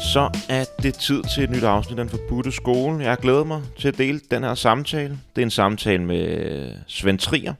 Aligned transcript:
Så 0.00 0.30
er 0.48 0.64
det 0.82 0.94
tid 0.94 1.22
til 1.34 1.44
et 1.44 1.50
nyt 1.50 1.62
afsnit 1.62 1.98
af 1.98 2.04
Den 2.04 2.10
Forbudte 2.10 2.52
Skole. 2.52 3.04
Jeg 3.04 3.16
glæder 3.16 3.44
mig 3.44 3.62
til 3.78 3.88
at 3.88 3.98
dele 3.98 4.20
den 4.30 4.42
her 4.42 4.54
samtale. 4.54 5.18
Det 5.36 5.42
er 5.42 5.46
en 5.46 5.50
samtale 5.50 6.04
med 6.04 6.74
Svend 6.86 7.18
Trier. 7.18 7.54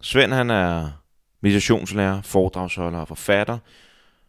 Svend 0.00 0.32
han 0.32 0.50
er 0.50 0.90
meditationslærer, 1.40 2.22
foredragsholder 2.22 2.98
og 2.98 3.08
forfatter. 3.08 3.58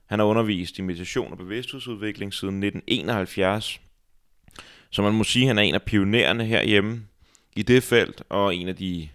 Han 0.05 0.19
har 0.19 0.25
undervist 0.25 0.79
i 0.79 0.81
meditation 0.81 1.31
og 1.31 1.37
bevidsthedsudvikling 1.37 2.33
siden 2.33 2.63
1971. 2.63 3.81
Så 4.89 5.01
man 5.01 5.13
må 5.13 5.23
sige, 5.23 5.43
at 5.43 5.47
han 5.47 5.57
er 5.57 5.63
en 5.63 5.75
af 5.75 5.83
pionererne 5.83 6.45
herhjemme 6.45 7.03
i 7.55 7.61
det 7.61 7.83
felt, 7.83 8.23
og 8.29 8.55
en 8.55 8.67
af 8.67 8.75
de, 8.75 9.09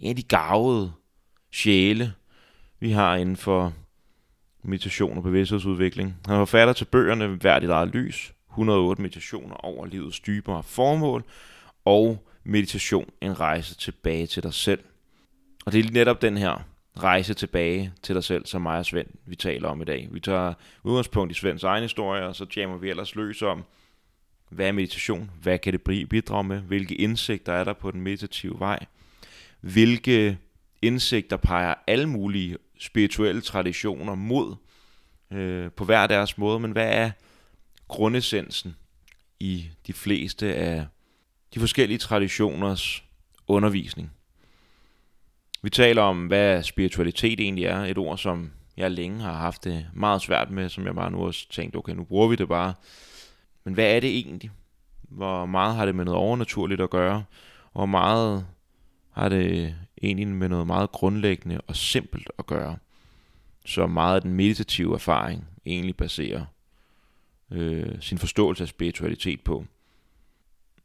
en 0.00 0.08
af 0.10 0.16
de 0.16 0.22
gavede 0.22 0.92
sjæle, 1.52 2.12
vi 2.80 2.90
har 2.90 3.16
inden 3.16 3.36
for 3.36 3.72
meditation 4.64 5.16
og 5.16 5.22
bevidsthedsudvikling. 5.22 6.16
Han 6.26 6.34
er 6.34 6.38
forfatter 6.38 6.74
til 6.74 6.84
bøgerne 6.84 7.26
Hvert 7.26 7.62
dit 7.62 7.70
eget 7.70 7.88
lys, 7.88 8.34
108 8.50 9.02
meditationer 9.02 9.54
over 9.54 9.86
livets 9.86 10.20
dybere 10.20 10.62
formål, 10.62 11.24
og 11.84 12.26
meditation 12.44 13.10
en 13.20 13.40
rejse 13.40 13.74
tilbage 13.74 14.26
til 14.26 14.42
dig 14.42 14.54
selv. 14.54 14.80
Og 15.66 15.72
det 15.72 15.86
er 15.86 15.90
netop 15.90 16.22
den 16.22 16.36
her 16.36 16.64
rejse 16.96 17.34
tilbage 17.34 17.92
til 18.02 18.14
dig 18.14 18.24
selv, 18.24 18.46
som 18.46 18.62
mig 18.62 18.78
og 18.78 18.86
Svend, 18.86 19.06
vi 19.26 19.36
taler 19.36 19.68
om 19.68 19.82
i 19.82 19.84
dag. 19.84 20.08
Vi 20.10 20.20
tager 20.20 20.54
udgangspunkt 20.82 21.32
i 21.32 21.34
Svends 21.34 21.64
egen 21.64 21.82
historie, 21.82 22.26
og 22.26 22.36
så 22.36 22.46
jammer 22.56 22.76
vi 22.76 22.90
ellers 22.90 23.14
løs 23.14 23.42
om, 23.42 23.64
hvad 24.50 24.68
er 24.68 24.72
meditation? 24.72 25.30
Hvad 25.42 25.58
kan 25.58 25.72
det 25.72 26.08
bidrage 26.08 26.44
med? 26.44 26.60
Hvilke 26.60 26.94
indsigter 26.94 27.52
er 27.52 27.64
der 27.64 27.72
på 27.72 27.90
den 27.90 28.00
meditative 28.00 28.58
vej? 28.58 28.86
Hvilke 29.60 30.38
indsigter 30.82 31.36
peger 31.36 31.74
alle 31.86 32.08
mulige 32.08 32.56
spirituelle 32.84 33.40
traditioner 33.40 34.14
mod 34.14 34.56
øh, 35.30 35.70
på 35.70 35.84
hver 35.84 36.06
deres 36.06 36.38
måde, 36.38 36.60
men 36.60 36.72
hvad 36.72 36.88
er 36.92 37.10
grundessensen 37.88 38.76
i 39.40 39.68
de 39.86 39.92
fleste 39.92 40.54
af 40.54 40.86
de 41.54 41.60
forskellige 41.60 41.98
traditioners 41.98 43.04
undervisning? 43.48 44.12
Vi 45.62 45.70
taler 45.70 46.02
om, 46.02 46.26
hvad 46.26 46.62
spiritualitet 46.62 47.40
egentlig 47.40 47.64
er, 47.64 47.78
et 47.78 47.98
ord, 47.98 48.18
som 48.18 48.52
jeg 48.76 48.90
længe 48.90 49.20
har 49.20 49.32
haft 49.32 49.64
det 49.64 49.86
meget 49.92 50.22
svært 50.22 50.50
med, 50.50 50.68
som 50.68 50.86
jeg 50.86 50.94
bare 50.94 51.10
nu 51.10 51.24
har 51.24 51.36
tænkt, 51.50 51.76
okay, 51.76 51.92
nu 51.92 52.04
bruger 52.04 52.28
vi 52.28 52.36
det 52.36 52.48
bare. 52.48 52.74
Men 53.64 53.74
hvad 53.74 53.96
er 53.96 54.00
det 54.00 54.10
egentlig? 54.10 54.50
Hvor 55.02 55.46
meget 55.46 55.74
har 55.74 55.86
det 55.86 55.94
med 55.94 56.04
noget 56.04 56.20
overnaturligt 56.20 56.80
at 56.80 56.90
gøre? 56.90 57.24
Og 57.64 57.80
hvor 57.80 57.86
meget 57.86 58.46
har 59.12 59.28
det 59.28 59.74
egentlig 60.06 60.28
med 60.28 60.48
noget 60.48 60.66
meget 60.66 60.92
grundlæggende 60.92 61.60
og 61.60 61.76
simpelt 61.76 62.30
at 62.38 62.46
gøre? 62.46 62.76
Så 63.66 63.86
meget 63.86 64.14
af 64.14 64.22
den 64.22 64.32
meditative 64.32 64.94
erfaring 64.94 65.44
egentlig 65.66 65.96
baserer 65.96 66.44
øh, 67.50 68.00
sin 68.00 68.18
forståelse 68.18 68.64
af 68.64 68.68
spiritualitet 68.68 69.40
på. 69.40 69.64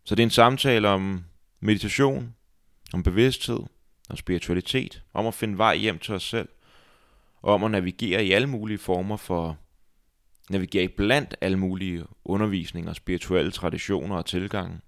Så 0.03 0.15
det 0.15 0.23
er 0.23 0.27
en 0.27 0.31
samtale 0.31 0.87
om 0.87 1.23
meditation, 1.59 2.35
om 2.93 3.03
bevidsthed, 3.03 3.59
om 4.09 4.17
spiritualitet, 4.17 5.03
om 5.13 5.27
at 5.27 5.33
finde 5.33 5.57
vej 5.57 5.75
hjem 5.75 5.99
til 5.99 6.13
os 6.13 6.23
selv, 6.23 6.49
og 7.41 7.53
om 7.53 7.63
at 7.63 7.71
navigere 7.71 8.25
i 8.25 8.31
alle 8.31 8.47
mulige 8.47 8.77
former 8.77 9.17
for 9.17 9.57
navigere 10.49 10.87
blandt 10.87 11.35
alle 11.41 11.59
mulige 11.59 12.05
undervisninger, 12.25 12.93
spirituelle 12.93 13.51
traditioner 13.51 14.15
og 14.15 14.25
tilgange, 14.25 14.79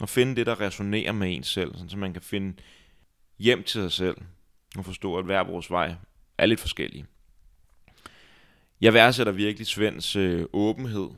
og 0.00 0.08
finde 0.08 0.36
det, 0.36 0.46
der 0.46 0.60
resonerer 0.60 1.12
med 1.12 1.36
ens 1.36 1.46
selv, 1.46 1.74
så 1.88 1.96
man 1.96 2.12
kan 2.12 2.22
finde 2.22 2.54
hjem 3.38 3.62
til 3.62 3.80
sig 3.82 3.92
selv, 3.92 4.16
og 4.76 4.84
forstå, 4.84 5.16
at 5.18 5.24
hver 5.24 5.42
vores 5.42 5.70
vej 5.70 5.94
er 6.38 6.46
lidt 6.46 6.60
forskellige. 6.60 7.06
Jeg 8.80 8.94
værdsætter 8.94 9.32
virkelig 9.32 9.66
Svends 9.66 10.16
øh, 10.16 10.46
åbenhed 10.52 11.10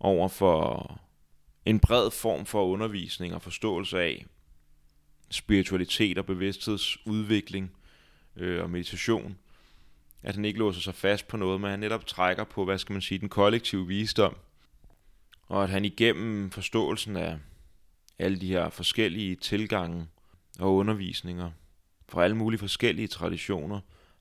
over 0.00 0.28
for 0.28 1.00
en 1.64 1.80
bred 1.80 2.10
form 2.10 2.46
for 2.46 2.66
undervisning 2.66 3.34
og 3.34 3.42
forståelse 3.42 4.00
af 4.00 4.26
spiritualitet 5.30 6.18
og 6.18 6.26
bevidsthedsudvikling 6.26 7.72
øh, 8.36 8.62
og 8.62 8.70
meditation– 8.70 9.36
at 10.22 10.34
han 10.34 10.44
ikke 10.44 10.58
låser 10.58 10.80
sig 10.80 10.94
fast 10.94 11.28
på 11.28 11.36
noget, 11.36 11.60
men 11.60 11.70
han 11.70 11.80
netop 11.80 12.06
trækker 12.06 12.44
på, 12.44 12.64
hvad 12.64 12.78
skal 12.78 12.92
man 12.92 13.02
sige, 13.02 13.18
den 13.18 13.28
kollektive 13.28 13.86
visdom. 13.86 14.36
Og 15.42 15.62
at 15.64 15.70
han 15.70 15.84
igennem 15.84 16.50
forståelsen 16.50 17.16
af 17.16 17.38
alle 18.18 18.40
de 18.40 18.46
her 18.46 18.70
forskellige 18.70 19.36
tilgange 19.36 20.06
og 20.58 20.74
undervisninger 20.74 21.50
fra 22.08 22.24
alle 22.24 22.36
mulige 22.36 22.58
forskellige 22.58 23.08
traditioner, 23.08 23.80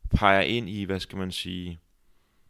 peger 0.10 0.42
ind 0.42 0.70
i, 0.70 0.84
hvad 0.84 1.00
skal 1.00 1.18
man 1.18 1.32
sige, 1.32 1.80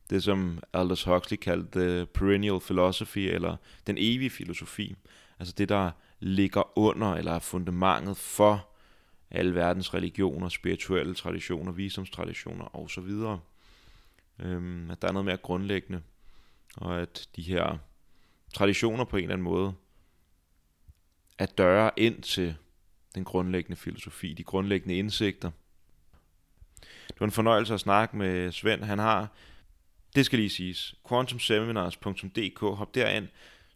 det 0.10 0.24
som 0.24 0.64
Aldous 0.74 1.04
Huxley 1.04 1.38
kaldte 1.38 1.80
the 1.80 2.06
perennial 2.06 2.60
philosophy, 2.60 3.18
eller 3.18 3.56
den 3.88 3.96
evige 4.00 4.30
filosofi. 4.30 4.96
Altså 5.40 5.54
det, 5.58 5.70
der 5.70 5.92
ligger 6.20 6.78
under, 6.78 7.14
eller 7.14 7.32
er 7.32 7.40
fundamentet 7.40 8.18
for 8.18 8.70
alle 9.32 9.56
verdens 9.56 9.94
religioner, 9.94 10.50
spirituelle 10.50 11.16
traditioner, 11.16 11.72
visdomstraditioner 11.72 12.76
osv. 12.76 13.38
Øhm, 14.40 14.92
at 14.92 15.02
der 15.02 15.08
er 15.08 15.12
noget 15.12 15.26
mere 15.26 15.38
grundlæggende, 15.38 16.02
og 16.78 17.02
at 17.02 17.30
de 17.36 17.42
her 17.42 17.78
traditioner 18.54 19.04
på 19.04 19.18
en 19.18 19.24
eller 19.24 19.34
anden 19.34 19.44
måde 19.44 19.74
er 21.38 21.46
døre 21.46 21.92
ind 21.98 22.22
til 22.22 22.56
den 23.16 23.24
grundlæggende 23.24 23.76
filosofi, 23.76 24.34
de 24.34 24.44
grundlæggende 24.44 24.98
indsigter. 24.98 25.52
Det 27.08 27.20
var 27.20 27.26
en 27.26 27.32
fornøjelse 27.32 27.74
at 27.74 27.80
snakke 27.80 28.18
med 28.18 28.52
Svend. 28.52 28.84
Han 28.84 29.00
har, 29.00 29.28
det 30.16 30.26
skal 30.26 30.40
lige 30.40 30.50
siges, 30.50 30.96
quantumseminars.dk, 31.10 32.60
hop 32.60 32.96
derind, 32.96 33.28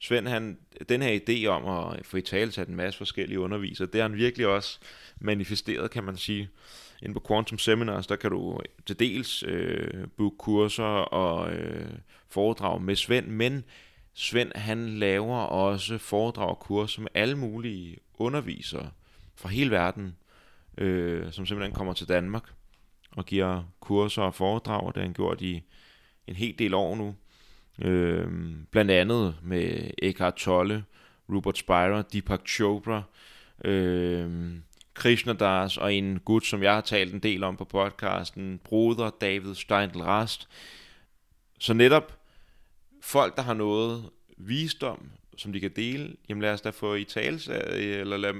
Svend, 0.03 0.27
han, 0.27 0.57
den 0.89 1.01
her 1.01 1.19
idé 1.19 1.47
om 1.47 1.93
at 1.93 2.05
få 2.05 2.17
i 2.17 2.21
tale 2.21 2.51
en 2.67 2.75
masse 2.75 2.97
forskellige 2.97 3.39
undervisere, 3.39 3.87
det 3.87 4.01
har 4.01 4.09
han 4.09 4.17
virkelig 4.17 4.47
også 4.47 4.79
manifesteret, 5.19 5.91
kan 5.91 6.03
man 6.03 6.17
sige. 6.17 6.49
Inden 7.01 7.13
på 7.13 7.23
Quantum 7.27 7.57
Seminars, 7.57 8.07
der 8.07 8.15
kan 8.15 8.31
du 8.31 8.59
til 8.85 8.99
dels 8.99 9.43
øh, 9.47 10.07
booke 10.17 10.37
kurser 10.37 10.83
og 10.83 11.53
øh, 11.53 11.89
foredrag 12.29 12.81
med 12.81 12.95
Svend, 12.95 13.27
men 13.27 13.63
Svend 14.13 14.51
han 14.55 14.89
laver 14.89 15.37
også 15.37 15.97
foredrag 15.97 16.49
og 16.49 16.59
kurser 16.59 17.01
med 17.01 17.09
alle 17.13 17.37
mulige 17.37 17.97
undervisere 18.17 18.89
fra 19.35 19.49
hele 19.49 19.71
verden, 19.71 20.15
øh, 20.77 21.31
som 21.31 21.45
simpelthen 21.45 21.75
kommer 21.75 21.93
til 21.93 22.07
Danmark 22.07 22.43
og 23.11 23.25
giver 23.25 23.63
kurser 23.79 24.21
og 24.21 24.35
foredrag, 24.35 24.87
det 24.87 24.95
har 24.95 25.03
han 25.03 25.13
gjort 25.13 25.41
i 25.41 25.63
en 26.27 26.35
hel 26.35 26.59
del 26.59 26.73
år 26.73 26.95
nu. 26.95 27.15
Øh, 27.81 28.27
blandt 28.71 28.91
andet 28.91 29.35
med 29.41 29.91
Eckhart 29.97 30.35
Tolle, 30.35 30.83
Rupert 31.29 31.57
Spira, 31.57 32.01
Deepak 32.01 32.47
Chopra, 32.47 33.03
øh, 33.65 34.53
Krishna 34.93 35.33
Das 35.33 35.77
og 35.77 35.93
en 35.93 36.19
gut, 36.19 36.45
som 36.45 36.63
jeg 36.63 36.73
har 36.73 36.81
talt 36.81 37.13
en 37.13 37.19
del 37.19 37.43
om 37.43 37.57
på 37.57 37.65
podcasten, 37.65 38.59
Broder 38.63 39.09
David 39.21 39.55
Steindl 39.55 40.01
Rast. 40.01 40.47
Så 41.59 41.73
netop 41.73 42.19
folk, 43.01 43.35
der 43.35 43.41
har 43.41 43.53
noget 43.53 44.09
visdom, 44.37 45.09
som 45.37 45.53
de 45.53 45.59
kan 45.59 45.71
dele, 45.75 46.15
jamen 46.29 46.41
lad 46.41 46.53
os 46.53 46.61
da 46.61 46.69
få 46.69 46.95
i 46.95 47.03
tale, 47.03 47.39
øh, 47.49 47.99
eller 47.99 48.17
lad, 48.17 48.33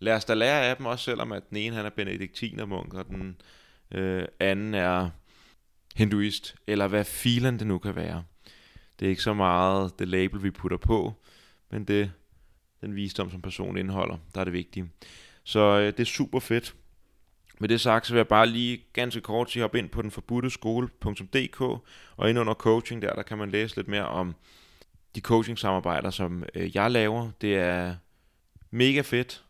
lad 0.00 0.14
os 0.14 0.24
da 0.24 0.34
lære 0.34 0.64
af 0.64 0.76
dem 0.76 0.86
også, 0.86 1.04
selvom 1.04 1.32
at 1.32 1.50
den 1.50 1.56
ene 1.56 1.76
han 1.76 1.86
er 1.86 1.90
benediktinermunk, 1.90 2.94
og 2.94 3.06
den 3.06 3.40
øh, 3.94 4.24
anden 4.40 4.74
er 4.74 5.10
hinduist, 5.96 6.54
eller 6.66 6.86
hvad 6.86 7.04
filen 7.04 7.58
det 7.58 7.66
nu 7.66 7.78
kan 7.78 7.96
være. 7.96 8.24
Det 8.98 9.06
er 9.06 9.10
ikke 9.10 9.22
så 9.22 9.34
meget 9.34 9.98
det 9.98 10.08
label, 10.08 10.42
vi 10.42 10.50
putter 10.50 10.78
på, 10.78 11.14
men 11.70 11.84
det 11.84 12.12
den 12.80 12.96
visdom, 12.96 13.30
som 13.30 13.42
personen 13.42 13.76
indeholder, 13.76 14.16
der 14.34 14.40
er 14.40 14.44
det 14.44 14.52
vigtige. 14.52 14.90
Så 15.44 15.60
øh, 15.60 15.86
det 15.86 16.00
er 16.00 16.04
super 16.04 16.40
fedt. 16.40 16.74
Med 17.60 17.68
det 17.68 17.80
sagt, 17.80 18.06
så 18.06 18.12
vil 18.12 18.18
jeg 18.18 18.28
bare 18.28 18.46
lige 18.46 18.84
ganske 18.92 19.20
kort 19.20 19.50
sige, 19.50 19.62
hoppe 19.62 19.78
ind 19.78 19.88
på 19.88 20.02
den 20.02 20.10
forbudte 20.10 20.50
skole.dk, 20.50 21.60
og 22.16 22.30
ind 22.30 22.38
under 22.38 22.54
coaching 22.54 23.02
der, 23.02 23.14
der 23.14 23.22
kan 23.22 23.38
man 23.38 23.50
læse 23.50 23.76
lidt 23.76 23.88
mere 23.88 24.08
om 24.08 24.34
de 25.14 25.20
coaching-samarbejder, 25.20 26.10
som 26.10 26.44
øh, 26.54 26.76
jeg 26.76 26.90
laver. 26.90 27.30
Det 27.40 27.56
er 27.56 27.94
mega 28.70 29.00
fedt, 29.00 29.44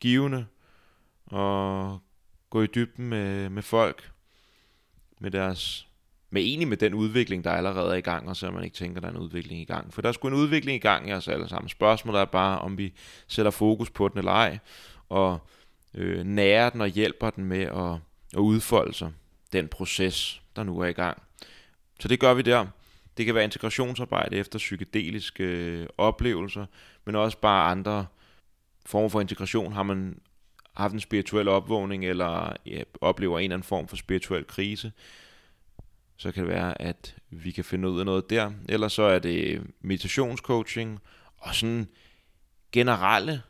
givende, 0.00 0.46
og 1.26 1.98
gå 2.50 2.62
i 2.62 2.66
dybden 2.66 3.08
med, 3.08 3.48
med 3.48 3.62
folk, 3.62 4.10
med 5.18 5.30
deres 5.30 5.86
med 6.30 6.42
enig 6.44 6.68
med 6.68 6.76
den 6.76 6.94
udvikling, 6.94 7.44
der 7.44 7.50
allerede 7.50 7.92
er 7.92 7.96
i 7.96 8.00
gang, 8.00 8.28
og 8.28 8.36
så 8.36 8.50
man 8.50 8.64
ikke 8.64 8.76
tænker, 8.76 9.00
der 9.00 9.08
er 9.08 9.12
en 9.12 9.18
udvikling 9.18 9.60
i 9.60 9.64
gang. 9.64 9.94
For 9.94 10.02
der 10.02 10.08
er 10.08 10.12
sgu 10.12 10.28
en 10.28 10.34
udvikling 10.34 10.76
i 10.76 10.78
gang 10.78 11.08
i 11.08 11.12
os 11.12 11.28
alle 11.28 11.48
sammen. 11.48 11.68
Spørgsmålet 11.68 12.20
er 12.20 12.24
bare, 12.24 12.58
om 12.58 12.78
vi 12.78 12.92
sætter 13.28 13.50
fokus 13.50 13.90
på 13.90 14.08
den 14.08 14.18
eller 14.18 14.32
ej, 14.32 14.58
og 15.08 15.38
øh, 15.94 16.24
nærer 16.24 16.70
den 16.70 16.80
og 16.80 16.88
hjælper 16.88 17.30
den 17.30 17.44
med 17.44 17.62
at, 17.62 17.92
at 18.32 18.40
udfolde 18.40 18.94
sig, 18.94 19.12
den 19.52 19.68
proces, 19.68 20.42
der 20.56 20.62
nu 20.62 20.78
er 20.78 20.86
i 20.86 20.92
gang. 20.92 21.22
Så 22.00 22.08
det 22.08 22.20
gør 22.20 22.34
vi 22.34 22.42
der. 22.42 22.66
Det 23.16 23.26
kan 23.26 23.34
være 23.34 23.44
integrationsarbejde 23.44 24.36
efter 24.36 24.58
psykedeliske 24.58 25.44
øh, 25.44 25.86
oplevelser, 25.98 26.66
men 27.04 27.14
også 27.14 27.38
bare 27.38 27.70
andre 27.70 28.06
form 28.86 29.10
for 29.10 29.20
integration. 29.20 29.72
Har 29.72 29.82
man 29.82 30.20
haft 30.74 30.94
en 30.94 31.00
spirituel 31.00 31.48
opvågning, 31.48 32.04
eller 32.04 32.52
ja, 32.66 32.82
oplever 33.00 33.38
en 33.38 33.44
eller 33.44 33.56
anden 33.56 33.66
form 33.66 33.88
for 33.88 33.96
spirituel 33.96 34.46
krise, 34.46 34.92
så 36.16 36.32
kan 36.32 36.44
det 36.44 36.52
være, 36.52 36.82
at 36.82 37.16
vi 37.30 37.50
kan 37.50 37.64
finde 37.64 37.88
ud 37.88 38.00
af 38.00 38.06
noget 38.06 38.30
der. 38.30 38.52
Ellers 38.68 38.92
så 38.92 39.02
er 39.02 39.18
det 39.18 39.62
meditationscoaching 39.80 41.00
og 41.38 41.54
sådan 41.54 41.88
generelle, 42.72 43.42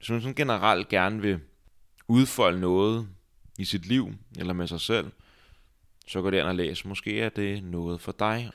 som 0.00 0.20
sådan 0.20 0.34
generelt 0.34 0.88
gerne 0.88 1.22
vil 1.22 1.40
udfolde 2.08 2.60
noget 2.60 3.08
i 3.58 3.64
sit 3.64 3.86
liv 3.86 4.12
eller 4.38 4.52
med 4.52 4.66
sig 4.66 4.80
selv, 4.80 5.10
så 6.06 6.22
gå 6.22 6.30
derind 6.30 6.48
og 6.48 6.54
læs. 6.54 6.84
Måske 6.84 7.20
er 7.20 7.28
det 7.28 7.64
noget 7.64 8.00
for 8.00 8.12
dig. 8.12 8.50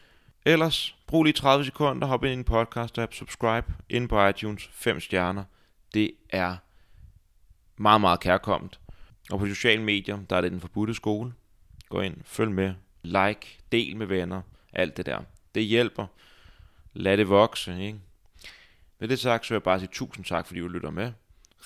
Ellers, 0.45 0.95
brug 1.07 1.23
lige 1.23 1.33
30 1.33 1.65
sekunder, 1.65 2.07
hop 2.07 2.23
ind 2.23 2.33
i 2.33 2.37
en 2.37 2.43
podcast 2.43 2.97
app, 2.97 3.13
subscribe 3.13 3.73
ind 3.89 4.09
på 4.09 4.27
iTunes, 4.27 4.69
5 4.71 4.99
stjerner. 4.99 5.43
Det 5.93 6.11
er 6.29 6.55
meget, 7.77 8.01
meget 8.01 8.19
kærkommet. 8.19 8.79
Og 9.31 9.39
på 9.39 9.47
sociale 9.47 9.83
medier, 9.83 10.19
der 10.29 10.35
er 10.35 10.41
det 10.41 10.51
den 10.51 10.61
forbudte 10.61 10.93
skole. 10.93 11.33
Gå 11.89 12.01
ind, 12.01 12.17
følg 12.23 12.51
med, 12.51 12.73
like, 13.03 13.57
del 13.71 13.97
med 13.97 14.05
venner, 14.05 14.41
alt 14.73 14.97
det 14.97 15.05
der. 15.05 15.19
Det 15.55 15.63
hjælper. 15.63 16.07
Lad 16.93 17.17
det 17.17 17.29
vokse, 17.29 17.81
ikke? 17.81 17.99
Med 18.99 19.07
det 19.07 19.19
sagt, 19.19 19.45
så 19.45 19.53
vil 19.53 19.55
jeg 19.55 19.63
bare 19.63 19.79
sige 19.79 19.89
tusind 19.91 20.25
tak, 20.25 20.47
fordi 20.47 20.59
du 20.59 20.67
lytter 20.67 20.89
med. 20.89 21.11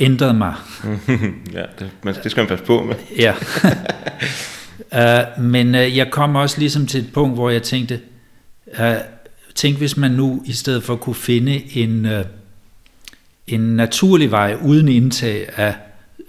ændrede 0.00 0.34
mig. 0.34 0.54
ja, 1.52 1.64
det, 1.78 1.90
men 2.02 2.14
det 2.14 2.30
skal 2.30 2.40
man 2.40 2.48
passe 2.48 2.64
på 2.64 2.82
med. 2.82 2.94
ja. 3.24 3.34
uh, 5.36 5.42
men 5.52 5.74
uh, 5.74 5.96
jeg 5.96 6.10
kom 6.10 6.36
også 6.36 6.58
ligesom 6.58 6.86
til 6.86 7.00
et 7.00 7.12
punkt, 7.12 7.36
hvor 7.36 7.50
jeg 7.50 7.62
tænkte, 7.62 8.00
uh, 8.78 8.94
tænk 9.54 9.78
hvis 9.78 9.96
man 9.96 10.10
nu 10.10 10.42
i 10.46 10.52
stedet 10.52 10.82
for 10.82 10.96
kunne 10.96 11.14
finde 11.14 11.76
en, 11.76 12.04
uh, 12.04 12.20
en 13.46 13.60
naturlig 13.60 14.30
vej 14.30 14.56
uden 14.62 14.88
indtag 14.88 15.48
af, 15.56 15.74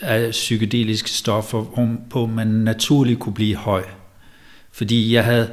af 0.01 0.31
psykedeliske 0.31 1.09
stoffer, 1.09 1.61
hvor 2.09 2.25
man 2.25 2.47
naturligt 2.47 3.19
kunne 3.19 3.35
blive 3.35 3.55
høj. 3.55 3.83
Fordi 4.71 5.13
jeg 5.13 5.23
havde 5.23 5.49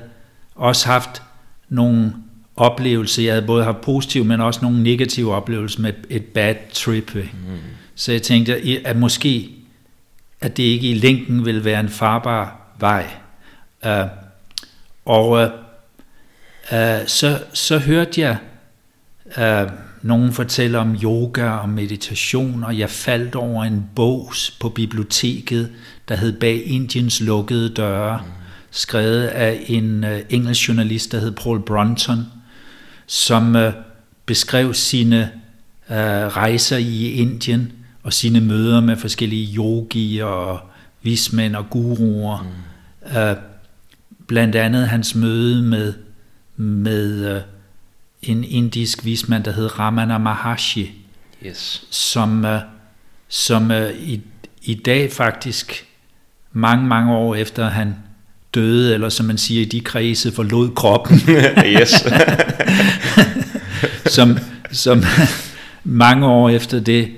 også 0.54 0.86
haft 0.86 1.22
nogle 1.68 2.12
oplevelser, 2.56 3.22
jeg 3.22 3.32
havde 3.32 3.46
både 3.46 3.64
haft 3.64 3.80
positive, 3.80 4.24
men 4.24 4.40
også 4.40 4.60
nogle 4.62 4.82
negative 4.82 5.34
oplevelser 5.34 5.80
med 5.80 5.92
et 6.10 6.24
bad 6.24 6.54
trip. 6.72 7.14
Mm. 7.14 7.30
Så 7.94 8.12
jeg 8.12 8.22
tænkte, 8.22 8.56
at 8.86 8.96
måske, 8.96 9.50
at 10.40 10.56
det 10.56 10.62
ikke 10.62 10.90
i 10.90 10.94
længden 10.94 11.44
vil 11.44 11.64
være 11.64 11.80
en 11.80 11.88
farbar 11.88 12.74
vej. 12.80 13.06
Uh, 13.86 14.08
og 15.04 15.28
uh, 15.30 15.42
uh, 16.72 17.06
så, 17.06 17.38
så 17.52 17.78
hørte 17.78 18.20
jeg 18.20 18.36
uh, 19.38 19.72
nogen 20.02 20.32
fortælle 20.32 20.78
om 20.78 20.96
yoga 21.02 21.50
og 21.50 21.68
meditation, 21.68 22.64
og 22.64 22.78
jeg 22.78 22.90
faldt 22.90 23.34
over 23.34 23.64
en 23.64 23.84
bog 23.96 24.32
på 24.60 24.68
biblioteket, 24.68 25.70
der 26.08 26.16
hed 26.16 26.40
Bag 26.40 26.66
Indiens 26.66 27.20
lukkede 27.20 27.74
døre, 27.74 28.18
mm. 28.18 28.30
skrevet 28.70 29.26
af 29.26 29.64
en 29.66 30.04
uh, 30.04 30.10
engelsk 30.30 30.68
journalist, 30.68 31.12
der 31.12 31.20
hed 31.20 31.32
Paul 31.32 31.62
Brunton, 31.62 32.26
som 33.06 33.54
uh, 33.54 33.72
beskrev 34.26 34.74
sine 34.74 35.30
uh, 35.88 35.96
rejser 35.96 36.76
i 36.76 37.10
Indien, 37.10 37.72
og 38.02 38.12
sine 38.12 38.40
møder 38.40 38.80
med 38.80 38.96
forskellige 38.96 39.56
yogier 39.56 40.24
og 40.24 40.60
vismænd 41.02 41.56
og 41.56 41.70
guruer. 41.70 42.42
Mm. 42.42 43.16
Uh, 43.16 43.36
blandt 44.26 44.56
andet 44.56 44.88
hans 44.88 45.14
møde 45.14 45.62
med, 45.62 45.94
med 46.56 47.36
uh, 47.36 47.42
en 48.22 48.44
indisk 48.44 49.04
vismand, 49.04 49.44
der 49.44 49.52
hed 49.52 49.78
Ramana 49.78 50.18
Maharshi, 50.18 50.90
yes. 51.46 51.86
som, 51.90 52.46
som 53.28 53.70
i, 54.00 54.20
i 54.62 54.74
dag 54.74 55.12
faktisk, 55.12 55.86
mange, 56.52 56.86
mange 56.86 57.12
år 57.12 57.34
efter 57.34 57.68
han 57.68 57.94
døde, 58.54 58.94
eller 58.94 59.08
som 59.08 59.26
man 59.26 59.38
siger 59.38 59.62
i 59.62 59.64
de 59.64 59.80
kredse, 59.80 60.32
forlod 60.32 60.70
kroppen. 60.70 61.20
yes. 61.80 62.04
som, 64.14 64.38
som 64.72 65.04
mange 65.84 66.26
år 66.26 66.48
efter 66.50 66.80
det 66.80 67.08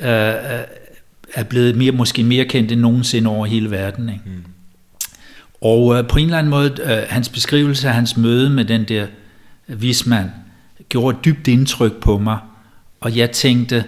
øh, 0.00 0.34
er 1.34 1.42
blevet 1.48 1.76
mere, 1.76 1.92
måske 1.92 2.22
mere 2.22 2.44
kendt 2.44 2.72
end 2.72 2.80
nogensinde 2.80 3.30
over 3.30 3.46
hele 3.46 3.70
verden. 3.70 4.08
Ikke? 4.08 4.22
Mm. 4.26 4.44
Og 5.60 5.98
øh, 5.98 6.06
på 6.06 6.18
en 6.18 6.24
eller 6.24 6.38
anden 6.38 6.50
måde, 6.50 6.76
øh, 6.82 7.02
hans 7.08 7.28
beskrivelse 7.28 7.88
af 7.88 7.94
hans 7.94 8.16
møde 8.16 8.50
med 8.50 8.64
den 8.64 8.84
der 8.84 9.06
vismand, 9.66 10.30
gjorde 10.88 11.18
et 11.18 11.24
dybt 11.24 11.48
indtryk 11.48 12.00
på 12.00 12.18
mig, 12.18 12.38
og 13.00 13.16
jeg 13.16 13.30
tænkte, 13.30 13.84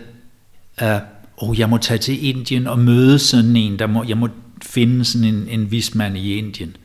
øh, 0.82 0.98
oh, 1.36 1.58
jeg 1.58 1.68
må 1.68 1.78
tage 1.78 1.98
til 1.98 2.26
Indien 2.26 2.66
og 2.66 2.78
møde 2.78 3.18
sådan 3.18 3.56
en, 3.56 3.78
der 3.78 3.86
må, 3.86 4.04
jeg 4.08 4.16
må 4.16 4.28
finde 4.62 5.04
sådan 5.04 5.28
en, 5.28 5.48
en 5.48 5.70
vismand 5.70 6.16
i 6.16 6.36
Indien. 6.36 6.76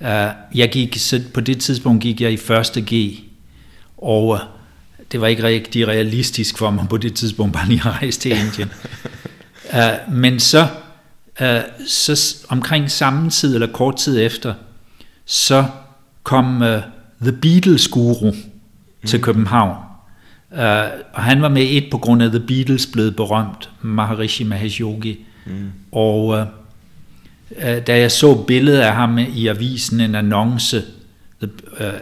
Uh, 0.00 0.08
jeg 0.54 0.70
gik, 0.72 0.96
så 0.96 1.22
på 1.34 1.40
det 1.40 1.60
tidspunkt 1.60 2.02
gik 2.02 2.20
jeg 2.20 2.32
i 2.32 2.36
første 2.36 2.80
G, 2.80 3.18
og 3.96 4.26
uh, 4.26 4.38
det 5.12 5.20
var 5.20 5.26
ikke 5.26 5.42
rigtig 5.42 5.88
realistisk 5.88 6.58
for 6.58 6.70
mig 6.70 6.86
på 6.90 6.96
det 6.96 7.14
tidspunkt 7.14 7.52
bare 7.52 7.68
lige 7.68 7.80
at 7.84 8.02
rejse 8.02 8.20
til 8.20 8.30
Indien. 8.30 8.70
uh, 9.76 10.14
men 10.14 10.40
så, 10.40 10.66
uh, 11.40 11.86
så 11.86 12.36
omkring 12.48 12.90
samme 12.90 13.30
tid 13.30 13.54
eller 13.54 13.66
kort 13.66 13.96
tid 13.96 14.20
efter, 14.20 14.54
så 15.24 15.64
kom 16.22 16.62
uh, 16.62 16.68
The 17.22 17.32
Beatles 17.32 17.88
guru 17.88 18.30
mm. 18.30 19.06
til 19.06 19.22
København. 19.22 19.76
Uh, 20.50 20.58
og 21.12 21.22
han 21.22 21.42
var 21.42 21.48
med 21.48 21.66
et 21.70 21.84
på 21.90 21.98
grund 21.98 22.22
af 22.22 22.30
The 22.30 22.40
Beatles 22.40 22.86
blevet 22.86 23.16
berømt, 23.16 23.70
Maharishi 23.82 24.44
Mahesh 24.44 24.80
Yogi. 24.80 25.26
Mm. 25.46 25.70
Og 25.92 26.26
uh, 26.26 26.46
da 27.86 27.98
jeg 27.98 28.12
så 28.12 28.34
billedet 28.34 28.80
af 28.80 28.94
ham 28.94 29.18
i 29.18 29.46
avisen, 29.46 30.00
en 30.00 30.14
annonce, 30.14 30.82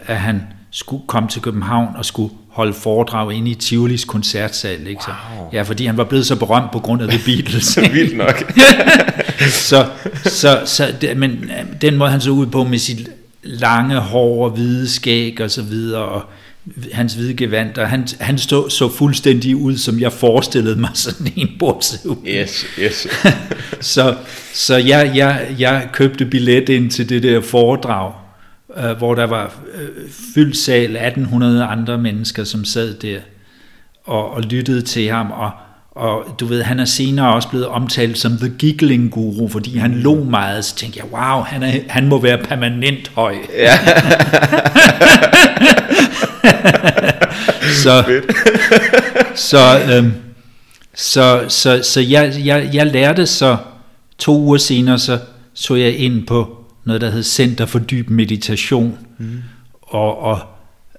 at 0.06 0.16
han 0.16 0.42
skulle 0.70 1.02
komme 1.06 1.28
til 1.28 1.42
København 1.42 1.88
og 1.96 2.04
skulle 2.04 2.34
holde 2.48 2.72
foredrag 2.72 3.32
inde 3.32 3.50
i 3.50 3.54
Tivolis 3.54 4.04
koncertsal. 4.04 4.86
Ikke? 4.86 5.04
Så, 5.04 5.10
wow. 5.38 5.48
Ja, 5.52 5.62
fordi 5.62 5.86
han 5.86 5.96
var 5.96 6.04
blevet 6.04 6.26
så 6.26 6.36
berømt 6.36 6.72
på 6.72 6.78
grund 6.78 7.02
af 7.02 7.08
The 7.08 7.20
Beatles. 7.24 7.78
Vildt 7.92 8.16
nok. 8.16 8.52
så, 9.68 9.86
så, 10.24 10.62
så 10.64 10.94
det, 11.00 11.16
men 11.16 11.50
den 11.80 11.96
måde 11.96 12.10
han 12.10 12.20
så 12.20 12.30
ud 12.30 12.46
på 12.46 12.64
med 12.64 12.78
sit 12.78 13.08
lange 13.42 13.96
hår 13.96 14.44
og 14.44 14.50
hvide 14.50 14.88
skæg 14.88 15.40
og 15.40 15.50
så 15.50 15.62
videre, 15.62 16.02
og 16.02 16.22
hans 16.92 17.14
hvide 17.14 17.34
gevand, 17.34 17.78
og 17.78 17.88
han, 17.88 18.08
han 18.20 18.38
stod 18.38 18.70
så 18.70 18.88
fuldstændig 18.88 19.56
ud, 19.56 19.76
som 19.76 20.00
jeg 20.00 20.12
forestillede 20.12 20.80
mig 20.80 20.90
sådan 20.94 21.32
en 21.36 21.48
ud. 21.58 22.16
Yes, 22.26 22.66
yes. 22.78 23.06
så 23.94 24.16
så 24.54 24.76
jeg, 24.76 25.12
jeg, 25.14 25.54
jeg 25.58 25.88
købte 25.92 26.26
billet 26.26 26.68
ind 26.68 26.90
til 26.90 27.08
det 27.08 27.22
der 27.22 27.40
foredrag, 27.40 28.12
øh, 28.76 28.96
hvor 28.96 29.14
der 29.14 29.24
var 29.24 29.54
øh, 29.74 29.88
fyldt 30.34 30.56
sal 30.56 30.96
1800 30.96 31.64
andre 31.64 31.98
mennesker, 31.98 32.44
som 32.44 32.64
sad 32.64 32.94
der. 32.94 33.20
og, 34.04 34.30
og 34.30 34.42
lyttede 34.42 34.82
til 34.82 35.08
ham, 35.08 35.30
og, 35.30 35.50
og 35.94 36.24
du 36.40 36.46
ved, 36.46 36.62
han 36.62 36.80
er 36.80 36.84
senere 36.84 37.34
også 37.34 37.48
blevet 37.48 37.66
omtalt 37.66 38.18
som 38.18 38.38
the 38.38 38.48
giggling 38.58 39.10
guru, 39.10 39.48
fordi 39.48 39.78
han 39.78 39.94
lå 39.94 40.24
meget, 40.24 40.64
så 40.64 40.76
tænkte 40.76 40.98
jeg, 40.98 41.12
wow, 41.12 41.42
han, 41.42 41.62
er, 41.62 41.72
han 41.88 42.08
må 42.08 42.20
være 42.20 42.38
permanent 42.38 43.12
høj. 43.14 43.36
Ja. 43.56 43.78
så, 47.82 48.04
så, 49.50 49.80
øhm, 49.92 50.12
så, 50.94 51.44
så, 51.48 51.80
så 51.82 52.00
jeg, 52.00 52.34
jeg, 52.44 52.70
jeg 52.72 52.86
lærte 52.86 53.26
så, 53.26 53.56
to 54.18 54.38
uger 54.38 54.58
senere, 54.58 54.98
så 54.98 55.18
så 55.54 55.74
jeg 55.74 55.96
ind 55.96 56.26
på 56.26 56.64
noget, 56.84 57.00
der 57.00 57.10
hed 57.10 57.22
Center 57.22 57.66
for 57.66 57.78
Dyb 57.78 58.10
Meditation, 58.10 58.98
mm. 59.18 59.42
og, 59.82 60.18
og, 60.18 60.40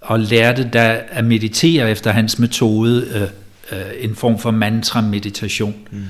og 0.01 0.19
lærte 0.19 0.69
da 0.73 1.01
at 1.09 1.25
meditere 1.25 1.91
efter 1.91 2.11
hans 2.11 2.39
metode, 2.39 3.07
øh, 3.13 3.27
øh, 3.71 3.79
en 3.99 4.15
form 4.15 4.39
for 4.39 4.51
mantra-meditation. 4.51 5.75
Mm. 5.91 6.03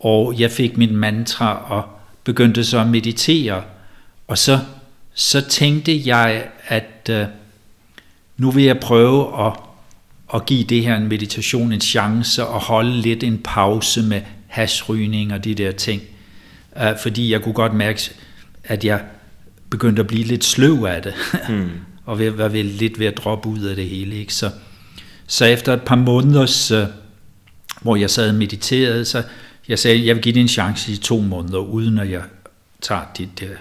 Og 0.00 0.40
jeg 0.40 0.50
fik 0.50 0.76
min 0.76 0.96
mantra 0.96 1.72
og 1.72 1.82
begyndte 2.24 2.64
så 2.64 2.78
at 2.78 2.86
meditere, 2.86 3.62
og 4.28 4.38
så, 4.38 4.58
så 5.14 5.40
tænkte 5.40 6.02
jeg, 6.06 6.44
at 6.68 7.10
øh, 7.10 7.26
nu 8.36 8.50
vil 8.50 8.64
jeg 8.64 8.80
prøve 8.80 9.46
at, 9.46 9.52
at 10.34 10.46
give 10.46 10.64
det 10.64 10.82
her 10.82 10.96
en 10.96 11.08
meditation 11.08 11.72
en 11.72 11.80
chance 11.80 12.46
og 12.46 12.60
holde 12.60 13.00
lidt 13.00 13.22
en 13.22 13.40
pause 13.44 14.02
med 14.02 14.20
hasrygning 14.46 15.32
og 15.32 15.44
de 15.44 15.54
der 15.54 15.72
ting. 15.72 16.02
Uh, 16.76 16.82
fordi 17.02 17.32
jeg 17.32 17.42
kunne 17.42 17.54
godt 17.54 17.74
mærke, 17.74 18.10
at 18.64 18.84
jeg 18.84 19.00
begyndte 19.70 20.00
at 20.00 20.06
blive 20.06 20.24
lidt 20.24 20.44
sløv 20.44 20.84
af 20.84 21.02
det, 21.02 21.14
mm. 21.48 21.70
og 22.06 22.18
var 22.18 22.48
ved, 22.48 22.64
lidt 22.64 22.98
ved 22.98 23.06
at 23.06 23.16
droppe 23.16 23.48
ud 23.48 23.60
af 23.60 23.76
det 23.76 23.88
hele. 23.88 24.16
Ikke? 24.16 24.34
Så, 24.34 24.50
så 25.28 25.44
efter 25.44 25.72
et 25.72 25.82
par 25.82 25.96
måneder, 25.96 26.70
øh, 26.74 26.88
hvor 27.80 27.96
jeg 27.96 28.10
sad 28.10 28.28
og 28.28 28.34
mediterede, 28.34 29.04
så 29.04 29.22
jeg 29.68 29.78
sagde, 29.78 30.06
jeg 30.06 30.14
vil 30.14 30.22
give 30.22 30.34
det 30.34 30.40
en 30.40 30.48
chance 30.48 30.92
i 30.92 30.96
to 30.96 31.20
måneder, 31.20 31.58
uden 31.58 31.98
at 31.98 32.10
jeg 32.10 32.22
tager 32.80 33.04
de 33.18 33.28
der 33.40 33.56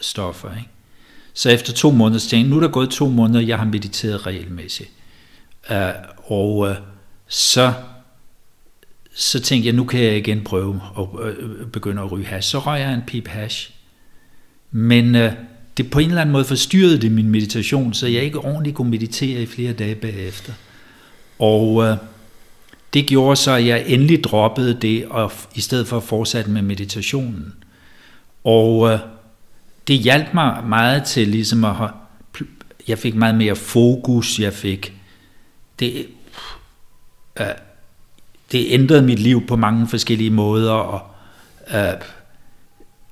stoffer. 0.00 0.50
Ikke? 0.56 0.68
Så 1.34 1.50
efter 1.50 1.72
to 1.72 1.90
måneder, 1.90 2.18
så 2.18 2.28
tænkte 2.28 2.44
jeg, 2.44 2.50
nu 2.50 2.56
er 2.56 2.60
der 2.60 2.68
gået 2.68 2.90
to 2.90 3.08
måneder, 3.08 3.40
jeg 3.40 3.58
har 3.58 3.64
mediteret 3.64 4.26
regelmæssigt. 4.26 4.90
Uh, 5.70 5.76
og 6.32 6.56
uh, 6.56 6.70
så, 7.28 7.72
så 9.14 9.40
tænkte 9.40 9.66
jeg, 9.66 9.74
nu 9.74 9.84
kan 9.84 10.02
jeg 10.02 10.16
igen 10.16 10.44
prøve 10.44 10.80
at 10.98 11.02
uh, 11.02 11.66
begynde 11.72 12.02
at 12.02 12.12
ryge 12.12 12.26
hash. 12.26 12.50
Så 12.50 12.58
røg 12.58 12.80
jeg 12.80 12.94
en 12.94 13.02
pip 13.06 13.28
hash. 13.28 13.70
Men 14.70 15.14
uh, 15.14 15.30
det 15.76 15.90
på 15.90 15.98
en 15.98 16.08
eller 16.08 16.20
anden 16.20 16.32
måde 16.32 16.44
forstyrrede 16.44 17.00
det 17.00 17.12
min 17.12 17.30
meditation, 17.30 17.94
så 17.94 18.06
jeg 18.06 18.22
ikke 18.22 18.38
ordentligt 18.38 18.76
kunne 18.76 18.90
meditere 18.90 19.42
i 19.42 19.46
flere 19.46 19.72
dage 19.72 19.94
bagefter. 19.94 20.52
Og 21.38 21.84
øh, 21.84 21.96
det 22.94 23.06
gjorde 23.06 23.36
så, 23.36 23.52
at 23.52 23.66
jeg 23.66 23.84
endelig 23.86 24.24
droppede 24.24 24.74
det, 24.74 25.06
og 25.06 25.32
i 25.54 25.60
stedet 25.60 25.88
for 25.88 26.00
fortsatte 26.00 26.50
med 26.50 26.62
meditationen. 26.62 27.54
Og 28.44 28.92
øh, 28.92 28.98
det 29.88 29.98
hjalp 29.98 30.34
mig 30.34 30.64
meget 30.66 31.04
til 31.04 31.28
ligesom 31.28 31.64
at 31.64 31.74
have, 31.74 31.90
jeg 32.88 32.98
fik 32.98 33.14
meget 33.14 33.34
mere 33.34 33.56
fokus, 33.56 34.38
jeg 34.38 34.52
fik, 34.52 34.92
det, 35.78 36.06
øh, 37.40 37.46
det 38.52 38.66
ændrede 38.68 39.02
mit 39.02 39.18
liv 39.18 39.46
på 39.46 39.56
mange 39.56 39.88
forskellige 39.88 40.30
måder, 40.30 40.72
og 40.72 41.00
øh, 41.74 42.00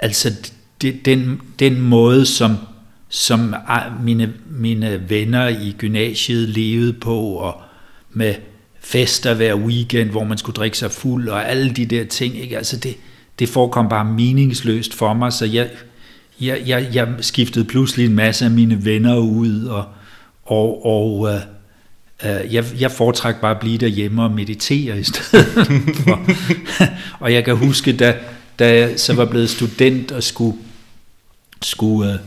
altså 0.01 0.53
det, 0.83 1.05
den, 1.05 1.41
den 1.59 1.81
måde, 1.81 2.27
som, 2.27 2.57
som 3.09 3.55
ah, 3.67 4.05
mine, 4.05 4.33
mine 4.47 5.11
venner 5.11 5.49
i 5.49 5.75
gymnasiet 5.79 6.49
levede 6.49 6.93
på, 6.93 7.21
og 7.21 7.63
med 8.15 8.35
fester 8.81 9.35
hver 9.35 9.55
weekend, 9.55 10.11
hvor 10.11 10.25
man 10.25 10.39
skulle 10.39 10.57
drikke 10.57 10.79
sig 10.79 10.91
fuld, 10.91 11.29
og 11.29 11.51
alle 11.51 11.71
de 11.71 11.87
der 11.87 12.05
ting, 12.05 12.41
ikke? 12.41 12.57
Altså 12.57 12.77
det, 12.77 12.97
det 13.39 13.49
forekom 13.49 13.89
bare 13.89 14.05
meningsløst 14.05 14.95
for 14.95 15.15
mig, 15.15 15.33
så 15.33 15.45
jeg, 15.47 15.71
jeg, 16.41 16.63
jeg, 16.67 16.89
jeg 16.93 17.09
skiftede 17.21 17.65
pludselig 17.65 18.07
en 18.07 18.15
masse 18.15 18.45
af 18.45 18.51
mine 18.51 18.85
venner 18.85 19.17
ud, 19.17 19.65
og, 19.65 19.85
og, 20.45 20.87
og 20.87 21.29
øh, 21.29 21.41
øh, 22.25 22.55
jeg, 22.55 22.65
jeg 22.81 22.91
foretræk 22.91 23.35
bare 23.37 23.55
at 23.55 23.61
blive 23.61 23.79
derhjemme 23.79 24.23
og 24.23 24.31
meditere 24.31 25.01
i 25.01 25.05
stedet 25.05 25.47
for. 26.05 26.27
og 27.21 27.33
jeg 27.33 27.45
kan 27.45 27.57
huske, 27.57 27.93
da, 27.93 28.17
da 28.59 28.75
jeg 28.79 29.01
så 29.01 29.15
var 29.15 29.25
blevet 29.25 29.51
student 29.51 30.13
og 30.13 30.23
skulle, 30.23 30.57
skulle 31.63 32.13
øh, 32.13 32.19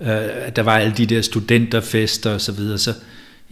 øh, 0.00 0.56
der 0.56 0.62
var 0.62 0.78
alle 0.78 0.94
de 0.96 1.06
der 1.06 1.22
studenterfester 1.22 2.34
og 2.34 2.40
så 2.40 2.52
videre, 2.52 2.78
så 2.78 2.94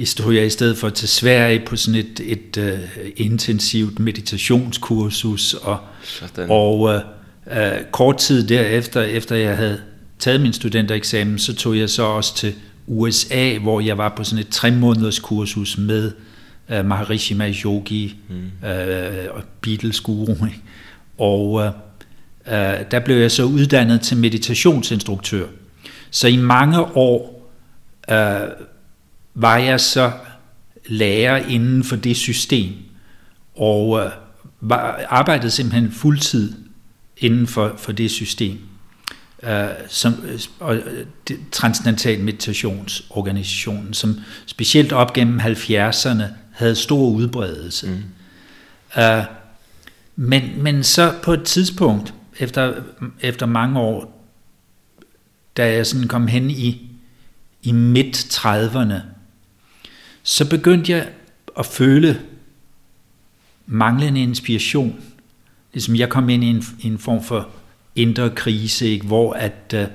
stod 0.04 0.34
jeg 0.34 0.46
i 0.46 0.50
stedet 0.50 0.78
for 0.78 0.88
til 0.88 1.08
Sverige 1.08 1.62
på 1.66 1.76
sådan 1.76 2.00
et, 2.00 2.20
et 2.24 2.56
uh, 2.56 3.08
intensivt 3.16 3.98
meditationskursus, 3.98 5.54
og, 5.54 5.78
sådan. 6.02 6.50
og 6.50 6.80
uh, 6.80 6.94
uh, 7.46 7.84
kort 7.90 8.16
tid 8.16 8.46
derefter, 8.46 9.02
efter 9.02 9.36
jeg 9.36 9.56
havde 9.56 9.80
taget 10.18 10.40
min 10.40 10.52
studentereksamen, 10.52 11.38
så 11.38 11.54
tog 11.54 11.78
jeg 11.78 11.90
så 11.90 12.02
også 12.02 12.36
til 12.36 12.54
USA, 12.86 13.58
hvor 13.58 13.80
jeg 13.80 13.98
var 13.98 14.14
på 14.16 14.24
sådan 14.24 14.38
et 14.38 14.48
tre 14.48 14.70
måneders 14.70 15.18
kursus 15.18 15.78
med 15.78 16.12
uh, 16.72 16.84
Maharishi 16.84 17.34
Mahesh 17.34 17.66
Yogi, 17.66 18.16
mm. 18.28 18.36
uh, 18.62 19.42
Beatles 19.60 20.00
guru. 20.00 20.32
Ikke? 20.32 20.60
Og 21.18 21.50
uh, 21.50 21.64
uh, 22.46 22.52
der 22.90 23.00
blev 23.04 23.16
jeg 23.16 23.30
så 23.30 23.44
uddannet 23.44 24.00
til 24.00 24.16
meditationsinstruktør. 24.16 25.46
Så 26.10 26.28
i 26.28 26.36
mange 26.36 26.80
år 26.96 27.50
uh, 28.12 28.16
var 29.38 29.56
jeg 29.56 29.80
så 29.80 30.12
lærer 30.86 31.36
inden 31.36 31.84
for 31.84 31.96
det 31.96 32.16
system, 32.16 32.72
og 33.54 33.88
uh, 33.88 34.10
var, 34.60 35.04
arbejdede 35.08 35.50
simpelthen 35.50 35.92
fuldtid 35.92 36.52
inden 37.18 37.46
for, 37.46 37.74
for 37.76 37.92
det 37.92 38.10
system 38.10 38.58
uh, 39.42 39.48
som, 39.88 40.14
og 40.60 40.78
Transcendental 41.52 42.20
Meditationsorganisationen, 42.20 43.94
som 43.94 44.20
specielt 44.46 44.92
op 44.92 45.12
gennem 45.12 45.40
70'erne 45.40 46.22
havde 46.52 46.74
stor 46.74 47.08
udbredelse. 47.08 47.86
Mm. 47.86 48.02
Uh, 48.96 49.24
men, 50.16 50.62
men 50.62 50.84
så 50.84 51.14
på 51.22 51.32
et 51.32 51.42
tidspunkt, 51.42 52.14
efter, 52.38 52.74
efter 53.20 53.46
mange 53.46 53.80
år, 53.80 54.28
da 55.56 55.72
jeg 55.72 55.86
sådan 55.86 56.08
kom 56.08 56.26
hen 56.26 56.50
i, 56.50 56.90
i 57.62 57.72
midt-30'erne, 57.72 59.15
så 60.28 60.49
begyndte 60.49 60.92
jeg 60.92 61.09
at 61.59 61.66
føle 61.66 62.21
manglende 63.66 64.23
inspiration. 64.23 65.00
Ligesom 65.73 65.97
jeg 65.97 66.09
kom 66.09 66.28
ind 66.28 66.45
i 66.45 66.47
en, 66.47 66.64
en 66.80 66.99
form 66.99 67.23
for 67.23 67.49
indre 67.95 68.30
krise, 68.30 68.87
ikke? 68.87 69.06
hvor 69.06 69.33
at... 69.33 69.75
Øh, 69.75 69.87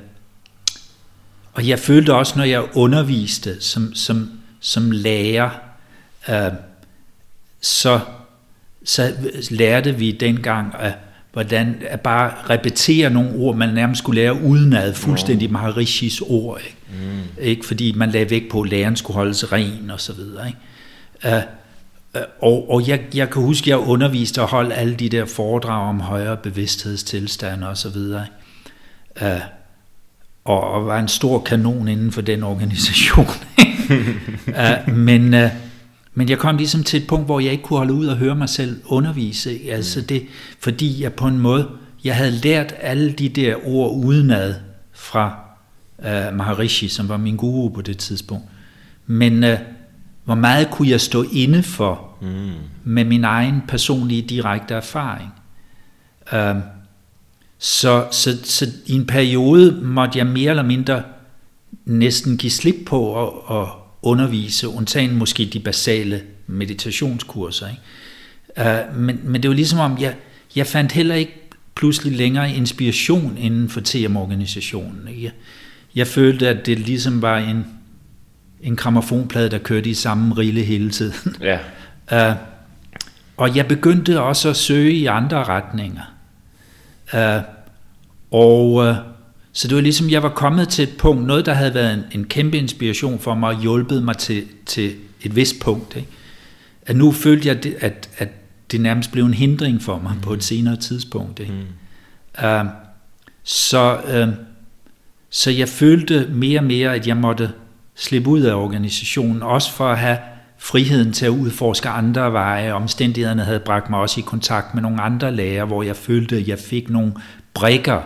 og 1.54 1.68
jeg 1.68 1.80
følte 1.80 2.14
også, 2.14 2.34
når 2.38 2.44
jeg 2.44 2.78
underviste 2.78 3.62
som, 3.62 3.94
som, 3.94 4.32
som 4.60 4.92
lærer, 4.92 5.50
øh, 6.30 6.52
så, 7.62 8.00
så 8.84 9.14
lærte 9.50 9.96
vi 9.96 10.12
dengang, 10.12 10.76
at, 10.80 10.94
hvordan 11.34 11.82
at 11.82 12.02
bare 12.02 12.34
repetere 12.50 13.10
nogle 13.10 13.36
ord, 13.36 13.56
man 13.56 13.74
nærmest 13.74 14.00
skulle 14.00 14.22
lære 14.22 14.42
udenad, 14.42 14.94
fuldstændig 14.94 15.52
Maharishis 15.52 16.22
ord. 16.22 16.62
Ikke? 16.64 16.78
Mm. 16.92 17.22
ikke? 17.40 17.66
Fordi 17.66 17.94
man 17.96 18.12
lagde 18.12 18.30
vægt 18.30 18.50
på, 18.52 18.62
at 18.62 18.70
læreren 18.70 18.96
skulle 18.96 19.16
holdes 19.16 19.52
ren 19.52 19.90
og 19.90 20.02
så 20.02 20.14
videre. 20.14 20.48
Ikke? 20.48 21.38
Uh, 21.38 21.44
og, 22.42 22.70
og 22.70 22.88
jeg, 22.88 23.02
jeg 23.16 23.30
kan 23.30 23.42
huske, 23.42 23.64
at 23.64 23.68
jeg 23.68 23.88
underviste 23.88 24.42
og 24.42 24.48
holdt 24.48 24.74
alle 24.74 24.96
de 24.96 25.10
der 25.10 25.26
foredrag 25.26 25.90
om 25.90 26.00
højere 26.00 26.38
bevidsthedstilstande 26.38 27.70
og 27.70 27.78
så 27.78 27.90
videre. 27.90 28.26
Uh, 29.22 29.28
og, 30.44 30.72
og 30.72 30.86
var 30.86 31.00
en 31.00 31.08
stor 31.08 31.40
kanon 31.40 31.88
inden 31.88 32.12
for 32.12 32.22
den 32.22 32.44
organisation. 32.44 33.28
uh, 34.88 34.94
men, 34.94 35.34
uh, 35.34 35.50
men 36.14 36.30
jeg 36.30 36.38
kom 36.38 36.58
ligesom 36.58 36.84
til 36.84 37.02
et 37.02 37.08
punkt, 37.08 37.26
hvor 37.26 37.40
jeg 37.40 37.52
ikke 37.52 37.64
kunne 37.64 37.78
holde 37.78 37.94
ud 37.94 38.06
og 38.06 38.18
høre 38.18 38.36
mig 38.36 38.50
selv 38.50 38.82
undervise. 38.86 39.60
Altså 39.70 40.00
mm. 40.00 40.06
det, 40.06 40.26
fordi 40.60 41.04
jeg 41.04 41.14
på 41.14 41.28
en 41.28 41.38
måde, 41.38 41.68
jeg 42.04 42.16
havde 42.16 42.32
lært 42.32 42.74
alle 42.80 43.12
de 43.12 43.30
der 43.30 43.56
ord 43.68 43.96
udenad 43.96 44.56
fra 44.94 45.40
uh, 46.06 46.36
Maharishi, 46.36 46.88
som 46.88 47.10
var 47.10 47.18
min 47.18 47.36
guru 47.36 47.70
på 47.70 47.82
det 47.82 47.98
tidspunkt. 47.98 48.46
Men 49.06 49.44
uh, 49.44 49.50
hvor 50.24 50.36
meget 50.36 50.72
kunne 50.72 50.90
jeg 50.90 51.02
stå 51.02 51.26
inde 51.34 51.64
for 51.64 52.10
mm. 52.22 52.52
med 52.84 53.06
min 53.06 53.24
egen 53.24 53.62
personlige 53.68 54.22
direkte 54.22 54.74
erfaring? 54.74 55.30
Uh, 56.34 56.62
så, 57.58 58.08
så, 58.12 58.38
så 58.44 58.68
i 58.86 58.94
en 58.94 59.06
periode 59.06 59.72
måtte 59.82 60.18
jeg 60.18 60.28
mere 60.28 60.50
eller 60.50 60.64
mindre 60.64 61.04
næsten 61.86 62.38
give 62.38 62.52
slip 62.52 62.76
på 62.86 63.28
at, 63.28 63.58
at 63.58 63.68
undervise, 64.02 64.68
undtagen 64.68 65.16
måske 65.16 65.46
de 65.46 65.60
basale 65.60 66.22
meditationskurser. 66.48 67.68
Ikke? 67.68 67.82
Uh, 68.92 68.98
men, 68.98 69.20
men 69.24 69.44
det 69.44 69.50
var 69.50 69.56
ligesom 69.56 69.80
om, 69.80 69.98
jeg, 70.00 70.16
jeg 70.56 70.68
fandt 70.68 70.92
heller 70.92 71.16
ikke 71.16 71.34
pludselig 71.76 72.18
længere 72.18 72.54
inspiration 72.54 73.38
inden 73.38 73.70
for 73.70 73.82
TM-organisationen. 73.82 75.08
Jeg, 75.22 75.32
jeg 75.96 76.08
følte, 76.08 76.50
at 76.50 76.66
det 76.66 76.80
ligesom 76.80 77.22
var 77.22 77.38
en 77.38 77.66
en 78.62 78.76
gramofonplade, 78.76 79.50
der 79.50 79.58
kørte 79.58 79.90
i 79.90 79.94
samme 79.94 80.38
rille 80.38 80.64
hele 80.64 80.90
tiden. 80.90 81.36
Ja. 81.42 81.60
Uh, 82.32 82.38
og 83.38 83.56
jeg 83.56 83.68
begyndte 83.68 84.22
også 84.22 84.50
at 84.50 84.56
søge 84.56 84.92
i 84.92 85.06
andre 85.06 85.44
retninger. 85.44 86.02
Uh, 87.14 87.44
og 88.32 88.74
uh, 88.74 88.96
så 89.52 89.68
det 89.68 89.76
var 89.76 89.82
ligesom, 89.82 90.10
jeg 90.10 90.24
var 90.24 90.30
kommet 90.30 90.70
til 90.70 90.84
et 90.84 90.98
punkt, 90.98 91.28
noget 91.28 91.46
der 91.46 91.54
havde 91.54 91.74
været 91.74 91.94
en, 91.94 92.04
en 92.12 92.26
kæmpe 92.26 92.58
inspiration 92.58 93.20
for 93.20 93.36
mig, 93.36 93.50
og 93.50 93.62
hjulpet 93.62 94.04
mig 94.04 94.18
til, 94.18 94.44
til 94.66 94.96
et 95.22 95.36
vist 95.36 95.60
punkt. 95.62 95.96
Ikke? 95.96 96.08
At 96.86 96.96
nu 96.96 97.12
følte 97.12 97.48
jeg, 97.48 97.56
at, 97.58 97.68
at, 97.80 98.10
at 98.18 98.30
det 98.72 98.82
nærmest 98.82 99.12
blev 99.12 99.26
en 99.26 99.34
hindring 99.34 99.82
for 99.82 100.00
mig 100.00 100.16
mm. 100.16 100.22
på 100.22 100.34
et 100.34 100.44
senere 100.44 100.76
tidspunkt. 100.76 101.40
Ikke? 101.40 101.54
Mm. 102.42 102.46
Uh, 102.46 102.66
så, 103.44 103.98
uh, 104.04 104.34
så 105.32 105.52
jeg 105.52 105.70
følte 105.70 106.28
mere 106.30 106.60
og 106.60 106.64
mere, 106.64 106.96
at 106.96 107.08
jeg 107.08 107.18
måtte 107.18 107.52
slippe 107.96 108.30
ud 108.30 108.42
af 108.42 108.54
organisationen, 108.54 109.44
også 109.44 109.72
for 109.72 109.88
at 109.88 109.98
have 109.98 110.18
friheden 110.58 111.14
til 111.14 111.26
at 111.26 111.30
udforske 111.30 111.90
andre 111.90 112.34
veje. 112.34 112.74
Omstændighederne 112.74 113.44
havde 113.44 113.60
bragt 113.60 113.90
mig 113.90 114.00
også 114.00 114.20
i 114.20 114.24
kontakt 114.28 114.74
med 114.74 114.82
nogle 114.82 115.02
andre 115.02 115.36
læger, 115.36 115.66
hvor 115.66 115.84
jeg 115.84 115.96
følte, 115.96 116.36
at 116.36 116.48
jeg 116.48 116.60
fik 116.60 116.90
nogle 116.90 117.14
brikker 117.54 118.02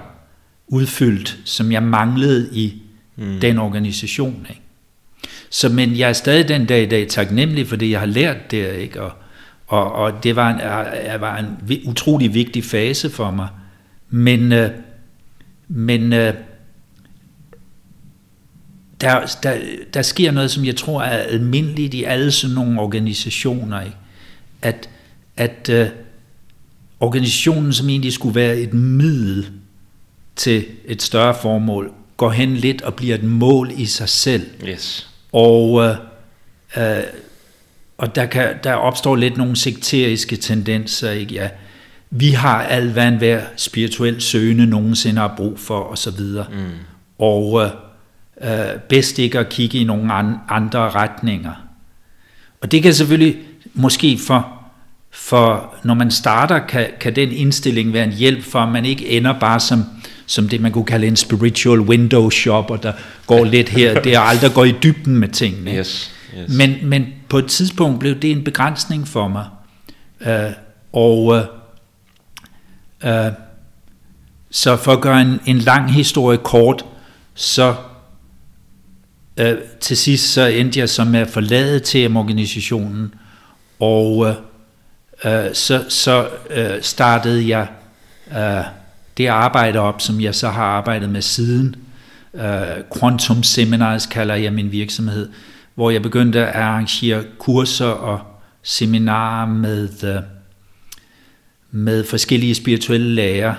udfyldt, 0.68 1.38
som 1.46 1.72
jeg 1.72 1.84
manglede 1.84 2.50
i 2.52 2.82
mm. 3.16 3.40
den 3.42 3.58
organisation. 3.58 4.48
Ikke? 4.50 4.62
Så, 5.50 5.70
men 5.70 5.98
jeg 5.98 6.10
er 6.10 6.14
stadig 6.14 6.48
den 6.48 6.66
dag 6.66 6.84
i 6.84 6.86
dag 6.86 7.08
taknemmelig 7.08 7.68
for 7.68 7.76
det, 7.76 7.92
jeg 7.92 8.00
har 8.00 8.08
lært 8.08 8.52
der, 8.52 8.72
ikke? 8.72 9.02
Og, 9.02 9.12
og, 9.68 9.92
og 9.92 10.24
det 10.24 10.36
var 10.36 10.50
en, 10.50 10.60
er, 10.60 11.18
var 11.18 11.38
en 11.38 11.80
utrolig 11.86 12.34
vigtig 12.34 12.64
fase 12.64 13.10
for 13.10 13.32
mig. 13.32 13.48
Men, 14.10 14.52
øh, 14.52 14.70
men 15.68 16.14
øh, 16.14 16.34
der, 19.02 19.38
der, 19.44 19.58
der 19.94 20.02
sker 20.02 20.32
noget, 20.32 20.52
som 20.52 20.66
jeg 20.66 20.76
tror 20.76 21.02
er 21.02 21.18
almindeligt 21.18 21.94
i 21.94 22.04
alle 22.04 22.32
sådan 22.32 22.56
nogle 22.56 22.80
organisationer. 22.80 23.82
Ikke? 23.82 23.98
At, 24.62 24.90
at 25.38 25.70
øh, 25.70 25.88
organisationen, 27.00 27.74
som 27.74 27.90
egentlig 27.90 28.14
skulle 28.14 28.36
være 28.36 28.58
et 28.58 28.74
middel 28.74 29.50
til 30.36 30.66
et 30.86 31.02
større 31.02 31.36
formål, 31.42 31.92
går 32.18 32.30
hen 32.30 32.56
lidt 32.56 32.82
og 32.82 32.94
bliver 32.94 33.16
et 33.16 33.24
mål 33.24 33.72
i 33.78 33.86
sig 33.86 34.10
selv. 34.10 34.48
Yes. 34.68 35.10
Og, 35.32 35.84
øh, 35.84 35.96
øh, 36.78 37.04
og 37.98 38.16
der, 38.16 38.26
kan, 38.26 38.56
der 38.64 38.74
opstår 38.74 39.16
lidt 39.16 39.38
nogle 39.38 39.56
sekteriske 39.56 40.36
tendenser. 40.36 41.12
Ikke? 41.12 41.34
Ja, 41.34 41.50
vi 42.10 42.30
har 42.30 42.64
alt, 42.64 42.92
hvad 42.92 43.08
enhver 43.08 43.42
spirituel 43.56 44.22
søgende 44.22 44.66
nogensinde 44.66 45.22
har 45.22 45.34
brug 45.38 45.60
for, 45.60 45.80
osv. 45.80 46.20
Mm. 46.20 46.72
Og 47.20 47.64
øh, 47.64 47.70
øh, 48.42 48.80
bedst 48.90 49.20
ikke 49.20 49.40
at 49.40 49.50
kigge 49.50 49.78
i 49.78 49.84
nogle 49.84 50.14
andre 50.50 50.90
retninger. 50.90 51.54
Og 52.62 52.72
det 52.72 52.84
kan 52.84 52.94
selvfølgelig 52.94 53.38
måske 53.74 54.20
for, 54.28 54.54
for 55.12 55.76
når 55.84 55.94
man 55.94 56.12
starter, 56.12 56.60
kan, 56.60 56.88
kan 57.00 57.16
den 57.16 57.32
indstilling 57.32 57.94
være 57.94 58.04
en 58.04 58.12
hjælp 58.12 58.44
for, 58.44 58.60
at 58.60 58.72
man 58.72 58.86
ikke 58.86 59.10
ender 59.10 59.40
bare 59.40 59.60
som, 59.60 59.84
som 60.26 60.50
det, 60.50 60.62
man 60.62 60.72
kunne 60.72 60.86
kalde 60.86 61.08
en 61.08 61.16
spiritual 61.16 61.80
window 61.80 62.30
shopper, 62.30 62.76
der 62.76 62.94
går 63.28 63.44
lidt 63.44 63.70
her, 63.70 64.02
det 64.02 64.14
er 64.16 64.20
aldrig 64.20 64.54
går 64.54 64.66
i 64.66 64.76
dybden 64.84 65.18
med 65.18 65.28
tingene. 65.28 65.72
Yes, 65.72 66.14
yes. 66.38 66.58
Men, 66.58 66.76
men 66.84 67.08
på 67.30 67.38
et 67.38 67.46
tidspunkt 67.46 68.00
blev 68.00 68.16
det 68.16 68.32
en 68.32 68.44
begrænsning 68.44 69.08
for 69.08 69.28
mig. 69.28 69.46
Uh, 70.22 70.54
og 70.94 71.26
uh, 71.26 71.40
uh, 73.10 73.32
så 74.52 74.78
for 74.78 74.94
at 74.94 75.02
gøre 75.02 75.22
en, 75.22 75.40
en 75.46 75.58
lang 75.58 75.94
historie 75.94 76.38
kort, 76.38 76.86
så 77.34 77.76
Øh, 79.38 79.58
til 79.80 79.98
sidst 79.98 80.34
så 80.34 80.46
endte 80.46 80.80
jeg 80.80 80.90
så 80.90 81.04
med 81.04 81.20
at 81.20 81.28
forlade 81.28 81.80
TM-organisationen, 81.80 83.14
og 83.80 84.28
øh, 84.28 84.36
øh, 85.26 85.54
så, 85.54 85.86
så 85.90 86.30
øh, 86.50 86.82
startede 86.82 87.50
jeg 87.50 87.68
øh, 88.32 88.66
det 89.18 89.28
arbejde 89.28 89.80
op, 89.80 90.02
som 90.02 90.22
jeg 90.22 90.36
så 90.36 90.50
har 90.50 90.64
arbejdet 90.64 91.10
med 91.10 91.22
siden. 91.22 91.76
Øh, 92.34 93.00
Quantum 93.00 93.44
Seminars 93.44 94.06
kalder 94.06 94.36
jeg 94.36 94.54
min 94.54 94.72
virksomhed, 94.72 95.30
hvor 95.76 95.90
jeg 95.90 96.02
begyndte 96.02 96.48
at 96.48 96.62
arrangere 96.62 97.24
kurser 97.40 97.86
og 97.86 98.20
seminarer 98.64 99.46
med, 99.46 100.04
øh, 100.04 100.22
med 101.72 102.04
forskellige 102.04 102.56
spirituelle 102.56 103.16
lærer, 103.16 103.56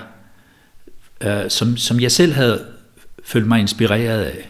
øh, 1.21 1.49
som, 1.49 1.77
som 1.77 1.99
jeg 1.99 2.11
selv 2.11 2.33
havde 2.33 2.65
følt 3.23 3.47
mig 3.47 3.59
inspireret 3.59 4.23
af 4.23 4.49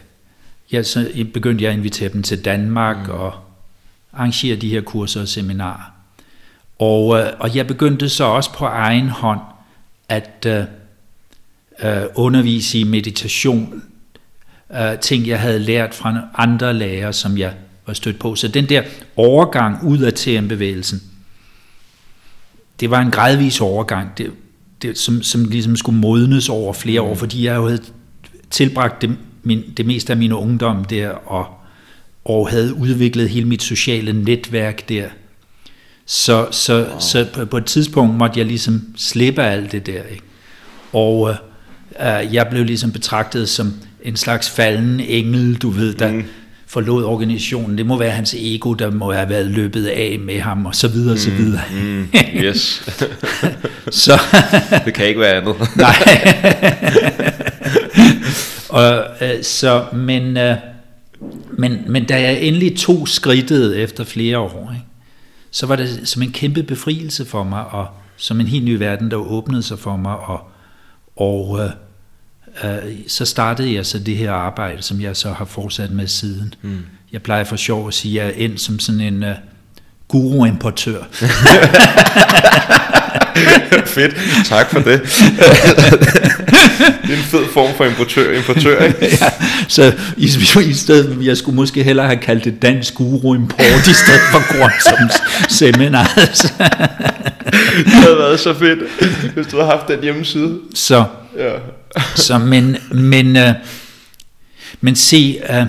ja, 0.72 0.82
så 0.82 1.24
begyndte 1.34 1.64
jeg 1.64 1.72
at 1.72 1.78
invitere 1.78 2.08
dem 2.12 2.22
til 2.22 2.44
Danmark 2.44 3.06
mm. 3.06 3.12
og 3.12 3.34
arrangere 4.12 4.56
de 4.56 4.68
her 4.68 4.80
kurser 4.80 5.20
og 5.20 5.28
seminarer. 5.28 5.92
Og, 6.78 7.18
øh, 7.18 7.26
og 7.38 7.56
jeg 7.56 7.66
begyndte 7.66 8.08
så 8.08 8.24
også 8.24 8.52
på 8.52 8.64
egen 8.64 9.08
hånd 9.08 9.40
at 10.08 10.46
øh, 10.46 10.64
øh, 11.82 12.06
undervise 12.14 12.78
i 12.78 12.84
meditation, 12.84 13.82
øh, 14.74 14.98
ting 14.98 15.26
jeg 15.26 15.40
havde 15.40 15.58
lært 15.58 15.94
fra 15.94 16.20
andre 16.34 16.74
lærere, 16.74 17.12
som 17.12 17.38
jeg 17.38 17.54
var 17.86 17.94
stødt 17.94 18.18
på. 18.18 18.34
Så 18.34 18.48
den 18.48 18.68
der 18.68 18.82
overgang 19.16 19.84
ud 19.84 19.98
af 19.98 20.12
TM-bevægelsen, 20.12 21.02
det 22.80 22.90
var 22.90 23.00
en 23.00 23.10
gradvis 23.10 23.60
overgang, 23.60 24.18
det, 24.18 24.32
det, 24.82 24.98
som, 24.98 25.22
som 25.22 25.44
ligesom 25.44 25.76
skulle 25.76 26.00
modnes 26.00 26.48
over 26.48 26.72
flere 26.72 27.02
år, 27.02 27.12
mm. 27.12 27.18
fordi 27.18 27.44
jeg 27.44 27.54
havde 27.54 27.82
tilbragt 28.50 29.02
det 29.02 29.16
min, 29.48 29.64
det 29.76 29.86
meste 29.86 30.12
af 30.12 30.16
min 30.16 30.32
ungdom 30.32 30.84
der, 30.84 31.08
og, 31.08 31.46
og 32.24 32.48
havde 32.48 32.74
udviklet 32.74 33.28
hele 33.28 33.46
mit 33.46 33.62
sociale 33.62 34.12
netværk 34.12 34.88
der. 34.88 35.04
Så, 36.06 36.46
så, 36.50 36.78
wow. 36.78 37.00
så 37.00 37.26
på, 37.34 37.44
på 37.44 37.56
et 37.56 37.64
tidspunkt 37.64 38.16
måtte 38.16 38.38
jeg 38.38 38.46
ligesom 38.46 38.82
slippe 38.96 39.42
alt 39.42 39.72
det 39.72 39.86
der. 39.86 40.02
Ikke? 40.10 40.22
Og 40.92 41.30
øh, 42.00 42.34
jeg 42.34 42.46
blev 42.50 42.64
ligesom 42.64 42.92
betragtet 42.92 43.48
som 43.48 43.74
en 44.02 44.16
slags 44.16 44.50
falden 44.50 45.00
engel, 45.00 45.54
du 45.54 45.70
ved, 45.70 45.94
der 45.94 46.12
mm. 46.12 46.24
forlod 46.66 47.04
organisationen. 47.04 47.78
Det 47.78 47.86
må 47.86 47.98
være 47.98 48.10
hans 48.10 48.34
ego, 48.38 48.74
der 48.74 48.90
må 48.90 49.12
have 49.12 49.28
været 49.28 49.46
løbet 49.46 49.86
af 49.86 50.18
med 50.20 50.40
ham, 50.40 50.66
og 50.66 50.74
så 50.74 50.88
videre, 50.88 51.12
og 51.12 51.18
så 51.18 51.30
mm, 51.30 51.36
videre. 51.36 51.62
Mm, 51.82 52.08
yes. 52.44 52.90
så, 53.90 54.20
det 54.84 54.94
kan 54.94 55.06
ikke 55.06 55.20
være 55.20 55.34
andet. 55.34 55.56
nej. 55.76 55.94
Og, 58.68 59.04
øh, 59.20 59.42
så, 59.42 59.84
men, 59.92 60.36
øh, 60.36 60.56
men, 61.50 61.84
men 61.86 62.04
da 62.04 62.20
jeg 62.20 62.40
endelig 62.40 62.76
tog 62.76 63.08
skridtet 63.08 63.78
efter 63.78 64.04
flere 64.04 64.38
år, 64.38 64.72
ikke, 64.74 64.86
så 65.50 65.66
var 65.66 65.76
det 65.76 66.08
som 66.08 66.22
en 66.22 66.32
kæmpe 66.32 66.62
befrielse 66.62 67.24
for 67.24 67.44
mig, 67.44 67.64
og 67.66 67.86
som 68.16 68.40
en 68.40 68.46
helt 68.46 68.64
ny 68.64 68.76
verden, 68.76 69.10
der 69.10 69.16
åbnede 69.16 69.62
sig 69.62 69.78
for 69.78 69.96
mig, 69.96 70.16
og, 70.16 70.40
og 71.16 71.60
øh, 71.60 71.70
øh, 72.64 72.92
så 73.08 73.24
startede 73.24 73.74
jeg 73.74 73.86
så 73.86 73.98
det 73.98 74.16
her 74.16 74.32
arbejde, 74.32 74.82
som 74.82 75.00
jeg 75.00 75.16
så 75.16 75.32
har 75.32 75.44
fortsat 75.44 75.90
med 75.90 76.06
siden. 76.06 76.54
Mm. 76.62 76.84
Jeg 77.12 77.22
plejer 77.22 77.44
for 77.44 77.56
sjov 77.56 77.88
at 77.88 77.94
sige, 77.94 78.22
at 78.22 78.26
jeg 78.26 78.34
er 78.34 78.44
endt 78.44 78.60
som 78.60 78.78
sådan 78.78 79.00
en 79.00 79.22
uh, 79.22 79.30
guru-importør. 80.08 81.02
Fedt, 83.86 84.16
tak 84.44 84.70
for 84.70 84.78
det. 84.78 85.02
det 87.02 87.10
er 87.12 87.16
en 87.16 87.22
fed 87.22 87.44
form 87.52 87.74
for 87.76 87.84
importør, 87.84 88.32
importør 88.32 88.84
ikke? 88.84 88.98
ja, 89.20 89.30
så 89.68 89.92
i, 90.16 90.28
i 90.70 90.72
stedet, 90.72 91.26
jeg 91.26 91.36
skulle 91.36 91.56
måske 91.56 91.82
hellere 91.82 92.06
have 92.06 92.18
kaldt 92.18 92.44
det 92.44 92.62
dansk 92.62 92.94
guru 92.94 93.34
import, 93.34 93.88
i 93.88 93.94
stedet 93.94 94.20
for 94.32 94.38
som 94.80 95.10
seminar. 95.48 96.12
det 97.84 97.92
havde 97.92 98.18
været 98.18 98.40
så 98.40 98.54
fedt, 98.54 98.78
hvis 99.34 99.46
du 99.46 99.56
havde 99.56 99.70
haft 99.70 99.88
den 99.88 100.02
hjemmeside. 100.02 100.58
Så, 100.74 101.04
ja. 101.38 101.52
så 102.14 102.38
men, 102.38 102.76
men, 102.90 103.36
uh, 103.36 103.42
men 104.80 104.96
se, 104.96 105.40
uh, 105.50 105.66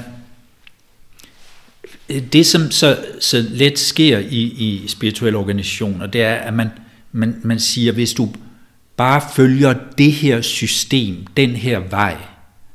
det 2.33 2.45
som 2.45 2.71
så, 2.71 2.97
så 3.19 3.45
let 3.49 3.79
sker 3.79 4.17
i, 4.17 4.39
i 4.39 4.83
spirituelle 4.87 5.39
organisationer, 5.39 6.07
det 6.07 6.21
er, 6.21 6.33
at 6.33 6.53
man, 6.53 6.69
man, 7.11 7.41
man 7.43 7.59
siger, 7.59 7.91
hvis 7.91 8.13
du 8.13 8.29
bare 8.97 9.21
følger 9.35 9.73
det 9.97 10.11
her 10.11 10.41
system, 10.41 11.25
den 11.37 11.49
her 11.49 11.79
vej, 11.79 12.17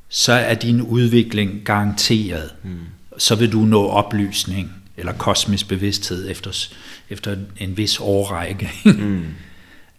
så 0.09 0.33
er 0.33 0.55
din 0.55 0.83
udvikling 0.83 1.61
garanteret. 1.65 2.51
Mm. 2.63 2.79
Så 3.19 3.35
vil 3.35 3.53
du 3.53 3.59
nå 3.59 3.87
oplysning 3.87 4.73
eller 4.97 5.13
kosmisk 5.13 5.69
bevidsthed 5.69 6.31
efter, 6.31 6.69
efter 7.11 7.37
en 7.57 7.77
vis 7.77 8.01
årrække. 8.01 8.71
mm. 8.85 9.25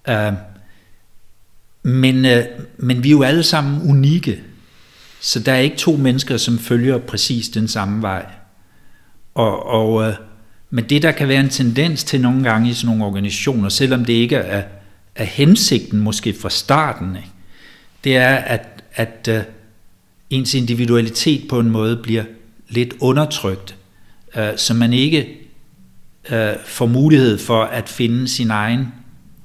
uh, 0.10 0.34
men, 1.84 2.26
uh, 2.26 2.42
men 2.78 3.04
vi 3.04 3.08
er 3.08 3.12
jo 3.12 3.24
alle 3.24 3.44
sammen 3.44 3.90
unikke, 3.90 4.44
så 5.22 5.40
der 5.40 5.54
er 5.54 5.60
ikke 5.60 5.78
to 5.78 5.98
mennesker, 5.98 6.38
som 6.38 6.60
følger 6.60 6.98
præcis 6.98 7.50
den 7.50 7.68
samme 7.68 8.02
vej. 8.02 8.26
Og, 9.34 9.66
og, 9.66 9.94
uh, 9.94 10.14
men 10.76 10.84
det, 10.84 11.02
der 11.02 11.12
kan 11.12 11.28
være 11.28 11.40
en 11.40 11.50
tendens 11.50 12.04
til 12.04 12.22
nogle 12.22 12.44
gange 12.44 12.70
i 12.70 12.74
sådan 12.74 12.88
nogle 12.88 13.06
organisationer, 13.06 13.70
selvom 13.70 14.06
det 14.06 14.14
ikke 14.14 14.36
er, 14.36 14.64
er 15.16 15.24
hensigten 15.24 16.00
måske 16.00 16.34
fra 16.34 16.50
starten, 16.50 17.16
ikke? 17.16 17.30
det 18.04 18.18
er, 18.18 18.36
at, 18.36 18.84
at 18.94 19.30
uh, 19.32 19.54
ens 20.30 20.54
individualitet 20.54 21.48
på 21.50 21.60
en 21.60 21.70
måde 21.70 21.98
bliver 21.98 22.24
lidt 22.70 22.94
undertrykt, 23.00 23.76
uh, 24.38 24.42
så 24.58 24.74
man 24.74 24.94
ikke 24.94 25.28
øh, 26.32 26.54
får 26.66 26.86
mulighed 26.86 27.38
for 27.38 27.64
at 27.64 27.90
finde 27.90 28.28
sin 28.28 28.52
egen 28.52 28.88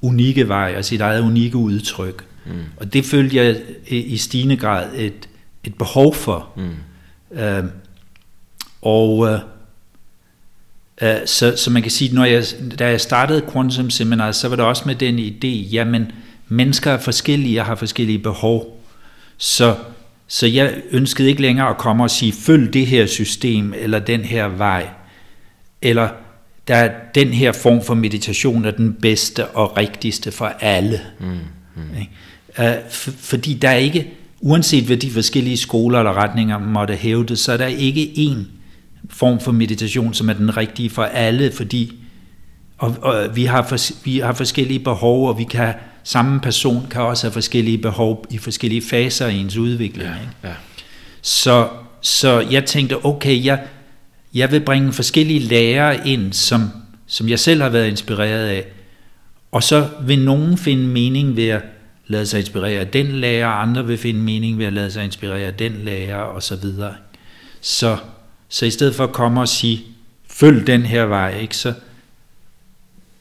unikke 0.01 0.47
vej 0.47 0.73
og 0.77 0.85
sit 0.85 1.01
eget 1.01 1.21
unikke 1.21 1.57
udtryk. 1.57 2.25
Mm. 2.45 2.51
Og 2.77 2.93
det 2.93 3.05
følte 3.05 3.35
jeg 3.35 3.61
i 3.87 4.17
stigende 4.17 4.57
grad 4.57 4.89
et, 4.95 5.29
et 5.63 5.75
behov 5.75 6.15
for. 6.15 6.49
Mm. 6.57 7.39
Øh, 7.39 7.63
og 8.81 9.27
øh, 9.27 9.39
så, 11.25 11.53
så 11.57 11.71
man 11.71 11.81
kan 11.81 11.91
sige, 11.91 12.15
når 12.15 12.25
jeg, 12.25 12.43
da 12.79 12.89
jeg 12.89 13.01
startede 13.01 13.43
Quantum 13.53 13.89
Seminar, 13.89 14.31
så 14.31 14.47
var 14.47 14.55
det 14.55 14.65
også 14.65 14.83
med 14.85 14.95
den 14.95 15.19
idé, 15.19 15.47
jamen 15.47 16.11
mennesker 16.47 16.91
er 16.91 16.97
forskellige 16.97 17.59
og 17.59 17.65
har 17.65 17.75
forskellige 17.75 18.19
behov. 18.19 18.83
Så, 19.37 19.75
så 20.27 20.47
jeg 20.47 20.73
ønskede 20.91 21.29
ikke 21.29 21.41
længere 21.41 21.69
at 21.69 21.77
komme 21.77 22.03
og 22.03 22.11
sige, 22.11 22.33
følg 22.33 22.73
det 22.73 22.87
her 22.87 23.05
system 23.05 23.73
eller 23.77 23.99
den 23.99 24.21
her 24.21 24.47
vej. 24.47 24.87
Eller 25.81 26.09
der 26.67 26.75
er 26.75 26.91
den 27.15 27.27
her 27.27 27.51
form 27.51 27.83
for 27.83 27.93
meditation 27.93 28.65
er 28.65 28.71
den 28.71 28.93
bedste 28.93 29.47
og 29.47 29.77
rigtigste 29.77 30.31
for 30.31 30.45
alle. 30.45 31.01
Mm, 31.19 31.25
mm. 31.75 31.81
Uh, 32.59 32.65
for, 32.89 33.11
fordi 33.11 33.53
der 33.53 33.69
er 33.69 33.75
ikke, 33.75 34.07
uanset 34.41 34.83
hvad 34.83 34.97
de 34.97 35.11
forskellige 35.11 35.57
skoler 35.57 35.99
eller 35.99 36.13
retninger 36.13 36.57
måtte 36.57 36.95
hævde, 36.95 37.37
så 37.37 37.51
er 37.51 37.57
der 37.57 37.67
ikke 37.67 38.17
en 38.17 38.47
form 39.09 39.39
for 39.39 39.51
meditation, 39.51 40.13
som 40.13 40.29
er 40.29 40.33
den 40.33 40.57
rigtige 40.57 40.89
for 40.89 41.03
alle, 41.03 41.51
fordi 41.51 41.93
og, 42.81 42.97
og 43.01 43.35
vi, 43.35 43.45
har 43.45 43.67
for, 43.67 44.03
vi 44.05 44.19
har 44.19 44.33
forskellige 44.33 44.79
behov, 44.79 45.29
og 45.29 45.37
vi 45.37 45.43
kan 45.43 45.73
samme 46.03 46.39
person 46.39 46.87
kan 46.91 47.01
også 47.01 47.27
have 47.27 47.33
forskellige 47.33 47.77
behov 47.77 48.25
i 48.29 48.37
forskellige 48.37 48.81
faser 48.81 49.27
i 49.27 49.37
ens 49.37 49.57
udvikling. 49.57 50.09
Ja, 50.09 50.13
ikke? 50.15 50.31
Ja. 50.43 50.53
Så, 51.21 51.67
så 52.01 52.39
jeg 52.39 52.65
tænkte, 52.65 53.05
okay, 53.05 53.45
jeg, 53.45 53.63
jeg 54.33 54.51
vil 54.51 54.59
bringe 54.59 54.93
forskellige 54.93 55.39
lærere 55.39 56.07
ind, 56.07 56.33
som, 56.33 56.69
som 57.07 57.29
jeg 57.29 57.39
selv 57.39 57.61
har 57.61 57.69
været 57.69 57.87
inspireret 57.87 58.47
af, 58.47 58.65
og 59.51 59.63
så 59.63 59.87
vil 60.01 60.19
nogen 60.19 60.57
finde 60.57 60.87
mening 60.87 61.35
ved 61.35 61.47
at 61.47 61.61
lade 62.07 62.25
sig 62.25 62.39
inspirere 62.39 62.79
af 62.79 62.87
den 62.87 63.07
lærer, 63.07 63.47
andre 63.47 63.87
vil 63.87 63.97
finde 63.97 64.19
mening 64.19 64.57
ved 64.57 64.65
at 64.65 64.73
lade 64.73 64.91
sig 64.91 65.03
inspirere 65.03 65.47
af 65.47 65.53
den 65.53 65.71
lærer, 65.71 66.17
og 66.17 66.43
så 66.43 66.55
videre. 66.55 66.93
Så, 67.61 67.97
så 68.51 68.65
i 68.65 68.71
stedet 68.71 68.95
for 68.95 69.03
at 69.03 69.11
komme 69.11 69.41
og 69.41 69.47
sige, 69.47 69.83
følg 70.29 70.67
den 70.67 70.81
her 70.81 71.03
vej, 71.05 71.39
ikke, 71.39 71.57
så 71.57 71.73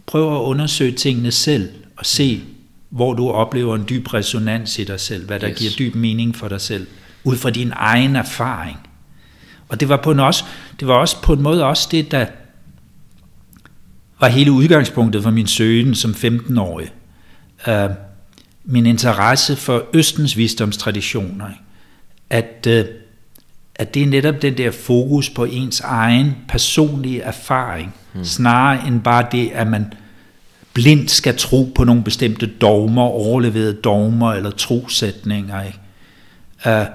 prøv 0.06 0.36
at 0.36 0.40
undersøge 0.40 0.92
tingene 0.92 1.32
selv, 1.32 1.68
og 1.96 2.06
se, 2.06 2.42
hvor 2.88 3.14
du 3.14 3.30
oplever 3.30 3.76
en 3.76 3.84
dyb 3.88 4.14
resonans 4.14 4.78
i 4.78 4.84
dig 4.84 5.00
selv, 5.00 5.26
hvad 5.26 5.40
der 5.40 5.50
yes. 5.50 5.58
giver 5.58 5.72
dyb 5.78 5.94
mening 5.94 6.36
for 6.36 6.48
dig 6.48 6.60
selv, 6.60 6.86
ud 7.24 7.36
fra 7.36 7.50
din 7.50 7.72
egen 7.76 8.16
erfaring. 8.16 8.78
Og 9.68 9.80
det 9.80 9.88
var 9.88 9.96
på 9.96 10.10
en, 10.10 10.20
også, 10.20 10.44
det 10.80 10.88
var 10.88 10.94
også 10.94 11.22
på 11.22 11.32
en 11.32 11.42
måde 11.42 11.64
også 11.64 11.88
det, 11.90 12.10
der 12.10 12.26
var 14.20 14.28
hele 14.28 14.52
udgangspunktet 14.52 15.22
for 15.22 15.30
min 15.30 15.46
søgen 15.46 15.94
som 15.94 16.10
15-årig. 16.10 16.92
Uh, 17.68 17.90
min 18.64 18.86
interesse 18.86 19.56
for 19.56 19.84
Østens 19.94 20.36
visdomstraditioner. 20.36 21.50
At, 22.30 22.66
uh, 22.68 22.99
at 23.80 23.94
det 23.94 24.02
er 24.02 24.06
netop 24.06 24.42
den 24.42 24.58
der 24.58 24.70
fokus 24.70 25.30
på 25.30 25.44
ens 25.44 25.80
egen 25.80 26.36
personlige 26.48 27.20
erfaring, 27.20 27.94
hmm. 28.12 28.24
snarere 28.24 28.86
end 28.86 29.00
bare 29.00 29.26
det, 29.32 29.50
at 29.54 29.66
man 29.66 29.92
blindt 30.72 31.10
skal 31.10 31.36
tro 31.36 31.72
på 31.74 31.84
nogle 31.84 32.02
bestemte 32.02 32.46
dogmer, 32.46 33.02
overleverede 33.02 33.72
dogmer 33.72 34.32
eller 34.32 34.50
trosætninger. 34.50 35.62
Ikke? 35.62 35.78
Uh, 36.66 36.86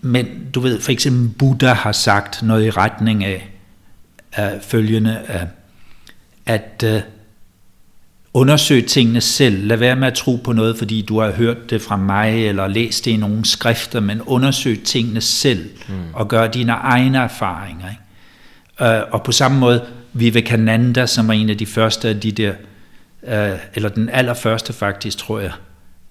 men 0.00 0.26
du 0.54 0.60
ved, 0.60 0.80
for 0.80 0.92
eksempel 0.92 1.28
Buddha 1.38 1.72
har 1.72 1.92
sagt 1.92 2.42
noget 2.42 2.66
i 2.66 2.70
retning 2.70 3.24
af, 3.24 3.50
af 4.32 4.62
følgende, 4.62 5.18
af, 5.18 5.46
at 6.46 6.84
uh, 6.86 7.00
undersøge 8.34 8.82
tingene 8.82 9.20
selv. 9.20 9.66
Lad 9.66 9.76
være 9.76 9.96
med 9.96 10.06
at 10.06 10.14
tro 10.14 10.36
på 10.36 10.52
noget, 10.52 10.78
fordi 10.78 11.02
du 11.02 11.20
har 11.20 11.30
hørt 11.30 11.70
det 11.70 11.82
fra 11.82 11.96
mig, 11.96 12.46
eller 12.48 12.68
læst 12.68 13.04
det 13.04 13.10
i 13.10 13.16
nogle 13.16 13.44
skrifter, 13.44 14.00
men 14.00 14.22
undersøg 14.22 14.82
tingene 14.82 15.20
selv, 15.20 15.70
mm. 15.88 15.94
og 16.14 16.28
gør 16.28 16.46
dine 16.46 16.72
egne 16.72 17.18
erfaringer. 17.18 17.86
Ikke? 17.90 18.02
Uh, 18.80 19.12
og 19.12 19.22
på 19.22 19.32
samme 19.32 19.58
måde, 19.58 19.84
Vivekananda, 20.12 21.06
som 21.06 21.28
var 21.28 21.34
en 21.34 21.50
af 21.50 21.58
de 21.58 21.66
første 21.66 22.08
af 22.08 22.20
de 22.20 22.32
der 22.32 22.52
uh, 23.22 23.58
eller 23.74 23.88
den 23.88 24.08
allerførste 24.08 24.72
faktisk, 24.72 25.18
tror 25.18 25.40
jeg, 25.40 25.52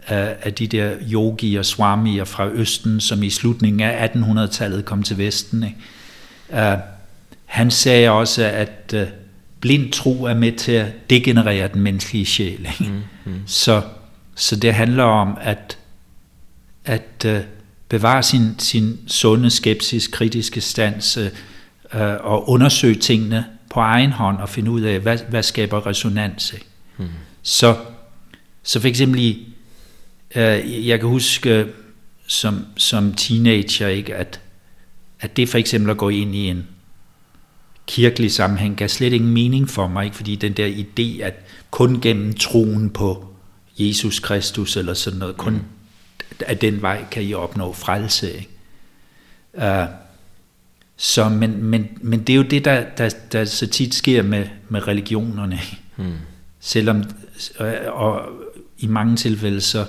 af, 0.08 0.36
af 0.42 0.54
de 0.54 0.68
der 0.68 0.92
yogier, 1.12 1.62
swamier 1.62 2.26
fra 2.26 2.48
Østen, 2.48 3.00
som 3.00 3.24
i 3.24 3.30
slutningen 3.30 3.80
af 3.80 4.08
1800-tallet 4.08 4.86
kom 4.86 5.04
til 5.04 5.18
Vesten. 5.18 5.64
Ikke? 5.64 6.74
Uh, 6.74 6.80
han 7.46 7.72
sagde 7.72 8.10
også, 8.10 8.44
at 8.44 8.94
uh, 8.96 9.02
blind 9.62 9.92
tro 9.92 10.24
er 10.24 10.34
med 10.34 10.52
til 10.52 10.72
at 10.72 11.10
degenerere 11.10 11.68
den 11.68 11.82
menneskelige 11.82 12.26
sjæl. 12.26 12.68
Ikke? 12.80 12.94
Mm, 13.26 13.32
mm. 13.32 13.42
Så, 13.46 13.82
så 14.36 14.56
det 14.56 14.74
handler 14.74 15.04
om 15.04 15.38
at, 15.42 15.78
at 16.86 17.26
uh, 17.26 17.38
bevare 17.90 18.24
sin, 18.24 18.60
sin 18.60 19.00
sunde 19.08 19.50
skepsis, 19.50 20.08
kritiske 20.08 20.62
stans, 20.62 21.18
uh, 21.18 22.00
og 22.20 22.50
undersøge 22.50 22.96
tingene 22.96 23.46
på 23.70 23.80
egen 23.80 24.12
hånd 24.12 24.38
og 24.38 24.50
finde 24.50 24.72
ud 24.72 24.82
af, 24.82 25.00
hvad, 25.00 25.18
hvad 25.30 25.44
skaber 25.44 25.88
resonans. 25.88 26.54
Ikke? 26.54 26.66
Mm. 26.98 27.08
Så, 27.42 27.78
så 28.64 28.80
for 28.80 28.88
eksempel 28.88 29.20
i, 29.20 29.48
øh, 30.36 30.88
jeg 30.88 31.00
kan 31.00 31.10
huske 31.10 31.66
som, 32.28 32.66
som 32.78 33.14
teenager, 33.14 33.88
ikke, 33.88 34.16
at, 34.16 34.40
at 35.20 35.38
det 35.38 35.50
for 35.50 35.58
eksempel 35.58 35.92
at 35.92 35.98
gå 35.98 36.10
ind 36.10 36.36
i 36.36 36.48
en 36.48 36.68
kirkelig 37.92 38.32
sammenhæng 38.32 38.78
gav 38.78 38.88
slet 38.88 39.14
ingen 39.14 39.32
mening 39.32 39.70
for 39.70 39.88
mig, 39.88 40.06
ikke? 40.06 40.16
fordi 40.16 40.36
den 40.36 40.54
der 40.54 40.68
idé, 40.68 41.22
at 41.24 41.34
kun 41.72 42.02
gennem 42.02 42.34
troen 42.34 42.90
på 42.90 43.36
Jesus 43.80 44.20
Kristus 44.20 44.78
eller 44.78 44.94
sådan 44.94 45.20
noget, 45.20 45.38
kun 45.38 45.54
mm. 45.54 45.62
af 46.40 46.58
den 46.58 46.82
vej 46.82 47.06
kan 47.12 47.24
I 47.24 47.34
opnå 47.34 47.74
frelse. 47.74 48.34
Ikke? 48.34 48.50
Uh, 49.54 49.86
så, 50.98 51.30
men, 51.30 51.64
men, 51.64 51.88
men 52.02 52.20
det 52.20 52.34
er 52.34 52.38
jo 52.38 52.44
det, 52.44 52.66
der, 52.66 52.86
der, 52.98 53.10
der 53.32 53.46
så 53.46 53.68
tit 53.68 53.96
sker 53.96 54.24
med, 54.24 54.48
med 54.70 54.88
religionerne. 54.88 55.60
Mm. 55.98 56.14
Selvom, 56.60 57.04
og 57.88 58.30
i 58.78 58.88
mange 58.88 59.16
tilfælde, 59.16 59.62
så, 59.62 59.86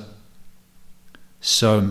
så, 1.41 1.91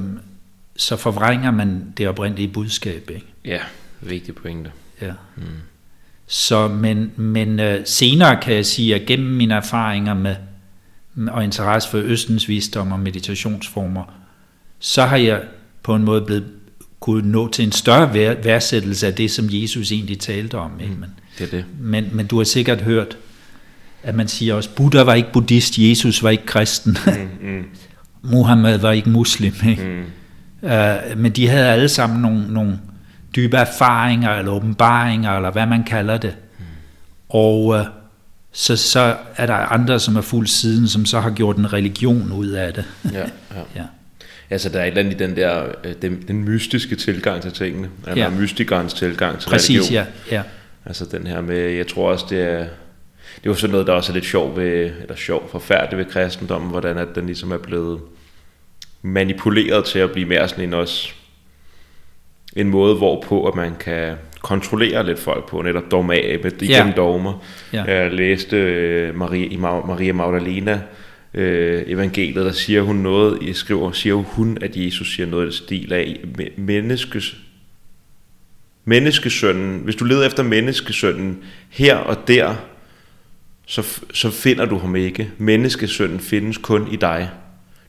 så 0.76 0.96
forvrænger 0.96 1.52
man 1.52 1.94
det 1.98 2.08
oprindelige 2.08 2.48
budskab. 2.48 3.10
Ikke? 3.10 3.26
Ja, 3.46 3.62
vigtig 4.02 4.36
pointe. 4.36 4.72
Ja. 5.02 5.14
Mm. 5.36 5.44
Så, 6.34 6.68
men, 6.68 7.12
men 7.16 7.60
uh, 7.60 7.66
senere 7.86 8.42
kan 8.42 8.56
jeg 8.56 8.66
sige, 8.66 8.96
at 8.96 9.06
gennem 9.06 9.30
mine 9.30 9.54
erfaringer 9.54 10.14
med, 10.14 10.36
og 11.28 11.44
interesse 11.44 11.90
for 11.90 11.98
Østens 11.98 12.48
visdom 12.48 12.92
og 12.92 13.00
meditationsformer, 13.00 14.04
så 14.80 15.06
har 15.06 15.18
jeg 15.18 15.42
på 15.84 15.96
en 15.96 16.04
måde 16.04 16.22
blevet 16.22 16.46
kunne 17.00 17.32
nå 17.32 17.48
til 17.48 17.66
en 17.66 17.72
større 17.72 18.14
vær, 18.14 18.34
værdsættelse 18.44 19.08
af 19.08 19.14
det, 19.14 19.32
som 19.32 19.46
Jesus 19.52 19.92
egentlig 19.92 20.20
talte 20.20 20.58
om. 20.58 20.72
Ikke? 20.80 20.94
Men, 21.00 21.10
det 21.38 21.48
er 21.48 21.52
det. 21.52 21.66
Men, 21.80 22.10
men 22.12 22.28
du 22.28 22.38
har 22.38 22.44
sikkert 22.44 22.82
hørt, 22.82 23.18
at 24.04 24.16
man 24.16 24.28
siger 24.28 24.54
også, 24.54 24.70
Buddha 24.76 25.04
var 25.04 25.14
ikke 25.14 25.32
buddhist, 25.34 25.78
Jesus 25.78 26.24
var 26.24 26.30
ikke 26.30 26.46
kristen, 26.46 26.98
mm, 27.06 27.50
mm. 27.50 27.64
Muhammed 28.32 28.78
var 28.78 28.92
ikke 28.92 29.10
muslim. 29.10 29.54
Ikke? 29.70 29.84
Mm. 29.84 30.04
Uh, 30.62 31.18
men 31.18 31.32
de 31.32 31.48
havde 31.48 31.68
alle 31.68 31.90
sammen 31.90 32.22
nogle, 32.22 32.54
nogle 32.54 32.80
dybe 33.36 33.58
erfaringer, 33.58 34.30
eller 34.30 34.52
åbenbaringer, 34.52 35.32
eller 35.32 35.52
hvad 35.52 35.66
man 35.66 35.84
kalder 35.84 36.18
det. 36.18 36.36
Mm. 36.60 36.66
Og 37.30 37.66
uh, 37.66 37.80
så, 38.52 38.76
så 38.78 39.16
er 39.36 39.46
der 39.46 39.54
andre, 39.54 40.00
som 40.00 40.16
er 40.16 40.22
fuld 40.22 40.48
siden, 40.48 40.88
som 40.88 41.06
så 41.06 41.20
har 41.20 41.30
gjort 41.30 41.58
en 41.58 41.74
religion 41.74 42.32
ud 42.32 42.48
af 42.48 42.74
det. 42.74 42.86
ja, 43.14 43.20
ja. 43.20 43.26
ja. 43.76 43.84
Altså 44.50 44.70
der 44.70 44.80
er 44.80 44.84
et 44.84 44.88
eller 44.88 45.00
andet 45.02 45.14
i 45.14 45.18
den 45.18 45.36
der, 45.36 45.66
øh, 45.84 45.94
den, 46.02 46.24
den 46.28 46.44
mystiske 46.44 46.96
tilgang 46.96 47.42
til 47.42 47.52
tingene, 47.52 47.90
eller 48.08 48.24
ja. 48.24 48.30
mystikernes 48.30 48.94
tilgang 48.94 49.40
til 49.40 49.50
Præcis, 49.50 49.70
religion. 49.70 50.06
ja. 50.32 50.36
ja. 50.36 50.44
Altså 50.86 51.06
den 51.06 51.28
her 51.28 51.42
med, 51.42 51.58
jeg 51.58 51.88
tror 51.88 52.12
også, 52.12 52.26
det 52.30 52.42
er, 52.42 52.66
det 53.44 53.50
var 53.50 53.54
sådan 53.54 53.72
noget, 53.72 53.88
der 53.88 53.94
også 53.94 54.12
er 54.12 54.14
lidt 54.14 54.26
sjov 54.26 54.58
ved, 54.58 54.92
eller 55.02 55.16
sjov, 55.16 55.50
forfærdeligt 55.52 55.98
ved 55.98 56.06
kristendommen, 56.06 56.70
hvordan 56.70 56.98
at 56.98 57.08
den 57.16 57.26
ligesom 57.26 57.52
er 57.52 57.58
blevet 57.58 58.00
manipuleret 59.02 59.86
til 59.86 60.00
at 60.00 60.12
blive 60.12 60.28
mere 60.28 60.48
sådan 60.48 60.64
en 60.64 60.74
også 60.74 61.14
en 62.56 62.70
måde, 62.70 62.96
hvorpå 62.96 63.48
at 63.48 63.56
man 63.56 63.76
kan 63.80 64.16
kontrollere 64.42 65.06
lidt 65.06 65.20
folk 65.20 65.50
på, 65.50 65.62
netop 65.62 65.92
dogma 65.92 66.14
med 66.44 66.62
igennem 66.62 66.88
ja. 66.88 66.94
dogmer. 66.98 67.44
Ja. 67.74 67.84
Jeg 67.84 68.12
læste 68.12 68.58
øh, 68.58 69.16
Maria, 69.16 69.46
i 69.46 69.56
Maria 69.56 70.14
Magdalena 70.14 70.82
øh, 71.34 71.84
evangeliet, 71.88 72.46
der 72.46 72.52
siger 72.52 72.82
hun 72.82 72.96
noget, 72.96 73.40
jeg 73.48 73.56
skriver, 73.56 73.92
siger 73.92 74.16
hun, 74.16 74.58
at 74.62 74.76
Jesus 74.76 75.16
siger 75.16 75.28
noget 75.28 75.48
af 75.48 75.54
stil 75.54 75.94
af, 75.94 76.20
menneskes, 76.58 77.36
menneskesønnen, 78.86 79.80
hvis 79.80 79.96
du 79.96 80.06
leder 80.06 80.28
efter 80.28 80.44
menneskesønnen 80.44 81.38
her 81.70 81.96
og 81.96 82.28
der, 82.28 82.56
så, 83.66 84.02
så 84.14 84.30
finder 84.30 84.66
du 84.66 84.78
ham 84.78 84.96
ikke. 84.96 85.30
Menneskesønnen 85.38 86.20
findes 86.20 86.58
kun 86.58 86.88
i 86.92 86.96
dig. 86.96 87.30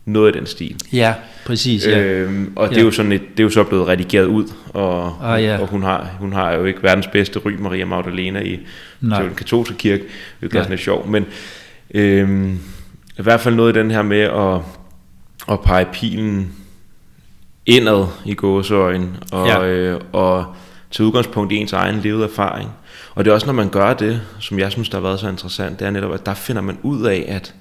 Noget 0.04 0.26
af 0.26 0.32
den 0.32 0.46
stil. 0.46 0.76
Ja, 0.92 1.14
præcis. 1.46 1.86
Ja. 1.86 2.02
Øhm, 2.02 2.52
og 2.56 2.68
det, 2.68 2.74
Ja. 2.76 2.80
er 2.80 2.84
jo 2.84 2.90
sådan 2.90 3.12
et, 3.12 3.20
det 3.30 3.40
er 3.40 3.44
jo 3.44 3.50
så 3.50 3.64
blevet 3.64 3.86
redigeret 3.88 4.24
ud, 4.26 4.44
og, 4.68 5.16
Ah, 5.34 5.42
ja. 5.44 5.58
og 5.58 5.66
hun, 5.68 5.82
har, 5.82 6.10
hun 6.18 6.32
har 6.32 6.52
jo 6.52 6.64
ikke 6.64 6.82
verdens 6.82 7.06
bedste 7.06 7.38
ry, 7.38 7.52
Maria 7.58 7.84
Magdalena, 7.84 8.40
i 8.40 8.60
Nej. 9.00 9.22
den 9.22 9.34
katolske 9.34 9.74
kirke, 9.74 10.02
hvilket 10.38 10.58
er 10.58 10.62
sådan 10.62 10.70
lidt 10.70 10.80
sjovt. 10.80 11.08
Men 11.08 11.24
øhm, 11.94 12.52
i 13.18 13.22
hvert 13.22 13.40
fald 13.40 13.54
noget 13.54 13.76
i 13.76 13.78
den 13.78 13.90
her 13.90 14.02
med 14.02 14.20
at, 14.20 14.60
at 15.52 15.60
pege 15.60 15.86
pilen 15.92 16.52
indad 17.66 18.06
i 18.24 18.34
gåseøjen, 18.34 19.16
og, 19.32 19.46
Ja. 19.46 19.64
øh, 19.64 20.00
og 20.12 20.44
til 20.90 21.04
udgangspunkt 21.04 21.52
i 21.52 21.56
ens 21.56 21.72
egen 21.72 21.96
levede 22.00 22.24
erfaring. 22.24 22.70
Og 23.14 23.24
det 23.24 23.30
er 23.30 23.34
også, 23.34 23.46
når 23.46 23.52
man 23.54 23.68
gør 23.70 23.94
det, 23.94 24.20
som 24.40 24.58
jeg 24.58 24.72
synes, 24.72 24.88
der 24.88 24.96
har 24.98 25.02
været 25.02 25.20
så 25.20 25.28
interessant, 25.28 25.78
det 25.78 25.86
er 25.86 25.90
netop, 25.90 26.14
at 26.14 26.26
der 26.26 26.34
finder 26.34 26.62
man 26.62 26.78
ud 26.82 27.02
af, 27.06 27.24
at 27.28 27.54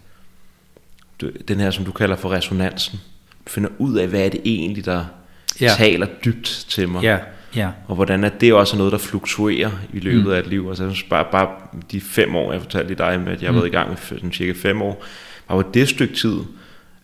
den 1.47 1.59
her, 1.59 1.71
som 1.71 1.85
du 1.85 1.91
kalder 1.91 2.15
for 2.15 2.31
resonansen, 2.31 2.99
du 3.47 3.51
finder 3.51 3.69
ud 3.77 3.95
af, 3.97 4.07
hvad 4.07 4.19
er 4.25 4.29
det 4.29 4.41
egentlig, 4.45 4.85
der 4.85 5.05
Ja. 5.61 5.71
taler 5.77 6.07
dybt 6.25 6.65
til 6.69 6.89
mig. 6.89 7.03
Ja, 7.03 7.17
ja. 7.55 7.69
Og 7.87 7.95
hvordan 7.95 8.23
at 8.23 8.41
det 8.41 8.53
også 8.53 8.75
er 8.75 8.77
noget, 8.77 8.91
der 8.91 8.97
fluktuerer 8.97 9.71
i 9.93 9.99
løbet 9.99 10.25
Mm. 10.25 10.31
af 10.31 10.39
et 10.39 10.47
liv. 10.47 10.65
Altså 10.69 10.83
jeg 10.83 10.93
synes 10.93 11.09
bare, 11.09 11.25
bare 11.31 11.47
de 11.91 12.01
fem 12.01 12.35
år, 12.35 12.51
jeg 12.51 12.61
fortalte 12.61 12.95
dig 12.95 13.19
med, 13.19 13.31
at 13.31 13.41
jeg 13.41 13.47
har 13.47 13.51
Mm. 13.51 13.57
været 13.57 13.67
i 13.67 13.71
gang 13.71 13.89
med 13.89 13.97
sådan 13.97 14.31
cirka 14.31 14.53
fem 14.55 14.81
år, 14.81 15.03
bare 15.47 15.63
på 15.63 15.69
det 15.73 15.89
stykke 15.89 16.15
tid, 16.15 16.35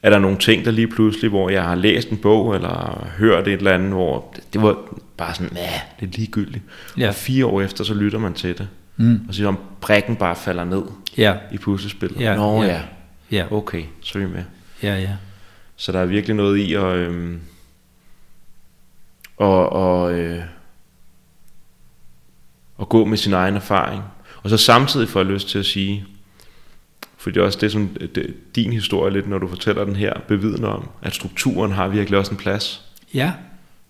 er 0.04 0.10
der 0.10 0.20
nogle 0.20 0.38
ting, 0.38 0.66
der 0.66 0.72
lige 0.72 0.88
pludselig, 0.88 1.30
hvor 1.30 1.50
jeg 1.50 1.64
har 1.64 1.76
læst 1.76 2.10
en 2.10 2.18
bog, 2.18 2.56
eller 2.56 3.08
hørt 3.18 3.48
et 3.48 3.54
eller 3.54 3.72
andet, 3.72 3.90
hvor 3.92 4.34
det, 4.36 4.54
det 4.54 4.62
var 4.62 4.78
bare 5.18 5.34
sådan, 5.34 5.52
ja, 5.58 5.82
det 6.00 6.08
er 6.08 6.12
ligegyldigt. 6.18 6.64
Ja. 6.98 7.08
Og 7.08 7.16
fire 7.16 7.46
år 7.46 7.62
efter, 7.62 7.84
så 7.84 7.94
lytter 7.94 8.20
man 8.20 8.34
til 8.34 8.58
det. 8.58 8.68
Mm. 8.98 9.20
Og 9.28 9.34
så 9.34 9.46
om 9.48 9.58
brækken 9.82 10.16
bare 10.16 10.36
falder 10.36 10.64
ned 10.64 10.82
Ja, 11.18 11.34
i 11.52 11.58
puslespillet. 11.58 12.20
Ja, 12.22 12.36
Nå 12.36 12.64
ja. 12.64 12.68
ja. 12.70 12.82
Ja, 13.32 13.46
okay, 13.52 13.84
så 14.02 14.20
er 14.20 14.26
vi 14.26 14.30
med. 14.34 14.44
ja, 14.84 14.96
ja. 15.00 15.16
Så 15.76 15.92
der 15.92 16.00
er 16.00 16.06
virkelig 16.06 16.36
noget 16.36 16.58
i 16.58 16.74
at, 16.74 16.84
øhm, 16.84 17.40
og, 19.38 19.70
og, 19.70 20.14
øh, 20.14 20.44
at 22.82 22.90
gå 22.90 23.06
med 23.06 23.18
sin 23.18 23.34
egen 23.34 23.56
erfaring. 23.56 24.04
Og 24.44 24.50
så 24.50 24.58
samtidig 24.58 25.10
får 25.10 25.20
jeg 25.20 25.28
lyst 25.28 25.50
til 25.50 25.60
at 25.60 25.66
sige, 25.66 26.06
for 27.18 27.30
det 27.30 27.40
er 27.42 27.46
også 27.46 27.60
det, 27.62 27.72
som 27.72 27.88
det, 28.16 28.36
din 28.56 28.74
historie 28.74 29.14
lidt, 29.14 29.28
når 29.28 29.38
du 29.38 29.48
fortæller 29.48 29.86
den 29.86 29.96
her, 29.96 30.14
bevidner 30.28 30.68
om, 30.68 30.90
at 31.02 31.16
strukturen 31.16 31.72
har 31.72 31.88
virkelig 31.88 32.20
også 32.20 32.32
en 32.32 32.38
plads. 32.38 32.86
Ja, 33.14 33.34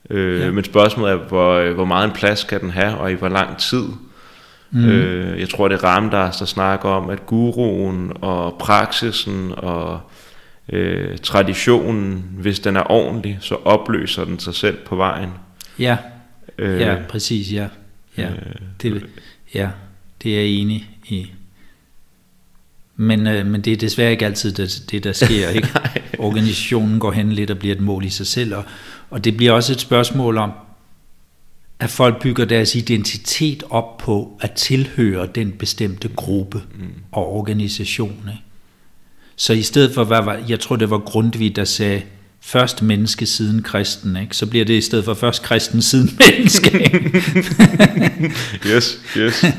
Øh, 0.10 0.42
Ja. 0.42 0.52
Men 0.52 0.64
spørgsmålet 0.64 1.14
er, 1.14 1.18
hvor, 1.18 1.74
hvor 1.74 1.86
meget 1.86 2.08
en 2.08 2.14
plads 2.14 2.40
skal 2.40 2.62
den 2.62 2.70
have, 2.70 2.98
og 2.98 3.12
i 3.12 3.14
hvor 3.14 3.30
lang 3.30 3.58
tid. 3.58 3.84
Mm. 4.72 4.86
Øh, 4.86 5.40
jeg 5.40 5.50
tror, 5.50 5.68
det 5.68 5.76
er 5.76 5.84
Ramdas, 5.84 6.38
der 6.38 6.46
snakker 6.46 6.90
om, 6.90 7.10
at 7.10 7.26
guruen 7.26 8.12
og 8.22 8.56
praksisen 8.60 9.54
og 9.58 10.00
øh, 10.70 11.18
traditionen, 11.18 12.26
hvis 12.32 12.60
den 12.60 12.76
er 12.76 12.92
ordentlig, 12.92 13.38
så 13.42 13.56
opløser 13.56 14.26
den 14.26 14.40
sig 14.40 14.56
selv 14.56 14.78
på 14.86 14.96
vejen. 14.96 15.30
ja, 15.80 15.98
Øh, 16.58 16.82
ja, 16.82 16.96
præcis, 17.10 17.54
ja. 17.54 17.68
Ja, 18.18 18.30
øh, 18.30 18.56
det, 18.82 19.06
ja, 19.54 19.70
det 20.24 20.32
er 20.32 20.42
jeg 20.42 20.48
enig 20.48 20.90
i. 21.08 21.32
Men, 22.96 23.28
øh, 23.28 23.46
men 23.46 23.62
det 23.62 23.74
er 23.74 23.78
desværre 23.78 24.12
ikke 24.12 24.26
altid 24.26 24.52
det, 24.52 24.84
det 24.92 25.04
der 25.04 25.12
sker. 25.12 25.50
Ikke? 25.56 25.70
Organisationen 26.20 27.00
går 27.00 27.12
hen 27.12 27.32
lidt 27.32 27.52
og 27.52 27.60
bliver 27.60 27.76
et 27.76 27.82
mål 27.82 28.06
i 28.06 28.10
sig 28.10 28.28
selv. 28.28 28.56
Og, 28.56 28.64
og 29.10 29.24
det 29.24 29.38
bliver 29.38 29.52
også 29.52 29.74
et 29.74 29.80
spørgsmål 29.80 30.38
om, 30.38 30.52
at 31.80 31.90
folk 31.90 32.22
bygger 32.22 32.46
deres 32.46 32.76
identitet 32.76 33.64
op 33.70 33.98
på 33.98 34.38
at 34.42 34.52
tilhøre 34.52 35.28
den 35.36 35.52
bestemte 35.52 36.08
gruppe 36.16 36.62
Mm. 36.80 36.86
og 37.12 37.28
organisation. 37.34 38.16
Ikke? 38.28 38.42
Så 39.36 39.54
i 39.54 39.62
stedet 39.62 39.94
for, 39.94 40.04
hvad 40.04 40.22
var, 40.24 40.40
jeg 40.50 40.60
tror 40.60 40.76
det 40.76 40.90
var 40.90 40.98
Grundtvig, 40.98 41.56
der 41.56 41.64
sagde, 41.66 42.02
først 42.42 42.82
menneske 42.82 43.26
siden 43.26 43.64
kristen, 43.64 44.18
ikke? 44.18 44.36
så 44.38 44.46
bliver 44.46 44.66
det 44.66 44.74
i 44.74 44.82
stedet 44.82 45.06
for 45.06 45.14
først 45.14 45.44
kristen 45.44 45.82
siden 45.82 46.10
menneske. 46.20 46.92
Yes, 48.68 49.00
yes. 49.18 49.46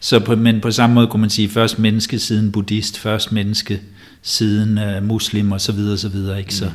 Så 0.00 0.20
på, 0.20 0.36
men 0.36 0.60
på 0.60 0.70
samme 0.70 0.94
måde 0.94 1.06
kunne 1.06 1.20
man 1.20 1.30
sige, 1.30 1.48
først 1.48 1.78
menneske 1.78 2.18
siden 2.18 2.52
buddhist, 2.52 2.98
først 2.98 3.32
menneske 3.32 3.80
siden 4.22 4.78
uh, 4.78 5.02
muslim 5.04 5.52
og 5.52 5.60
så 5.60 5.72
videre, 5.72 5.98
så 5.98 6.08
videre, 6.08 6.38
ikke? 6.38 6.54
Så, 6.54 6.70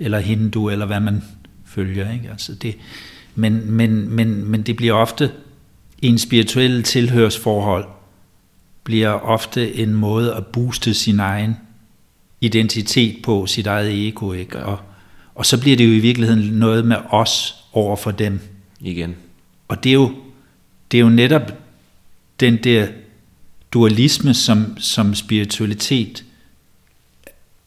eller 0.00 0.18
hindu, 0.18 0.70
eller 0.70 0.86
hvad 0.86 1.00
man 1.00 1.22
følger, 1.66 2.12
ikke? 2.12 2.30
Altså 2.30 2.54
det, 2.54 2.74
men, 3.38 3.70
men, 3.70 4.10
men, 4.10 4.50
men 4.50 4.62
det 4.62 4.76
bliver 4.76 4.92
ofte, 4.92 5.30
en 6.02 6.18
spirituel 6.18 6.82
tilhørsforhold, 6.82 7.84
bliver 8.84 9.08
ofte 9.08 9.76
en 9.76 9.94
måde 9.94 10.34
at 10.34 10.46
booste 10.46 10.94
sin 10.94 11.20
egen 11.20 11.56
identitet 12.40 13.22
på, 13.22 13.46
sit 13.46 13.66
eget 13.66 14.08
ego, 14.08 14.32
ikke? 14.32 14.64
Og, 14.64 14.78
og 15.34 15.46
så 15.46 15.60
bliver 15.60 15.76
det 15.76 15.86
jo 15.86 15.92
i 15.92 15.98
virkeligheden 15.98 16.52
noget 16.52 16.84
med 16.84 16.96
os 17.10 17.54
over 17.72 17.96
for 17.96 18.10
dem. 18.10 18.40
Igen. 18.80 19.16
Og 19.68 19.84
det 19.84 19.90
er 19.90 19.94
jo, 19.94 20.12
det 20.90 20.98
er 20.98 21.02
jo 21.02 21.08
netop 21.08 21.52
den 22.40 22.56
der 22.64 22.86
dualisme, 23.72 24.34
som, 24.34 24.78
som 24.78 25.14
spiritualitet 25.14 26.24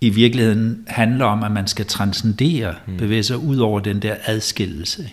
i 0.01 0.10
virkeligheden 0.10 0.84
handler 0.88 1.25
om, 1.25 1.43
at 1.43 1.51
man 1.51 1.67
skal 1.67 1.86
transcendere, 1.86 2.75
mm. 2.88 2.97
bevæge 2.97 3.23
sig 3.23 3.38
ud 3.38 3.57
over 3.57 3.79
den 3.79 4.01
der 4.01 4.15
adskillelse. 4.25 5.10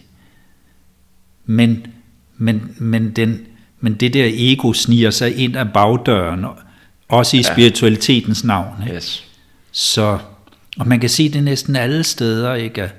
Men, 1.51 1.87
men, 2.37 2.75
men, 2.79 3.11
den, 3.11 3.41
men 3.81 3.95
det 3.95 4.15
der 4.15 4.31
ego 4.33 4.73
sniger 4.73 5.11
sig 5.11 5.37
ind 5.39 5.57
af 5.57 5.73
bagdøren, 5.73 6.45
også 7.09 7.37
i 7.37 7.41
Ja. 7.41 7.53
spiritualitetens 7.53 8.45
navn. 8.45 8.83
Ikke? 8.83 8.97
Yes. 8.97 9.25
Så, 9.73 10.19
og 10.79 10.89
man 10.89 11.01
kan 11.01 11.11
se 11.11 11.29
det 11.29 11.45
næsten 11.45 11.77
alle 11.77 12.05
steder, 12.05 12.55
ikke? 12.55 12.91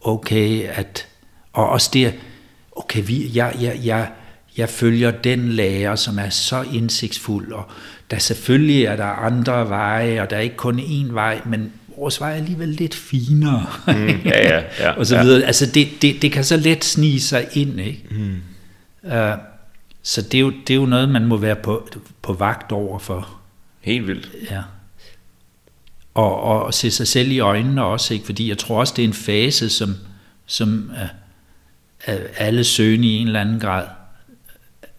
Okay, 0.00 0.62
at, 0.68 1.06
og 1.52 1.68
også 1.68 1.90
det, 1.92 2.14
okay, 2.76 3.02
vi, 3.06 3.30
jeg, 3.34 3.56
jeg, 3.60 3.80
jeg, 3.84 4.08
jeg 4.56 4.68
følger 4.68 5.10
den 5.10 5.48
lærer, 5.48 5.96
som 5.96 6.18
er 6.18 6.28
så 6.30 6.64
indsigtsfuld, 6.72 7.52
og 7.52 7.64
der 8.10 8.18
selvfølgelig 8.18 8.84
er 8.84 8.96
der 8.96 9.04
andre 9.04 9.68
veje, 9.68 10.22
og 10.22 10.30
der 10.30 10.36
er 10.36 10.40
ikke 10.40 10.56
kun 10.56 10.80
én 10.80 11.12
vej, 11.12 11.40
men 11.46 11.72
vores 11.98 12.20
vej 12.20 12.30
er 12.30 12.34
alligevel 12.34 12.68
lidt 12.68 12.94
finere. 12.94 13.66
Mm, 13.86 14.20
ja, 14.24 14.48
ja, 14.48 14.62
ja. 14.78 14.90
og 14.98 15.06
så 15.06 15.16
ja. 15.16 15.22
videre. 15.22 15.46
Altså 15.46 15.66
det, 15.66 15.88
det, 16.02 16.22
det 16.22 16.32
kan 16.32 16.44
så 16.44 16.56
let 16.56 16.84
snige 16.84 17.20
sig 17.20 17.48
ind, 17.52 17.80
ikke? 17.80 18.04
Mm. 18.10 18.40
Uh, 19.02 19.38
så 20.02 20.22
det 20.22 20.34
er, 20.34 20.40
jo, 20.40 20.50
det 20.66 20.70
er 20.70 20.74
jo 20.74 20.86
noget, 20.86 21.08
man 21.08 21.26
må 21.26 21.36
være 21.36 21.56
på, 21.56 21.88
på 22.22 22.32
vagt 22.32 22.72
over 22.72 22.98
for. 22.98 23.28
Helt 23.80 24.06
vildt. 24.06 24.30
Ja. 24.50 24.62
Og, 26.14 26.40
og, 26.40 26.62
og 26.62 26.74
se 26.74 26.90
sig 26.90 27.08
selv 27.08 27.30
i 27.30 27.38
øjnene 27.38 27.84
også, 27.84 28.14
ikke? 28.14 28.26
fordi 28.26 28.48
jeg 28.48 28.58
tror 28.58 28.80
også, 28.80 28.94
det 28.96 29.04
er 29.04 29.08
en 29.08 29.14
fase, 29.14 29.68
som, 29.68 29.94
som 30.46 30.90
uh, 30.92 32.14
uh, 32.14 32.20
alle 32.36 32.64
søgende 32.64 33.08
i 33.08 33.16
en 33.16 33.26
eller 33.26 33.40
anden 33.40 33.60
grad 33.60 33.84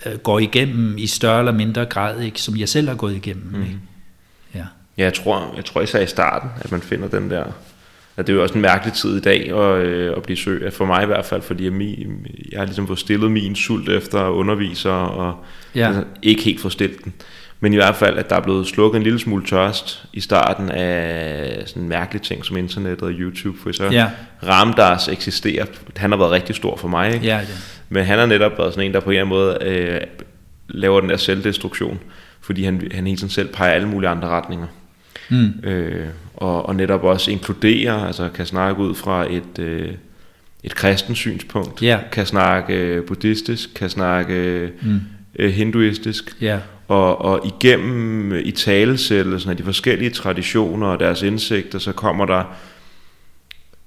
uh, 0.05 0.13
går 0.13 0.39
igennem 0.39 0.97
i 0.97 1.07
større 1.07 1.39
eller 1.39 1.51
mindre 1.51 1.85
grad, 1.85 2.21
ikke? 2.21 2.41
som 2.41 2.57
jeg 2.57 2.69
selv 2.69 2.87
har 2.87 2.95
gået 2.95 3.15
igennem. 3.15 3.53
Mm. 3.53 3.61
Ikke? 3.61 3.79
Ja. 4.99 5.03
Jeg 5.03 5.13
tror, 5.13 5.53
jeg 5.55 5.65
tror 5.65 5.81
især 5.81 5.99
i 5.99 6.05
starten, 6.07 6.49
at 6.61 6.71
man 6.71 6.81
finder 6.81 7.07
den 7.07 7.29
der... 7.29 7.43
At 8.17 8.27
det 8.27 8.33
er 8.33 8.37
jo 8.37 8.43
også 8.43 8.55
en 8.55 8.61
mærkelig 8.61 8.93
tid 8.93 9.17
i 9.17 9.19
dag 9.21 9.51
at, 9.57 9.85
øh, 9.85 10.13
at 10.17 10.23
blive 10.23 10.37
søg, 10.37 10.73
for 10.73 10.85
mig 10.85 11.03
i 11.03 11.05
hvert 11.05 11.25
fald, 11.25 11.41
fordi 11.41 11.63
jeg, 11.63 11.73
min, 11.73 12.27
jeg 12.51 12.59
har 12.59 12.65
ligesom 12.65 12.87
fået 12.87 12.99
stillet 12.99 13.31
min 13.31 13.55
sult 13.55 13.89
efter 13.89 14.19
at 14.19 14.31
undervise, 14.31 14.89
og 14.91 15.35
Ja. 15.75 15.87
altså, 15.87 16.03
ikke 16.21 16.43
helt 16.43 16.61
få 16.61 16.69
stillet 16.69 17.03
den. 17.03 17.13
Men 17.59 17.73
i 17.73 17.75
hvert 17.75 17.95
fald, 17.95 18.17
at 18.17 18.29
der 18.29 18.35
er 18.35 18.39
blevet 18.41 18.67
slukket 18.67 18.97
en 18.97 19.03
lille 19.03 19.19
smule 19.19 19.45
tørst 19.45 20.05
i 20.13 20.19
starten 20.21 20.69
af 20.69 21.63
sådan 21.65 21.87
mærkelige 21.87 22.23
ting 22.23 22.45
som 22.45 22.57
internet 22.57 23.01
og 23.01 23.09
YouTube, 23.11 23.57
for 23.63 23.71
så 23.71 23.83
Ja. 23.91 24.09
Ramdas 24.47 25.07
eksisterer. 25.07 25.65
Han 25.97 26.11
har 26.11 26.17
været 26.17 26.31
rigtig 26.31 26.55
stor 26.55 26.77
for 26.77 26.87
mig, 26.87 27.13
ikke? 27.13 27.25
Ja, 27.25 27.37
ja. 27.37 27.45
Men 27.89 28.05
han 28.05 28.19
har 28.19 28.25
netop 28.25 28.57
været 28.57 28.73
sådan 28.73 28.87
en, 28.87 28.93
der 28.93 28.99
på 28.99 29.09
en 29.09 29.15
eller 29.17 29.25
anden 29.25 29.37
måde 29.37 29.57
øh, 29.61 30.01
laver 30.69 31.01
den 31.01 31.09
der 31.09 31.17
selvdestruktion, 31.17 31.99
fordi 32.41 32.63
han, 32.63 32.81
han 32.93 33.07
hele 33.07 33.17
tiden 33.17 33.29
selv 33.29 33.47
peger 33.53 33.71
alle 33.71 33.87
mulige 33.87 34.09
andre 34.09 34.27
retninger. 34.27 34.67
Mm. 35.29 35.53
Øh, 35.63 36.05
og, 36.35 36.65
og 36.65 36.75
netop 36.75 37.03
også 37.03 37.31
inkluderer, 37.31 37.93
altså 38.05 38.29
kan 38.33 38.45
snakke 38.45 38.81
ud 38.81 38.95
fra 38.95 39.33
et, 39.33 39.59
øh, 39.59 39.89
et 40.63 40.75
kristent 40.75 41.17
synspunkt, 41.17 41.81
Ja. 41.81 41.99
kan 42.11 42.25
snakke 42.25 42.73
øh, 42.73 43.05
buddhistisk, 43.05 43.69
kan 43.75 43.89
snakke 43.89 44.69
Mm. 44.81 44.99
øh, 45.39 45.51
hinduistisk, 45.51 46.35
Ja. 46.41 46.57
og, 46.87 47.21
og 47.21 47.41
igennem 47.45 48.33
i 48.43 48.51
talesættelsen 48.51 49.49
af 49.51 49.57
de 49.57 49.63
forskellige 49.63 50.09
traditioner 50.09 50.87
og 50.87 50.99
deres 50.99 51.21
indsigter, 51.21 51.79
så 51.79 51.91
kommer 51.91 52.25
der, 52.25 52.43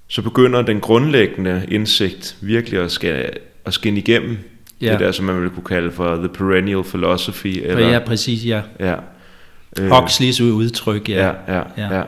så 0.07 0.21
begynder 0.21 0.61
den 0.61 0.79
grundlæggende 0.79 1.65
indsigt 1.71 2.37
virkelig 2.41 2.79
at, 2.79 2.91
skal, 2.91 3.29
at 3.65 3.73
skinne 3.73 3.99
igennem. 3.99 4.37
Ja. 4.81 4.91
Det 4.91 4.99
der, 4.99 5.11
som 5.11 5.25
man 5.25 5.35
ville 5.35 5.49
kunne 5.49 5.63
kalde 5.63 5.91
for 5.91 6.15
the 6.15 6.29
perennial 6.29 6.83
philosophy. 6.83 7.61
Eller, 7.63 7.89
ja, 7.89 7.99
præcis, 7.99 8.45
ja. 8.45 8.61
ja. 8.79 8.95
Øh, 9.79 9.89
Huxleys 9.89 10.41
udtryk, 10.41 11.09
ja. 11.09 11.25
Ja, 11.25 11.57
ja, 11.57 11.63
Ja. 11.77 12.03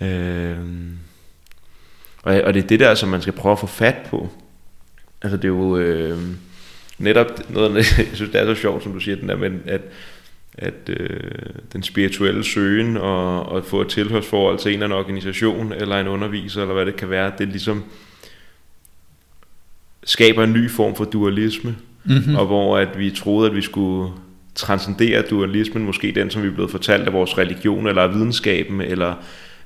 ja. 0.00 0.06
Øhm, 0.06 0.98
og, 2.22 2.34
og 2.44 2.54
det 2.54 2.64
er 2.64 2.66
det 2.66 2.80
der, 2.80 2.94
som 2.94 3.08
man 3.08 3.22
skal 3.22 3.32
prøve 3.32 3.52
at 3.52 3.58
få 3.58 3.66
fat 3.66 3.96
på. 4.10 4.28
Altså 5.22 5.36
det 5.36 5.44
er 5.44 5.48
jo 5.48 5.76
øh, 5.76 6.18
netop 6.98 7.26
noget, 7.50 7.74
jeg 7.76 7.84
synes 8.12 8.30
det 8.30 8.40
er 8.40 8.54
så 8.54 8.60
sjovt, 8.60 8.82
som 8.82 8.92
du 8.92 9.00
siger, 9.00 9.16
den 9.16 9.28
der, 9.28 9.36
men 9.36 9.62
at 9.66 9.80
at 10.58 10.74
øh, 10.88 11.20
den 11.72 11.82
spirituelle 11.82 12.44
søgen 12.44 12.96
og, 12.96 13.46
og 13.46 13.64
få 13.64 13.80
et 13.80 13.88
tilhørsforhold 13.88 14.58
til 14.58 14.68
en 14.68 14.72
eller 14.72 14.86
anden 14.86 14.98
organisation 14.98 15.72
eller 15.72 16.00
en 16.00 16.08
underviser 16.08 16.60
eller 16.60 16.74
hvad 16.74 16.86
det 16.86 16.96
kan 16.96 17.10
være, 17.10 17.32
det 17.38 17.48
ligesom 17.48 17.84
skaber 20.04 20.44
en 20.44 20.52
ny 20.52 20.70
form 20.70 20.94
for 20.94 21.04
dualisme, 21.04 21.76
mm-hmm. 22.04 22.36
og 22.36 22.46
hvor 22.46 22.78
at 22.78 22.98
vi 22.98 23.10
troede, 23.10 23.50
at 23.50 23.56
vi 23.56 23.62
skulle 23.62 24.12
transcendere 24.54 25.22
dualismen, 25.22 25.84
måske 25.84 26.12
den, 26.14 26.30
som 26.30 26.42
vi 26.42 26.48
er 26.48 26.52
blevet 26.52 26.70
fortalt 26.70 27.06
af 27.06 27.12
vores 27.12 27.38
religion 27.38 27.86
eller 27.86 28.02
af 28.02 28.14
videnskaben, 28.14 28.80
eller 28.80 29.14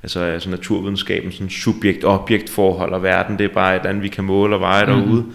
altså, 0.03 0.19
altså 0.19 0.49
naturvidenskaben, 0.49 1.31
sådan 1.31 1.49
subjekt-objekt 1.49 2.49
forhold, 2.49 2.93
og 2.93 3.03
verden, 3.03 3.37
det 3.37 3.43
er 3.43 3.53
bare 3.53 3.75
et 3.75 3.85
andet, 3.85 4.03
vi 4.03 4.07
kan 4.07 4.23
måle 4.23 4.55
og 4.55 4.61
veje 4.61 4.85
mm-hmm. 4.85 5.01
derude. 5.01 5.25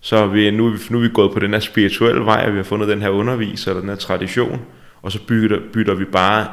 Så 0.00 0.16
er 0.16 0.26
vi, 0.26 0.50
nu, 0.50 0.70
vi, 0.70 0.78
nu 0.90 0.98
er 0.98 1.02
vi 1.02 1.08
gået 1.08 1.32
på 1.32 1.38
den 1.38 1.52
her 1.52 1.60
spirituelle 1.60 2.24
vej, 2.24 2.44
og 2.46 2.52
vi 2.52 2.56
har 2.56 2.64
fundet 2.64 2.88
den 2.88 3.02
her 3.02 3.08
underviser, 3.08 3.70
eller 3.70 3.80
den 3.80 3.88
her 3.88 3.96
tradition, 3.96 4.60
og 5.02 5.12
så 5.12 5.18
bytter, 5.26 5.58
bytter 5.72 5.94
vi 5.94 6.04
bare 6.04 6.46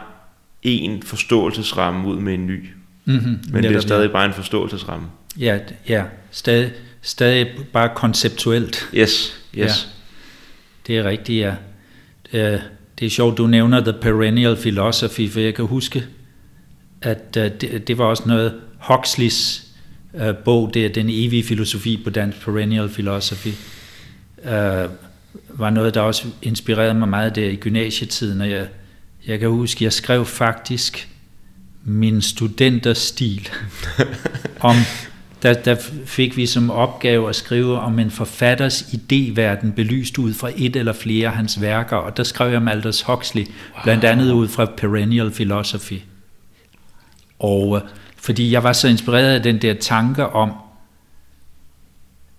en 0.64 1.04
forståelsesramme 1.04 2.08
ud 2.08 2.20
med 2.20 2.34
en 2.34 2.48
ny. 2.48 2.70
Mm-hmm. 3.06 3.40
Men 3.52 3.64
det 3.64 3.76
er 3.76 3.80
stadig 3.80 4.12
bare 4.12 4.26
en 4.26 4.34
forståelsesramme. 4.34 5.08
Ja, 5.40 5.60
ja. 5.90 6.04
Stadig, 6.32 6.72
stadig 7.02 7.48
bare 7.74 7.90
konceptuelt. 7.96 8.90
Yes, 8.96 9.44
yes. 9.58 9.58
Ja. 9.58 9.68
Det 10.88 10.98
er 10.98 11.04
rigtigt, 11.04 11.42
ja. 11.42 11.54
Det 12.32 13.06
er 13.06 13.10
sjovt, 13.10 13.38
du 13.38 13.48
nævner 13.48 13.82
The 13.82 13.94
Perennial 14.02 14.56
Philosophy, 14.56 15.30
for 15.30 15.40
jeg 15.40 15.56
kan 15.56 15.66
huske, 15.66 16.06
at 17.02 17.38
øh, 17.38 17.52
det, 17.62 17.88
det 17.88 17.98
var 17.98 18.06
også 18.06 18.24
noget 18.26 18.54
Huxleys 18.80 19.64
uh, 20.14 20.36
bog, 20.46 20.74
det 20.74 20.86
er 20.86 20.90
Den 20.90 21.10
evige 21.10 21.44
filosofi 21.44 22.02
på 22.04 22.10
dansk, 22.10 22.46
Perennial 22.46 22.90
Philosophy, 22.90 23.54
uh, 24.38 24.92
var 25.50 25.70
noget, 25.70 25.94
der 25.94 26.02
også 26.02 26.28
inspirerede 26.42 26.94
mig 26.94 27.10
meget 27.10 27.36
der 27.36 27.50
i 27.50 27.56
gymnasietiden, 27.56 28.42
og 28.42 28.50
jeg, 28.50 28.68
jeg 29.28 29.40
kan 29.40 29.50
huske, 29.50 29.84
jeg 29.84 29.94
skrev 29.94 30.26
faktisk 30.26 31.10
min 31.84 32.22
studenterstil 32.22 33.50
om 34.60 34.76
der, 35.44 35.54
der 35.54 35.76
fik 36.06 36.38
vi 36.38 36.46
som 36.46 36.72
opgave 36.72 37.30
at 37.30 37.36
skrive 37.36 37.80
om 37.80 38.00
en 38.00 38.12
forfatters 38.12 38.82
idéverden 38.82 39.72
belyst 39.76 40.18
ud 40.18 40.34
fra 40.34 40.50
et 40.56 40.76
eller 40.76 40.94
flere 40.94 41.28
af 41.28 41.36
hans 41.36 41.62
værker, 41.62 41.96
og 41.96 42.18
der 42.18 42.24
skrev 42.24 42.48
jeg 42.50 42.58
om 42.58 42.68
Aldous 42.68 43.02
Huxley, 43.02 43.42
wow. 43.42 43.84
blandt 43.84 44.04
andet 44.04 44.32
ud 44.32 44.48
fra 44.48 44.66
Perennial 44.66 45.32
Philosophy. 45.32 46.00
Og 47.40 47.76
øh, 47.76 47.82
fordi 48.18 48.52
jeg 48.52 48.64
var 48.64 48.74
så 48.74 48.88
inspireret 48.88 49.36
af 49.36 49.44
den 49.44 49.62
der 49.62 49.74
tanke 49.74 50.28
om, 50.28 50.52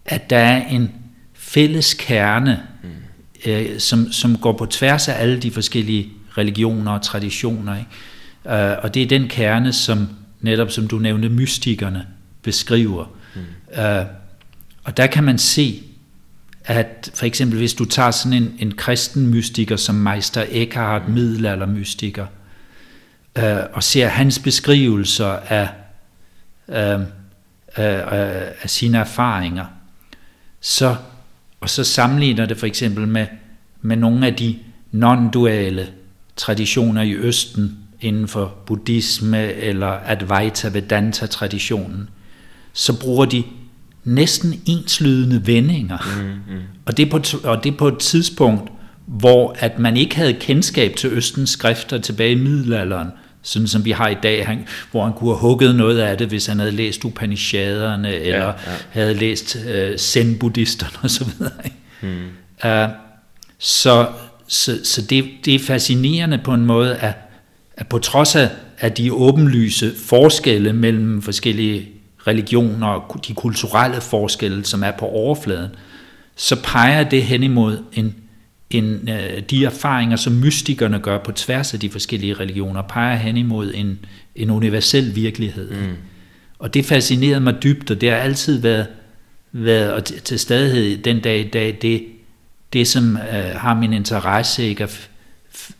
at 0.06 0.30
der 0.30 0.38
er 0.38 0.66
en 0.66 0.90
fælles 1.34 1.94
kerne, 1.94 2.62
mm. 2.82 3.50
øh, 3.50 3.78
som, 3.78 4.12
som 4.12 4.38
går 4.38 4.52
på 4.52 4.66
tværs 4.66 5.08
af 5.08 5.22
alle 5.22 5.38
de 5.40 5.50
forskellige 5.50 6.08
religioner 6.38 6.92
og 6.92 7.02
traditioner. 7.02 7.76
Ikke? 7.76 7.90
Uh, 8.44 8.84
og 8.84 8.94
det 8.94 9.02
er 9.02 9.06
den 9.06 9.28
kerne, 9.28 9.72
som 9.72 10.08
netop 10.40 10.70
som 10.70 10.88
du 10.88 10.98
nævnte, 10.98 11.28
mystikerne 11.28 12.06
beskriver. 12.48 13.04
Mm. 13.34 13.40
Uh, 13.78 14.06
og 14.84 14.96
der 14.96 15.06
kan 15.06 15.24
man 15.24 15.38
se, 15.38 15.82
at 16.64 17.10
for 17.14 17.26
eksempel 17.26 17.58
hvis 17.58 17.74
du 17.74 17.84
tager 17.84 18.10
sådan 18.10 18.42
en, 18.42 18.56
en 18.58 18.72
kristen 18.74 19.26
mystiker 19.26 19.76
som 19.76 19.94
Meister 19.94 20.44
Eckhart, 20.48 21.08
mm. 21.08 21.14
middelaldermystiker, 21.14 22.26
uh, 23.38 23.44
og 23.72 23.82
ser 23.82 24.08
hans 24.08 24.38
beskrivelser 24.38 25.28
af, 25.28 25.68
uh, 26.68 27.00
uh, 27.00 27.04
af 28.62 28.70
sine 28.70 28.98
erfaringer, 28.98 29.66
så, 30.60 30.96
og 31.60 31.70
så 31.70 31.84
sammenligner 31.84 32.46
det 32.46 32.58
for 32.58 32.66
eksempel 32.66 33.08
med, 33.08 33.26
med 33.80 33.96
nogle 33.96 34.26
af 34.26 34.34
de 34.34 34.58
non-duale 34.92 35.86
traditioner 36.36 37.02
i 37.02 37.14
Østen 37.14 37.78
inden 38.00 38.28
for 38.28 38.54
buddhisme 38.66 39.52
eller 39.52 39.98
Advaita 40.06 40.68
Vedanta-traditionen, 40.68 42.08
så 42.78 43.00
bruger 43.00 43.24
de 43.24 43.42
næsten 44.04 44.60
enslydende 44.66 45.46
vendinger. 45.46 45.98
Mm, 46.22 46.54
mm. 46.54 46.62
Og, 46.86 46.96
det 46.96 47.10
på, 47.10 47.20
og 47.44 47.64
det 47.64 47.76
på 47.76 47.88
et 47.88 47.98
tidspunkt, 47.98 48.72
hvor 49.06 49.56
at 49.58 49.78
man 49.78 49.96
ikke 49.96 50.16
havde 50.16 50.32
kendskab 50.32 50.96
til 50.96 51.10
Østens 51.12 51.50
skrifter 51.50 51.98
tilbage 51.98 52.32
i 52.32 52.34
middelalderen, 52.34 53.08
sådan 53.42 53.68
som 53.68 53.84
vi 53.84 53.90
har 53.90 54.08
i 54.08 54.16
dag, 54.22 54.46
han, 54.46 54.66
hvor 54.90 55.04
han 55.04 55.12
kunne 55.12 55.30
have 55.30 55.38
hugget 55.38 55.74
noget 55.74 55.98
af 55.98 56.18
det, 56.18 56.28
hvis 56.28 56.46
han 56.46 56.58
havde 56.58 56.72
læst 56.72 57.04
Upanishaderne, 57.04 58.14
eller 58.14 58.44
ja, 58.44 58.46
ja. 58.46 58.76
havde 58.90 59.14
læst 59.14 59.56
uh, 59.56 59.96
Zen-buddhisterne 59.96 61.04
osv. 61.04 61.28
Mm. 62.02 62.26
Uh, 62.64 62.90
så 63.58 64.06
så, 64.48 64.78
så 64.84 65.02
det, 65.02 65.24
det 65.44 65.54
er 65.54 65.58
fascinerende 65.58 66.40
på 66.44 66.54
en 66.54 66.66
måde, 66.66 66.96
at, 66.96 67.14
at 67.76 67.86
på 67.86 67.98
trods 67.98 68.36
af, 68.36 68.50
at 68.78 68.98
de 68.98 69.12
åbenlyse 69.12 69.92
forskelle 70.06 70.72
mellem 70.72 71.22
forskellige 71.22 71.88
religioner 72.28 72.86
og 72.86 73.26
de 73.28 73.34
kulturelle 73.34 74.00
forskelle, 74.00 74.64
som 74.64 74.82
er 74.82 74.90
på 74.90 75.06
overfladen, 75.06 75.70
så 76.36 76.62
peger 76.62 77.08
det 77.08 77.22
hen 77.22 77.42
imod 77.42 77.78
en, 77.92 78.14
en, 78.70 79.08
øh, 79.08 79.42
de 79.50 79.64
erfaringer, 79.64 80.16
som 80.16 80.32
mystikerne 80.32 80.98
gør 80.98 81.18
på 81.18 81.32
tværs 81.32 81.74
af 81.74 81.80
de 81.80 81.90
forskellige 81.90 82.34
religioner, 82.34 82.82
peger 82.82 83.16
hen 83.16 83.36
imod 83.36 83.72
en, 83.74 83.98
en 84.36 84.50
universel 84.50 85.14
virkelighed. 85.16 85.70
Mm. 85.70 85.96
Og 86.58 86.74
det 86.74 86.84
fascinerede 86.84 87.40
mig 87.40 87.62
dybt, 87.62 87.90
og 87.90 88.00
det 88.00 88.10
har 88.10 88.16
altid 88.16 88.60
været, 88.60 88.86
været 89.52 89.92
og 89.92 90.04
til 90.04 90.38
stadighed 90.38 90.98
den 90.98 91.20
dag 91.20 91.40
i 91.40 91.48
dag, 91.48 91.78
det, 91.82 92.04
det 92.72 92.88
som 92.88 93.16
øh, 93.16 93.56
har 93.56 93.74
min 93.74 93.92
interesse, 93.92 94.64
ikke? 94.64 94.82
At, 94.82 95.10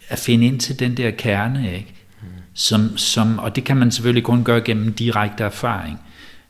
at 0.09 0.19
finde 0.19 0.47
ind 0.47 0.61
til 0.61 0.79
den 0.79 0.97
der 0.97 1.11
kerne, 1.11 1.75
ikke? 1.75 1.95
Mm. 2.23 2.29
Som, 2.55 2.97
som, 2.97 3.39
og 3.39 3.57
det 3.57 3.65
kan 3.65 3.77
man 3.77 3.91
selvfølgelig 3.91 4.25
kun 4.25 4.45
gøre 4.45 4.61
gennem 4.61 4.93
direkte 4.93 5.45
erfaring 5.45 5.99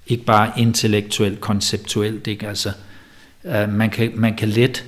ikke 0.09 0.25
bare 0.25 0.53
intellektuelt, 0.57 1.41
konceptuelt. 1.41 2.27
Ikke? 2.27 2.49
Altså, 2.49 2.73
uh, 3.45 3.69
man, 3.69 3.91
kan, 3.91 4.13
man 4.15 4.37
kan 4.37 4.49
let 4.49 4.85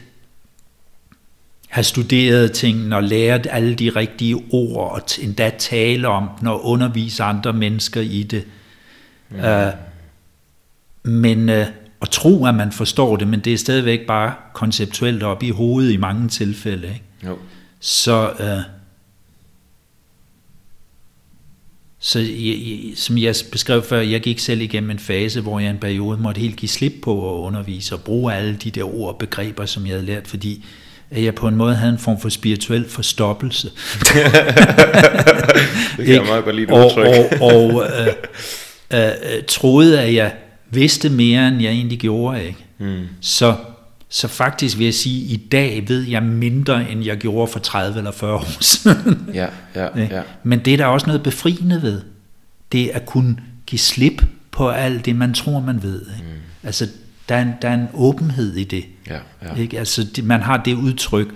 have 1.68 1.84
studeret 1.84 2.52
tingene 2.52 2.96
og 2.96 3.02
lært 3.02 3.46
alle 3.50 3.74
de 3.74 3.90
rigtige 3.90 4.36
ord, 4.50 4.92
og 4.92 5.02
endda 5.22 5.50
tale 5.58 6.08
om 6.08 6.28
den 6.38 6.46
og 6.46 6.64
undervise 6.64 7.22
andre 7.22 7.52
mennesker 7.52 8.00
i 8.00 8.22
det. 8.22 8.44
Mm. 9.30 9.38
Men 11.02 11.48
at 11.48 12.08
tro, 12.10 12.46
at 12.46 12.54
man 12.54 12.72
forstår 12.72 13.16
det, 13.16 13.28
men 13.28 13.40
det 13.40 13.52
er 13.52 13.58
stadigvæk 13.58 14.06
bare 14.06 14.34
konceptuelt 14.52 15.22
op 15.22 15.42
i 15.42 15.50
hovedet 15.50 15.92
i 15.92 15.96
mange 15.96 16.28
tilfælde. 16.28 16.86
Ikke? 16.88 17.04
Jo. 17.26 17.38
Så 17.80 18.30
uh, 18.30 18.79
Så 22.02 22.18
jeg, 22.18 22.56
som 22.96 23.18
jeg 23.18 23.34
beskrev 23.52 23.82
før, 23.82 24.00
jeg 24.00 24.20
gik 24.20 24.38
selv 24.38 24.60
igennem 24.60 24.90
en 24.90 24.98
fase, 24.98 25.40
hvor 25.40 25.60
jeg 25.60 25.70
en 25.70 25.78
periode 25.78 26.18
måtte 26.18 26.40
helt 26.40 26.56
give 26.56 26.68
slip 26.68 26.92
på 27.02 27.34
at 27.34 27.40
undervise 27.46 27.94
og 27.94 28.00
bruge 28.00 28.34
alle 28.34 28.56
de 28.56 28.70
der 28.70 28.94
ord 28.94 29.08
og 29.08 29.18
begreber, 29.18 29.66
som 29.66 29.86
jeg 29.86 29.92
havde 29.92 30.06
lært, 30.06 30.26
fordi 30.26 30.64
at 31.10 31.24
jeg 31.24 31.34
på 31.34 31.48
en 31.48 31.56
måde 31.56 31.74
havde 31.74 31.92
en 31.92 31.98
form 31.98 32.20
for 32.20 32.28
spirituel 32.28 32.88
forstoppelse. 32.88 33.70
det 35.96 36.06
kan 36.06 36.14
jeg 36.14 36.22
meget 36.22 36.44
godt 36.44 36.56
lide, 36.56 36.72
og, 36.72 36.92
og, 36.96 37.26
og 37.40 37.84
øh, 37.84 38.06
øh, 38.92 39.06
øh, 39.06 39.42
troede, 39.48 40.00
at 40.00 40.14
jeg 40.14 40.32
vidste 40.70 41.08
mere, 41.08 41.48
end 41.48 41.62
jeg 41.62 41.72
egentlig 41.72 41.98
gjorde. 41.98 42.44
Ikke? 42.44 42.58
Mm. 42.78 43.06
Så 43.20 43.54
så 44.12 44.28
faktisk 44.28 44.78
vil 44.78 44.84
jeg 44.84 44.94
sige, 44.94 45.24
at 45.24 45.30
i 45.30 45.46
dag 45.52 45.88
ved 45.88 46.02
jeg 46.02 46.22
mindre, 46.22 46.90
end 46.90 47.04
jeg 47.04 47.18
gjorde 47.18 47.52
for 47.52 47.58
30 47.58 47.98
eller 47.98 48.10
40 48.10 48.34
år 48.34 48.62
siden. 48.62 49.30
ja, 49.34 49.46
ja, 49.74 49.88
ja. 49.98 50.22
Men 50.42 50.58
det 50.64 50.72
er 50.72 50.76
der 50.76 50.86
også 50.86 51.06
noget 51.06 51.22
befriende 51.22 51.82
ved. 51.82 52.02
Det 52.72 52.82
er 52.82 52.96
at 52.96 53.06
kunne 53.06 53.36
give 53.66 53.78
slip 53.78 54.22
på 54.50 54.68
alt 54.68 55.04
det, 55.04 55.16
man 55.16 55.34
tror, 55.34 55.60
man 55.60 55.82
ved. 55.82 56.00
Ikke? 56.00 56.30
Mm. 56.30 56.38
Altså, 56.62 56.88
der 57.28 57.34
er, 57.34 57.42
en, 57.42 57.52
der 57.62 57.68
er 57.68 57.74
en 57.74 57.88
åbenhed 57.94 58.56
i 58.56 58.64
det. 58.64 58.84
Ja, 59.06 59.18
ja. 59.42 59.54
Ikke? 59.54 59.78
Altså, 59.78 60.04
det, 60.16 60.24
man 60.24 60.40
har 60.40 60.56
det 60.56 60.74
udtryk, 60.74 61.28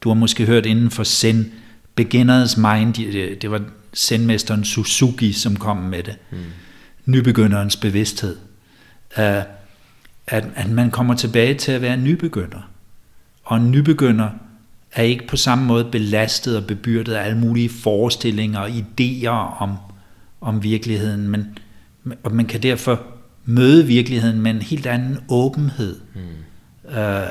du 0.00 0.08
har 0.08 0.14
måske 0.14 0.46
hørt 0.46 0.66
inden 0.66 0.90
for 0.90 1.04
Zen, 1.04 1.52
beginner's 2.00 2.60
mind, 2.60 2.94
det, 2.94 3.42
det 3.42 3.50
var 3.50 3.62
Zen-mesteren 3.96 4.64
Suzuki, 4.64 5.32
som 5.32 5.56
kom 5.56 5.76
med 5.76 6.02
det. 6.02 6.16
Mm. 6.30 6.38
Nybegynderens 7.06 7.76
bevidsthed. 7.76 8.36
Uh, 9.18 9.24
at, 10.28 10.44
at 10.54 10.70
man 10.70 10.90
kommer 10.90 11.14
tilbage 11.14 11.54
til 11.54 11.72
at 11.72 11.82
være 11.82 11.94
en 11.94 12.04
nybegynder. 12.04 12.70
Og 13.44 13.56
en 13.56 13.70
nybegynder 13.70 14.28
er 14.92 15.02
ikke 15.02 15.26
på 15.26 15.36
samme 15.36 15.64
måde 15.64 15.84
belastet 15.84 16.56
og 16.56 16.66
bebyrdet 16.66 17.12
af 17.12 17.24
alle 17.24 17.38
mulige 17.38 17.68
forestillinger 17.68 18.58
og 18.58 18.68
idéer 18.68 19.62
om, 19.62 19.76
om 20.40 20.62
virkeligheden, 20.62 21.28
men 21.28 21.58
og 22.22 22.34
man 22.34 22.46
kan 22.46 22.62
derfor 22.62 23.02
møde 23.44 23.86
virkeligheden 23.86 24.40
med 24.40 24.50
en 24.50 24.62
helt 24.62 24.86
anden 24.86 25.18
åbenhed 25.28 26.00
mm. 26.14 26.90
øh, 26.98 27.26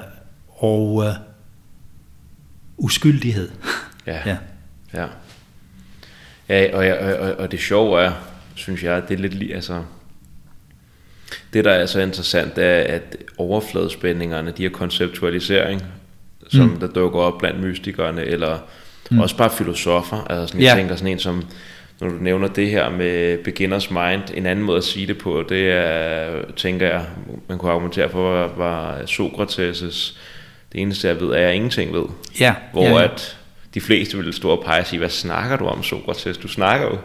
og 0.48 1.04
øh, 1.06 1.14
uskyldighed. 2.78 3.50
Ja. 4.08 4.22
ja. 4.26 4.38
ja. 4.94 5.08
Ja, 6.50 6.76
og, 6.78 7.00
og, 7.00 7.16
og, 7.16 7.36
og 7.36 7.52
det 7.52 7.60
sjove 7.60 8.02
er, 8.02 8.12
synes 8.56 8.84
jeg, 8.84 9.10
det 9.10 9.14
er 9.18 9.22
lidt 9.22 9.34
lige, 9.34 9.56
altså, 9.56 9.84
det, 11.58 11.66
der 11.66 11.72
er 11.72 11.86
så 11.86 12.00
interessant, 12.00 12.58
er, 12.58 12.80
at 12.80 13.18
overfladespændingerne, 13.38 14.54
de 14.58 14.64
her 14.64 14.70
konceptualisering, 14.70 15.84
som 16.50 16.70
mm. 16.70 16.80
der 16.80 16.88
dukker 16.88 17.20
op 17.20 17.38
blandt 17.38 17.60
mystikerne, 17.60 18.26
eller 18.26 18.58
Mm. 19.12 19.20
Også 19.20 19.38
bare 19.38 19.50
filosofer. 19.50 20.28
Altså 20.30 20.48
sådan, 20.48 20.62
jeg 20.62 20.76
tænker 20.76 20.96
sådan 20.96 21.12
en 21.12 21.20
som, 21.20 21.46
når 22.00 22.10
du 22.10 22.16
nævner 22.16 22.48
det 22.48 22.70
her 22.70 22.90
med 22.90 23.38
beginners 23.38 23.92
mind, 23.92 24.22
en 24.34 24.46
anden 24.46 24.66
måde 24.66 24.78
at 24.78 24.84
sige 24.84 25.08
det 25.08 25.18
på, 25.18 25.44
det 25.50 25.72
er, 25.72 26.42
tænker 26.56 26.88
jeg, 26.88 27.06
man 27.50 27.58
kunne 27.58 27.72
argumentere 27.72 28.10
for, 28.10 28.32
var, 28.32 28.54
var 28.58 29.00
Sokrates' 29.00 30.16
det 30.74 30.82
eneste 30.82 31.08
jeg 31.08 31.22
ved, 31.22 31.28
er, 31.30 31.36
at 31.36 31.42
jeg 31.42 31.56
ingenting 31.56 31.94
ved. 31.94 32.06
Ja. 32.40 32.54
Hvor 32.72 32.84
ja, 32.84 32.90
ja. 32.90 33.04
at 33.04 33.38
de 33.74 33.82
fleste 33.82 34.18
ville 34.18 34.34
stå 34.34 34.50
og 34.50 34.64
pege 34.66 34.82
og 34.82 34.88
sige, 34.88 35.00
hvad 35.00 35.10
snakker 35.10 35.58
du 35.58 35.66
om 35.66 35.84
Sokrates? 35.84 36.38
Du 36.38 36.48
snakker 36.48 36.88
jo, 36.88 36.98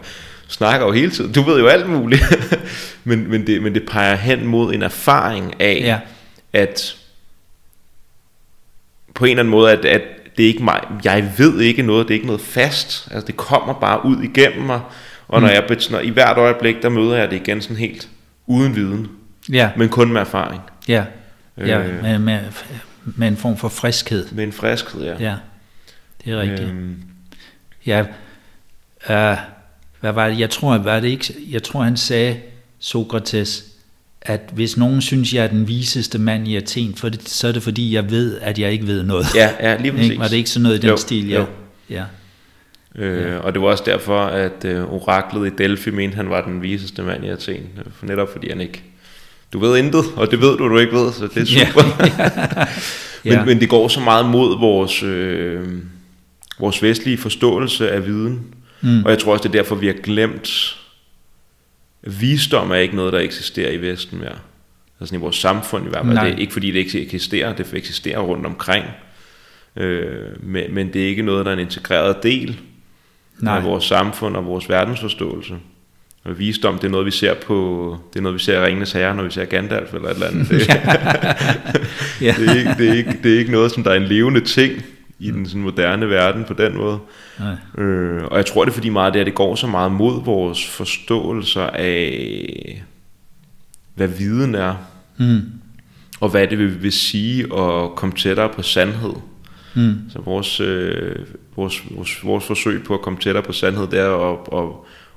snakker 0.53 0.85
jo 0.87 0.91
hele 0.91 1.11
tiden. 1.11 1.31
Du 1.33 1.41
ved 1.41 1.59
jo 1.59 1.67
alt 1.67 1.89
muligt. 1.89 2.23
men, 3.03 3.29
men, 3.29 3.47
det, 3.47 3.61
men 3.63 3.73
det 3.73 3.85
peger 3.89 4.15
hen 4.15 4.45
mod 4.45 4.73
en 4.73 4.81
erfaring 4.81 5.61
af, 5.61 5.79
Ja. 5.83 5.99
at 6.53 6.95
på 9.15 9.25
en 9.25 9.31
eller 9.31 9.39
anden 9.43 9.51
måde, 9.51 9.71
at, 9.71 9.85
at 9.85 10.01
det 10.37 10.43
er 10.43 10.47
ikke 10.47 10.63
mig, 10.63 10.79
jeg 11.03 11.33
ved 11.37 11.59
ikke 11.61 11.81
noget, 11.81 12.07
det 12.07 12.13
er 12.13 12.15
ikke 12.15 12.25
noget 12.27 12.41
fast, 12.41 13.07
altså 13.11 13.27
det 13.27 13.37
kommer 13.37 13.73
bare 13.73 14.05
ud 14.05 14.23
igennem 14.23 14.61
mig, 14.65 14.81
og 15.27 15.41
når 15.41 15.47
Mm. 15.47 15.53
jeg, 15.53 15.63
bet- 15.71 15.91
når, 15.91 15.99
i 15.99 16.09
hvert 16.09 16.37
øjeblik, 16.37 16.81
der 16.81 16.89
møder 16.89 17.15
jeg 17.15 17.29
det 17.31 17.35
igen 17.35 17.61
sådan 17.61 17.77
helt 17.77 18.09
uden 18.47 18.75
viden, 18.75 19.07
Ja, 19.51 19.69
men 19.77 19.89
kun 19.89 20.13
med 20.13 20.21
erfaring, 20.21 20.61
ja, 20.87 21.05
ja 21.57 21.79
Øh. 21.79 22.01
med, 22.03 22.19
med, 22.19 22.39
med 23.05 23.27
en 23.27 23.37
form 23.37 23.57
for 23.57 23.69
friskhed. 23.69 24.25
med 24.31 24.43
en 24.43 24.51
friskhed, 24.51 25.03
ja. 25.03 25.15
Ja, 25.19 25.35
det 26.25 26.33
er 26.33 26.37
rigtigt. 26.39 26.69
Øhm, 26.69 26.95
Ja, 27.85 28.01
uh, 29.09 29.37
hvad 30.03 30.13
var 30.13 30.27
det? 30.29 30.39
Jeg 30.39 30.49
tror, 30.49 30.77
var 30.77 30.99
det 30.99 31.07
ikke, 31.07 31.33
jeg 31.49 31.63
tror, 31.63 31.83
han 31.83 31.97
sagde, 31.97 32.37
Sokrates, 32.79 33.65
at 34.21 34.41
hvis 34.53 34.77
nogen 34.77 35.01
synes, 35.01 35.33
jeg 35.33 35.43
er 35.43 35.47
den 35.47 35.67
viseste 35.67 36.19
mand 36.19 36.47
i 36.47 36.55
Athen, 36.55 36.95
for 36.95 37.09
det, 37.09 37.29
så 37.29 37.47
er 37.47 37.51
det 37.51 37.63
fordi, 37.63 37.93
jeg 37.95 38.11
ved, 38.11 38.37
at 38.41 38.59
jeg 38.59 38.71
ikke 38.71 38.87
ved 38.87 39.03
noget. 39.03 39.25
ja, 39.35 39.49
ja, 39.59 39.77
lige 39.81 39.91
præcis. 39.91 40.19
Var 40.19 40.27
det 40.27 40.37
ikke 40.37 40.49
sådan 40.49 40.63
noget 40.63 40.77
i 40.77 40.81
den 40.81 40.89
Jo, 40.89 40.97
stil? 40.97 41.27
Ja. 41.29 41.39
jo. 41.39 41.45
ja. 41.89 42.03
Øh, 42.95 43.43
og 43.45 43.53
det 43.53 43.61
var 43.61 43.67
også 43.67 43.83
derfor, 43.85 44.19
at 44.19 44.65
øh, 44.65 44.83
oraklet 44.93 45.51
i 45.51 45.55
Delphi 45.57 45.89
mente, 45.91 46.15
han 46.15 46.29
var 46.29 46.41
den 46.45 46.61
viseste 46.61 47.01
mand 47.01 47.25
i 47.25 47.27
Athen. 47.29 47.55
øh, 47.77 47.83
For 47.99 48.05
netop 48.05 48.31
fordi 48.31 48.49
han 48.49 48.61
ikke... 48.61 48.83
Du 49.53 49.59
ved 49.59 49.77
intet, 49.77 50.03
og 50.15 50.31
det 50.31 50.41
ved 50.41 50.57
du, 50.57 50.69
du 50.69 50.77
ikke 50.77 50.93
ved, 50.93 51.13
så 51.13 51.27
det 51.27 51.37
er 51.37 51.59
Ja. 51.59 51.67
super. 51.67 51.83
men, 53.23 53.33
Ja. 53.33 53.45
men 53.45 53.59
det 53.59 53.69
går 53.69 53.87
så 53.87 53.99
meget 53.99 54.25
mod 54.25 54.59
vores, 54.59 55.03
øh, 55.03 55.67
vores 56.59 56.83
vestlige 56.83 57.17
forståelse 57.17 57.91
af 57.91 58.05
viden. 58.05 58.41
Mm. 58.83 59.03
Og 59.05 59.11
jeg 59.11 59.19
tror 59.19 59.33
også, 59.33 59.43
det 59.43 59.49
er 59.49 59.61
derfor, 59.61 59.75
vi 59.75 59.87
har 59.87 59.93
glemt, 59.93 60.77
visdom 62.01 62.71
er 62.71 62.75
ikke 62.75 62.95
noget, 62.95 63.13
der 63.13 63.19
eksisterer 63.19 63.71
i 63.71 63.77
Vesten 63.77 64.19
mere. 64.19 64.35
Altså 64.99 65.15
i 65.15 65.17
vores 65.17 65.35
samfund 65.35 65.85
i 65.85 65.89
hvert 65.89 66.05
fald. 66.05 66.13
Nej. 66.13 66.23
Det 66.23 66.33
er 66.33 66.37
ikke 66.37 66.53
fordi, 66.53 66.71
det 66.71 66.79
ikke 66.79 67.01
eksisterer, 67.01 67.55
det 67.55 67.73
eksisterer 67.73 68.19
rundt 68.19 68.45
omkring. 68.45 68.85
Øh, 69.75 70.43
men, 70.43 70.63
men 70.73 70.93
det 70.93 71.03
er 71.03 71.07
ikke 71.07 71.21
noget, 71.21 71.45
der 71.45 71.51
er 71.51 71.55
en 71.55 71.61
integreret 71.61 72.23
del 72.23 72.59
Nej. 73.39 73.57
af 73.57 73.63
vores 73.63 73.83
samfund 73.83 74.35
og 74.37 74.45
vores 74.45 74.69
verdensforståelse. 74.69 75.55
Og 76.23 76.39
visdom, 76.39 76.77
det 76.77 76.87
er 76.87 76.91
noget, 76.91 77.05
vi 77.05 77.11
ser 77.11 77.33
på, 77.33 77.97
det 78.13 78.19
er 78.19 78.23
noget, 78.23 78.33
vi 78.33 78.39
ser 78.39 78.61
i 78.61 78.65
Ringenes 78.65 78.91
Herre, 78.91 79.15
når 79.15 79.23
vi 79.23 79.31
ser 79.31 79.45
Gandalf 79.45 79.93
eller 79.93 80.09
et 80.09 80.13
eller 80.13 80.27
andet. 80.27 80.49
Det, 80.49 80.67
Ja. 82.21 82.35
det, 82.39 82.49
er 82.49 82.55
ikke, 82.55 82.75
det, 82.77 82.89
er 82.89 82.93
ikke, 82.93 83.19
det 83.23 83.33
er 83.33 83.39
ikke 83.39 83.51
noget, 83.51 83.71
som 83.71 83.83
der 83.83 83.91
er 83.91 83.95
en 83.95 84.03
levende 84.03 84.41
ting 84.41 84.83
i 85.23 85.31
den 85.31 85.45
sådan 85.47 85.61
moderne 85.61 86.09
verden 86.09 86.43
på 86.43 86.53
den 86.53 86.77
måde. 86.77 86.99
Nej. 87.39 87.83
Øh, 87.85 88.23
og 88.23 88.37
jeg 88.37 88.45
tror, 88.45 88.65
det 88.65 88.71
er 88.71 88.75
fordi 88.75 88.89
meget 88.89 89.13
det, 89.13 89.19
at 89.19 89.25
det 89.25 89.35
går 89.35 89.55
så 89.55 89.67
meget 89.67 89.91
mod 89.91 90.23
vores 90.23 90.67
forståelser 90.69 91.67
af, 91.73 92.83
hvad 93.95 94.07
viden 94.07 94.55
er, 94.55 94.75
Mm. 95.17 95.41
og 96.19 96.29
hvad 96.29 96.47
det 96.47 96.57
vil, 96.57 96.83
vil 96.83 96.91
sige 96.91 97.43
at 97.43 97.95
komme 97.95 98.15
tættere 98.15 98.49
på 98.49 98.61
sandhed. 98.61 99.13
Mm. 99.75 99.95
Så 100.09 100.19
vores, 100.21 100.59
øh, 100.59 101.15
vores, 101.55 101.83
vores, 101.91 102.25
vores 102.25 102.45
forsøg 102.45 102.83
på 102.83 102.93
at 102.93 103.01
komme 103.01 103.19
tættere 103.19 103.43
på 103.43 103.51
sandhed, 103.53 103.87
det 103.87 103.99
er 103.99 104.31
at, 104.31 104.63
at, 104.63 104.69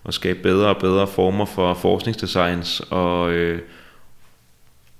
at 0.09 0.15
skabe 0.15 0.39
bedre 0.43 0.69
og 0.69 0.77
bedre 0.77 1.07
former 1.07 1.45
for 1.45 1.75
forskningsdesigns 1.75 2.81
og 2.91 3.33
øh, 3.33 3.61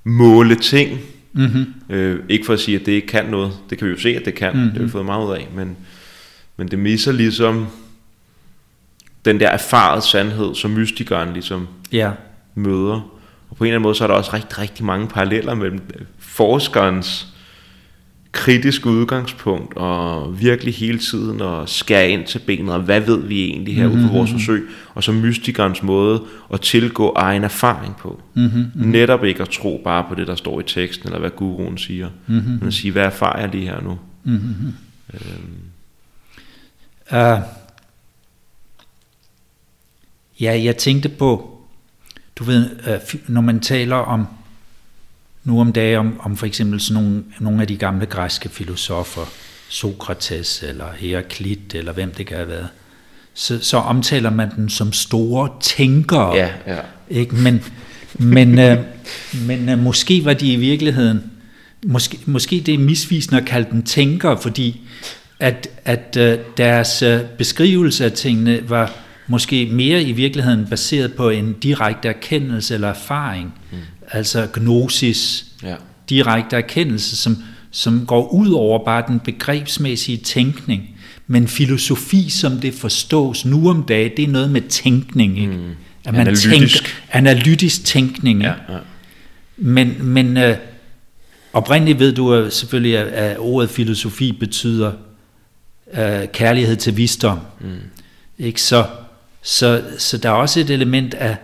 måle 0.05 0.55
ting. 0.55 1.01
Mm-hmm. 1.37 1.75
Øh, 1.95 2.21
ikke 2.29 2.47
for 2.47 2.53
at 2.53 2.61
sige, 2.61 2.81
at 2.81 2.87
det 2.87 2.93
ikke 2.93 3.07
kan 3.07 3.27
noget. 3.27 3.53
Det 3.71 3.79
kan 3.79 3.87
vi 3.87 3.93
jo 3.93 3.99
se, 3.99 4.09
at 4.17 4.25
det 4.25 4.35
kan. 4.35 4.53
Mm-hmm. 4.53 4.69
Det 4.69 4.77
har 4.79 4.85
vi 4.85 4.91
fået 4.91 5.05
meget 5.05 5.27
ud 5.27 5.33
af. 5.33 5.49
Men, 5.55 5.77
men 6.57 6.69
det 6.69 6.79
misser 6.79 7.13
ligesom 7.13 7.67
den 9.25 9.41
der 9.41 9.49
erfaret 9.49 10.03
sandhed, 10.03 10.55
som 10.55 10.71
mystikeren 10.71 11.33
ligesom 11.33 11.69
Ja. 11.93 12.11
møder. 12.55 13.11
Og 13.51 13.57
på 13.57 13.65
en 13.65 13.69
eller 13.69 13.75
anden 13.77 13.83
måde, 13.83 13.95
så 13.95 14.05
er 14.05 14.09
der 14.09 14.15
også 14.15 14.31
rigtig, 14.35 14.59
rigtig 14.59 14.85
mange 14.85 15.09
paralleller 15.09 15.55
mellem 15.55 15.81
forskerens 16.19 17.27
kritiske 18.37 18.89
udgangspunkt, 18.91 19.77
og 19.77 20.41
virkelig 20.41 20.75
hele 20.75 20.99
tiden 20.99 21.41
at 21.41 21.69
skære 21.69 22.11
ind 22.11 22.27
til 22.27 22.39
benet, 22.39 22.75
og 22.75 22.81
hvad 22.81 23.01
ved 23.01 23.23
vi 23.23 23.45
egentlig 23.45 23.77
her 23.77 23.87
mm-hmm. 23.89 24.05
ud 24.05 24.09
fra 24.09 24.17
vores 24.17 24.31
forsøg, 24.33 24.69
og 24.95 25.05
så 25.05 25.13
mystikernes 25.13 25.83
måde 25.83 26.23
at 26.53 26.61
tilgå 26.61 27.13
egen 27.17 27.45
erfaring 27.45 27.97
på. 27.97 28.21
Mm-hmm. 28.35 28.71
Netop 28.75 29.25
ikke 29.25 29.43
at 29.43 29.49
tro 29.49 29.81
bare 29.85 30.05
på 30.09 30.15
det, 30.15 30.27
der 30.27 30.35
står 30.35 30.61
i 30.61 30.63
teksten, 30.63 31.09
eller 31.09 31.21
hvad 31.21 31.31
guruen 31.31 31.79
siger, 31.79 32.09
Mm-hmm. 32.27 32.53
men 32.53 32.67
at 32.67 32.75
sige, 32.75 32.93
hvad 32.93 33.05
erfarer 33.05 33.41
jeg 33.41 33.49
lige 33.49 33.65
her 33.65 33.81
nu? 33.83 33.99
Mm-hmm. 34.25 34.73
Øhm, 35.15 35.57
Uh, 37.13 37.39
ja, 40.41 40.61
jeg 40.65 40.77
tænkte 40.77 41.09
på, 41.09 41.59
du 42.37 42.45
ved, 42.45 42.71
uh, 42.87 43.21
når 43.29 43.41
man 43.41 43.61
taler 43.61 43.97
om, 43.97 44.27
nu 45.47 45.61
om 45.61 45.73
dagen, 45.73 45.99
om, 45.99 46.21
om 46.21 46.37
for 46.37 46.47
eksempel 46.47 46.81
sådan 46.81 47.03
nogle, 47.03 47.25
nogle 47.41 47.61
af 47.61 47.69
de 47.69 47.77
gamle 47.77 48.07
græske 48.07 48.49
filosofer, 48.49 49.23
Sokrates 49.69 50.63
eller 50.63 50.87
Heraklit, 50.99 51.75
eller 51.75 51.93
hvem 51.93 52.11
det 52.11 52.27
kan 52.27 52.37
have 52.37 52.49
været, 52.49 52.69
så, 53.35 53.59
så 53.65 53.77
omtaler 53.77 54.31
man 54.31 54.51
dem 54.57 54.69
som 54.69 54.93
store 54.93 55.51
tænkere. 55.61 56.37
ja, 56.37 56.51
ja. 56.67 56.79
Ikke? 57.11 57.35
Men, 57.35 57.65
men, 58.15 58.59
øh, 58.59 58.79
men 59.47 59.69
øh, 59.69 59.79
måske 59.79 60.25
var 60.25 60.33
de 60.33 60.53
i 60.53 60.57
virkeligheden, 60.57 61.23
måske, 61.87 62.19
måske 62.27 62.63
det 62.67 62.75
er 62.75 62.79
misvisende 62.79 63.41
at 63.41 63.47
kalde 63.47 63.69
dem 63.71 63.83
tænkere, 63.83 64.39
fordi 64.39 64.81
at, 65.41 65.69
at 65.85 66.17
øh, 66.21 66.39
deres 66.57 67.03
øh, 67.03 67.21
beskrivelse 67.39 68.05
af 68.05 68.13
tingene 68.13 68.61
var 68.69 68.93
måske 69.27 69.69
mere 69.73 70.03
i 70.03 70.13
virkeligheden 70.13 70.67
baseret 70.71 71.15
på 71.15 71.31
en 71.31 71.53
direkte 71.53 72.09
erkendelse 72.09 72.75
eller 72.75 72.89
erfaring, 72.89 73.55
mm. 73.73 73.79
Altså 74.13 74.49
gnosis, 74.53 75.47
ja. 75.63 75.75
direkte 76.09 76.57
erkendelse, 76.57 77.17
som, 77.17 77.37
som 77.71 78.07
går 78.07 78.29
ud 78.29 78.53
over 78.53 78.85
bare 78.85 79.05
den 79.09 79.21
begrebsmæssige 79.21 80.19
tænkning. 80.19 80.83
Men 81.27 81.49
filosofi, 81.49 82.31
som 82.31 82.61
det 82.61 82.75
forstås 82.75 83.45
nu 83.45 83.71
om 83.71 83.83
dagen, 83.83 84.11
det 84.17 84.25
er 84.25 84.29
noget 84.29 84.51
med 84.51 84.61
tænkning. 84.61 85.39
Ikke? 85.41 85.53
Mm. 85.53 85.71
At 86.05 86.13
man 86.13 86.21
Analytisk. 86.21 86.51
Tænker, 86.51 86.91
analytisk 87.13 87.85
tænkning. 87.85 88.43
ja, 88.43 88.49
ja. 88.49 88.79
Men, 89.57 89.97
men 90.01 90.37
øh, 90.37 90.57
oprindeligt 91.53 91.99
ved 91.99 92.13
du 92.13 92.35
øh, 92.35 92.53
selvfølgelig, 92.53 92.99
at, 92.99 93.07
at 93.07 93.39
ordet 93.39 93.71
filosofi 93.71 94.33
betyder 94.33 94.93
øh, 95.93 96.29
kærlighed 96.33 96.77
til 96.77 96.97
visdom. 96.97 97.41
Mm. 97.61 97.77
Ikke? 98.39 98.63
Så, 98.63 98.87
så, 99.43 99.83
så 99.99 100.19
der 100.19 100.29
er 100.29 100.33
også 100.35 100.61
et 100.61 100.71
element 100.71 101.15
af 101.15 101.37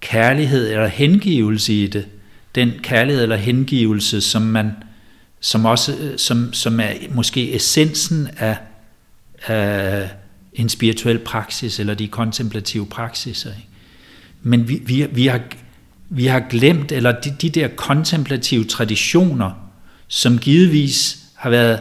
kærlighed 0.00 0.70
eller 0.70 0.86
hengivelse 0.86 1.74
i 1.74 1.86
det. 1.86 2.06
Den 2.54 2.72
kærlighed 2.82 3.22
eller 3.22 3.36
hengivelse, 3.36 4.20
som 4.20 4.42
man 4.42 4.72
som 5.40 5.64
også 5.64 5.96
øh, 6.00 6.18
som, 6.18 6.52
som 6.52 6.80
er 6.80 6.92
måske 7.10 7.54
essensen 7.54 8.28
af, 8.38 8.56
af 9.46 10.10
en 10.52 10.68
spirituel 10.68 11.18
praksis 11.18 11.80
eller 11.80 11.94
de 11.94 12.08
kontemplative 12.08 12.86
praksiser. 12.86 13.50
Ikke? 13.50 13.68
Men 14.42 14.68
vi, 14.68 14.82
vi, 14.86 15.06
vi, 15.12 15.26
har, 15.26 15.40
vi 16.08 16.26
har 16.26 16.40
glemt, 16.50 16.92
eller 16.92 17.20
de, 17.20 17.34
de 17.42 17.50
der 17.50 17.68
kontemplative 17.68 18.64
traditioner, 18.64 19.50
som 20.08 20.38
givetvis 20.38 21.18
har 21.34 21.50
været 21.50 21.80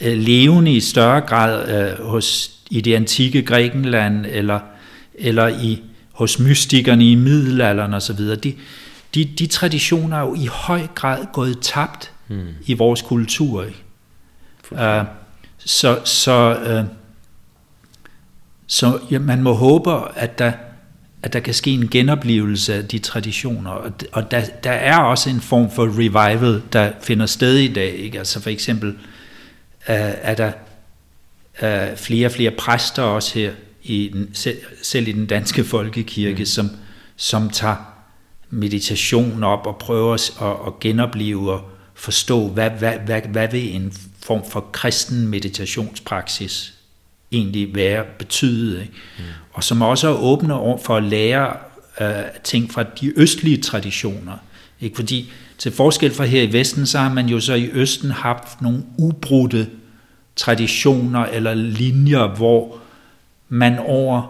øh, 0.00 0.18
levende 0.18 0.72
i 0.72 0.80
større 0.80 1.20
grad 1.20 1.68
øh, 1.68 2.06
hos, 2.06 2.50
i 2.70 2.80
det 2.80 2.94
antikke 2.94 3.42
Grækenland, 3.42 4.26
eller, 4.26 4.60
eller 5.14 5.48
i, 5.48 5.82
hos 6.12 6.38
mystikerne 6.38 7.10
i 7.10 7.14
middelalderen 7.14 7.94
osv., 7.94 8.18
de, 8.18 8.54
de, 9.14 9.24
de 9.24 9.46
traditioner 9.46 10.16
er 10.16 10.20
jo 10.20 10.34
i 10.34 10.46
høj 10.46 10.86
grad 10.94 11.26
gået 11.32 11.58
tabt 11.60 12.12
hmm. 12.26 12.46
i 12.66 12.74
vores 12.74 13.02
kultur. 13.02 13.62
Ikke? 13.62 13.84
Uh, 14.70 15.06
så 15.58 16.00
så, 16.04 16.58
uh, 16.80 16.86
så 18.66 18.98
ja, 19.10 19.18
man 19.18 19.42
må 19.42 19.52
håbe, 19.52 19.90
at 20.16 20.38
der, 20.38 20.52
at 21.22 21.32
der 21.32 21.40
kan 21.40 21.54
ske 21.54 21.70
en 21.70 21.88
genoplevelse 21.88 22.74
af 22.74 22.88
de 22.88 22.98
traditioner. 22.98 23.70
Og, 23.70 23.92
og 24.12 24.30
der, 24.30 24.44
der 24.64 24.72
er 24.72 24.98
også 24.98 25.30
en 25.30 25.40
form 25.40 25.70
for 25.70 25.84
revival, 25.98 26.62
der 26.72 26.92
finder 27.02 27.26
sted 27.26 27.56
i 27.56 27.72
dag. 27.72 27.94
Ikke? 27.94 28.18
Altså 28.18 28.40
for 28.40 28.50
eksempel 28.50 28.88
uh, 28.88 28.94
er 30.22 30.34
der 30.34 30.52
uh, 31.62 31.96
flere 31.98 32.26
og 32.26 32.32
flere 32.32 32.50
præster 32.50 33.02
også 33.02 33.38
her, 33.38 33.52
i 33.82 34.10
den, 34.12 34.30
selv, 34.32 34.58
selv 34.82 35.08
i 35.08 35.12
den 35.12 35.26
danske 35.26 35.64
folkekirke, 35.64 36.38
mm. 36.38 36.46
som, 36.46 36.70
som 37.16 37.50
tager 37.50 37.76
meditation 38.50 39.44
op 39.44 39.66
og 39.66 39.76
prøver 39.76 40.14
at, 40.14 40.66
at 40.66 40.80
genopleve 40.80 41.52
og 41.52 41.70
forstå, 41.94 42.48
hvad, 42.48 42.70
hvad, 42.70 42.92
hvad, 43.06 43.20
hvad 43.22 43.48
vil 43.48 43.74
en 43.74 43.92
form 44.22 44.42
for 44.50 44.60
kristen 44.72 45.26
meditationspraksis 45.26 46.74
egentlig 47.32 47.74
være 47.74 48.04
betyde, 48.18 48.82
ikke? 48.82 48.94
Mm. 49.18 49.24
og 49.52 49.64
som 49.64 49.82
også 49.82 50.08
er 50.08 50.22
åbne 50.22 50.54
over 50.54 50.78
for 50.78 50.96
at 50.96 51.02
lære 51.02 51.56
øh, 52.00 52.24
ting 52.44 52.72
fra 52.72 52.82
de 52.82 53.12
østlige 53.16 53.62
traditioner. 53.62 54.36
Ikke? 54.80 54.96
Fordi 54.96 55.32
til 55.58 55.72
forskel 55.72 56.10
fra 56.10 56.24
her 56.24 56.42
i 56.42 56.52
Vesten, 56.52 56.86
så 56.86 56.98
har 56.98 57.12
man 57.12 57.26
jo 57.26 57.40
så 57.40 57.54
i 57.54 57.70
Østen 57.72 58.10
haft 58.10 58.62
nogle 58.62 58.82
ubrudte 58.98 59.68
traditioner 60.36 61.20
eller 61.20 61.54
linjer, 61.54 62.36
hvor 62.36 62.81
man 63.52 63.78
over 63.78 64.22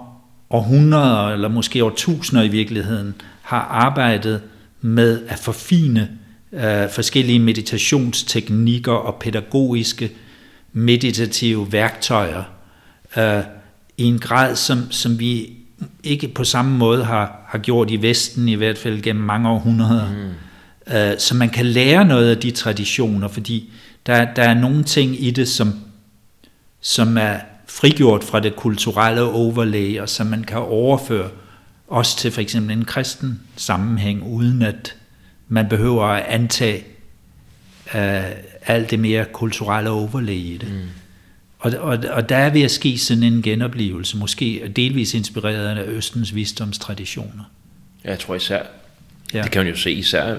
århundreder, 0.51 1.29
eller 1.29 1.49
måske 1.49 1.83
over 1.83 1.93
tusinder 1.97 2.43
i 2.43 2.49
virkeligheden, 2.49 3.15
har 3.43 3.61
arbejdet 3.61 4.41
med 4.81 5.23
at 5.29 5.39
forfine 5.39 6.09
øh, 6.53 6.91
forskellige 6.91 7.39
meditationsteknikker 7.39 8.93
og 8.93 9.15
pædagogiske 9.21 10.11
meditative 10.73 11.73
værktøjer 11.73 12.43
øh, 13.17 13.45
i 13.97 14.05
en 14.05 14.19
grad, 14.19 14.57
som, 14.57 14.91
som 14.91 15.19
vi 15.19 15.53
ikke 16.05 16.29
på 16.29 16.45
samme 16.45 16.79
måde 16.79 17.05
har, 17.05 17.47
har 17.49 17.59
gjort 17.59 17.91
i 17.91 18.03
Vesten, 18.03 18.49
i 18.49 18.55
hvert 18.55 18.79
fald 18.79 19.03
gennem 19.03 19.25
mange 19.25 19.49
århundreder. 19.49 20.13
Mm. 20.87 20.95
Øh, 20.95 21.19
så 21.19 21.35
man 21.35 21.49
kan 21.49 21.67
lære 21.67 22.05
noget 22.05 22.31
af 22.31 22.37
de 22.37 22.51
traditioner, 22.51 23.29
fordi 23.29 23.73
der, 24.07 24.35
der 24.35 24.43
er 24.43 24.55
nogle 24.55 24.85
ting 24.85 25.25
i 25.25 25.31
det, 25.31 25.49
som, 25.49 25.75
som 26.81 27.19
er 27.19 27.37
frigjort 27.73 28.25
fra 28.25 28.41
det 28.41 28.57
kulturelle 28.57 29.23
overlay, 29.23 30.01
og 30.01 30.09
som 30.09 30.27
man 30.27 30.45
kan 30.45 30.59
overføre 30.59 31.31
også 31.89 32.19
til 32.19 32.31
for 32.31 32.41
eksempel 32.41 32.77
en 32.77 32.85
kristen 32.85 33.41
sammenhæng, 33.57 34.23
uden 34.23 34.63
at 34.63 34.97
man 35.49 35.69
behøver 35.69 36.05
at 36.05 36.25
antage 36.29 36.85
uh, 37.95 38.01
alt 38.67 38.91
det 38.91 38.99
mere 38.99 39.25
kulturelle 39.33 39.91
overlay 39.91 40.33
i 40.33 40.59
det. 40.61 40.73
Mm. 40.73 40.89
Og, 41.59 41.73
og, 41.79 41.99
og 42.11 42.29
der 42.29 42.37
er 42.37 42.51
ved 42.51 42.63
at 42.63 42.71
ske 42.71 42.99
sådan 42.99 43.23
en 43.23 43.43
genoplevelse, 43.43 44.17
måske 44.17 44.73
delvis 44.77 45.15
inspireret 45.15 45.79
af 45.79 45.85
Østens 45.87 46.35
visdomstraditioner. 46.35 47.45
Ja, 48.05 48.11
jeg 48.11 48.19
tror 48.19 48.35
især, 48.35 48.63
ja. 49.35 49.43
det 49.43 49.51
kan 49.51 49.65
man 49.65 49.73
jo 49.73 49.79
se 49.79 49.93
især, 49.93 50.37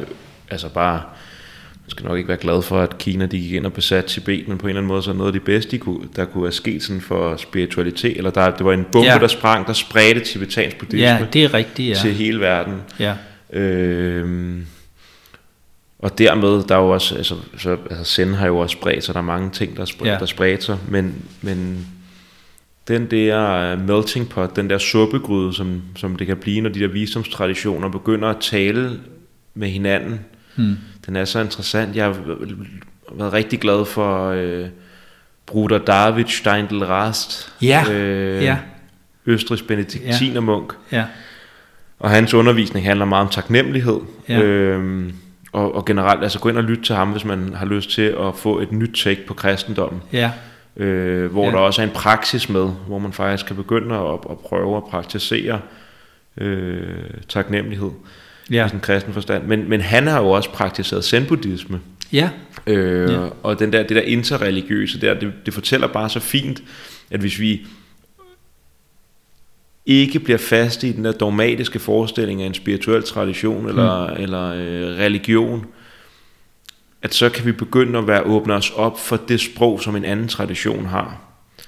altså 0.49 0.69
bare 0.69 1.01
man 1.83 1.89
skal 1.89 2.05
nok 2.05 2.17
ikke 2.17 2.27
være 2.27 2.37
glad 2.37 2.61
for, 2.61 2.79
at 2.79 2.97
Kina 2.97 3.25
de 3.25 3.39
gik 3.39 3.53
ind 3.53 3.65
og 3.65 3.73
besatte 3.73 4.09
Tibet, 4.09 4.47
men 4.47 4.57
på 4.57 4.65
en 4.65 4.69
eller 4.69 4.79
anden 4.79 4.87
måde 4.87 5.03
så 5.03 5.11
er 5.11 5.15
noget 5.15 5.27
af 5.27 5.33
det 5.33 5.43
bedste, 5.43 5.71
de 5.71 5.77
kunne, 5.77 6.07
der 6.15 6.25
kunne 6.25 6.43
være 6.43 6.51
sket 6.51 6.83
sådan 6.83 7.01
for 7.01 7.35
spiritualitet, 7.35 8.17
eller 8.17 8.31
der, 8.31 8.51
det 8.51 8.65
var 8.65 8.73
en 8.73 8.85
bombe, 8.91 9.07
ja. 9.07 9.17
der 9.17 9.27
sprang, 9.27 9.67
der 9.67 9.73
spredte 9.73 10.19
tibetansk 10.19 10.77
buddhisme 10.77 11.07
ja, 11.07 11.25
det 11.33 11.43
er 11.43 11.53
rigtigt, 11.53 11.89
ja. 11.89 11.95
til 11.95 12.13
hele 12.13 12.39
verden. 12.39 12.81
Ja. 12.99 13.13
Øhm, 13.53 14.65
og 15.99 16.17
dermed, 16.17 16.63
der 16.63 16.75
er 16.75 16.79
jo 16.79 16.89
også, 16.89 17.15
altså, 17.15 17.35
så, 17.57 17.77
altså 17.89 18.03
Zen 18.03 18.33
har 18.33 18.47
jo 18.47 18.57
også 18.57 18.73
spredt 18.73 19.03
sig, 19.03 19.13
der 19.13 19.19
er 19.19 19.25
mange 19.25 19.49
ting, 19.49 19.77
der, 19.77 19.85
spred, 19.85 20.07
ja. 20.07 20.17
der 20.19 20.25
spredt 20.25 20.63
sig, 20.63 20.77
men, 20.87 21.15
men 21.41 21.87
den 22.87 23.11
der 23.11 23.77
melting 23.77 24.29
pot, 24.29 24.55
den 24.55 24.69
der 24.69 24.77
suppegryde, 24.77 25.53
som, 25.53 25.81
som 25.95 26.15
det 26.15 26.27
kan 26.27 26.37
blive, 26.37 26.61
når 26.61 26.69
de 26.69 26.79
der 26.79 26.87
visdomstraditioner 26.87 27.89
begynder 27.89 28.27
at 28.27 28.37
tale 28.41 28.99
med 29.53 29.69
hinanden, 29.69 30.19
hmm 30.55 30.77
den 31.05 31.15
er 31.15 31.25
så 31.25 31.39
interessant. 31.39 31.95
Jeg 31.95 32.05
har 32.05 32.17
været 33.11 33.33
rigtig 33.33 33.59
glad 33.59 33.85
for 33.85 34.29
øh, 34.29 34.65
Bruder 35.45 35.77
David 35.77 36.25
Steindl 36.27 36.83
Rast. 36.83 37.53
Ja, 37.61 37.85
øh, 37.91 38.43
ja. 38.43 38.57
Østrigs 39.25 39.61
benediktinermunk. 39.61 40.73
Ja. 40.91 40.97
ja. 40.97 41.05
Og 41.99 42.09
hans 42.09 42.33
undervisning 42.33 42.85
handler 42.85 43.05
meget 43.05 43.25
om 43.25 43.29
taknemmelighed. 43.29 43.99
Ja. 44.29 44.41
Øhm, 44.41 45.13
og, 45.51 45.75
og 45.75 45.85
generelt, 45.85 46.23
altså 46.23 46.39
gå 46.39 46.49
ind 46.49 46.57
og 46.57 46.63
lytte 46.63 46.83
til 46.83 46.95
ham, 46.95 47.11
hvis 47.11 47.25
man 47.25 47.53
har 47.53 47.65
lyst 47.65 47.89
til 47.89 48.01
at 48.01 48.35
få 48.35 48.59
et 48.59 48.71
nyt 48.71 48.95
take 49.03 49.25
på 49.27 49.33
kristendommen. 49.33 50.01
Ja. 50.13 50.31
Øh, 50.77 51.31
hvor 51.31 51.45
ja. 51.45 51.51
der 51.51 51.57
også 51.57 51.81
er 51.81 51.85
en 51.85 51.91
praksis 51.93 52.49
med, 52.49 52.69
hvor 52.87 52.99
man 52.99 53.13
faktisk 53.13 53.45
kan 53.45 53.55
begynde 53.55 53.95
at, 53.95 54.19
at 54.29 54.39
prøve 54.39 54.77
at 54.77 54.83
praktisere 54.83 55.59
øh, 56.37 57.09
taknemmelighed 57.29 57.91
ja. 58.51 58.65
i 58.65 58.69
sådan 58.69 58.79
kristen 58.79 59.13
forstand. 59.13 59.43
Men, 59.43 59.69
men 59.69 59.81
han 59.81 60.07
har 60.07 60.21
jo 60.21 60.29
også 60.29 60.49
praktiseret 60.49 61.05
zen-buddhisme. 61.05 61.79
Ja. 62.13 62.29
Øh, 62.67 63.11
ja. 63.11 63.27
Og 63.43 63.59
den 63.59 63.73
der, 63.73 63.83
det 63.83 63.95
der 63.95 64.01
interreligiøse 64.01 65.01
der, 65.01 65.13
det, 65.13 65.33
det 65.45 65.53
fortæller 65.53 65.87
bare 65.87 66.09
så 66.09 66.19
fint, 66.19 66.63
at 67.11 67.19
hvis 67.19 67.39
vi 67.39 67.65
ikke 69.85 70.19
bliver 70.19 70.37
faste 70.37 70.87
i 70.87 70.91
den 70.91 71.05
der 71.05 71.11
dogmatiske 71.11 71.79
forestilling 71.79 72.41
af 72.41 72.45
en 72.45 72.53
spirituel 72.53 73.03
tradition 73.03 73.69
eller, 73.69 74.07
mm. 74.07 74.23
eller 74.23 74.53
øh, 74.53 74.97
religion, 74.97 75.65
at 77.01 77.13
så 77.13 77.29
kan 77.29 77.45
vi 77.45 77.51
begynde 77.51 77.99
at 77.99 78.07
være 78.07 78.23
åbne 78.23 78.53
os 78.53 78.69
op 78.69 78.99
for 78.99 79.17
det 79.27 79.41
sprog, 79.41 79.81
som 79.81 79.95
en 79.95 80.05
anden 80.05 80.27
tradition 80.27 80.85
har. 80.85 81.21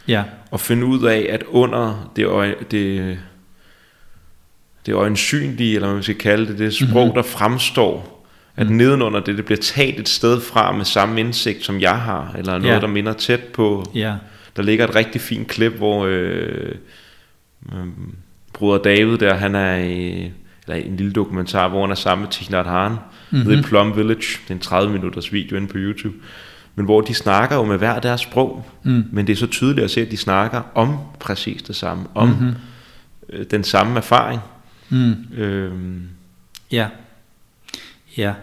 Ja. 0.07 0.23
Og 0.51 0.59
finde 0.59 0.85
ud 0.85 1.03
af, 1.03 1.27
at 1.29 1.43
under 1.47 2.11
det, 2.15 2.55
det 2.71 3.17
det 4.85 4.93
øjensynlige, 4.93 5.75
eller 5.75 5.87
hvad 5.87 5.95
man 5.95 6.03
skal 6.03 6.15
kalde 6.15 6.47
det, 6.47 6.59
det 6.59 6.73
sprog, 6.73 7.05
mm-hmm. 7.05 7.15
der 7.15 7.21
fremstår, 7.21 8.15
at 8.55 8.69
mm. 8.69 8.75
nedenunder 8.75 9.19
det, 9.19 9.37
det 9.37 9.45
bliver 9.45 9.61
taget 9.61 9.99
et 9.99 10.09
sted 10.09 10.41
fra 10.41 10.71
med 10.71 10.85
samme 10.85 11.19
indsigt, 11.19 11.65
som 11.65 11.79
jeg 11.79 12.01
har, 12.01 12.35
eller 12.37 12.57
noget, 12.57 12.73
ja. 12.73 12.79
der 12.79 12.87
minder 12.87 13.13
tæt 13.13 13.43
på. 13.43 13.91
Ja. 13.95 14.15
Der 14.55 14.63
ligger 14.63 14.87
et 14.87 14.95
rigtig 14.95 15.21
fint 15.21 15.47
klip, 15.47 15.73
hvor 15.73 16.05
øh, 16.05 16.75
øh, 17.73 17.85
bruder 18.53 18.77
David 18.77 19.17
der, 19.17 19.33
han 19.33 19.55
er 19.55 19.75
i, 19.75 20.31
eller 20.67 20.85
en 20.85 20.97
lille 20.97 21.13
dokumentar, 21.13 21.67
hvor 21.67 21.81
han 21.81 21.91
er 21.91 21.95
sammen 21.95 22.23
med 22.23 22.31
Thich 22.31 22.53
Han, 22.53 22.91
mm-hmm. 23.31 23.51
i 23.51 23.61
Plum 23.61 23.97
Village. 23.97 24.39
Det 24.43 24.49
er 24.49 24.53
en 24.53 24.59
30 24.59 24.93
minutters 24.93 25.33
video 25.33 25.57
inde 25.57 25.67
på 25.67 25.77
YouTube. 25.77 26.15
Men 26.75 26.85
hvor 26.85 27.01
de 27.01 27.13
snakker 27.13 27.55
jo 27.55 27.63
med 27.63 27.77
hver 27.77 27.99
deres 27.99 28.21
sprog, 28.21 28.65
mm. 28.83 29.05
men 29.11 29.27
det 29.27 29.33
er 29.33 29.37
så 29.37 29.47
tydeligt 29.47 29.83
at 29.83 29.91
se, 29.91 30.01
at 30.01 30.11
de 30.11 30.17
snakker 30.17 30.61
om 30.75 30.97
præcis 31.19 31.61
det 31.61 31.75
samme, 31.75 32.03
om 32.15 32.27
mm-hmm. 32.27 33.45
den 33.51 33.63
samme 33.63 33.97
erfaring. 33.97 34.41
Mm. 34.89 35.15
Øhm. 35.33 36.09
Ja. 36.71 36.87
Ja. 38.17 38.33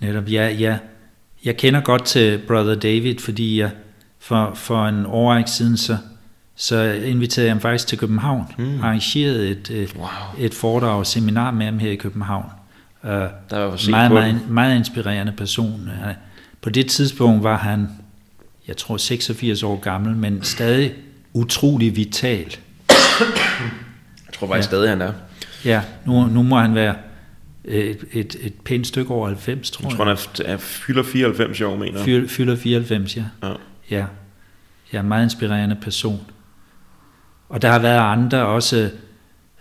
Netop, 0.00 0.28
ja, 0.28 0.48
ja. 0.48 0.78
Jeg 1.44 1.56
kender 1.56 1.80
godt 1.80 2.04
til 2.04 2.38
Brother 2.46 2.74
David, 2.74 3.18
fordi 3.18 3.60
jeg 3.60 3.70
for, 4.18 4.52
for 4.54 4.86
en 4.86 5.06
år 5.06 5.46
siden, 5.46 5.76
så, 5.76 5.96
så 6.56 6.82
inviterede 6.82 7.46
jeg 7.46 7.54
ham 7.54 7.60
faktisk 7.60 7.86
til 7.86 7.98
København. 7.98 8.44
Mm. 8.58 8.82
Arrangerede 8.82 9.48
et, 9.48 9.70
et, 9.70 9.94
wow. 9.96 10.08
et 10.38 10.54
foredrag 10.54 10.98
og 10.98 11.06
seminar 11.06 11.50
med 11.50 11.66
ham 11.66 11.78
her 11.78 11.90
i 11.90 11.96
København. 11.96 12.46
Uh, 13.02 13.10
der 13.10 13.58
var 13.58 13.90
meget, 13.90 14.12
meget, 14.12 14.50
meget 14.50 14.76
inspirerende 14.76 15.32
person. 15.32 15.90
Uh, 16.04 16.12
på 16.60 16.70
det 16.70 16.86
tidspunkt 16.86 17.42
var 17.42 17.56
han, 17.56 17.88
jeg 18.68 18.76
tror 18.76 18.96
86 18.96 19.62
år 19.62 19.76
gammel, 19.80 20.16
men 20.16 20.42
stadig 20.42 20.92
utrolig 21.32 21.96
vital 21.96 22.56
tror 24.38 24.46
faktisk 24.46 24.72
ja. 24.72 24.76
stadig, 24.76 24.88
han 24.88 25.02
er. 25.02 25.12
Ja, 25.64 25.82
nu, 26.06 26.26
nu 26.26 26.42
må 26.42 26.58
han 26.58 26.74
være 26.74 26.94
et, 27.64 28.04
et, 28.12 28.36
et 28.40 28.54
pænt 28.64 28.86
stykke 28.86 29.14
over 29.14 29.26
90, 29.26 29.70
tror 29.70 29.82
jeg. 29.82 29.90
Jeg 29.90 29.96
tror, 29.96 30.04
han 30.04 30.16
er, 30.46 30.52
er, 30.52 30.56
fylder 30.56 31.02
94 31.02 31.60
år, 31.60 31.76
mener 31.76 32.04
jeg. 32.06 32.30
Fylder 32.30 32.56
94, 32.56 33.16
ja. 33.16 33.24
ja. 33.42 33.52
Ja. 33.90 34.04
Ja, 34.92 35.02
meget 35.02 35.24
inspirerende 35.24 35.76
person. 35.82 36.20
Og 37.48 37.62
der 37.62 37.70
har 37.70 37.78
været 37.78 37.98
andre 37.98 38.46
også, 38.46 38.90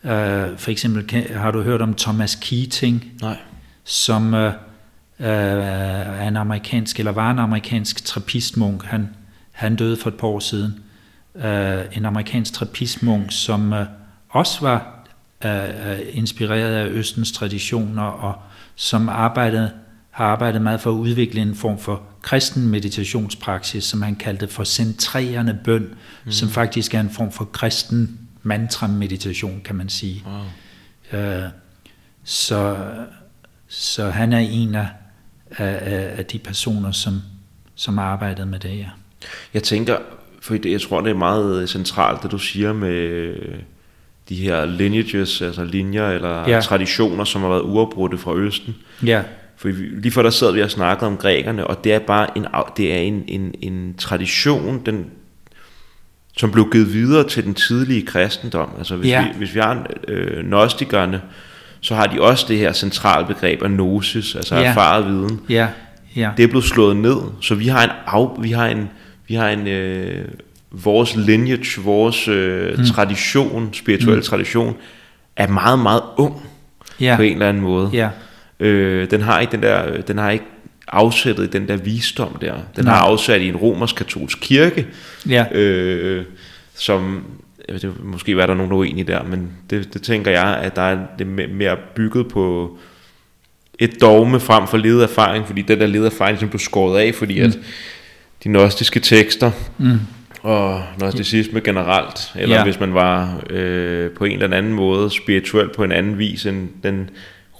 øh, 0.03 0.57
for 0.57 0.69
eksempel 0.71 1.27
har 1.33 1.51
du 1.51 1.61
hørt 1.61 1.81
om 1.81 1.93
Thomas 1.93 2.35
Keating? 2.35 3.11
Nej. 3.21 3.37
Som 3.83 4.33
øh, 4.33 4.53
øh, 5.19 5.27
er 5.27 6.27
en 6.27 6.37
amerikansk, 6.37 6.99
eller 6.99 7.11
var 7.11 7.31
en 7.31 7.39
amerikansk 7.39 8.05
trappistmunk. 8.05 8.85
Han, 8.85 9.09
han 9.51 9.75
døde 9.75 9.97
for 9.97 10.09
et 10.09 10.15
par 10.15 10.27
år 10.27 10.39
siden. 10.39 10.79
Øh, 11.35 11.85
en 11.91 12.05
amerikansk 12.05 12.53
trappistmunk, 12.53 13.25
som... 13.29 13.73
Øh, 13.73 13.85
også 14.29 14.61
var 14.61 15.07
øh, 15.45 15.99
inspireret 16.11 16.75
af 16.75 16.87
Østens 16.87 17.31
traditioner, 17.31 18.03
og 18.03 18.35
som 18.75 19.09
arbejdede, 19.09 19.71
har 20.11 20.25
arbejdet 20.25 20.61
meget 20.61 20.81
for 20.81 20.91
at 20.91 20.95
udvikle 20.95 21.41
en 21.41 21.55
form 21.55 21.79
for 21.79 22.03
kristen 22.21 22.67
meditationspraksis, 22.67 23.83
som 23.83 24.01
han 24.01 24.15
kaldte 24.15 24.47
for 24.47 24.63
centrerende 24.63 25.59
bøn, 25.63 25.95
mm. 26.25 26.31
som 26.31 26.49
faktisk 26.49 26.93
er 26.93 26.99
en 26.99 27.09
form 27.09 27.31
for 27.31 27.45
kristen 27.45 28.19
mantra-meditation, 28.43 29.61
kan 29.65 29.75
man 29.75 29.89
sige. 29.89 30.23
Wow. 31.11 31.21
Øh, 31.21 31.43
så, 32.23 32.77
så 33.67 34.09
han 34.09 34.33
er 34.33 34.39
en 34.39 34.75
af, 34.75 34.87
af, 35.57 36.13
af 36.17 36.25
de 36.25 36.39
personer, 36.39 36.91
som, 36.91 37.21
som 37.75 37.97
har 37.97 38.05
arbejdet 38.05 38.47
med 38.47 38.59
det, 38.59 38.77
ja. 38.77 38.89
Jeg 39.53 39.63
tænker, 39.63 39.97
for 40.41 40.69
jeg 40.69 40.81
tror, 40.81 41.01
det 41.01 41.09
er 41.09 41.15
meget 41.15 41.69
centralt, 41.69 42.23
det 42.23 42.31
du 42.31 42.37
siger 42.37 42.73
med 42.73 43.35
de 44.29 44.35
her 44.35 44.65
lineages, 44.65 45.41
altså 45.41 45.63
linjer 45.63 46.09
eller 46.09 46.49
ja. 46.49 46.61
traditioner, 46.61 47.23
som 47.23 47.41
har 47.41 47.49
været 47.49 47.61
uafbrudte 47.61 48.17
fra 48.17 48.35
Østen. 48.35 48.75
Ja. 49.05 49.21
For 49.57 49.69
lige 50.01 50.11
for 50.11 50.21
der 50.21 50.29
sad 50.29 50.53
vi 50.53 50.61
og 50.61 50.71
snakkede 50.71 51.07
om 51.07 51.17
grækerne, 51.17 51.67
og 51.67 51.83
det 51.83 51.93
er 51.93 51.99
bare 51.99 52.37
en, 52.37 52.45
det 52.77 52.93
er 52.93 52.97
en, 52.97 53.23
en, 53.27 53.53
en 53.61 53.95
tradition, 53.97 54.81
den, 54.85 55.05
som 56.37 56.51
blev 56.51 56.69
givet 56.71 56.93
videre 56.93 57.27
til 57.27 57.43
den 57.45 57.53
tidlige 57.53 58.05
kristendom. 58.05 58.69
Altså 58.77 58.95
hvis, 58.95 59.09
ja. 59.11 59.23
vi, 59.23 59.37
hvis 59.37 59.55
vi 59.55 59.59
har 59.59 59.87
øh, 60.07 60.45
gnostikerne, 60.45 61.21
så 61.81 61.95
har 61.95 62.07
de 62.07 62.21
også 62.21 62.45
det 62.47 62.57
her 62.57 62.73
centrale 62.73 63.27
begreb 63.27 63.63
af 63.63 63.69
gnosis, 63.69 64.35
altså 64.35 64.55
ja. 64.55 64.63
erfaret 64.63 65.05
viden. 65.05 65.41
Ja. 65.49 65.67
Ja. 66.15 66.31
Det 66.37 66.43
er 66.43 66.47
blevet 66.47 66.65
slået 66.65 66.97
ned, 66.97 67.17
så 67.41 67.55
vi 67.55 67.67
har 67.67 67.83
en, 67.83 67.89
af, 68.07 68.43
vi 68.43 68.51
har 68.51 68.67
en, 68.67 68.89
vi 69.27 69.35
har 69.35 69.49
en 69.49 69.67
øh, 69.67 70.25
vores 70.83 71.15
lineage, 71.15 71.81
vores 71.83 72.27
øh, 72.27 72.77
mm. 72.77 72.85
tradition, 72.85 73.69
spirituel 73.73 74.15
mm. 74.15 74.21
tradition, 74.23 74.75
er 75.35 75.47
meget, 75.47 75.79
meget 75.79 76.01
ung 76.17 76.41
Ja, 76.99 77.15
på 77.15 77.21
en 77.21 77.33
eller 77.33 77.49
anden 77.49 77.63
måde. 77.63 77.89
ja, 77.93 78.09
Øh, 78.59 79.11
den 79.11 79.21
har 79.21 79.39
ikke 79.39 79.51
den 79.51 79.61
der, 79.63 80.01
den 80.01 80.17
har 80.17 80.29
ikke 80.29 80.45
afsættet 80.87 81.43
i 81.43 81.47
den 81.47 81.67
der 81.67 81.77
visdom 81.77 82.37
der. 82.41 82.53
Den 82.75 82.85
Nej. 82.85 82.93
har 82.93 83.01
afsat 83.01 83.41
i 83.41 83.47
en 83.47 83.55
romersk-katolsk 83.55 84.37
kirke, 84.41 84.87
ja, 85.29 85.45
øh, 85.51 86.25
som 86.75 87.23
det, 87.69 87.93
måske 88.03 88.37
var 88.37 88.45
der 88.45 88.53
nogen, 88.53 88.71
der 88.71 88.75
er 88.77 88.79
uenige 88.79 89.03
der, 89.03 89.23
men 89.23 89.51
det, 89.69 89.93
det 89.93 90.01
tænker 90.01 90.31
jeg, 90.31 90.57
at 90.61 90.75
der 90.75 90.81
er 90.81 90.97
det 91.19 91.25
me- 91.25 91.53
mere 91.53 91.77
bygget 91.95 92.27
på 92.27 92.77
et 93.79 94.01
dogme 94.01 94.39
frem 94.39 94.67
for 94.67 94.77
ledet 94.77 95.03
erfaring, 95.03 95.47
fordi 95.47 95.61
den 95.61 95.79
der 95.79 95.87
ledet 95.87 96.05
erfaring 96.05 96.39
som 96.39 96.49
blev 96.49 96.59
skåret 96.59 96.99
af, 96.99 97.15
fordi 97.15 97.39
mm. 97.39 97.45
at 97.45 97.53
de 98.43 98.49
gnostiske 98.49 98.99
tekster 98.99 99.51
mm, 99.77 99.99
og 100.41 100.83
gnosticisme 100.97 101.61
generelt, 101.61 102.31
eller 102.35 102.55
ja. 102.55 102.63
hvis 102.63 102.79
man 102.79 102.93
var 102.93 103.41
øh, 103.49 104.11
på 104.11 104.25
en 104.25 104.43
eller 104.43 104.57
anden 104.57 104.73
måde 104.73 105.09
spirituel 105.09 105.69
på 105.69 105.83
en 105.83 105.91
anden 105.91 106.17
vis, 106.17 106.45
end 106.45 106.69
den 106.83 107.09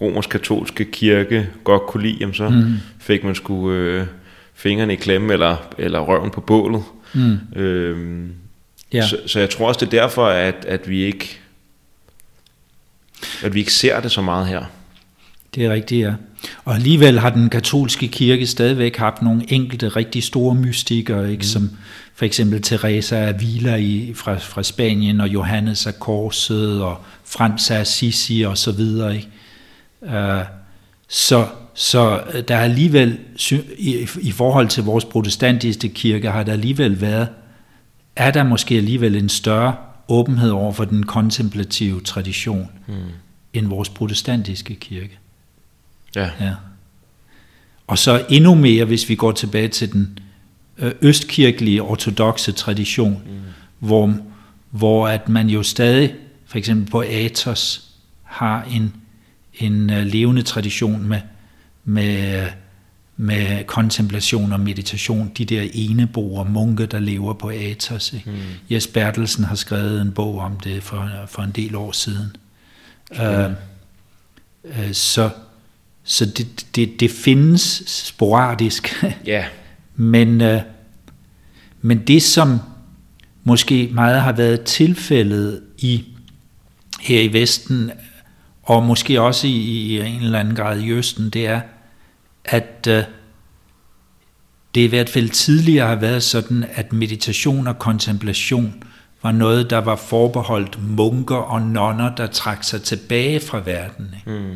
romersk-katolske 0.02 0.86
kirke 0.86 1.50
godt 1.64 1.82
kunne 1.82 2.04
lide, 2.04 2.18
jamen 2.20 2.34
så 2.36 2.50
mm. 2.50 2.74
fik 3.00 3.24
man 3.24 3.36
sgu 3.36 3.72
øh, 3.72 4.08
fingrene 4.54 4.94
i 4.94 4.96
klemme, 4.96 5.34
eller, 5.34 5.74
eller 5.78 6.00
røven 6.00 6.32
på 6.32 6.42
bålet. 6.42 6.84
mm, 7.14 7.40
Øhm, 7.56 8.32
ja. 8.94 9.08
så, 9.08 9.18
så 9.26 9.40
jeg 9.40 9.50
tror 9.50 9.68
også, 9.68 9.86
det 9.86 9.94
er 9.94 10.02
derfor, 10.02 10.28
at, 10.28 10.66
at 10.68 10.90
vi 10.90 11.04
ikke 11.04 11.40
at 13.44 13.54
vi 13.54 13.60
ikke 13.60 13.74
ser 13.74 14.00
det 14.00 14.12
så 14.12 14.22
meget 14.22 14.48
her. 14.48 14.64
Det 15.58 15.66
er 15.66 15.74
rigtigt, 15.74 16.06
ja. 16.06 16.14
Og 16.66 16.76
alligevel 16.76 17.20
har 17.20 17.30
den 17.30 17.50
katolske 17.50 18.08
kirke 18.08 18.48
stadigvæk 18.48 18.98
haft 18.98 19.22
nogle 19.22 19.44
enkelte 19.48 19.88
rigtig 19.88 20.24
store 20.24 20.56
mystikere, 20.56 21.32
ikke? 21.32 21.42
Mm. 21.42 21.44
som 21.44 21.70
for 22.16 22.26
eksempel 22.26 22.62
Teresa 22.62 23.16
af 23.16 23.28
Avila 23.28 23.76
i, 23.76 24.14
fra, 24.16 24.36
fra 24.36 24.64
Spanien, 24.64 25.22
og 25.22 25.28
Johannes 25.28 25.88
af 25.88 26.00
Korset, 26.00 26.82
og 26.82 26.98
Frans 27.26 27.72
af 27.72 27.80
Assisi 27.80 28.42
og 28.42 28.58
så 28.58 28.72
videre. 28.72 29.16
Ikke? 29.16 29.28
Uh, 30.02 30.44
så, 31.08 31.48
så 31.74 32.22
der 32.48 32.56
er 32.56 32.64
alligevel, 32.64 33.18
i, 33.78 34.08
i 34.22 34.32
forhold 34.32 34.68
til 34.68 34.84
vores 34.84 35.06
protestantiske 35.06 35.90
kirke, 35.90 36.32
har 36.32 36.44
der 36.44 36.54
alligevel 36.54 37.02
været, 37.02 37.28
er 38.16 38.32
der 38.32 38.44
måske 38.44 38.76
alligevel 38.76 39.16
en 39.16 39.30
større 39.30 39.76
åbenhed 40.08 40.50
over 40.50 40.74
for 40.74 40.86
den 40.86 41.04
kontemplative 41.04 42.02
tradition, 42.02 42.70
mm. 42.88 42.94
end 43.54 43.68
vores 43.68 43.90
protestantiske 43.90 44.76
kirke. 44.76 45.20
Ja. 46.18 46.30
Ja. 46.46 46.54
Og 47.88 47.98
så 47.98 48.26
endnu 48.30 48.56
mere, 48.56 48.86
hvis 48.86 49.10
vi 49.10 49.16
går 49.16 49.32
tilbage 49.32 49.68
til 49.68 49.92
den 49.94 50.20
øh, 50.78 50.92
østkirkelige 51.02 51.82
ortodoxe 51.82 52.52
tradition, 52.52 53.22
mm. 53.26 53.40
hvor, 53.80 54.18
hvor 54.70 55.08
at 55.08 55.30
man 55.30 55.50
jo 55.50 55.64
stadig, 55.64 56.14
for 56.46 56.58
eksempel 56.58 56.92
på 56.92 57.02
Athos, 57.02 57.84
har 58.24 58.64
en, 58.64 58.94
en 59.54 59.90
uh, 59.90 59.98
levende 59.98 60.42
tradition 60.42 61.08
med, 61.08 61.22
med, 61.84 62.48
med 63.18 63.64
kontemplation 63.64 64.54
og 64.54 64.60
meditation. 64.60 65.32
De 65.38 65.46
der 65.46 65.68
eneboer, 65.74 66.44
munke, 66.44 66.86
der 66.86 67.00
lever 67.00 67.34
på 67.34 67.50
Athos. 67.50 68.14
Ikke? 68.14 68.30
Mm. 68.30 68.38
Jes 68.72 68.88
Bertelsen 68.88 69.44
har 69.44 69.56
skrevet 69.56 70.02
en 70.02 70.12
bog 70.12 70.40
om 70.40 70.60
det 70.60 70.84
for, 70.84 71.10
for 71.28 71.42
en 71.42 71.52
del 71.52 71.76
år 71.76 71.92
siden. 71.92 72.36
Uh, 73.12 73.52
uh, 74.64 74.92
så 74.92 75.30
så 76.10 76.26
det, 76.26 76.66
det, 76.76 77.00
det 77.00 77.12
findes 77.12 77.84
sporadisk, 77.88 79.04
Ja. 79.26 79.46
men, 79.96 80.42
øh, 80.42 80.62
men 81.82 82.08
det 82.08 82.24
som 82.24 82.60
måske 83.44 83.90
meget 83.94 84.22
har 84.22 84.32
været 84.32 84.62
tilfældet 84.62 85.62
i 85.78 86.06
her 87.02 87.22
i 87.22 87.34
Vesten, 87.34 87.92
og 88.64 88.84
måske 88.84 89.22
også 89.22 89.48
i, 89.48 89.52
i 89.52 90.00
en 90.00 90.22
eller 90.22 90.40
anden 90.40 90.56
grad 90.56 90.80
i 90.80 90.92
Østen, 90.92 91.30
det 91.30 91.48
er, 91.48 91.62
at 92.46 92.88
øh, 92.90 93.04
det 94.76 94.82
i 94.82 94.88
hvert 94.88 95.10
fald 95.10 95.30
tidligere 95.30 95.88
har 95.88 95.96
været 95.96 96.24
sådan, 96.24 96.66
at 96.74 96.94
meditation 96.94 97.68
og 97.68 97.80
kontemplation 97.80 98.84
var 99.24 99.32
noget, 99.32 99.70
der 99.70 99.78
var 99.78 99.96
forbeholdt 99.96 100.90
munker 100.90 101.36
og 101.36 101.62
nonner, 101.62 102.16
der 102.16 102.28
trak 102.28 102.64
sig 102.64 102.82
tilbage 102.82 103.40
fra 103.40 103.62
verden. 103.66 104.16
Ikke? 104.16 104.40
Mm. 104.40 104.56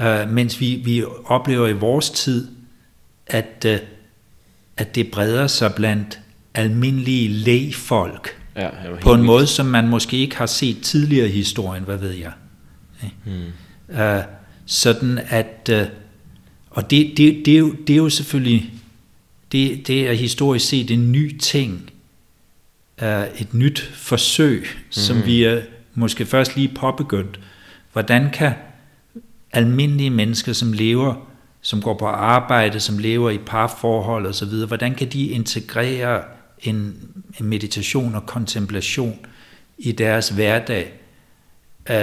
Uh, 0.00 0.30
mens 0.30 0.60
vi, 0.60 0.80
vi 0.84 1.04
oplever 1.24 1.68
i 1.68 1.72
vores 1.72 2.10
tid, 2.10 2.48
at, 3.26 3.66
uh, 3.68 3.76
at 4.76 4.94
det 4.94 5.10
breder 5.10 5.46
sig 5.46 5.74
blandt 5.74 6.20
almindelige 6.54 7.28
lægfolk 7.28 8.40
Ja, 8.56 8.70
på 9.00 9.12
en 9.12 9.18
helt 9.18 9.26
måde, 9.26 9.46
som 9.46 9.66
man 9.66 9.88
måske 9.88 10.16
ikke 10.16 10.36
har 10.36 10.46
set 10.46 10.82
tidligere 10.82 11.28
i 11.28 11.32
historien, 11.32 11.84
hvad 11.84 11.96
ved 11.96 12.10
jeg. 12.10 12.32
Mm. 13.24 13.42
Uh, 13.88 14.22
sådan 14.66 15.20
at, 15.28 15.70
uh, 15.72 15.88
og 16.70 16.90
det, 16.90 17.12
det, 17.16 17.42
det, 17.44 17.54
er 17.54 17.58
jo, 17.58 17.72
det 17.86 17.92
er 17.92 17.96
jo 17.96 18.08
selvfølgelig, 18.08 18.72
det, 19.52 19.86
det 19.86 20.08
er 20.08 20.12
historisk 20.12 20.68
set 20.68 20.90
en 20.90 21.12
ny 21.12 21.38
ting, 21.38 21.90
uh, 23.02 23.08
et 23.08 23.54
nyt 23.54 23.90
forsøg, 23.94 24.60
mm. 24.60 24.92
som 24.92 25.26
vi 25.26 25.44
er 25.44 25.60
måske 25.94 26.26
først 26.26 26.56
lige 26.56 26.68
påbegyndt. 26.74 27.40
Hvordan 27.92 28.30
kan 28.30 28.52
almindelige 29.54 30.10
mennesker, 30.10 30.52
som 30.52 30.72
lever, 30.72 31.14
som 31.60 31.82
går 31.82 31.94
på 31.94 32.06
arbejde, 32.06 32.80
som 32.80 32.98
lever 32.98 33.30
i 33.30 33.38
parforhold 33.38 34.26
og 34.26 34.34
så 34.34 34.46
videre, 34.46 34.66
hvordan 34.66 34.94
kan 34.94 35.08
de 35.08 35.26
integrere 35.26 36.22
en, 36.62 36.96
meditation 37.40 38.14
og 38.14 38.26
kontemplation 38.26 39.18
i 39.78 39.92
deres 39.92 40.28
hverdag? 40.28 40.92
Uh, 41.90 41.96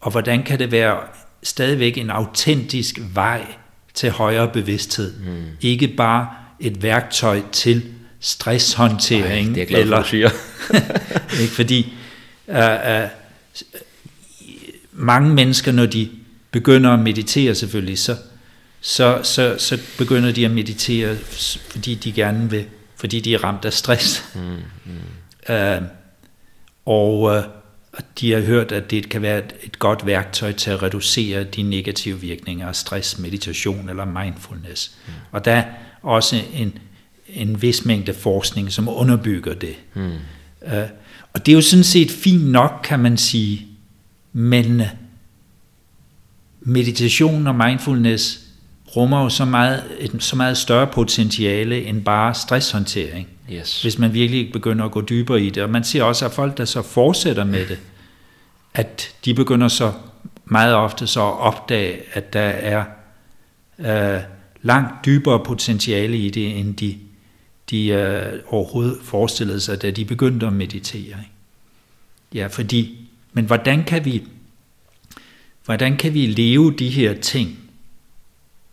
og 0.00 0.10
hvordan 0.10 0.42
kan 0.42 0.58
det 0.58 0.72
være 0.72 0.98
stadigvæk 1.42 1.98
en 1.98 2.10
autentisk 2.10 3.00
vej 3.14 3.46
til 3.94 4.10
højere 4.10 4.48
bevidsthed? 4.48 5.12
Mm. 5.18 5.44
Ikke 5.60 5.88
bare 5.88 6.28
et 6.60 6.82
værktøj 6.82 7.40
til 7.52 7.82
stresshåndtering. 8.20 9.48
Ej, 9.48 9.54
det 9.54 9.62
er 9.62 9.66
glad 9.66 9.88
for, 9.88 9.96
du 9.96 10.08
siger. 10.08 10.30
ikke? 11.42 11.52
Fordi 11.52 11.94
uh, 12.46 12.54
uh, 12.54 13.08
mange 14.92 15.34
mennesker, 15.34 15.72
når 15.72 15.86
de 15.86 16.08
begynder 16.50 16.90
at 16.90 16.98
meditere 16.98 17.54
selvfølgelig, 17.54 17.98
så, 17.98 18.16
så, 18.80 19.20
så, 19.22 19.54
så 19.58 19.78
begynder 19.98 20.32
de 20.32 20.44
at 20.44 20.50
meditere, 20.50 21.16
fordi 21.70 21.94
de 21.94 22.12
gerne 22.12 22.50
vil, 22.50 22.64
fordi 22.96 23.20
de 23.20 23.34
er 23.34 23.44
ramt 23.44 23.64
af 23.64 23.72
stress. 23.72 24.24
Mm, 24.34 24.40
mm. 24.84 25.54
Uh, 25.54 25.82
og 26.86 27.20
uh, 27.22 27.42
de 28.20 28.32
har 28.32 28.40
hørt, 28.40 28.72
at 28.72 28.90
det 28.90 29.08
kan 29.08 29.22
være 29.22 29.38
et, 29.38 29.54
et 29.62 29.78
godt 29.78 30.06
værktøj 30.06 30.52
til 30.52 30.70
at 30.70 30.82
reducere 30.82 31.44
de 31.44 31.62
negative 31.62 32.20
virkninger 32.20 32.68
af 32.68 32.76
stress, 32.76 33.18
meditation 33.18 33.88
eller 33.88 34.04
mindfulness. 34.04 34.92
Mm. 35.06 35.12
Og 35.32 35.44
der 35.44 35.52
er 35.52 35.64
også 36.02 36.42
en, 36.54 36.78
en 37.28 37.62
vis 37.62 37.84
mængde 37.84 38.14
forskning, 38.14 38.72
som 38.72 38.88
underbygger 38.88 39.54
det. 39.54 39.74
Mm. 39.94 40.12
Uh, 40.62 40.72
og 41.32 41.46
det 41.46 41.52
er 41.52 41.56
jo 41.56 41.62
sådan 41.62 41.84
set 41.84 42.10
fint 42.10 42.46
nok, 42.50 42.80
kan 42.84 43.00
man 43.00 43.16
sige, 43.16 43.66
men 44.32 44.82
meditation 46.60 47.46
og 47.46 47.54
mindfulness 47.54 48.40
rummer 48.96 49.22
jo 49.22 49.28
så 49.28 49.44
meget, 49.44 49.84
et 49.98 50.22
så 50.22 50.36
meget 50.36 50.56
større 50.56 50.86
potentiale 50.86 51.84
end 51.84 52.04
bare 52.04 52.34
stresshåndtering. 52.34 53.28
Yes. 53.52 53.82
Hvis 53.82 53.98
man 53.98 54.14
virkelig 54.14 54.52
begynder 54.52 54.84
at 54.84 54.90
gå 54.90 55.00
dybere 55.00 55.42
i 55.42 55.50
det. 55.50 55.62
Og 55.62 55.70
man 55.70 55.84
ser 55.84 56.02
også, 56.02 56.24
at 56.24 56.32
folk, 56.32 56.58
der 56.58 56.64
så 56.64 56.82
fortsætter 56.82 57.44
med 57.44 57.66
det, 57.66 57.78
at 58.74 59.14
de 59.24 59.34
begynder 59.34 59.68
så 59.68 59.92
meget 60.44 60.74
ofte 60.74 61.06
så 61.06 61.20
at 61.20 61.38
opdage, 61.38 61.98
at 62.12 62.32
der 62.32 62.40
er 62.40 62.84
øh, 63.78 64.20
langt 64.62 65.04
dybere 65.04 65.44
potentiale 65.44 66.18
i 66.18 66.30
det, 66.30 66.58
end 66.58 66.76
de, 66.76 66.96
de 67.70 67.88
øh, 67.88 68.40
overhovedet 68.46 68.98
forestillede 69.02 69.60
sig, 69.60 69.82
da 69.82 69.90
de 69.90 70.04
begyndte 70.04 70.46
at 70.46 70.52
meditere. 70.52 71.00
Ikke? 71.02 71.30
Ja, 72.34 72.46
fordi, 72.46 73.08
men 73.32 73.44
hvordan 73.44 73.84
kan 73.84 74.04
vi, 74.04 74.22
hvordan 75.70 75.96
kan 75.96 76.14
vi 76.14 76.26
leve 76.26 76.74
de 76.78 76.88
her 76.88 77.14
ting 77.14 77.58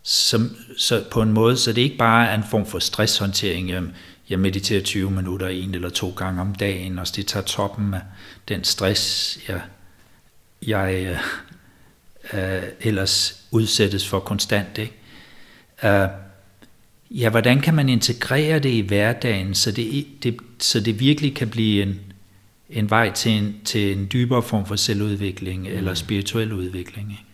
som, 0.02 0.56
så 0.76 1.04
på 1.10 1.22
en 1.22 1.32
måde, 1.32 1.56
så 1.56 1.72
det 1.72 1.82
ikke 1.82 1.96
bare 1.96 2.28
er 2.28 2.34
en 2.34 2.44
form 2.50 2.66
for 2.66 2.78
stresshåndtering. 2.78 3.70
Jeg, 3.70 3.82
jeg 4.28 4.38
mediterer 4.38 4.82
20 4.82 5.10
minutter 5.10 5.48
en 5.48 5.74
eller 5.74 5.88
to 5.88 6.10
gange 6.16 6.40
om 6.40 6.54
dagen, 6.54 6.98
og 6.98 7.06
det 7.16 7.26
tager 7.26 7.44
toppen 7.44 7.94
af 7.94 8.00
den 8.48 8.64
stress, 8.64 9.38
jeg, 9.48 9.60
jeg 10.66 11.18
øh, 12.32 12.62
ellers 12.80 13.42
udsættes 13.50 14.08
for 14.08 14.20
konstant. 14.20 14.78
Ikke? 14.78 14.94
Øh, 15.84 16.08
ja, 17.10 17.30
hvordan 17.30 17.60
kan 17.60 17.74
man 17.74 17.88
integrere 17.88 18.58
det 18.58 18.70
i 18.70 18.80
hverdagen, 18.80 19.54
så 19.54 19.72
det, 19.72 20.06
det, 20.22 20.36
så 20.60 20.80
det 20.80 21.00
virkelig 21.00 21.34
kan 21.34 21.50
blive 21.50 21.82
en, 21.82 22.00
en 22.70 22.90
vej 22.90 23.12
til 23.12 23.32
en, 23.32 23.56
til 23.64 23.98
en 23.98 24.08
dybere 24.12 24.42
form 24.42 24.66
for 24.66 24.76
selvudvikling 24.76 25.60
mm. 25.60 25.66
eller 25.66 25.94
spirituel 25.94 26.52
udvikling? 26.52 27.10
Ikke? 27.10 27.24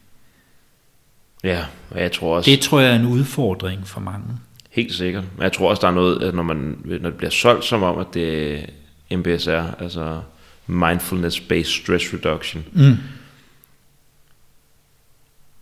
Ja, 1.45 1.65
og 1.91 2.01
jeg 2.01 2.13
tror 2.13 2.37
også... 2.37 2.51
Det 2.51 2.61
tror 2.61 2.81
jeg 2.81 2.91
er 2.91 2.97
en 2.97 3.07
udfordring 3.07 3.87
for 3.87 4.01
mange. 4.01 4.27
Helt 4.71 4.95
sikkert. 4.95 5.25
Men 5.37 5.43
jeg 5.43 5.53
tror 5.53 5.71
også, 5.71 5.81
der 5.81 5.89
er 5.89 5.95
noget, 5.95 6.23
at 6.23 6.35
når, 6.35 6.43
man, 6.43 6.79
når 6.85 7.11
det 7.11 7.15
bliver 7.15 7.31
solgt 7.31 7.65
som 7.65 7.83
om, 7.83 7.99
at 7.99 8.07
det, 8.15 8.61
MBSR, 9.11 9.83
altså 9.83 10.21
Mindfulness-Based 10.69 11.83
Stress 11.83 12.15
Reduction. 12.15 12.65
Mm. 12.73 12.97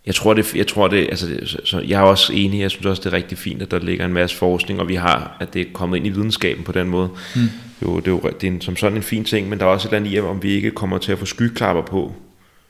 Jeg 0.05 0.15
tror, 0.15 0.33
det, 0.33 0.55
jeg 0.55 0.67
tror 0.67 0.87
det, 0.87 0.97
altså, 1.09 1.27
det- 1.27 1.59
så, 1.65 1.79
jeg 1.79 1.99
er 1.99 2.03
også 2.05 2.33
enig, 2.33 2.61
jeg 2.61 2.71
synes 2.71 2.85
også, 2.85 2.99
det 2.99 3.05
er 3.13 3.13
rigtig 3.13 3.37
fint, 3.37 3.61
at 3.61 3.71
der 3.71 3.79
ligger 3.79 4.05
en 4.05 4.13
masse 4.13 4.35
forskning, 4.37 4.79
og 4.79 4.87
vi 4.87 4.95
har, 4.95 5.37
at 5.39 5.53
det 5.53 5.61
er 5.61 5.65
kommet 5.73 5.97
ind 5.97 6.07
i 6.07 6.09
videnskaben 6.09 6.63
på 6.63 6.71
den 6.71 6.87
måde. 6.87 7.09
Mm. 7.35 7.41
Jo, 7.81 7.99
det 7.99 8.07
er 8.07 8.11
jo 8.11 8.21
det 8.41 8.47
er 8.47 8.51
en, 8.51 8.61
som 8.61 8.75
sådan 8.75 8.97
en 8.97 9.03
fin 9.03 9.23
ting, 9.23 9.49
men 9.49 9.59
der 9.59 9.65
er 9.65 9.69
også 9.69 9.87
et 9.87 9.89
eller 9.93 9.99
andet 10.05 10.17
i, 10.17 10.19
om 10.19 10.43
vi 10.43 10.51
ikke 10.51 10.71
kommer 10.71 10.97
til 10.97 11.11
at 11.11 11.19
få 11.19 11.25
skyklapper 11.25 11.81
på, 11.83 12.13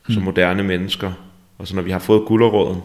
som 0.08 0.16
Mm. 0.18 0.24
moderne 0.24 0.62
mennesker. 0.62 1.12
Og 1.58 1.68
så 1.68 1.74
når 1.76 1.82
vi 1.82 1.90
har 1.90 1.98
fået 1.98 2.22
gulderåden, 2.26 2.80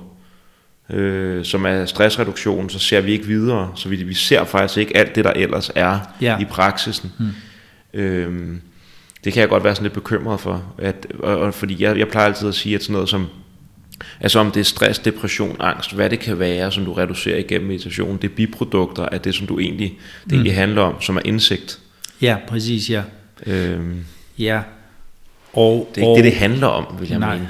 øh, 0.89 1.45
som 1.45 1.65
er 1.65 1.85
stressreduktion, 1.85 2.69
så 2.69 2.79
ser 2.79 3.01
vi 3.01 3.11
ikke 3.11 3.25
videre, 3.25 3.71
så 3.75 3.89
vi, 3.89 3.95
vi 3.95 4.13
ser 4.13 4.43
faktisk 4.43 4.77
ikke 4.77 4.97
alt 4.97 5.15
det, 5.15 5.23
der 5.25 5.31
ellers 5.35 5.71
er 5.75 5.99
Ja. 6.21 6.39
i 6.39 6.45
praksisen. 6.45 7.11
Mm. 7.19 7.99
Øhm, 7.99 8.61
det 9.23 9.33
kan 9.33 9.41
jeg 9.41 9.49
godt 9.49 9.63
være 9.63 9.75
sådan 9.75 9.83
lidt 9.83 9.93
bekymret 9.93 10.39
for, 10.39 10.63
at, 10.77 11.07
og, 11.19 11.37
og, 11.37 11.53
fordi 11.53 11.83
jeg, 11.83 11.97
jeg 11.97 12.07
plejer 12.07 12.27
altid 12.27 12.47
at 12.47 12.55
sige, 12.55 12.75
at 12.75 12.83
sådan 12.83 12.93
noget 12.93 13.09
som, 13.09 13.27
altså 14.19 14.39
om 14.39 14.51
det 14.51 14.59
er 14.59 14.63
stress, 14.63 14.99
depression, 14.99 15.55
angst, 15.59 15.93
hvad 15.93 16.09
det 16.09 16.19
kan 16.19 16.39
være, 16.39 16.71
som 16.71 16.85
du 16.85 16.93
reducerer 16.93 17.37
igennem 17.37 17.67
meditation, 17.67 18.17
det 18.17 18.31
er 18.31 18.35
biprodukter 18.35 19.05
af 19.05 19.21
det, 19.21 19.35
som 19.35 19.47
du 19.47 19.59
egentlig, 19.59 19.97
det 20.23 20.33
egentlig 20.33 20.55
handler 20.55 20.81
om, 20.81 21.01
som 21.01 21.17
er 21.17 21.21
indsigt. 21.25 21.79
Ja, 22.21 22.37
præcis, 22.47 22.89
ja. 22.89 23.03
Øhm, 23.45 24.05
Ja. 24.39 24.61
Og, 25.53 25.89
det 25.95 26.01
er 26.01 26.01
ikke 26.01 26.11
og, 26.11 26.17
det, 26.17 26.23
det 26.23 26.35
handler 26.35 26.67
om, 26.67 26.99
vil 26.99 27.09
jeg 27.09 27.19
Nej. 27.19 27.35
mene. 27.35 27.49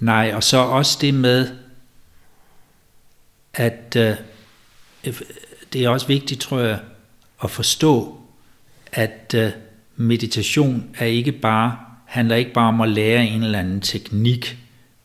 Nej, 0.00 0.32
og 0.34 0.44
så 0.44 0.56
også 0.56 0.98
det 1.00 1.14
med, 1.14 1.48
at 3.54 3.96
øh, 3.96 4.14
det 5.72 5.84
er 5.84 5.88
også 5.88 6.06
vigtigt, 6.06 6.40
tror 6.40 6.58
jeg, 6.58 6.78
at 7.44 7.50
forstå, 7.50 8.20
at 8.92 9.34
øh, 9.36 9.50
meditation 9.96 10.84
er 10.98 11.06
ikke 11.06 11.32
bare, 11.32 11.76
handler 12.06 12.36
ikke 12.36 12.52
bare 12.52 12.68
om 12.68 12.80
at 12.80 12.88
lære 12.88 13.26
en 13.26 13.42
eller 13.42 13.58
anden 13.58 13.80
teknik 13.80 14.58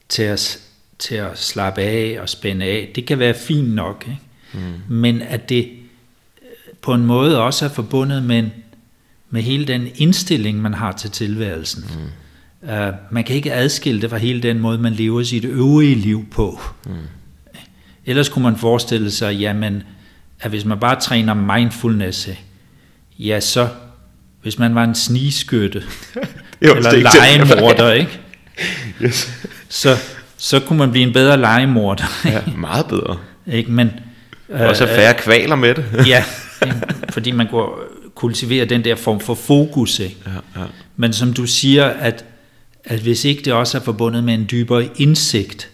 til 0.09 0.23
at, 0.23 0.59
til 0.99 1.15
at 1.15 1.39
slappe 1.39 1.81
af 1.81 2.17
og 2.21 2.29
spænde 2.29 2.65
af. 2.65 2.91
Det 2.95 3.05
kan 3.05 3.19
være 3.19 3.33
fint 3.33 3.73
nok, 3.73 4.05
ikke? 4.07 4.21
Mm. 4.53 4.95
men 4.95 5.21
at 5.21 5.49
det 5.49 5.69
øh, 6.41 6.47
på 6.81 6.93
en 6.93 7.05
måde 7.05 7.41
også 7.41 7.65
er 7.65 7.69
forbundet 7.69 8.23
med, 8.23 8.39
en, 8.39 8.51
med 9.29 9.41
hele 9.41 9.65
den 9.65 9.87
indstilling, 9.95 10.61
man 10.61 10.73
har 10.73 10.91
til 10.91 11.11
tilværelsen. 11.11 11.85
Mm. 11.89 12.69
Uh, 12.69 12.93
man 13.11 13.23
kan 13.23 13.35
ikke 13.35 13.53
adskille 13.53 14.01
det 14.01 14.09
fra 14.09 14.17
hele 14.17 14.41
den 14.41 14.59
måde, 14.59 14.77
man 14.77 14.93
lever 14.93 15.23
sit 15.23 15.45
øvrige 15.45 15.95
liv 15.95 16.25
på. 16.31 16.61
Mm. 16.85 16.91
Ellers 18.05 18.29
kunne 18.29 18.43
man 18.43 18.55
forestille 18.55 19.11
sig, 19.11 19.35
jamen, 19.35 19.83
at 20.39 20.49
hvis 20.49 20.65
man 20.65 20.79
bare 20.79 20.99
træner 21.01 21.33
mindfulness, 21.33 22.29
ja 23.19 23.39
så, 23.39 23.69
hvis 24.41 24.59
man 24.59 24.75
var 24.75 24.83
en 24.83 24.95
snigskytte, 24.95 25.83
Jo, 26.61 26.75
eller 26.75 26.89
er 26.89 27.37
legemorder, 27.37 27.91
ikke? 27.91 28.19
Yes. 29.01 29.29
Så, 29.69 29.97
så 30.37 30.59
kunne 30.59 30.79
man 30.79 30.91
blive 30.91 31.07
en 31.07 31.13
bedre 31.13 31.37
legemorder. 31.37 32.03
Ja, 32.25 32.41
meget 32.57 32.85
bedre. 32.85 33.17
ikke? 33.47 33.71
Men, 33.71 33.91
Også 34.49 34.85
have 34.85 34.95
færre 34.95 35.13
kvaler 35.13 35.55
med 35.55 35.75
det. 35.75 35.85
ja, 36.07 36.23
fordi 37.09 37.31
man 37.31 37.47
går 37.47 37.79
kultivere 38.15 38.65
den 38.65 38.83
der 38.83 38.95
form 38.95 39.19
for 39.19 39.35
fokus. 39.35 39.99
Ikke? 39.99 40.15
Ja, 40.25 40.61
ja. 40.61 40.65
Men 40.95 41.13
som 41.13 41.33
du 41.33 41.45
siger, 41.45 41.85
at, 41.85 42.25
at 42.83 42.99
hvis 42.99 43.25
ikke 43.25 43.41
det 43.41 43.53
også 43.53 43.77
er 43.77 43.81
forbundet 43.81 44.23
med 44.23 44.33
en 44.33 44.47
dybere 44.51 44.87
indsigt, 44.95 45.69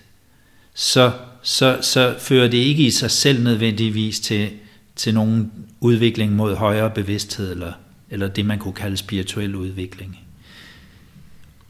så, 0.76 1.12
så, 1.42 1.78
så 1.82 2.16
fører 2.20 2.48
det 2.48 2.58
ikke 2.58 2.84
i 2.84 2.92
sig 2.92 3.12
selv 3.12 3.44
nødvendigvis 3.44 4.20
til, 4.20 4.50
til 4.96 5.14
nogen 5.14 5.52
udvikling 5.80 6.34
mod 6.34 6.56
højere 6.56 6.90
bevidsthed, 6.90 7.52
eller, 7.52 7.72
eller 8.10 8.28
det 8.28 8.46
man 8.46 8.60
kunne 8.60 8.74
kalde 8.74 8.98
spirituel 8.98 9.56
udvikling. 9.56 10.20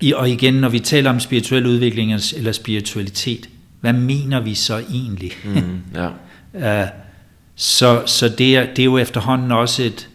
I, 0.01 0.13
og 0.13 0.29
igen, 0.29 0.53
når 0.53 0.69
vi 0.69 0.79
taler 0.79 1.09
om 1.09 1.19
spirituel 1.19 1.65
udvikling 1.65 2.13
eller 2.13 2.51
spiritualitet, 2.51 3.49
hvad 3.81 3.93
mener 3.93 4.39
vi 4.39 4.55
så 4.55 4.77
egentlig? 4.77 5.31
Mm, 5.43 5.81
ja. 5.93 6.83
Uh, 6.83 6.89
så 7.55 8.03
så 8.05 8.29
det, 8.29 8.57
er, 8.57 8.65
det 8.65 8.79
er 8.79 8.85
jo 8.85 8.97
efterhånden 8.97 9.51
også 9.51 9.83
et, 9.83 10.09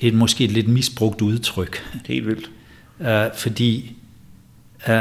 et 0.00 0.14
måske 0.14 0.44
et 0.44 0.50
lidt 0.50 0.68
misbrugt 0.68 1.22
udtryk, 1.22 1.84
Helt 2.06 2.26
vildt. 2.26 2.50
uh, 3.00 3.38
fordi 3.38 3.92
uh, 4.88 4.92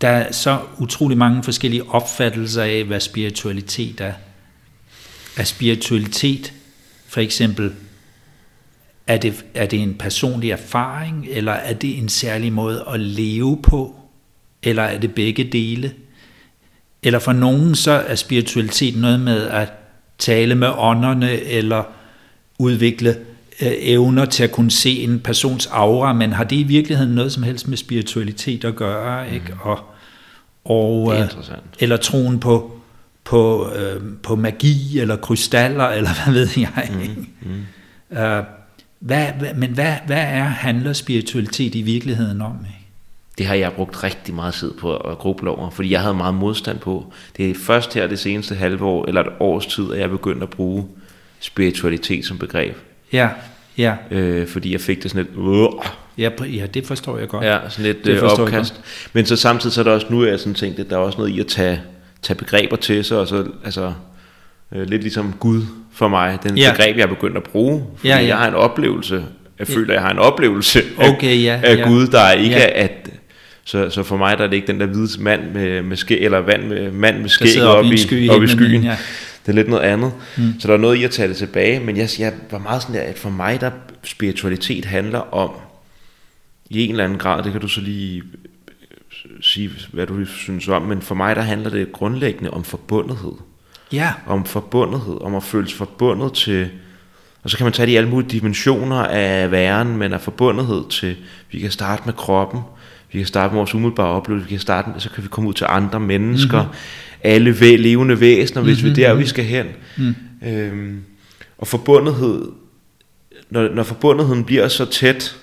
der 0.00 0.08
er 0.08 0.32
så 0.32 0.60
utrolig 0.78 1.18
mange 1.18 1.42
forskellige 1.42 1.88
opfattelser 1.90 2.62
af, 2.62 2.84
hvad 2.84 3.00
spiritualitet 3.00 4.00
er. 4.00 4.12
Er 5.36 5.44
spiritualitet 5.44 6.52
for 7.08 7.20
eksempel, 7.20 7.72
er 9.06 9.16
det, 9.16 9.44
er 9.54 9.66
det 9.66 9.82
en 9.82 9.94
personlig 9.94 10.50
erfaring, 10.50 11.26
eller 11.30 11.52
er 11.52 11.72
det 11.72 11.98
en 11.98 12.08
særlig 12.08 12.52
måde 12.52 12.84
at 12.94 13.00
leve 13.00 13.58
på, 13.62 13.94
eller 14.62 14.82
er 14.82 14.98
det 14.98 15.14
begge 15.14 15.44
dele? 15.44 15.92
Eller 17.02 17.18
for 17.18 17.32
nogen 17.32 17.74
så 17.74 17.90
er 17.92 18.14
spiritualitet 18.14 18.96
noget 18.96 19.20
med 19.20 19.42
at 19.42 19.72
tale 20.18 20.54
med 20.54 20.68
ånderne, 20.78 21.40
eller 21.40 21.82
udvikle 22.58 23.10
øh, 23.62 23.72
evner 23.78 24.24
til 24.24 24.44
at 24.44 24.52
kunne 24.52 24.70
se 24.70 24.90
en 24.90 25.20
persons 25.20 25.66
aura, 25.66 26.12
men 26.12 26.32
har 26.32 26.44
det 26.44 26.56
i 26.56 26.62
virkeligheden 26.62 27.14
noget 27.14 27.32
som 27.32 27.42
helst 27.42 27.68
med 27.68 27.76
spiritualitet 27.76 28.64
at 28.64 28.76
gøre, 28.76 29.34
ikke? 29.34 29.54
Og, 29.60 29.78
og, 30.64 31.14
er 31.14 31.22
øh, 31.22 31.28
eller 31.78 31.96
troen 31.96 32.40
på, 32.40 32.80
på, 33.24 33.72
øh, 33.72 34.02
på 34.22 34.36
magi, 34.36 35.00
eller 35.00 35.16
krystaller, 35.16 35.84
eller 35.96 36.10
hvad 36.24 36.34
ved 36.34 36.48
jeg. 36.56 36.90
Mm, 36.92 37.26
mm. 38.10 38.18
Øh, 38.18 38.44
hvad, 38.98 39.26
hvad, 39.38 39.54
men 39.54 39.70
hvad, 39.70 39.94
hvad 40.06 40.22
er 40.22 40.44
handler 40.44 40.92
spiritualitet 40.92 41.74
i 41.74 41.82
virkeligheden 41.82 42.42
om? 42.42 42.56
Ikke? 42.66 42.86
Det 43.38 43.46
har 43.46 43.54
jeg 43.54 43.72
brugt 43.72 44.04
rigtig 44.04 44.34
meget 44.34 44.54
tid 44.54 44.72
på 44.72 44.96
at 44.96 45.18
gruble 45.18 45.50
over, 45.50 45.70
fordi 45.70 45.90
jeg 45.90 46.00
havde 46.00 46.14
meget 46.14 46.34
modstand 46.34 46.78
på. 46.78 47.12
Det 47.36 47.50
er 47.50 47.54
først 47.54 47.94
her 47.94 48.06
det 48.06 48.18
seneste 48.18 48.54
halve 48.54 48.84
år, 48.84 49.04
eller 49.06 49.20
et 49.20 49.32
års 49.40 49.66
tid, 49.66 49.92
at 49.92 49.98
jeg 49.98 50.10
begyndte 50.10 50.42
at 50.42 50.50
bruge 50.50 50.86
spiritualitet 51.40 52.24
som 52.24 52.38
begreb. 52.38 52.76
Ja, 53.12 53.28
ja, 53.78 53.94
Øh, 54.10 54.48
fordi 54.48 54.72
jeg 54.72 54.80
fik 54.80 55.02
det 55.02 55.10
sådan 55.10 55.26
lidt, 55.26 55.48
øh, 55.48 55.88
ja, 56.18 56.30
ja, 56.46 56.66
det 56.66 56.86
forstår 56.86 57.18
jeg 57.18 57.28
godt. 57.28 57.44
ja, 57.44 57.58
sådan 57.68 57.84
lidt 57.84 58.06
øh, 58.06 58.22
opkast. 58.22 58.80
Men 59.12 59.26
så 59.26 59.36
samtidig 59.36 59.74
så 59.74 59.80
er 59.80 59.84
der 59.84 59.92
også 59.92 60.06
nu, 60.10 60.24
jeg 60.24 60.40
sådan 60.40 60.54
tænkte, 60.54 60.82
at 60.82 60.90
der 60.90 60.96
er 60.96 61.00
også 61.00 61.18
noget 61.18 61.30
i 61.30 61.40
at 61.40 61.46
tage, 61.46 61.82
tage 62.22 62.36
begreber 62.36 62.76
til 62.76 63.04
sig, 63.04 63.18
og 63.18 63.28
så 63.28 63.46
altså, 63.64 63.92
øh, 64.74 64.88
lidt 64.88 65.02
ligesom 65.02 65.34
Gud 65.40 65.62
for 65.92 66.08
mig, 66.08 66.38
den 66.42 66.58
Ja. 66.58 66.70
begreb, 66.72 66.96
jeg 66.96 67.02
er 67.02 67.06
begyndt 67.06 67.36
at 67.36 67.42
bruge, 67.42 67.84
fordi 67.96 68.08
Ja, 68.08 68.18
ja, 68.18 68.26
jeg 68.26 68.36
har 68.38 68.48
en 68.48 68.54
oplevelse, 68.54 69.24
jeg 69.58 69.66
føler, 69.66 69.92
jeg 69.94 70.02
har 70.02 70.10
en 70.10 70.18
oplevelse 70.18 70.82
af, 70.98 71.08
Okay, 71.08 71.42
ja, 71.42 71.60
af 71.64 71.76
ja. 71.76 71.88
Gud, 71.88 72.06
der 72.06 72.20
er 72.20 72.32
ikke 72.32 72.56
Ja. 72.56 72.82
at 72.84 73.10
så, 73.64 73.90
så 73.90 74.02
for 74.02 74.16
mig 74.16 74.38
der 74.38 74.44
er 74.44 74.48
det 74.48 74.56
ikke 74.56 74.66
den 74.66 74.80
der 74.80 74.86
hvide 74.86 75.22
mand 75.22 75.50
med, 75.52 75.82
med 75.82 75.96
skæg, 75.96 76.24
eller 76.24 76.38
vand 76.38 76.64
med, 76.68 76.90
mand 76.92 77.20
med 77.20 77.28
skæg 77.28 77.62
oppe 77.62 77.78
oppe 77.78 77.94
i 77.94 77.98
sky 77.98 78.28
op 78.30 78.42
i 78.42 78.48
skyen. 78.48 78.82
ja. 78.84 78.96
Det 79.46 79.52
er 79.52 79.56
lidt 79.56 79.68
noget 79.68 79.82
andet. 79.82 80.12
Mm. 80.36 80.60
Så 80.60 80.68
der 80.68 80.74
er 80.74 80.78
noget 80.78 80.96
i 80.96 81.04
at 81.04 81.10
tage 81.10 81.28
det 81.28 81.36
tilbage, 81.36 81.80
men 81.80 81.96
jeg, 81.96 82.08
jeg 82.18 82.32
var 82.50 82.58
meget 82.58 82.82
sådan 82.82 82.94
der, 82.96 83.00
at 83.02 83.18
for 83.18 83.30
mig 83.30 83.60
der 83.60 83.70
spiritualitet 84.04 84.84
handler 84.84 85.34
om, 85.34 85.50
i 86.70 86.84
en 86.84 86.90
eller 86.90 87.04
anden 87.04 87.18
grad, 87.18 87.42
det 87.42 87.52
kan 87.52 87.60
du 87.60 87.68
så 87.68 87.80
lige 87.80 88.16
øh, 88.18 89.30
sige, 89.40 89.70
hvad 89.92 90.06
du 90.06 90.24
synes 90.24 90.68
om, 90.68 90.82
men 90.82 91.02
for 91.02 91.14
mig 91.14 91.36
der 91.36 91.42
handler 91.42 91.70
det 91.70 91.92
grundlæggende 91.92 92.50
om 92.50 92.64
forbundethed. 92.64 93.32
Ja, 93.92 94.12
Om 94.26 94.44
forbundethed, 94.44 95.18
om 95.20 95.34
at 95.34 95.42
føle 95.42 95.68
sig 95.68 95.78
forbundet 95.78 96.32
til, 96.32 96.68
og 97.42 97.50
så 97.50 97.56
kan 97.56 97.64
man 97.64 97.72
tage 97.72 97.86
de 97.86 97.92
i 97.92 97.96
alle 97.96 98.08
mulige 98.08 98.28
dimensioner 98.30 98.96
af 98.96 99.50
væren, 99.50 99.96
men 99.96 100.12
af 100.12 100.20
forbundethed 100.20 100.88
til, 100.90 101.16
vi 101.50 101.58
kan 101.58 101.70
starte 101.70 102.02
med 102.04 102.12
kroppen, 102.14 102.60
vi 103.12 103.18
kan 103.18 103.26
starte 103.26 103.52
med 103.52 103.58
vores 103.58 103.74
umiddelbare 103.74 104.06
oplevelse, 104.08 104.48
vi 104.48 104.50
kan 104.50 104.60
starte 104.60 104.90
med, 104.90 105.00
så 105.00 105.10
kan 105.10 105.22
vi 105.22 105.28
komme 105.28 105.48
ud 105.48 105.54
til 105.54 105.66
andre 105.68 106.00
mennesker, 106.00 106.62
mm-hmm. 106.62 106.76
alle 107.22 107.50
væ- 107.50 107.76
levende 107.76 108.20
væsener, 108.20 108.62
hvis 108.62 108.82
mm-hmm. 108.82 108.96
vi 108.96 109.02
er 109.02 109.08
der, 109.08 109.14
vi 109.14 109.26
skal 109.26 109.44
hen. 109.44 109.66
Mm. 109.96 110.14
Øhm, 110.48 111.02
og 111.58 111.66
forbundethed, 111.66 112.48
når, 113.50 113.68
når 113.68 113.82
forbundetheden 113.82 114.44
bliver 114.44 114.68
så 114.68 114.84
tæt, 114.84 115.36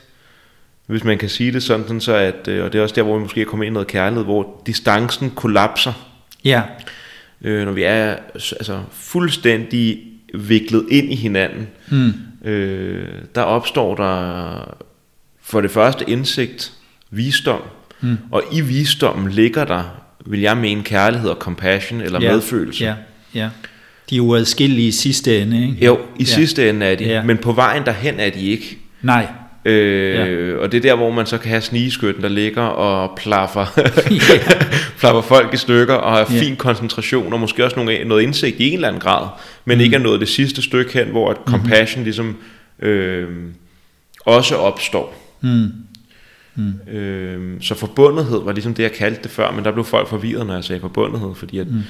hvis 0.85 1.03
man 1.03 1.17
kan 1.17 1.29
sige 1.29 1.51
det 1.51 1.63
sådan, 1.63 2.01
så 2.01 2.15
at, 2.15 2.47
øh, 2.47 2.65
og 2.65 2.73
det 2.73 2.79
er 2.79 2.83
også 2.83 2.95
der, 2.95 3.03
hvor 3.03 3.17
vi 3.17 3.23
måske 3.23 3.45
kommer 3.45 3.65
ind 3.65 3.71
i 3.71 3.73
noget 3.73 3.87
kærlighed, 3.87 4.23
hvor 4.23 4.61
distancen 4.65 5.31
kollapser, 5.35 5.93
ja, 6.45 6.61
øh, 7.43 7.65
når 7.65 7.71
vi 7.71 7.83
er 7.83 8.15
altså, 8.33 8.79
fuldstændig 8.91 9.99
viklet 10.33 10.85
ind 10.91 11.11
i 11.11 11.15
hinanden, 11.15 11.67
mm. 11.91 12.13
øh, 12.49 13.07
der 13.35 13.41
opstår 13.41 13.95
der 13.95 14.75
for 15.41 15.61
det 15.61 15.71
første 15.71 16.05
indsigt, 16.09 16.71
visdom, 17.11 17.61
Mm. 18.01 18.17
og 18.31 18.43
i 18.53 18.61
visdommen 18.61 19.31
ligger 19.31 19.65
der, 19.65 19.83
vil 20.25 20.39
jeg 20.41 20.57
mene, 20.57 20.83
kærlighed 20.83 21.29
og 21.29 21.35
compassion, 21.35 22.01
eller 22.01 22.21
ja, 22.21 22.31
medfølelse. 22.31 22.83
Ja, 22.83 22.93
ja. 23.35 23.49
De 24.09 24.17
er 24.17 24.21
uadskillelige 24.21 24.87
i 24.87 24.91
sidste 24.91 25.41
ende, 25.41 25.61
ikke? 25.61 25.85
Jo, 25.85 25.95
i 25.95 26.03
Ja. 26.19 26.25
sidste 26.25 26.69
ende 26.69 26.85
er 26.85 26.95
de, 26.95 27.03
Ja. 27.03 27.23
men 27.23 27.37
på 27.37 27.51
vejen 27.51 27.85
derhen 27.85 28.19
er 28.19 28.29
de 28.29 28.39
ikke. 28.41 28.77
Nej, 29.01 29.27
Øh, 29.65 30.59
Og 30.59 30.71
det 30.71 30.77
er 30.77 30.81
der, 30.81 30.95
hvor 30.95 31.11
man 31.11 31.25
så 31.25 31.37
kan 31.37 31.49
have 31.49 31.61
snigeskytten, 31.61 32.23
der 32.23 32.29
ligger 32.29 32.61
og 32.61 33.17
plaffer, 33.17 33.65
Ja. 33.77 33.83
plaffer 34.99 35.21
folk 35.21 35.53
i 35.53 35.57
stykker, 35.57 35.93
og 35.93 36.11
har 36.11 36.19
Ja. 36.19 36.39
fin 36.41 36.55
koncentration, 36.55 37.33
og 37.33 37.39
måske 37.39 37.65
også 37.65 37.75
nogle, 37.75 38.03
noget 38.05 38.21
indsigt 38.23 38.59
i 38.59 38.67
en 38.67 38.73
eller 38.73 38.87
anden 38.87 39.01
grad, 39.01 39.27
men 39.65 39.77
mm. 39.77 39.83
ikke 39.83 39.95
er 39.95 39.99
nået 39.99 40.19
det 40.19 40.27
sidste 40.29 40.61
stykke 40.61 40.93
hen, 40.93 41.07
hvor 41.07 41.29
at 41.31 41.37
compassion 41.45 42.03
ligesom 42.03 42.37
øh, 42.79 43.27
også 44.25 44.55
opstår. 44.55 45.37
Mm. 45.41 45.67
Mm. 46.55 46.93
Øh, 46.93 47.61
så 47.61 47.75
forbundethed 47.75 48.43
var 48.43 48.51
ligesom 48.51 48.73
det, 48.73 48.83
jeg 48.83 48.91
kaldte 48.91 49.23
det 49.23 49.31
før, 49.31 49.51
men 49.51 49.63
der 49.65 49.71
blev 49.71 49.85
folk 49.85 50.07
forvirret, 50.07 50.47
når 50.47 50.53
jeg 50.53 50.63
sagde 50.63 50.79
forbundethed, 50.81 51.35
fordi 51.35 51.57
at 51.57 51.67
mm. 51.67 51.81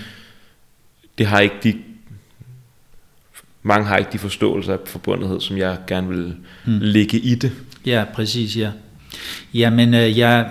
det 1.18 1.26
har 1.26 1.40
ikke 1.40 1.56
de 1.64 1.74
mange 3.64 3.88
har 3.88 3.98
ikke 3.98 4.12
de 4.14 4.20
forståelser 4.20 4.74
af 4.74 4.80
forbundethed, 4.86 5.42
som 5.42 5.58
jeg 5.58 5.78
gerne 5.88 6.08
vil 6.08 6.36
mm. 6.66 6.80
lægge 6.82 7.20
i 7.20 7.36
det. 7.36 7.52
Ja, 7.86 8.04
præcis, 8.14 8.58
ja. 8.58 8.72
Jamen, 9.54 9.94
øh, 9.94 10.18
jeg, 10.18 10.50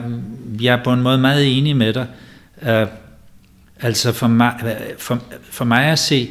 jeg 0.61 0.79
er 0.79 0.85
på 0.85 0.93
en 0.93 1.03
måde 1.03 1.19
meget 1.19 1.59
enig 1.59 1.77
med 1.77 1.93
dig. 1.93 2.07
Uh, 2.63 2.89
altså 3.81 4.13
for 4.13 4.29
mig, 4.29 4.77
for, 4.99 5.23
for 5.43 5.65
mig 5.65 5.85
at 5.85 5.99
se, 5.99 6.31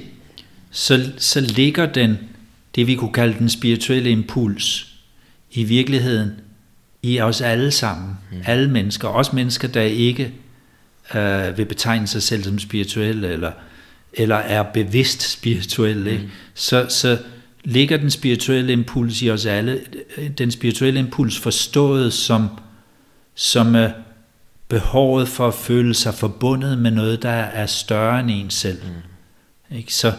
så, 0.72 1.12
så 1.18 1.42
ligger 1.42 1.86
den, 1.86 2.18
det 2.76 2.88
vi 2.88 2.96
kunne 2.96 3.14
kalde 3.14 3.36
den 3.40 3.50
spirituelle 3.50 4.10
impuls, 4.10 4.88
i 5.52 5.64
virkeligheden 5.64 6.32
i 7.04 7.20
os 7.20 7.42
alle 7.42 7.72
sammen, 7.72 8.18
mm. 8.32 8.38
alle 8.46 8.70
mennesker, 8.70 9.08
også 9.08 9.36
mennesker, 9.36 9.68
der 9.68 9.82
ikke 9.82 10.32
uh, 11.16 11.58
vil 11.58 11.66
betegne 11.66 12.08
sig 12.08 12.24
selv 12.24 12.44
som 12.44 12.60
spirituelle, 12.60 13.28
eller, 13.28 13.52
eller 14.14 14.36
er 14.36 14.64
bevidst 14.64 15.32
spirituelle, 15.32 16.18
mm. 16.18 16.30
så, 16.54 16.86
så 16.90 17.18
ligger 17.64 17.98
den 17.98 18.12
spirituelle 18.12 18.74
impuls 18.74 19.22
i 19.22 19.32
os 19.32 19.46
alle, 19.46 19.82
den 20.38 20.52
spirituelle 20.52 21.00
impuls 21.00 21.40
forstået 21.40 22.14
som, 22.14 22.50
som 23.36 23.76
uh, 23.76 23.90
behovet 24.68 25.28
for 25.28 25.48
at 25.48 25.54
føle 25.54 25.94
sig 25.94 26.14
forbundet 26.14 26.78
med 26.78 26.92
noget, 26.92 27.22
der 27.22 27.30
er 27.30 27.66
større 27.66 28.20
end 28.20 28.32
en 28.32 28.50
selv. 28.50 28.82
Mm. 29.70 29.78
Ikke? 29.78 29.94
Så 29.94 30.14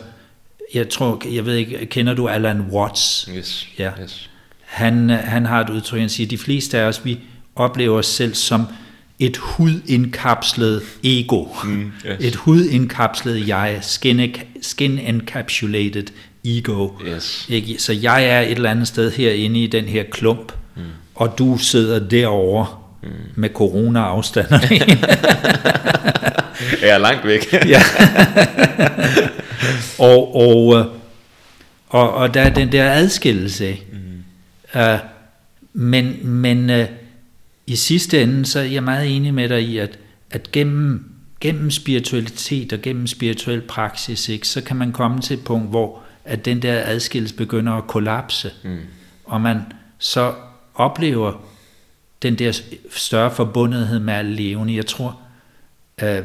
jeg 0.74 0.88
tror, 0.88 1.22
jeg 1.34 1.46
ved 1.46 1.54
ikke, 1.54 1.86
kender 1.86 2.14
du 2.14 2.28
Alan 2.28 2.60
Watts? 2.60 3.28
Yes. 3.36 3.68
Ja. 3.78 3.92
yes. 4.02 4.30
Han, 4.60 5.10
han 5.10 5.46
har 5.46 5.60
et 5.60 5.70
udtryk, 5.70 6.00
han 6.00 6.08
siger, 6.08 6.28
de 6.28 6.38
fleste 6.38 6.78
af 6.78 6.84
os, 6.84 7.04
vi 7.04 7.20
oplever 7.56 7.98
os 7.98 8.06
selv 8.06 8.34
som 8.34 8.66
et 9.22 9.36
hudindkapslet 9.36 10.82
ego. 11.02 11.48
Mm, 11.64 11.92
yes. 12.06 12.16
Et 12.20 12.36
hudindkapslet 12.36 13.48
jeg, 13.48 13.78
skin, 13.80 14.20
skin 14.62 14.98
encapsulated 14.98 16.06
ego. 16.44 16.88
Yes. 17.06 17.46
Ikke? 17.48 17.76
Så 17.78 17.92
jeg 17.92 18.24
er 18.24 18.40
et 18.40 18.50
eller 18.50 18.70
andet 18.70 18.88
sted 18.88 19.10
herinde 19.10 19.62
i 19.62 19.66
den 19.66 19.84
her 19.84 20.04
klump, 20.10 20.52
mm. 20.76 20.82
og 21.14 21.38
du 21.38 21.58
sidder 21.58 22.08
derovre 22.08 22.66
mm. 23.02 23.08
med 23.34 23.48
corona-afstander. 23.50 24.58
jeg 26.82 26.90
er 26.90 26.98
langt 26.98 27.26
væk. 27.26 27.52
ja. 27.74 27.82
og, 29.98 30.36
og, 30.36 30.86
og, 31.88 32.14
og 32.14 32.34
der 32.34 32.40
er 32.40 32.50
den 32.50 32.72
der 32.72 32.92
adskillelse. 32.92 33.76
Mm. 33.92 34.80
Uh, 34.80 34.98
men 35.72 36.26
men 36.26 36.70
uh, 36.70 36.86
i 37.66 37.76
sidste 37.76 38.22
ende, 38.22 38.46
så 38.46 38.58
er 38.58 38.64
jeg 38.64 38.82
meget 38.82 39.16
enig 39.16 39.34
med 39.34 39.48
dig 39.48 39.62
i, 39.62 39.78
at, 39.78 39.98
at 40.30 40.52
gennem, 40.52 41.12
gennem 41.40 41.70
spiritualitet 41.70 42.72
og 42.72 42.82
gennem 42.82 43.06
spirituel 43.06 43.60
praksis, 43.60 44.28
ikke, 44.28 44.48
så 44.48 44.60
kan 44.60 44.76
man 44.76 44.92
komme 44.92 45.20
til 45.20 45.38
et 45.38 45.44
punkt, 45.44 45.70
hvor 45.70 46.02
at 46.24 46.44
den 46.44 46.62
der 46.62 46.82
adskillelse 46.84 47.34
begynder 47.34 47.72
at 47.72 47.86
kollapse, 47.86 48.50
mm. 48.64 48.78
og 49.24 49.40
man 49.40 49.60
så 49.98 50.34
oplever 50.74 51.44
den 52.22 52.38
der 52.38 52.60
større 52.90 53.30
forbundethed 53.30 53.98
med 53.98 54.14
alle 54.14 54.34
levende. 54.34 54.76
Jeg 54.76 54.86
tror, 54.86 55.20
øh, 56.02 56.22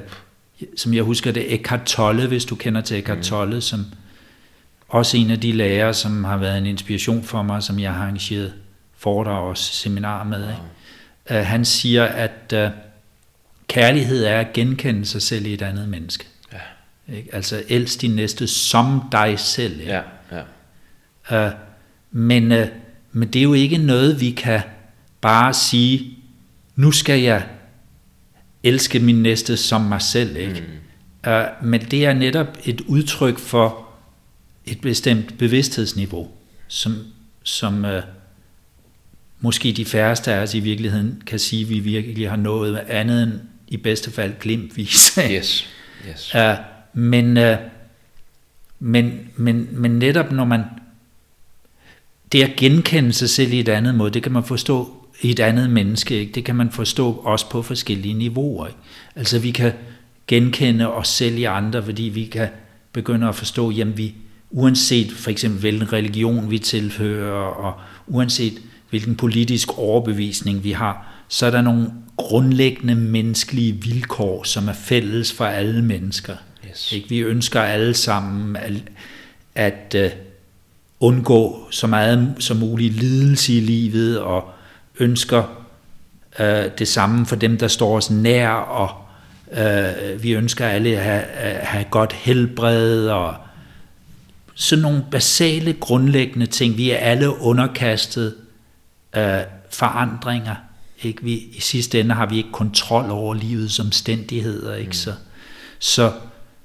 som 0.76 0.94
jeg 0.94 1.04
husker 1.04 1.32
det, 1.32 1.54
Eckhart 1.54 1.84
Tolle, 1.84 2.28
hvis 2.28 2.46
du 2.46 2.56
kender 2.56 2.82
til 2.82 2.98
Eckhart 2.98 3.18
mm. 3.18 3.24
Tolle, 3.24 3.62
som 3.62 3.86
også 4.88 5.18
en 5.18 5.32
af 5.32 5.40
de 5.40 5.52
lærere, 5.52 5.94
som 5.94 6.24
har 6.24 6.38
været 6.38 6.58
en 6.58 6.66
inspiration 6.66 7.24
for 7.24 7.42
mig, 7.42 7.64
som 7.64 7.80
jeg 7.80 7.94
har 7.94 8.02
arrangeret 8.02 8.54
foredrag 8.98 9.50
og 9.50 9.58
seminar 9.58 10.24
med. 10.24 10.42
Ikke? 10.42 10.62
Uh, 11.32 11.36
han 11.36 11.66
siger, 11.66 12.04
at 12.04 12.54
uh, 12.54 12.70
kærlighed 13.68 14.24
er 14.24 14.40
at 14.40 14.54
genkende 14.54 15.06
sig 15.06 15.22
selv 15.22 15.46
i 15.46 15.54
et 15.54 15.62
andet 15.62 15.90
menneske. 15.90 16.26
Ja. 16.54 17.16
Ikke? 17.16 17.36
Altså 17.36 17.64
elsk 17.68 18.02
din 18.02 18.16
næste 18.16 18.48
som 18.48 19.02
dig 19.12 19.40
selv. 19.40 19.80
Ikke? 19.80 19.92
Ja, 19.92 20.02
ja. 21.32 21.48
Uh, 21.48 21.54
men, 22.12 22.52
uh, 22.52 22.68
men 23.12 23.28
det 23.28 23.40
er 23.40 23.44
jo 23.44 23.54
ikke 23.54 23.78
noget, 23.78 24.22
vi 24.22 24.32
kan 24.32 24.62
bare 25.22 25.54
sige, 25.54 26.18
nu 26.76 26.92
skal 26.92 27.20
jeg 27.22 27.48
elske 28.64 29.00
min 29.00 29.24
næste 29.24 29.58
som 29.58 29.82
mig 29.82 30.02
selv. 30.02 30.36
Ikke? 30.36 30.64
Mm. 31.24 31.32
Uh, 31.32 31.66
men 31.66 31.82
det 31.82 32.06
er 32.06 32.14
netop 32.14 32.58
et 32.66 32.82
udtryk 32.82 33.38
for 33.38 33.88
et 34.66 34.82
bestemt 34.82 35.38
bevidsthedsniveau, 35.38 36.32
som, 36.68 36.96
som 37.44 37.86
uh, 37.86 37.92
måske 39.40 39.72
de 39.72 39.86
færreste 39.86 40.34
af 40.34 40.42
os 40.42 40.54
i 40.54 40.60
virkeligheden 40.60 41.22
kan 41.26 41.40
sige, 41.40 41.62
at 41.62 41.70
vi 41.70 41.80
virkelig 41.80 42.30
har 42.30 42.38
nået 42.38 42.78
andet 42.78 43.24
end 43.24 43.34
i 43.68 43.78
bedste 43.78 44.12
fald 44.12 44.34
glimtvis. 44.40 45.20
yes. 45.32 45.68
yes. 46.10 46.34
Uh, 46.36 46.42
men, 46.94 47.38
uh, 47.38 47.56
men, 48.80 49.30
men, 49.36 49.68
men 49.72 49.92
netop 49.92 50.32
når 50.32 50.46
man 50.46 50.62
det 52.32 52.44
at 52.44 52.56
genkende 52.56 53.14
sig 53.14 53.30
selv 53.30 53.54
i 53.54 53.60
et 53.60 53.70
andet 53.70 53.96
måde, 53.96 54.12
det 54.12 54.24
kan 54.24 54.32
man 54.32 54.44
forstå 54.44 54.94
i 55.22 55.32
et 55.32 55.40
andet 55.40 55.70
menneske. 55.70 56.20
Ikke? 56.20 56.32
Det 56.32 56.46
kan 56.46 56.56
man 56.56 56.72
forstå 56.72 57.12
også 57.12 57.50
på 57.50 57.62
forskellige 57.62 58.14
niveauer. 58.14 58.68
Ikke? 58.68 58.80
Altså 59.16 59.40
vi 59.40 59.52
kan 59.52 59.72
genkende 60.28 60.94
os 60.94 61.08
selv 61.08 61.38
i 61.38 61.44
andre, 61.44 61.84
fordi 61.84 62.04
vi 62.04 62.26
kan 62.26 62.48
begynde 62.94 63.28
at 63.28 63.36
forstå, 63.36 63.72
jamen 63.72 63.98
vi, 63.98 64.14
uanset 64.52 65.12
for 65.12 65.30
eksempel 65.30 65.60
hvilken 65.60 65.94
religion 65.94 66.52
vi 66.52 66.60
tilhører, 66.60 67.32
og 67.34 67.74
uanset 68.08 68.62
hvilken 68.90 69.16
politisk 69.16 69.78
overbevisning 69.78 70.64
vi 70.64 70.72
har, 70.72 71.08
så 71.28 71.46
er 71.46 71.52
der 71.52 71.62
nogle 71.62 71.92
grundlæggende 72.18 72.96
menneskelige 72.96 73.74
vilkår, 73.74 74.44
som 74.44 74.68
er 74.68 74.74
fælles 74.74 75.34
for 75.34 75.46
alle 75.46 75.82
mennesker. 75.82 76.34
Yes. 76.70 76.92
Ikke? 76.92 77.10
Vi 77.10 77.20
ønsker 77.20 77.62
alle 77.62 77.94
sammen 77.94 78.56
at, 78.56 78.74
at 79.56 79.96
uh, 79.96 80.20
undgå 81.00 81.68
så 81.72 81.88
meget 81.88 82.36
som 82.40 82.58
muligt 82.58 82.94
lidelse 82.94 83.54
i 83.54 83.60
livet, 83.60 84.20
og 84.20 84.50
ønsker 85.00 85.44
uh, 86.40 86.46
det 86.80 86.88
samme 86.88 87.26
for 87.26 87.36
dem, 87.36 87.58
der 87.58 87.68
står 87.68 87.98
os 87.98 88.12
nær, 88.12 88.50
og 88.50 88.90
uh, 89.48 90.24
vi 90.24 90.32
ønsker 90.32 90.68
alle 90.68 90.98
at 90.98 91.04
have, 91.04 91.22
at 91.22 91.68
have 91.68 91.86
godt 91.92 92.14
helbred, 92.14 93.08
og 93.08 93.36
sådan 94.56 94.82
nogle 94.82 95.04
basale, 95.12 95.74
grundlæggende 95.74 96.46
ting. 96.46 96.78
Vi 96.78 96.92
er 96.92 96.98
alle 96.98 97.40
underkastet 97.40 98.36
øh, 99.18 99.42
forandringer. 99.70 100.56
Ikke? 101.04 101.24
Vi, 101.24 101.34
I 101.34 101.60
sidste 101.60 102.00
ende 102.00 102.16
har 102.16 102.26
vi 102.26 102.38
ikke 102.38 102.52
kontrol 102.52 103.12
over 103.12 103.34
livets 103.34 103.80
omstændigheder. 103.80 104.76
Ikke? 104.76 104.88
Mm. 104.88 104.94
Så, 104.94 105.14
så, 105.80 106.14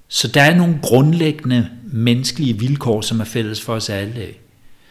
så 0.09 0.29
der 0.29 0.43
er 0.43 0.55
nogle 0.55 0.79
grundlæggende 0.83 1.69
menneskelige 1.85 2.59
vilkår, 2.59 3.01
som 3.01 3.21
er 3.21 3.25
fælles 3.25 3.61
for 3.61 3.75
os 3.75 3.91
alle. 3.91 4.27
Ikke? 4.27 4.41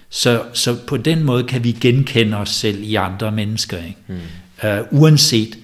Så, 0.10 0.44
så 0.54 0.78
på 0.88 0.98
den 0.98 1.24
måde 1.24 1.44
kan 1.44 1.64
vi 1.64 1.72
genkende 1.72 2.38
os 2.38 2.50
selv 2.50 2.84
i 2.84 2.96
andre 2.96 3.32
mennesker. 3.32 3.78
Ikke? 3.78 3.98
Mm. 4.08 4.20
Uh, 4.64 5.02
uanset 5.02 5.58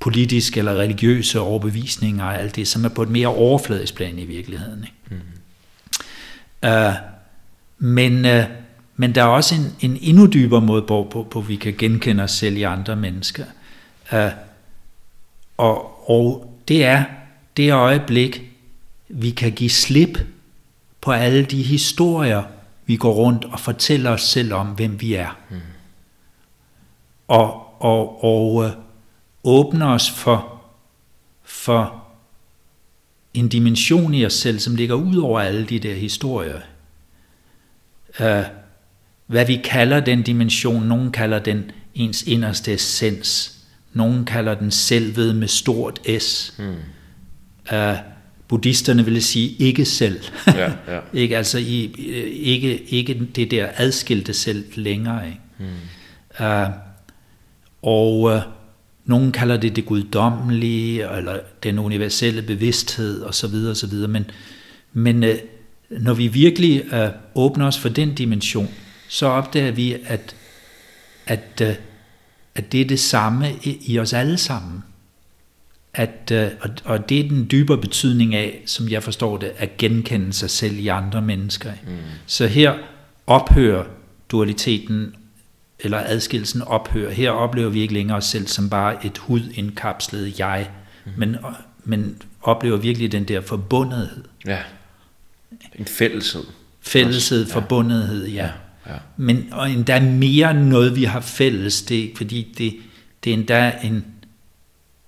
politiske 0.00 0.58
eller 0.58 0.74
religiøse 0.74 1.40
overbevisninger 1.40 2.24
og 2.24 2.40
alt 2.40 2.56
det, 2.56 2.68
som 2.68 2.84
er 2.84 2.88
på 2.88 3.02
et 3.02 3.08
mere 3.08 3.28
overfladisk 3.28 3.94
plan 3.94 4.18
i 4.18 4.24
virkeligheden. 4.24 4.84
Ikke? 4.84 5.22
Mm. 6.62 6.68
Uh, 6.68 6.94
men 7.78 8.24
uh, 8.24 8.44
men 9.00 9.14
der 9.14 9.22
er 9.22 9.26
også 9.26 9.54
en, 9.54 9.76
en 9.80 9.98
endnu 10.00 10.26
dybere 10.26 10.60
måde, 10.60 10.82
på, 10.82 11.26
på, 11.30 11.40
vi 11.40 11.56
kan 11.56 11.74
genkende 11.78 12.22
os 12.22 12.30
selv 12.30 12.56
i 12.56 12.62
andre 12.62 12.96
mennesker. 12.96 13.44
Uh, 14.12 14.18
og, 15.56 16.10
og 16.10 16.54
det 16.68 16.84
er 16.84 17.04
det 17.56 17.72
øjeblik, 17.72 18.42
vi 19.08 19.30
kan 19.30 19.52
give 19.52 19.70
slip 19.70 20.18
på 21.00 21.12
alle 21.12 21.44
de 21.44 21.62
historier, 21.62 22.42
vi 22.86 22.96
går 22.96 23.12
rundt 23.12 23.44
og 23.44 23.60
fortæller 23.60 24.10
os 24.10 24.22
selv 24.22 24.52
om, 24.52 24.66
hvem 24.66 25.00
vi 25.00 25.14
er. 25.14 25.38
Mm. 25.50 25.56
Og, 27.28 27.82
og, 27.82 28.24
og 28.24 28.54
uh, 28.54 28.70
åbner 29.44 29.86
os 29.86 30.10
for, 30.10 30.62
for 31.42 32.04
en 33.34 33.48
dimension 33.48 34.14
i 34.14 34.26
os 34.26 34.34
selv, 34.34 34.58
som 34.58 34.74
ligger 34.74 34.94
ud 34.94 35.16
over 35.16 35.40
alle 35.40 35.66
de 35.66 35.78
der 35.78 35.94
historier. 35.94 36.60
Uh, 38.20 38.59
hvad 39.30 39.46
vi 39.46 39.60
kalder 39.64 40.00
den 40.00 40.22
dimension. 40.22 40.86
Nogen 40.86 41.12
kalder 41.12 41.38
den 41.38 41.70
ens 41.94 42.22
inderste 42.22 42.72
essens. 42.72 43.56
Nogen 43.92 44.24
kalder 44.24 44.54
den 44.54 44.70
selvet 44.70 45.36
med 45.36 45.48
stort 45.48 46.00
S. 46.20 46.54
Mm. 46.58 46.74
Uh, 47.72 47.96
buddhisterne 48.48 49.04
ville 49.04 49.20
sige 49.20 49.56
ikke 49.58 49.84
selv. 49.84 50.20
Ja, 50.46 50.72
ja. 50.88 51.00
ikke, 51.22 51.36
altså 51.36 51.58
i, 51.58 51.84
ikke, 52.32 52.82
ikke 52.84 53.28
det 53.36 53.50
der 53.50 53.68
adskilte 53.76 54.34
selv 54.34 54.64
længere. 54.74 55.26
Ikke? 55.26 55.40
Mm. 55.58 56.44
Uh, 56.46 56.70
og 57.82 58.20
uh, 58.20 58.40
nogen 59.04 59.32
kalder 59.32 59.56
det 59.56 59.76
det 59.76 59.86
guddommelige, 59.86 61.16
eller 61.16 61.38
den 61.62 61.78
universelle 61.78 62.42
bevidsthed 62.42 63.22
osv. 63.22 63.54
osv. 63.70 63.94
Men, 64.08 64.24
men 64.92 65.24
uh, 65.24 65.30
når 65.90 66.14
vi 66.14 66.26
virkelig 66.26 66.82
uh, 66.92 67.08
åbner 67.34 67.66
os 67.66 67.78
for 67.78 67.88
den 67.88 68.14
dimension, 68.14 68.68
så 69.10 69.26
opdager 69.26 69.70
vi, 69.70 69.96
at, 70.06 70.36
at, 71.26 71.62
øh, 71.62 71.74
at 72.54 72.72
det 72.72 72.80
er 72.80 72.84
det 72.84 73.00
samme 73.00 73.52
i, 73.62 73.98
os 73.98 74.12
alle 74.12 74.38
sammen. 74.38 74.84
At, 75.94 76.32
øh, 76.32 76.50
og, 76.60 76.70
og 76.84 77.08
det 77.08 77.20
er 77.20 77.28
den 77.28 77.50
dybere 77.50 77.78
betydning 77.78 78.34
af, 78.34 78.62
som 78.66 78.88
jeg 78.88 79.02
forstår 79.02 79.36
det, 79.36 79.52
at 79.56 79.76
genkende 79.76 80.32
sig 80.32 80.50
selv 80.50 80.78
i 80.78 80.88
andre 80.88 81.22
mennesker. 81.22 81.72
Mm. 81.86 81.96
Så 82.26 82.46
her 82.46 82.74
ophører 83.26 83.84
dualiteten, 84.30 85.14
eller 85.80 86.02
adskillelsen 86.06 86.62
ophører. 86.62 87.10
Her 87.10 87.30
oplever 87.30 87.70
vi 87.70 87.80
ikke 87.80 87.94
længere 87.94 88.16
os 88.16 88.24
selv 88.24 88.46
som 88.46 88.70
bare 88.70 89.06
et 89.06 89.18
hudindkapslet 89.18 90.38
jeg, 90.38 90.70
mm. 91.04 91.12
men, 91.16 91.36
men 91.84 92.22
oplever 92.42 92.76
virkelig 92.76 93.12
den 93.12 93.24
der 93.24 93.40
forbundethed. 93.40 94.24
Ja. 94.46 94.58
En 95.74 95.86
fælleshed. 95.86 96.44
Fælleshed, 96.80 97.46
ja. 97.46 97.54
forbundethed, 97.54 98.26
ja. 98.26 98.44
ja. 98.44 98.50
Ja. 98.86 98.96
Men 99.16 99.48
og 99.52 99.70
endda 99.70 100.00
mere 100.00 100.54
noget, 100.54 100.96
vi 100.96 101.04
har 101.04 101.20
fælles, 101.20 101.82
det, 101.82 102.12
fordi 102.16 102.54
det, 102.58 102.76
det 103.24 103.30
er 103.30 103.34
endda 103.34 103.72
en, 103.82 104.04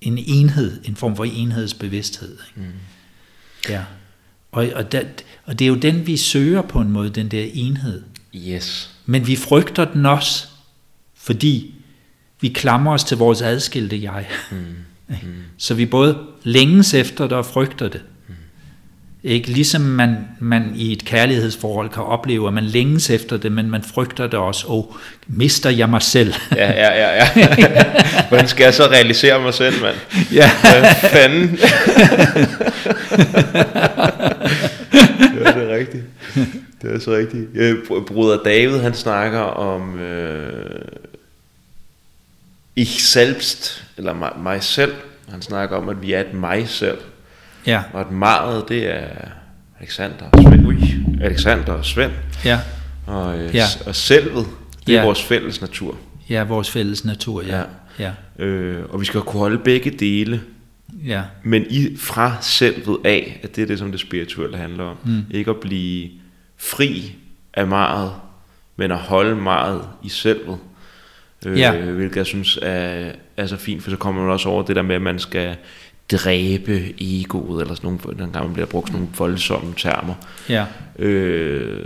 en 0.00 0.18
enhed, 0.18 0.80
en 0.84 0.96
form 0.96 1.16
for 1.16 1.24
enhedsbevidsthed. 1.24 2.38
Mm. 2.54 2.62
Ja. 3.68 3.84
Og, 4.52 4.68
og, 4.74 4.92
der, 4.92 5.02
og 5.44 5.58
det 5.58 5.64
er 5.64 5.68
jo 5.68 5.74
den, 5.74 6.06
vi 6.06 6.16
søger 6.16 6.62
på 6.62 6.80
en 6.80 6.90
måde, 6.90 7.10
den 7.10 7.28
der 7.28 7.46
enhed. 7.54 8.02
Yes. 8.36 8.90
Men 9.06 9.26
vi 9.26 9.36
frygter 9.36 9.84
den 9.84 10.06
også, 10.06 10.46
fordi 11.14 11.74
vi 12.40 12.48
klamrer 12.48 12.92
os 12.92 13.04
til 13.04 13.16
vores 13.16 13.42
adskilte 13.42 14.02
jeg. 14.02 14.26
Mm. 14.50 14.56
Mm. 15.22 15.42
Så 15.56 15.74
vi 15.74 15.86
både 15.86 16.18
længes 16.42 16.94
efter 16.94 17.24
det 17.24 17.32
og 17.32 17.46
frygter 17.46 17.88
det. 17.88 18.02
Ikke? 19.24 19.48
Ligesom 19.48 19.80
man, 19.80 20.16
man 20.40 20.72
i 20.74 20.92
et 20.92 21.04
kærlighedsforhold 21.04 21.90
kan 21.90 22.02
opleve, 22.02 22.48
at 22.48 22.54
man 22.54 22.64
længes 22.64 23.10
efter 23.10 23.36
det, 23.36 23.52
men 23.52 23.70
man 23.70 23.82
frygter 23.82 24.26
det 24.26 24.38
også. 24.38 24.66
Og 24.66 24.96
mister 25.26 25.70
jeg 25.70 25.88
mig 25.88 26.02
selv? 26.02 26.34
ja, 26.56 26.70
ja, 26.72 27.16
ja. 27.16 27.28
ja. 27.36 27.84
Hvordan 28.28 28.48
skal 28.48 28.64
jeg 28.64 28.74
så 28.74 28.86
realisere 28.86 29.40
mig 29.40 29.54
selv, 29.54 29.82
mand? 29.82 29.96
Ja. 30.32 30.50
Hvad 30.60 30.94
fanden? 31.10 31.58
ja, 35.44 35.52
det 35.52 35.70
er 35.70 35.76
rigtigt. 35.76 36.04
Det 36.82 36.94
er 36.94 36.98
så 36.98 37.12
rigtigt. 37.16 37.48
Bruder 38.06 38.42
David, 38.42 38.78
han 38.78 38.94
snakker 38.94 39.40
om 39.40 39.98
øh, 39.98 40.80
ich 42.76 43.02
selbst, 43.02 43.84
eller 43.96 44.12
mig, 44.12 44.32
mig 44.42 44.62
selv. 44.62 44.92
Han 45.28 45.42
snakker 45.42 45.76
om, 45.76 45.88
at 45.88 46.02
vi 46.02 46.12
er 46.12 46.20
et 46.20 46.34
mig 46.34 46.68
selv. 46.68 46.98
Ja. 47.66 47.82
Og 47.92 48.00
at 48.00 48.10
meget, 48.10 48.68
det 48.68 48.94
er 48.94 49.08
Alexander 49.80 50.24
og 50.32 50.42
Svend. 50.42 50.66
Ui, 50.66 50.78
Alexander 51.20 51.72
og 51.72 51.84
Svend. 51.84 52.12
Ja. 52.44 52.60
Og, 53.06 53.38
øh, 53.38 53.54
ja. 53.54 53.64
og 53.86 53.94
selvet, 53.94 54.46
det 54.86 54.94
er 54.94 54.98
ja. 54.98 55.04
vores 55.04 55.22
fælles 55.22 55.60
natur. 55.60 55.96
Ja, 56.30 56.44
vores 56.44 56.70
fælles 56.70 57.04
natur, 57.04 57.42
ja. 57.42 57.62
ja. 57.98 58.12
ja. 58.38 58.44
Øh, 58.44 58.84
og 58.90 59.00
vi 59.00 59.04
skal 59.04 59.20
kunne 59.20 59.40
holde 59.40 59.58
begge 59.58 59.90
dele. 59.90 60.40
Ja. 61.06 61.22
Men 61.42 61.64
i, 61.70 61.96
fra 61.96 62.36
selvet 62.40 62.98
af, 63.04 63.40
at 63.42 63.56
det 63.56 63.62
er 63.62 63.66
det, 63.66 63.78
som 63.78 63.90
det 63.90 64.00
spirituelle 64.00 64.56
handler 64.56 64.84
om. 64.84 64.96
Mm. 65.04 65.24
Ikke 65.30 65.50
at 65.50 65.56
blive 65.56 66.10
fri 66.56 67.14
af 67.54 67.66
meget, 67.66 68.12
men 68.76 68.90
at 68.90 68.98
holde 68.98 69.36
meget 69.36 69.82
i 70.02 70.08
selvet. 70.08 70.58
Øh, 71.46 71.58
ja. 71.58 71.76
Hvilket 71.76 72.16
jeg 72.16 72.26
synes 72.26 72.58
er, 72.62 73.12
er 73.36 73.46
så 73.46 73.56
fint, 73.56 73.82
for 73.82 73.90
så 73.90 73.96
kommer 73.96 74.22
man 74.22 74.30
også 74.30 74.48
over 74.48 74.62
det 74.62 74.76
der 74.76 74.82
med, 74.82 74.94
at 74.94 75.02
man 75.02 75.18
skal 75.18 75.56
dræbe 76.10 76.94
egoet, 76.98 77.60
eller 77.62 77.74
sådan 77.74 77.90
nogle, 78.04 78.16
nogle 78.18 78.32
gange 78.32 78.52
bliver 78.52 78.66
brugt 78.66 78.88
sådan 78.88 79.00
nogle 79.00 79.14
voldsomme 79.18 79.74
termer. 79.76 80.14
Ja. 80.48 80.66
Øh, 80.98 81.84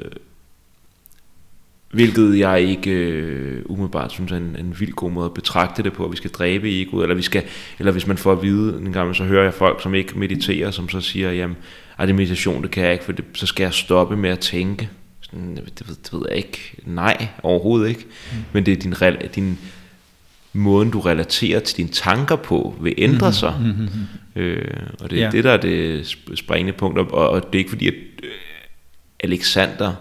hvilket 1.91 2.39
jeg 2.39 2.61
ikke 2.61 2.91
øh, 2.91 3.63
umiddelbart 3.67 4.13
synes 4.13 4.33
er 4.33 4.37
en, 4.37 4.57
en 4.59 4.77
vild 4.81 4.93
god 4.93 5.11
måde 5.11 5.27
at 5.27 5.35
betragte 5.35 5.83
det 5.83 5.93
på, 5.93 6.05
at 6.05 6.11
vi 6.11 6.17
skal 6.17 6.31
dræbe 6.31 6.81
egoet, 6.81 7.03
eller, 7.03 7.15
vi 7.15 7.23
skal, 7.23 7.43
eller 7.79 7.93
hvis 7.93 8.07
man 8.07 8.19
får 8.19 8.33
at 8.33 8.43
vide 8.43 8.79
en 8.79 8.93
gang, 8.93 9.17
så 9.17 9.25
hører 9.25 9.45
jeg 9.45 9.55
folk, 9.55 9.83
som 9.83 9.95
ikke 9.95 10.19
mediterer, 10.19 10.71
som 10.71 10.89
så 10.89 11.01
siger, 11.01 11.33
jamen, 11.33 11.57
er 11.99 12.07
det 12.07 12.15
meditation, 12.15 12.63
det 12.63 12.71
kan 12.71 12.85
jeg 12.85 12.93
ikke, 12.93 13.05
for 13.05 13.13
det, 13.13 13.25
så 13.35 13.47
skal 13.47 13.65
jeg 13.65 13.73
stoppe 13.73 14.17
med 14.17 14.31
at 14.31 14.39
tænke. 14.39 14.89
Sådan, 15.21 15.57
det, 15.57 15.89
ved, 15.89 15.97
det 16.05 16.13
ved 16.13 16.23
jeg 16.29 16.37
ikke. 16.37 16.75
Nej, 16.85 17.29
overhovedet 17.43 17.89
ikke. 17.89 18.05
Mm. 18.33 18.39
Men 18.53 18.67
det 18.67 18.73
er 18.73 18.77
din, 18.77 18.95
din 19.35 19.59
måden, 20.57 20.91
du 20.91 21.01
relaterer 21.01 21.61
til 21.61 21.77
dine 21.77 21.89
tanker 21.89 22.37
på, 22.37 22.75
vil 22.81 22.95
ændre 22.99 23.17
mm-hmm. 23.17 23.33
sig. 23.33 23.55
Mm-hmm. 23.61 24.43
Øh, 24.43 24.73
og 25.01 25.11
det 25.11 25.19
er 25.19 25.25
ja. 25.25 25.31
det, 25.31 25.45
der 25.45 25.51
er 25.51 25.57
det 25.57 26.17
springende 26.35 26.73
punkt. 26.73 26.99
Og, 26.99 27.31
og 27.31 27.43
det 27.43 27.55
er 27.55 27.59
ikke 27.59 27.71
fordi, 27.71 27.89
at 27.89 27.95
øh, 28.23 28.31
Alexander 29.21 29.93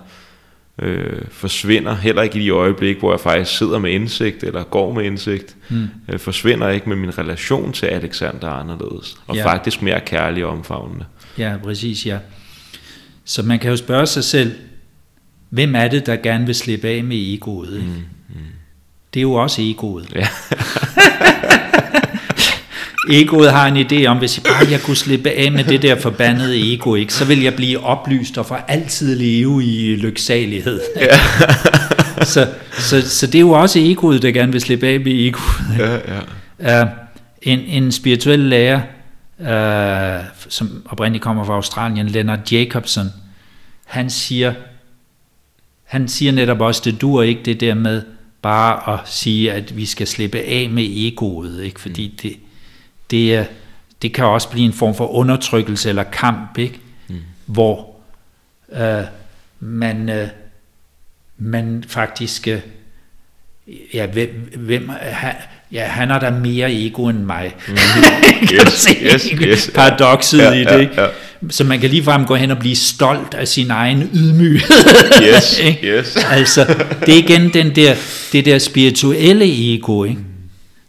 øh, 0.79 1.21
forsvinder, 1.29 1.95
heller 1.95 2.21
ikke 2.21 2.39
i 2.39 2.43
de 2.43 2.49
øjeblik, 2.49 2.99
hvor 2.99 3.11
jeg 3.13 3.19
faktisk 3.19 3.57
sidder 3.57 3.79
med 3.79 3.91
indsigt, 3.91 4.43
eller 4.43 4.63
går 4.63 4.93
med 4.93 5.03
indsigt, 5.03 5.55
mm. 5.69 5.87
øh, 6.09 6.19
forsvinder 6.19 6.69
ikke 6.69 6.89
med 6.89 6.97
min 6.97 7.17
relation 7.17 7.73
til 7.73 7.85
Alexander 7.85 8.49
anderledes, 8.49 9.17
og 9.27 9.35
ja. 9.35 9.45
faktisk 9.45 9.81
mere 9.81 10.01
kærlig 10.05 10.45
og 10.45 10.51
omfavnende. 10.51 11.05
Ja, 11.37 11.55
præcis, 11.63 12.05
ja. 12.05 12.17
Så 13.25 13.43
man 13.43 13.59
kan 13.59 13.69
jo 13.69 13.77
spørge 13.77 14.05
sig 14.05 14.23
selv, 14.23 14.51
hvem 15.49 15.75
er 15.75 15.87
det, 15.87 16.05
der 16.05 16.15
gerne 16.15 16.45
vil 16.45 16.55
slippe 16.55 16.87
af 16.87 17.03
med 17.03 17.33
egoet? 17.33 17.73
Ikke? 17.73 17.87
Mm. 17.87 18.14
Det 19.15 19.19
er 19.19 19.21
jo 19.21 19.33
også 19.33 19.61
egoet. 19.61 20.13
Ja. 20.15 20.27
Egoet 23.11 23.51
har 23.51 23.67
en 23.67 23.77
idé 23.77 24.05
om, 24.05 24.17
hvis 24.17 24.37
jeg 24.37 24.43
bare 24.43 24.71
jeg 24.71 24.81
kunne 24.81 24.97
slippe 24.97 25.29
af 25.29 25.51
med 25.51 25.63
det 25.63 25.81
der 25.81 25.99
forbandede 25.99 26.73
ego, 26.73 26.95
ikke, 26.95 27.13
så 27.13 27.25
vil 27.25 27.41
jeg 27.41 27.55
blive 27.55 27.83
oplyst 27.83 28.37
og 28.37 28.45
for 28.45 28.55
altid 28.67 29.15
leve 29.15 29.63
i 29.63 29.95
lyksalighed. 29.95 30.81
Ja. 30.95 31.17
så, 32.33 32.47
så, 32.71 33.09
så 33.09 33.27
det 33.27 33.35
er 33.35 33.39
jo 33.39 33.51
også 33.51 33.79
egoet, 33.79 34.21
der 34.21 34.31
gerne 34.31 34.51
vil 34.51 34.61
slippe 34.61 34.87
af 34.87 34.99
med 34.99 35.11
egoet. 35.11 35.79
Ja, 35.79 35.97
ja. 36.59 36.83
Uh, 36.83 36.89
en, 37.41 37.59
en 37.59 37.91
spirituel 37.91 38.39
lærer, 38.39 38.81
uh, 39.39 40.25
som 40.49 40.83
oprindeligt 40.89 41.23
kommer 41.23 41.43
fra 41.43 41.53
Australien, 41.53 42.07
Leonard 42.07 42.51
Jacobson, 42.51 43.07
han 43.85 44.09
siger, 44.09 44.53
han 45.83 46.07
siger 46.07 46.31
netop 46.31 46.61
også, 46.61 46.81
det 46.85 47.01
dur 47.01 47.23
ikke 47.23 47.41
det 47.45 47.59
der 47.59 47.73
med 47.73 48.01
bare 48.45 48.93
at 48.93 49.07
sige, 49.07 49.53
at 49.53 49.77
vi 49.77 49.85
skal 49.85 50.07
slippe 50.07 50.39
af 50.39 50.69
med 50.69 50.83
egoet, 50.89 51.63
ikke? 51.63 51.81
fordi 51.81 52.07
mm. 52.07 52.17
det, 52.17 52.37
det, 53.11 53.47
det 54.01 54.13
kan 54.13 54.25
også 54.25 54.49
blive 54.49 54.65
en 54.65 54.73
form 54.73 54.95
for 54.95 55.07
undertrykkelse 55.07 55.89
eller 55.89 56.03
kamp, 56.03 56.57
ikke? 56.57 56.79
Mm. 57.07 57.21
hvor 57.45 57.95
øh, 58.71 59.03
man, 59.59 60.09
øh, 60.09 60.27
man 61.37 61.83
faktisk, 61.87 62.47
øh, 62.47 62.61
ja, 63.93 64.05
hvem, 64.05 64.51
hvem 64.57 64.89
ja, 65.71 65.83
han 65.83 66.09
har 66.09 66.19
da 66.19 66.29
mere 66.29 66.85
ego 66.85 67.07
end 67.07 67.19
mig. 67.19 67.51
Mm. 67.67 68.47
yes, 68.53 68.87
yes, 69.03 69.27
yes, 69.41 69.71
Paradokset 69.75 70.37
ja, 70.37 70.51
i 70.51 70.63
det, 70.63 70.79
ikke? 70.79 70.93
Ja, 70.97 71.01
ja. 71.01 71.07
Så 71.49 71.63
man 71.63 71.79
kan 71.79 71.89
ligefrem 71.89 72.25
gå 72.25 72.35
hen 72.35 72.51
og 72.51 72.57
blive 72.57 72.75
stolt 72.75 73.33
af 73.33 73.47
sin 73.47 73.71
egen 73.71 74.09
ydmyghed. 74.13 74.61
yes, 75.35 75.61
yes. 75.83 76.17
altså, 76.31 76.65
det 77.05 77.13
er 77.13 77.17
igen 77.17 77.53
den 77.53 77.75
der, 77.75 77.95
det 78.31 78.45
der 78.45 78.59
spirituelle 78.59 79.75
ego, 79.75 80.03
ikke? 80.03 80.21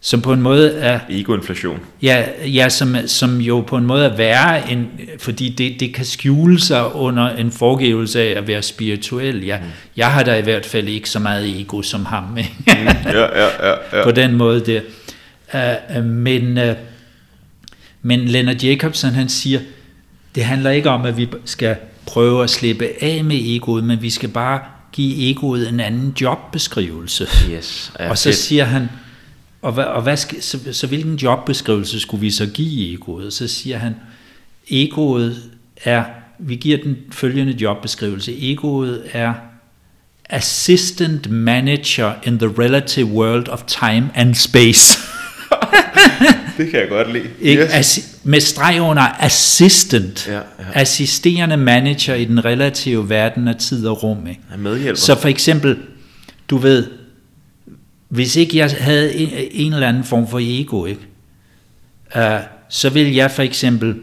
Som 0.01 0.21
på 0.21 0.33
en 0.33 0.43
måde 0.43 0.73
er... 0.73 1.01
Egoinflation. 1.09 1.81
Ja, 2.03 2.25
ja 2.47 2.69
som, 2.69 2.97
som 3.07 3.41
jo 3.41 3.61
på 3.61 3.77
en 3.77 3.87
måde 3.87 4.05
er 4.05 4.17
værre, 4.17 4.71
end, 4.71 4.87
fordi 5.19 5.49
det, 5.49 5.81
det 5.81 5.95
kan 5.95 6.05
skjule 6.05 6.61
sig 6.61 6.95
under 6.95 7.29
en 7.29 7.53
forgivelse 7.53 8.21
af 8.21 8.39
at 8.39 8.49
være 8.49 8.63
spirituel. 8.63 9.45
Ja, 9.45 9.59
mm. 9.59 9.65
Jeg 9.97 10.13
har 10.13 10.23
da 10.23 10.37
i 10.37 10.43
hvert 10.43 10.67
fald 10.67 10.89
ikke 10.89 11.11
så 11.11 11.19
meget 11.19 11.61
ego 11.61 11.83
som 11.83 12.05
ham. 12.05 12.39
Ikke? 12.39 12.55
mm, 12.67 12.73
ja, 13.05 13.21
ja, 13.21 13.67
ja, 13.67 13.75
ja. 13.93 14.05
På 14.05 14.11
den 14.11 14.35
måde 14.35 14.61
der. 14.61 14.81
Uh, 15.99 16.05
men, 16.05 16.59
uh, 16.59 16.75
men 18.03 18.29
Leonard 18.29 18.63
Jacobsen 18.63 19.11
han 19.11 19.29
siger, 19.29 19.61
det 20.35 20.45
handler 20.45 20.71
ikke 20.71 20.91
om, 20.91 21.05
at 21.05 21.17
vi 21.17 21.29
skal 21.45 21.77
prøve 22.07 22.43
at 22.43 22.51
slippe 22.51 22.89
af 23.01 23.25
med 23.25 23.37
egoet, 23.43 23.85
men 23.85 24.03
vi 24.03 24.11
skal 24.11 24.29
bare 24.29 24.61
give 24.93 25.31
egoet 25.31 25.69
en 25.69 25.81
anden 25.81 26.15
jobbeskrivelse. 26.21 27.27
Yes, 27.51 27.93
ja, 27.99 28.11
og 28.11 28.19
så 28.19 28.29
fedt. 28.29 28.37
siger 28.37 28.65
han, 28.65 28.89
og, 29.63 29.73
hvad, 29.73 29.85
og 29.85 30.03
hvad 30.03 30.17
så, 30.17 30.59
så 30.73 30.87
hvilken 30.87 31.15
jobbeskrivelse 31.15 32.01
skulle 32.01 32.21
vi 32.21 32.31
så 32.31 32.47
give 32.47 32.95
egoet? 32.95 33.33
Så 33.33 33.49
siger 33.49 33.79
han, 33.79 33.95
egoet 34.71 35.43
er, 35.85 36.05
vi 36.39 36.57
giver 36.57 36.79
den 36.83 36.97
følgende 37.11 37.53
jobbeskrivelse, 37.53 38.51
egoet 38.51 39.03
er 39.13 39.35
assistant 40.31 41.31
manager 41.31 42.13
in 42.25 42.39
the 42.39 42.49
relative 42.59 43.07
world 43.07 43.49
of 43.49 43.63
time 43.67 44.11
and 44.15 44.35
space. 44.35 44.99
det 46.59 46.71
kan 46.71 46.81
jeg 46.81 46.89
godt 46.89 47.13
lide. 47.13 47.29
Yes. 47.43 47.71
Assi- 47.71 48.17
med 48.25 48.41
streg 48.41 48.81
under 48.81 49.03
assistant. 49.03 50.29
Ja, 50.29 50.35
ja. 50.35 50.43
Assisterende 50.73 51.57
manager 51.57 52.15
i 52.15 52.25
den 52.25 52.45
relative 52.45 53.09
verden 53.09 53.49
af 53.49 53.57
tid 53.57 53.87
og 53.87 54.03
rum. 54.03 54.27
Ikke? 54.27 54.41
Ja, 54.51 54.57
medhjælper. 54.57 55.01
Så 55.01 55.21
for 55.21 55.29
eksempel, 55.29 55.77
du 56.51 56.57
ved, 56.57 56.87
hvis 58.17 58.37
ikke 58.37 58.57
jeg 58.57 58.77
havde 58.81 59.15
en, 59.15 59.29
en 59.51 59.73
eller 59.73 59.89
anden 59.89 60.05
form 60.05 60.29
for 60.29 60.39
ego, 60.43 60.85
ikke? 60.85 61.01
Uh, 62.17 62.41
så 62.69 62.91
vil 62.91 63.15
jeg 63.15 63.31
for 63.31 63.43
eksempel 63.43 63.95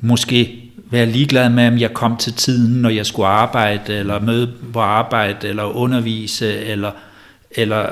måske 0.00 0.70
være 0.90 1.06
ligeglad 1.06 1.50
med, 1.50 1.68
om 1.68 1.78
jeg 1.78 1.94
kom 1.94 2.16
til 2.16 2.32
tiden, 2.32 2.82
når 2.82 2.88
jeg 2.88 3.06
skulle 3.06 3.26
arbejde, 3.26 3.94
eller 3.94 4.20
møde 4.20 4.52
på 4.72 4.80
arbejde, 4.80 5.48
eller 5.48 5.64
undervise, 5.64 6.58
eller, 6.58 6.90
eller 7.50 7.86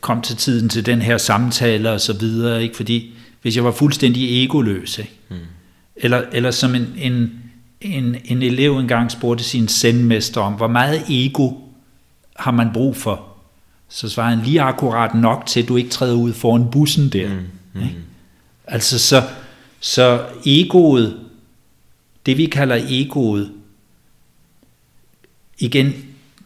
kom 0.00 0.22
til 0.22 0.36
tiden 0.36 0.68
til 0.68 0.86
den 0.86 1.02
her 1.02 1.18
samtale 1.18 1.90
og 1.90 2.00
så 2.00 2.12
videre, 2.12 2.62
ikke? 2.62 2.76
fordi 2.76 3.14
hvis 3.42 3.56
jeg 3.56 3.64
var 3.64 3.72
fuldstændig 3.72 4.44
egoløs, 4.44 4.98
ikke? 4.98 5.12
Mm. 5.28 5.36
Eller, 5.96 6.22
eller 6.32 6.50
som 6.50 6.74
en, 6.74 6.86
en, 6.98 7.32
en, 7.80 8.16
en 8.24 8.42
elev 8.42 8.78
engang 8.78 9.10
spurgte 9.10 9.44
sin 9.44 9.68
sendmester 9.68 10.40
om, 10.40 10.52
hvor 10.52 10.68
meget 10.68 11.02
ego 11.08 11.52
har 12.36 12.50
man 12.50 12.70
brug 12.74 12.96
for? 12.96 13.27
Så 13.88 14.08
svarede 14.08 14.36
han 14.36 14.44
lige 14.44 14.60
akkurat 14.60 15.14
nok 15.14 15.46
til, 15.46 15.62
at 15.62 15.68
du 15.68 15.76
ikke 15.76 15.90
træder 15.90 16.14
ud 16.14 16.32
foran 16.32 16.70
bussen 16.70 17.08
der. 17.08 17.28
Mm. 17.28 17.46
Mm. 17.72 17.82
Ikke? 17.82 17.96
Altså 18.66 18.98
så, 18.98 19.22
så 19.80 20.26
egoet, 20.46 21.20
det 22.26 22.36
vi 22.36 22.46
kalder 22.46 22.78
egoet, 22.88 23.52
igen, 25.58 25.92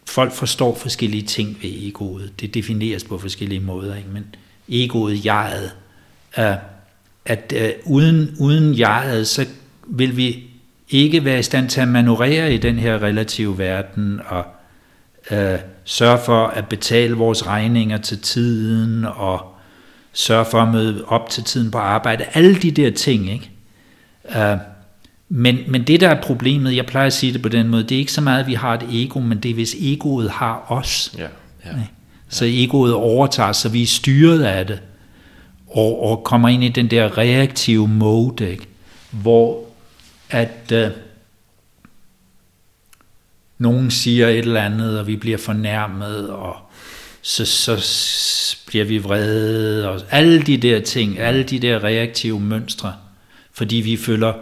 folk 0.06 0.32
forstår 0.32 0.74
forskellige 0.74 1.22
ting 1.22 1.58
ved 1.62 1.70
egoet. 1.70 2.40
Det 2.40 2.54
defineres 2.54 3.04
på 3.04 3.18
forskellige 3.18 3.60
måder, 3.60 3.96
ikke? 3.96 4.08
men 4.08 4.34
egoet, 4.68 5.24
jeget, 5.24 5.72
er, 6.34 6.58
at 7.24 7.54
uh, 7.56 7.92
uden, 7.92 8.36
uden 8.40 8.78
jeget, 8.78 9.28
så 9.28 9.46
vil 9.86 10.16
vi 10.16 10.44
ikke 10.88 11.24
være 11.24 11.38
i 11.38 11.42
stand 11.42 11.68
til 11.68 11.80
at 11.80 11.88
manøvrere 11.88 12.54
i 12.54 12.58
den 12.58 12.78
her 12.78 13.02
relative 13.02 13.58
verden 13.58 14.20
og 14.26 14.44
uh, 15.32 15.60
sørge 15.84 16.18
for 16.24 16.46
at 16.46 16.68
betale 16.68 17.14
vores 17.14 17.46
regninger 17.46 17.98
til 17.98 18.20
tiden 18.20 19.04
og 19.04 19.54
sørge 20.12 20.44
for 20.44 20.58
at 20.62 20.68
møde 20.68 21.04
op 21.04 21.30
til 21.30 21.44
tiden 21.44 21.70
på 21.70 21.78
arbejde. 21.78 22.24
Alle 22.32 22.54
de 22.54 22.70
der 22.70 22.90
ting, 22.90 23.30
ikke? 23.30 23.50
Uh, 24.24 24.60
men, 25.28 25.58
men 25.68 25.86
det 25.86 26.00
der 26.00 26.08
er 26.08 26.22
problemet, 26.22 26.76
jeg 26.76 26.86
plejer 26.86 27.06
at 27.06 27.12
sige 27.12 27.32
det 27.32 27.42
på 27.42 27.48
den 27.48 27.68
måde, 27.68 27.82
det 27.82 27.92
er 27.92 27.98
ikke 27.98 28.12
så 28.12 28.20
meget, 28.20 28.40
at 28.40 28.46
vi 28.46 28.54
har 28.54 28.74
et 28.74 28.86
ego, 28.92 29.20
men 29.20 29.38
det 29.38 29.50
er, 29.50 29.54
hvis 29.54 29.76
egoet 29.80 30.30
har 30.30 30.66
os. 30.68 31.14
Ja, 31.18 31.22
ja, 31.22 31.76
ja. 31.76 31.82
Så 32.28 32.44
egoet 32.44 32.94
overtager, 32.94 33.52
så 33.52 33.68
vi 33.68 33.82
er 33.82 33.86
styret 33.86 34.42
af 34.42 34.66
det, 34.66 34.80
og, 35.66 36.02
og 36.02 36.24
kommer 36.24 36.48
ind 36.48 36.64
i 36.64 36.68
den 36.68 36.90
der 36.90 37.18
reaktive 37.18 37.88
mode, 37.88 38.50
ikke? 38.50 38.66
hvor 39.10 39.64
at 40.30 40.72
øh, 40.72 40.90
nogen 43.62 43.90
siger 43.90 44.28
et 44.28 44.38
eller 44.38 44.62
andet, 44.62 44.98
og 44.98 45.06
vi 45.06 45.16
bliver 45.16 45.38
fornærmet, 45.38 46.30
og 46.30 46.56
så, 47.22 47.44
så 47.44 48.56
bliver 48.66 48.84
vi 48.84 48.98
vrede, 48.98 49.88
og 49.88 50.00
alle 50.10 50.42
de 50.42 50.56
der 50.56 50.80
ting, 50.80 51.18
alle 51.18 51.42
de 51.42 51.58
der 51.58 51.84
reaktive 51.84 52.40
mønstre, 52.40 52.94
fordi 53.52 53.76
vi 53.76 53.96
føler 53.96 54.32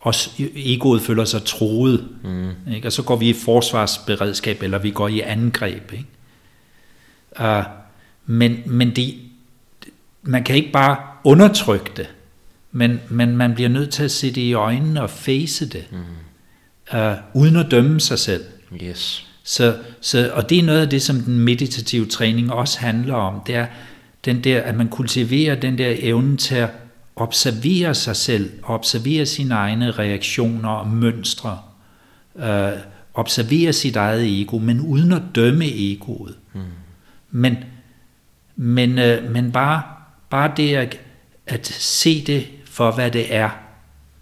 os, 0.00 0.34
egoet 0.56 1.02
føler 1.02 1.24
sig 1.24 1.44
troet, 1.44 2.08
mm. 2.24 2.72
ikke? 2.74 2.88
og 2.88 2.92
så 2.92 3.02
går 3.02 3.16
vi 3.16 3.28
i 3.28 3.32
forsvarsberedskab, 3.32 4.62
eller 4.62 4.78
vi 4.78 4.90
går 4.90 5.08
i 5.08 5.20
angreb. 5.20 5.92
Ikke? 5.92 6.06
Uh, 7.40 7.64
men 8.26 8.62
men 8.66 8.96
det, 8.96 9.14
man 10.22 10.44
kan 10.44 10.56
ikke 10.56 10.72
bare 10.72 10.96
undertrykke 11.24 11.90
det, 11.96 12.08
men, 12.72 13.00
men 13.08 13.36
man 13.36 13.54
bliver 13.54 13.68
nødt 13.68 13.90
til 13.90 14.02
at 14.02 14.10
se 14.10 14.26
det 14.26 14.40
i 14.40 14.52
øjnene 14.52 15.02
og 15.02 15.10
face 15.10 15.68
det, 15.68 15.84
mm. 15.90 16.98
uh, 16.98 17.14
uden 17.34 17.56
at 17.56 17.70
dømme 17.70 18.00
sig 18.00 18.18
selv. 18.18 18.44
Yes. 18.82 19.26
Så, 19.44 19.76
så, 20.00 20.30
og 20.34 20.50
det 20.50 20.58
er 20.58 20.62
noget 20.62 20.80
af 20.80 20.90
det, 20.90 21.02
som 21.02 21.20
den 21.20 21.38
meditative 21.38 22.06
træning 22.06 22.52
også 22.52 22.80
handler 22.80 23.14
om, 23.14 23.40
det 23.46 23.54
er 23.54 23.66
den 24.24 24.44
der, 24.44 24.60
at 24.60 24.74
man 24.74 24.88
kultiverer 24.88 25.54
den 25.54 25.78
der 25.78 25.94
evne 25.98 26.36
til 26.36 26.54
at 26.54 26.70
observere 27.16 27.94
sig 27.94 28.16
selv, 28.16 28.50
observere 28.62 29.26
sine 29.26 29.54
egne 29.54 29.90
reaktioner 29.90 30.68
og 30.68 30.88
mønstre, 30.88 31.58
øh, 32.36 32.72
observere 33.14 33.72
sit 33.72 33.96
eget 33.96 34.40
ego, 34.40 34.58
men 34.58 34.80
uden 34.80 35.12
at 35.12 35.22
dømme 35.34 35.66
egoet. 35.66 36.36
Mm. 36.52 36.60
Men, 37.30 37.56
men, 38.56 38.98
øh, 38.98 39.30
men 39.30 39.52
bare, 39.52 39.82
bare 40.30 40.52
det 40.56 40.76
at, 40.76 41.00
at 41.46 41.66
se 41.66 42.24
det 42.26 42.46
for, 42.64 42.90
hvad 42.90 43.10
det 43.10 43.34
er. 43.34 43.50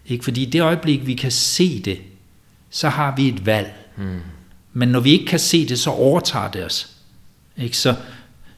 Ikke? 0.07 0.25
Fordi 0.25 0.45
det 0.45 0.63
øjeblik, 0.63 1.07
vi 1.07 1.15
kan 1.15 1.31
se 1.31 1.83
det, 1.83 1.99
så 2.71 2.89
har 2.89 3.17
vi 3.17 3.29
et 3.29 3.47
valg. 3.47 3.75
Mm. 3.97 4.21
Men 4.77 4.89
når 4.89 5.01
vi 5.01 5.11
ikke 5.11 5.27
kan 5.27 5.39
se 5.39 5.69
det, 5.69 5.79
så 5.79 5.91
overtager 5.91 6.51
det 6.51 6.65
os. 6.65 6.91
Ikke? 7.57 7.77
Så, 7.77 7.95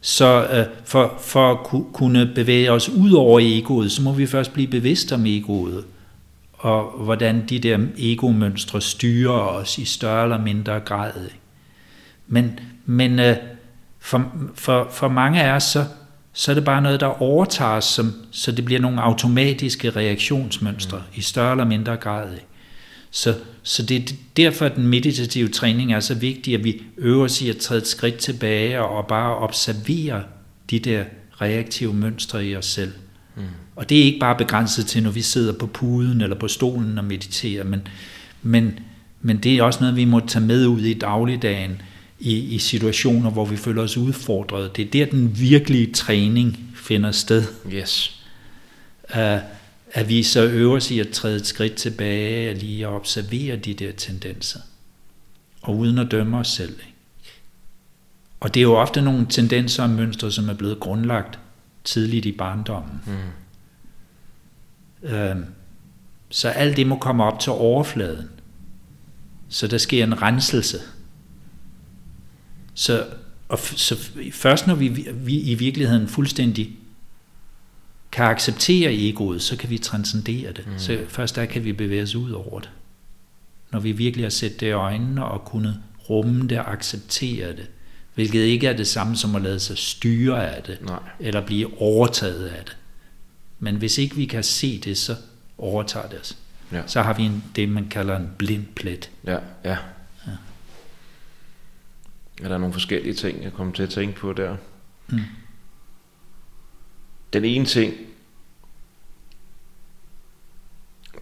så 0.01 0.47
øh, 0.53 0.67
for, 0.85 1.15
for 1.21 1.53
at 1.53 1.59
kunne 1.93 2.27
bevæge 2.35 2.73
os 2.73 2.89
ud 2.89 3.13
over 3.13 3.41
egoet, 3.43 3.93
så 3.93 4.03
må 4.03 4.13
vi 4.13 4.27
først 4.27 4.53
blive 4.53 4.69
bevidste 4.69 5.15
om 5.15 5.27
egoet, 5.27 5.85
og 6.53 7.05
hvordan 7.05 7.47
de 7.49 7.59
der 7.59 7.79
egomønstre 7.99 8.81
styrer 8.81 9.33
os 9.33 9.79
i 9.79 9.85
større 9.85 10.23
eller 10.23 10.39
mindre 10.39 10.81
grad. 10.81 11.13
Men, 12.27 12.61
men 12.87 13.19
øh, 13.19 13.37
for, 13.99 14.33
for, 14.55 14.89
for 14.91 15.09
mange 15.09 15.43
af 15.43 15.53
os, 15.53 15.63
så, 15.63 15.85
så 16.33 16.51
er 16.53 16.55
det 16.55 16.65
bare 16.65 16.83
noget, 16.83 17.01
der 17.01 17.23
overtager 17.23 17.81
som, 17.81 18.13
så 18.31 18.53
det 18.53 18.65
bliver 18.65 18.81
nogle 18.81 19.03
automatiske 19.03 19.91
reaktionsmønstre 19.91 20.99
mm. 20.99 21.19
i 21.19 21.21
større 21.21 21.51
eller 21.51 21.65
mindre 21.65 21.97
grad. 21.97 22.29
Så, 23.11 23.35
så 23.63 23.83
det 23.83 23.97
er 23.97 24.15
derfor, 24.37 24.67
at 24.67 24.77
den 24.77 24.87
meditative 24.87 25.49
træning 25.49 25.93
er 25.93 26.01
så 26.01 26.15
vigtig, 26.15 26.55
at 26.55 26.65
vi 26.65 26.83
øver 26.97 27.25
os 27.25 27.43
i 27.43 27.49
at 27.49 27.57
træde 27.57 27.81
et 27.81 27.87
skridt 27.87 28.17
tilbage 28.17 28.83
og 28.83 29.07
bare 29.07 29.37
observere 29.37 30.23
de 30.71 30.79
der 30.79 31.05
reaktive 31.41 31.95
mønstre 31.95 32.47
i 32.47 32.57
os 32.57 32.67
selv. 32.67 32.93
Mm. 33.37 33.43
Og 33.77 33.89
det 33.89 34.01
er 34.01 34.05
ikke 34.05 34.19
bare 34.19 34.37
begrænset 34.39 34.87
til, 34.87 35.03
når 35.03 35.11
vi 35.11 35.23
sidder 35.23 35.53
på 35.53 35.67
puden 35.67 36.21
eller 36.21 36.37
på 36.37 36.49
stolen 36.49 36.99
og 36.99 37.05
mediterer, 37.05 37.65
men, 37.65 37.89
men, 38.43 38.79
men 39.23 39.37
det 39.37 39.57
er 39.57 39.63
også 39.63 39.81
noget, 39.81 39.97
vi 39.97 40.05
må 40.05 40.21
tage 40.21 40.45
med 40.45 40.67
ud 40.67 40.81
i 40.81 40.95
dagligdagen, 40.95 41.83
i, 42.21 42.39
i 42.39 42.59
situationer, 42.59 43.31
hvor 43.31 43.45
vi 43.45 43.57
føler 43.57 43.83
os 43.83 43.97
udfordret. 43.97 44.77
Det 44.77 44.87
er 44.87 44.91
der, 44.91 45.05
den 45.05 45.41
virkelige 45.41 45.93
træning 45.93 46.59
finder 46.77 47.13
sted. 47.13 47.45
Yes. 47.73 48.23
Uh, 49.15 49.39
at 49.93 50.09
vi 50.09 50.23
så 50.23 50.45
øver 50.45 50.77
os 50.77 50.91
i 50.91 50.99
at 50.99 51.09
træde 51.09 51.37
et 51.37 51.47
skridt 51.47 51.75
tilbage 51.75 52.51
og 52.51 52.57
lige 52.57 52.87
at 52.87 52.93
observere 52.93 53.57
de 53.57 53.75
der 53.75 53.93
tendenser. 53.93 54.61
Og 55.63 55.77
uden 55.77 55.99
at 55.99 56.11
dømme 56.11 56.39
os 56.39 56.49
selv. 56.49 56.73
Ikke? 56.73 56.95
Og 58.41 58.55
det 58.55 58.61
er 58.61 58.65
jo 58.65 58.77
ofte 58.77 59.03
nogle 59.03 59.27
tendenser 59.31 59.83
og 59.83 59.91
mønstre, 59.91 60.33
som 60.33 60.49
er 60.49 60.55
blevet 60.55 60.81
grundlagt 60.81 61.39
tidligt 61.85 62.27
i 62.27 62.33
barndommen. 62.33 63.01
Mm. 63.07 63.13
Øhm, 65.09 65.45
så 66.31 66.49
alt 66.49 66.77
det 66.77 66.87
må 66.87 66.99
komme 66.99 67.25
op 67.25 67.41
til 67.41 67.53
overfladen. 67.53 68.29
Så 69.49 69.67
der 69.67 69.79
sker 69.79 70.05
en 70.05 70.23
renselse. 70.23 70.79
Så, 72.75 73.07
og 73.49 73.59
så 73.59 74.11
først 74.33 74.67
når 74.67 74.75
vi, 74.75 74.89
vi 75.15 75.41
i 75.41 75.55
virkeligheden 75.55 76.09
fuldstændig 76.09 76.77
kan 78.13 78.25
acceptere 78.25 78.95
egoet, 78.95 79.43
så 79.43 79.57
kan 79.57 79.71
vi 79.71 79.79
transcendere 79.79 80.53
det. 80.53 80.67
Mm. 80.67 80.79
Så 80.79 80.99
først 81.09 81.37
der 81.37 81.45
kan 81.45 81.65
vi 81.65 81.73
bevæge 81.73 82.03
os 82.03 82.15
ud 82.15 82.31
over 82.31 82.61
det. 82.61 82.71
Når 83.73 83.81
vi 83.81 83.93
virkelig 83.93 84.25
har 84.25 84.31
set 84.31 84.61
det 84.61 84.67
i 84.67 84.71
øjnene 84.71 85.25
og 85.25 85.45
kunnet 85.45 85.81
rumme 86.11 86.49
det 86.49 86.59
og 86.59 86.73
acceptere 86.73 87.49
det. 87.49 87.67
Hvilket 88.15 88.41
ikke 88.41 88.67
er 88.67 88.77
det 88.77 88.87
samme 88.87 89.17
som 89.17 89.35
at 89.35 89.43
lade 89.43 89.61
sig 89.61 89.79
styre 89.79 90.57
af 90.57 90.63
det, 90.63 90.79
Nej. 90.83 90.99
eller 91.21 91.47
blive 91.47 91.81
overtaget 91.81 92.47
af 92.47 92.65
det. 92.65 92.77
Men 93.59 93.77
hvis 93.77 93.99
ikke 93.99 94.17
vi 94.17 94.25
kan 94.25 94.43
se 94.43 94.81
det, 94.81 94.99
så 94.99 95.17
overtager 95.59 96.09
det 96.09 96.21
os. 96.21 96.37
Ja. 96.73 96.83
Så 96.87 97.03
har 97.03 97.15
vi 97.15 97.23
en, 97.23 97.45
det, 97.57 97.69
man 97.69 97.89
kalder 97.89 98.17
en 98.17 98.31
blind 98.39 98.67
plet. 98.77 99.11
Ja, 99.27 99.39
ja. 99.65 99.77
ja. 100.27 100.33
Er 102.43 102.49
der 102.49 102.59
nogle 102.59 102.73
forskellige 102.73 103.15
ting, 103.15 103.43
jeg 103.43 103.53
kommer 103.53 103.73
til 103.73 103.83
at 103.83 103.91
tænke 103.91 104.21
på 104.21 104.33
der? 104.33 104.57
Mm 105.09 105.21
den 107.33 107.45
ene 107.45 107.65
ting, 107.65 107.95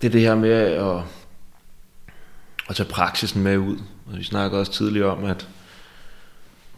det 0.02 0.06
er 0.06 0.12
det 0.12 0.20
her 0.20 0.34
med 0.34 0.50
at, 0.50 1.02
at 2.68 2.76
tage 2.76 2.88
praksisen 2.88 3.42
med 3.42 3.58
ud. 3.58 3.78
Og 4.06 4.18
vi 4.18 4.24
snakker 4.24 4.58
også 4.58 4.72
tidligere 4.72 5.10
om, 5.10 5.24
at, 5.24 5.48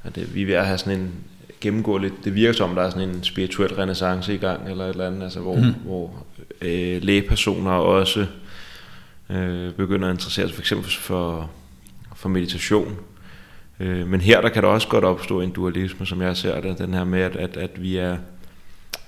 at 0.04 0.14
det, 0.14 0.34
vi 0.34 0.42
er 0.42 0.46
ved 0.46 0.54
at 0.54 0.66
have 0.66 0.78
sådan 0.78 1.00
en 1.00 1.14
gennemgå 1.60 1.98
lidt, 1.98 2.24
det 2.24 2.34
virker 2.34 2.52
som, 2.52 2.74
der 2.74 2.82
er 2.82 2.90
sådan 2.90 3.08
en 3.08 3.24
spirituel 3.24 3.74
renaissance 3.74 4.34
i 4.34 4.38
gang, 4.38 4.70
eller 4.70 4.84
et 4.84 4.88
eller 4.88 5.06
andet, 5.06 5.22
altså 5.22 5.40
hvor, 5.40 5.56
mm. 5.56 5.74
hvor 5.84 6.26
øh, 6.60 7.02
lægepersoner 7.02 7.70
også 7.70 8.26
øh, 9.30 9.72
begynder 9.72 10.08
at 10.08 10.14
interessere 10.14 10.46
sig 10.46 10.54
for 10.54 10.62
eksempel 10.62 10.90
for, 10.90 11.50
for 12.16 12.28
meditation. 12.28 12.96
Øh, 13.80 14.06
men 14.06 14.20
her 14.20 14.40
der 14.40 14.48
kan 14.48 14.62
der 14.62 14.68
også 14.68 14.88
godt 14.88 15.04
opstå 15.04 15.40
en 15.40 15.50
dualisme, 15.50 16.06
som 16.06 16.22
jeg 16.22 16.36
ser 16.36 16.60
det, 16.60 16.78
den 16.78 16.94
her 16.94 17.04
med, 17.04 17.20
at, 17.20 17.36
at, 17.36 17.56
at 17.56 17.82
vi 17.82 17.96
er 17.96 18.16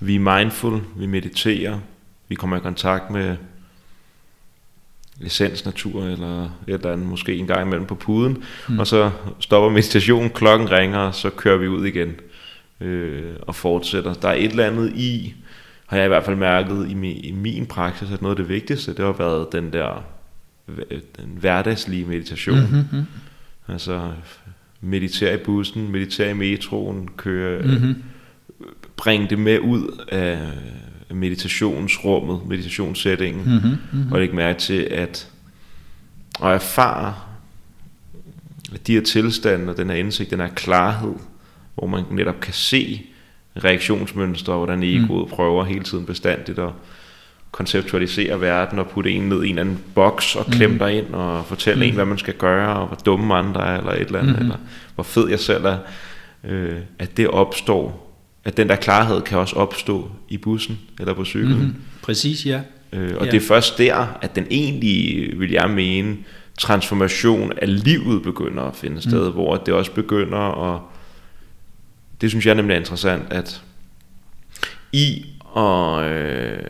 vi 0.01 0.15
er 0.15 0.39
mindful, 0.39 0.81
vi 0.97 1.07
mediterer, 1.07 1.79
vi 2.29 2.35
kommer 2.35 2.57
i 2.57 2.61
kontakt 2.61 3.11
med 3.11 3.37
essens 5.25 5.65
natur 5.65 6.05
eller 6.05 6.45
et 6.45 6.51
eller 6.67 6.93
andet, 6.93 7.07
måske 7.07 7.35
en 7.35 7.47
gang 7.47 7.67
imellem 7.67 7.87
på 7.87 7.95
puden, 7.95 8.45
mm. 8.69 8.79
og 8.79 8.87
så 8.87 9.11
stopper 9.41 9.71
meditationen, 9.71 10.31
klokken 10.31 10.71
ringer, 10.71 10.99
og 10.99 11.15
så 11.15 11.31
kører 11.31 11.57
vi 11.57 11.69
ud 11.69 11.87
igen 11.87 12.15
øh, 12.81 13.33
og 13.43 13.55
fortsætter. 13.55 14.15
Der 14.15 14.29
er 14.29 14.35
et 14.35 14.51
eller 14.51 14.67
andet 14.67 14.93
i, 14.97 15.35
har 15.87 15.97
jeg 15.97 16.07
i 16.07 16.09
hvert 16.09 16.25
fald 16.25 16.37
mærket 16.37 16.91
i 16.91 16.95
min, 16.95 17.17
i 17.17 17.33
min 17.33 17.67
praksis, 17.67 18.11
at 18.11 18.23
noget 18.23 18.39
af 18.39 18.45
det 18.45 18.49
vigtigste, 18.49 18.95
det 18.95 19.05
har 19.05 19.13
været 19.13 19.53
den 19.53 19.73
der 19.73 20.05
den 21.17 21.37
hverdagslige 21.41 22.05
meditation. 22.05 22.61
Mm-hmm. 22.61 23.07
Altså 23.69 24.13
meditere 24.81 25.35
i 25.35 25.37
bussen, 25.37 25.93
meditere 25.93 26.31
i 26.31 26.35
metroen, 26.35 27.09
køre, 27.17 27.63
Mm-hmm. 27.63 28.03
Bringe 29.01 29.27
det 29.31 29.39
med 29.39 29.59
ud 29.59 30.05
af 30.09 30.39
meditationsrummet, 31.11 32.41
meditationssætningen, 32.49 33.45
mm. 33.45 33.51
Mm-hmm. 33.53 33.77
Mm-hmm. 33.93 34.13
og 34.13 34.19
lægge 34.21 34.37
mærke 34.37 34.59
til 34.59 34.83
at 34.91 35.29
og 36.41 36.53
erfare 36.53 37.15
at 38.75 38.87
de 38.87 38.93
her 38.95 39.01
tilstande 39.03 39.71
og 39.73 39.77
den 39.77 39.91
her 39.91 39.97
indsigt, 39.97 40.31
den 40.31 40.41
her 40.41 40.49
klarhed, 40.49 41.15
hvor 41.75 41.87
man 41.87 42.05
netop 42.11 42.41
kan 42.41 42.53
se 42.55 43.03
reaktionsmønstre, 43.65 44.53
og 44.53 44.59
hvordan 44.59 44.83
egoet 44.83 45.29
mm. 45.31 45.37
prøver 45.37 45.65
hele 45.65 45.85
tiden 45.85 46.07
bestandigt 46.07 46.59
at 46.59 46.71
konceptualisere 47.51 48.41
verden 48.41 48.79
og 48.79 48.87
putte 48.89 49.11
en 49.11 49.23
ned 49.29 49.45
i 49.45 49.49
en 49.49 49.59
anden 49.59 49.79
boks 49.95 50.37
og 50.37 50.47
klemme 50.47 50.77
Mhm. 50.77 50.79
dig 50.79 50.99
ind 50.99 51.15
og 51.15 51.47
fortælle 51.47 51.87
en, 51.87 51.95
hvad 51.95 52.05
man 52.05 52.19
skal 52.19 52.35
gøre, 52.35 52.77
og 52.77 52.87
hvor 52.87 52.97
dumme 52.97 53.35
andre 53.35 53.67
er, 53.67 53.79
eller 53.79 53.93
et 53.93 54.01
eller 54.01 54.19
andet, 54.19 54.35
Mhm. 54.35 54.43
eller 54.43 54.57
hvor 54.95 55.05
fed 55.05 55.29
jeg 55.29 55.41
selv 55.41 55.65
er, 55.65 55.79
øh, 56.45 56.77
at 56.99 57.17
det 57.17 57.29
opstår, 57.29 58.10
at 58.45 58.57
den 58.57 58.69
der 58.69 58.77
klarhed 58.77 59.21
kan 59.23 59.39
også 59.39 59.57
opstå 59.57 60.11
i 60.29 60.37
bussen 60.37 60.79
eller 61.01 61.15
på 61.15 61.25
cyklen. 61.25 61.59
Mm-hmm. 61.59 61.75
Præcis, 62.03 62.47
ja. 62.47 62.61
Øh, 62.93 63.17
og 63.17 63.25
Ja. 63.27 63.31
det 63.31 63.37
er 63.43 63.47
først 63.49 63.79
der, 63.79 64.07
at 64.23 64.37
den 64.37 64.47
egentlige, 64.51 65.39
vil 65.39 65.51
jeg 65.51 65.71
mene, 65.71 66.17
transformation 66.59 67.53
af 67.63 67.85
livet 67.85 68.23
begynder 68.23 68.63
at 68.63 68.77
finde 68.77 69.03
sted, 69.03 69.27
mm. 69.27 69.33
hvor 69.33 69.57
det 69.57 69.75
også 69.75 69.93
begynder 69.93 70.75
at, 70.75 70.81
det 72.21 72.31
synes 72.31 72.47
jeg 72.47 72.55
nemlig 72.55 72.75
er 72.75 72.79
interessant, 72.79 73.23
at 73.31 73.63
i, 74.93 75.27
og 75.41 76.05
øh, 76.11 76.65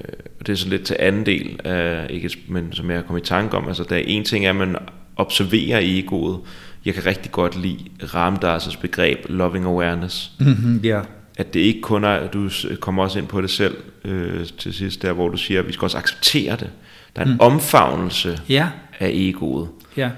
det 0.47 0.49
er 0.49 0.57
så 0.57 0.69
lidt 0.69 0.83
til 0.83 0.97
anden 0.99 1.27
del, 1.27 1.61
af, 1.65 2.07
ikke, 2.11 2.31
men 2.49 2.73
som 2.73 2.91
jeg 2.91 3.07
kom 3.07 3.17
i 3.17 3.21
tanke 3.21 3.57
om, 3.57 3.69
altså 3.69 3.85
der 3.89 3.97
er 3.97 4.03
en 4.07 4.25
ting, 4.25 4.47
er, 4.47 4.51
at 4.51 4.57
man 4.57 4.77
observerer 5.17 5.81
egoet, 5.83 6.41
jeg 6.85 6.95
kan 6.95 7.07
rigtig 7.07 7.33
godt 7.33 7.63
lide 7.63 7.79
Ramdas' 8.03 8.81
begreb 8.81 9.19
loving 9.29 9.65
awareness, 9.65 10.33
Mm-hmm. 10.39 10.81
Ja. 10.85 11.01
At 11.41 11.55
det 11.55 11.61
ikke 11.61 11.81
kun 11.81 12.05
er, 12.05 12.27
du 12.31 12.51
kommer 12.81 13.03
også 13.03 13.19
ind 13.19 13.27
på 13.27 13.41
det 13.41 13.51
selv 13.51 13.77
øh, 14.05 14.47
til 14.59 14.75
sidst, 14.75 15.03
der 15.03 15.13
hvor 15.13 15.29
du 15.29 15.37
siger, 15.37 15.61
at 15.61 15.69
vi 15.69 15.73
skal 15.73 15.85
også 15.85 15.99
acceptere 15.99 16.57
det. 16.57 16.71
Der 17.17 17.23
er 17.23 17.27
en 17.27 17.33
mm. 17.33 17.41
omfavnelse 17.41 18.41
Ja. 18.49 18.69
af 18.99 19.11
egoet. 19.13 19.69
Ja. 19.97 20.11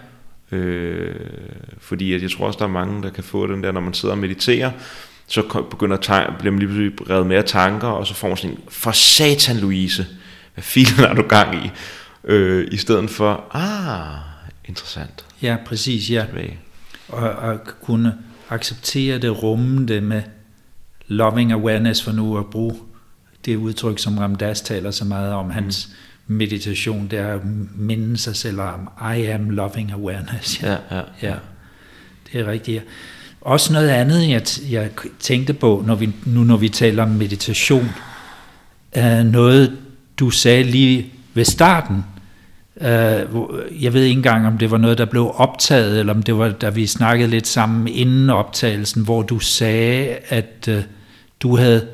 Øh, 0.52 1.14
fordi 1.78 2.12
at 2.12 2.22
jeg 2.22 2.30
tror 2.30 2.46
også, 2.46 2.56
der 2.58 2.64
er 2.64 2.68
mange, 2.68 3.02
der 3.02 3.10
kan 3.10 3.24
få 3.24 3.46
den 3.46 3.62
der, 3.62 3.72
når 3.72 3.80
man 3.80 3.94
sidder 3.94 4.14
og 4.14 4.18
mediterer, 4.18 4.70
så 5.26 5.64
begynder 5.70 5.96
tan- 5.96 6.38
bliver 6.38 6.52
man 6.52 6.58
lige 6.58 6.68
pludselig 6.68 7.10
revet 7.10 7.26
med 7.26 7.36
af 7.36 7.44
tanker, 7.44 7.88
og 7.88 8.06
så 8.06 8.14
får 8.14 8.28
man 8.28 8.36
sådan 8.36 8.58
for 8.68 8.90
satan 8.92 9.56
Louise, 9.56 10.06
hvad 10.54 10.64
filen 10.64 11.04
er 11.04 11.14
du 11.14 11.22
gang 11.22 11.64
i? 11.66 11.70
Øh, 12.24 12.68
I 12.72 12.76
stedet 12.76 13.10
for, 13.10 13.44
ah, 13.56 14.18
interessant. 14.64 15.24
Ja, 15.42 15.56
præcis, 15.66 16.10
ja. 16.10 16.24
Tilbage. 16.26 16.58
Og, 17.08 17.30
og 17.30 17.60
kunne 17.82 18.14
acceptere 18.50 19.18
det, 19.18 19.42
rumme 19.42 19.86
det 19.86 20.02
med 20.02 20.22
loving 21.08 21.52
awareness, 21.52 22.02
for 22.02 22.12
nu 22.12 22.38
at 22.38 22.46
bruge 22.46 22.74
det 23.44 23.56
udtryk, 23.56 23.98
som 23.98 24.18
Ramdas 24.18 24.60
taler 24.60 24.90
så 24.90 25.04
meget 25.04 25.32
om, 25.32 25.50
hans 25.50 25.88
meditation, 26.26 27.08
det 27.10 27.18
er 27.18 27.34
at 27.34 27.40
minde 27.76 28.16
sig 28.18 28.36
selv 28.36 28.60
om, 28.60 28.88
I 29.16 29.24
am 29.24 29.50
loving 29.50 29.92
awareness. 29.92 30.62
Ja, 30.62 30.76
ja, 30.90 31.00
Ja, 31.22 31.34
det 32.32 32.40
er 32.40 32.46
rigtigt. 32.46 32.76
Ja. 32.76 32.82
Også 33.40 33.72
noget 33.72 33.88
andet, 33.88 34.28
jeg, 34.28 34.42
t- 34.42 34.72
jeg 34.72 34.90
tænkte 35.20 35.52
på, 35.54 35.82
når 35.86 35.94
vi, 35.94 36.12
nu 36.26 36.44
når 36.44 36.56
vi 36.56 36.68
taler 36.68 37.02
om 37.02 37.08
meditation, 37.08 37.88
er 38.92 39.22
noget, 39.22 39.76
du 40.18 40.30
sagde 40.30 40.62
lige 40.62 41.12
ved 41.34 41.44
starten. 41.44 42.04
Uh, 42.76 42.86
jeg 43.82 43.92
ved 43.92 44.02
ikke 44.02 44.16
engang, 44.16 44.46
om 44.46 44.58
det 44.58 44.70
var 44.70 44.78
noget, 44.78 44.98
der 44.98 45.04
blev 45.04 45.32
optaget, 45.34 46.00
eller 46.00 46.14
om 46.14 46.22
det 46.22 46.38
var, 46.38 46.48
da 46.48 46.68
vi 46.68 46.86
snakkede 46.86 47.30
lidt 47.30 47.46
sammen 47.46 47.88
inden 47.88 48.30
optagelsen, 48.30 49.04
hvor 49.04 49.22
du 49.22 49.38
sagde, 49.38 50.16
at 50.28 50.68
uh, 50.68 50.74
du 51.40 51.56
havde 51.56 51.86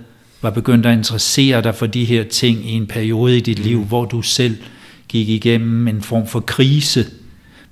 var 0.42 0.50
begyndt 0.50 0.86
at 0.86 0.98
interessere 0.98 1.62
dig 1.62 1.74
for 1.74 1.86
de 1.86 2.04
her 2.04 2.24
ting 2.24 2.70
i 2.70 2.72
en 2.72 2.86
periode 2.86 3.36
i 3.36 3.40
dit 3.40 3.58
mm. 3.58 3.64
liv, 3.64 3.84
hvor 3.84 4.04
du 4.04 4.22
selv 4.22 4.56
gik 5.08 5.28
igennem 5.28 5.88
en 5.88 6.02
form 6.02 6.26
for 6.26 6.40
krise, 6.40 7.06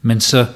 men 0.02 0.20
så 0.20 0.46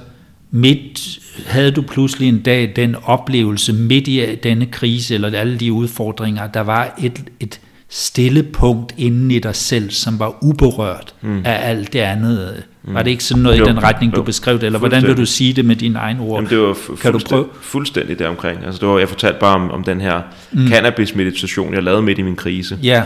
midt 0.51 1.19
havde 1.47 1.71
du 1.71 1.83
pludselig 1.83 2.29
en 2.29 2.41
dag 2.41 2.73
den 2.77 2.97
oplevelse 3.05 3.73
midt 3.73 4.09
i 4.09 4.35
denne 4.43 4.67
krise, 4.67 5.15
eller 5.15 5.39
alle 5.39 5.59
de 5.59 5.73
udfordringer, 5.73 6.47
der 6.47 6.61
var 6.61 6.95
et, 7.03 7.25
et 7.41 7.61
stille 7.91 8.43
punkt 8.43 8.95
inden 8.99 9.31
i 9.31 9.39
dig 9.39 9.55
selv, 9.57 9.91
som 9.91 10.19
var 10.19 10.45
uberørt 10.45 11.15
mm. 11.21 11.43
af 11.45 11.69
alt 11.71 11.93
det 11.93 11.99
andet. 11.99 12.63
Mm. 12.83 12.95
Var 12.95 13.03
det 13.03 13.11
ikke 13.11 13.25
sådan 13.25 13.43
noget 13.43 13.59
Jo, 13.59 13.65
i 13.65 13.69
den 13.69 13.83
retning, 13.83 14.13
du 14.15 14.21
jo. 14.21 14.23
beskrev 14.25 14.55
det, 14.55 14.63
eller 14.67 14.79
hvordan 14.79 15.03
vil 15.03 15.17
du 15.17 15.27
sige 15.27 15.53
det 15.53 15.65
med 15.65 15.77
dine 15.77 15.99
egne 15.99 16.21
ord? 16.21 16.35
Jamen, 16.35 16.51
det 16.51 16.59
var 16.59 16.73
fu- 16.75 16.97
Kan 16.97 17.13
du 17.13 17.19
prøve? 17.29 17.47
fuldstændig 17.63 18.19
deromkring. 18.19 18.65
Altså, 18.65 18.81
det 18.81 18.89
var, 18.89 18.99
jeg 18.99 19.09
fortalte 19.09 19.41
bare 19.41 19.55
om, 19.55 19.71
om 19.71 19.85
den 19.85 20.01
her 20.01 20.21
mm. 20.53 20.69
cannabis-meditation, 20.69 21.75
jeg 21.75 21.83
lavede 21.83 22.03
midt 22.03 22.19
i 22.19 22.23
min 22.23 22.37
krise. 22.37 22.79
Ja, 22.83 23.03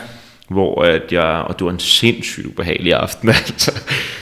hvor 0.49 0.83
at 0.83 1.03
jeg, 1.13 1.23
og 1.23 1.59
det 1.59 1.65
var 1.65 1.71
en 1.71 1.79
sindssygt 1.79 2.47
ubehagelig 2.47 2.95
aften, 2.95 3.29
altså. 3.47 3.73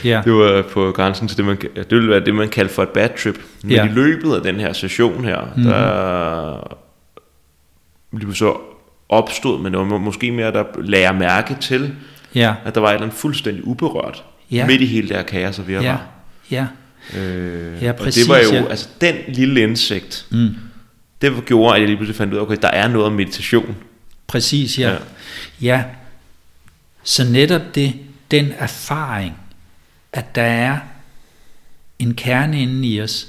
Ja. 0.03 0.21
Det 0.25 0.33
var 0.33 0.61
på 0.61 0.91
grænsen 0.95 1.27
til 1.27 1.37
det, 1.37 1.45
man, 1.45 1.57
det 1.75 1.91
ville 1.91 2.09
være 2.09 2.25
det, 2.25 2.35
man 2.35 2.49
kaldte 2.49 2.73
for 2.73 2.83
et 2.83 2.89
bad 2.89 3.09
trip. 3.23 3.37
Men 3.63 3.71
Ja. 3.71 3.85
i 3.85 3.89
løbet 3.89 4.33
af 4.35 4.41
den 4.41 4.55
her 4.55 4.73
session 4.73 5.25
her, 5.25 5.41
mm-hmm. 5.41 5.63
der 5.71 6.77
lige 8.11 8.35
så 8.35 8.53
opstod, 9.13 9.59
men 9.61 9.73
det 9.73 9.79
var 9.79 9.85
må- 9.85 9.97
måske 9.97 10.31
mere, 10.31 10.51
der 10.51 10.63
lagde 10.81 11.13
mærke 11.13 11.55
til, 11.61 11.93
ja, 12.35 12.53
at 12.65 12.75
der 12.75 12.81
var 12.81 12.89
et 12.89 12.93
eller 12.93 13.05
andet 13.05 13.17
fuldstændig 13.17 13.67
uberørt, 13.67 14.23
Ja. 14.51 14.65
midt 14.67 14.81
i 14.81 14.85
hele 14.85 15.07
det 15.07 15.15
her 15.15 15.23
kaos 15.23 15.59
og 15.59 15.65
ja, 15.69 15.79
virvar. 15.79 16.05
ja. 16.51 16.65
Øh, 17.17 17.83
Ja, 17.83 17.89
og 17.89 17.95
præcis, 17.95 18.25
det 18.25 18.29
var 18.33 18.39
jo, 18.39 18.51
ja. 18.63 18.69
altså 18.69 18.87
den 19.01 19.15
lille 19.27 19.61
indsigt, 19.61 20.25
Mm. 20.29 20.49
det 21.21 21.45
gjorde, 21.45 21.75
at 21.75 21.79
jeg 21.81 21.87
lige 21.87 21.97
pludselig 21.97 22.15
fandt 22.15 22.33
ud 22.33 22.37
af, 22.37 22.41
okay, 22.41 22.57
der 22.61 22.67
er 22.67 22.87
noget 22.87 23.07
om 23.07 23.13
meditation. 23.13 23.75
Præcis, 24.27 24.79
ja. 24.79 24.89
Ja. 24.89 24.91
ja. 24.93 24.97
Ja, 25.61 25.83
så 27.03 27.23
netop 27.31 27.61
det, 27.75 27.93
den 28.31 28.51
erfaring, 28.57 29.33
at 30.13 30.35
der 30.35 30.41
er 30.43 30.77
en 31.99 32.13
kerne 32.13 32.61
inde 32.61 32.87
i 32.87 33.01
os, 33.01 33.27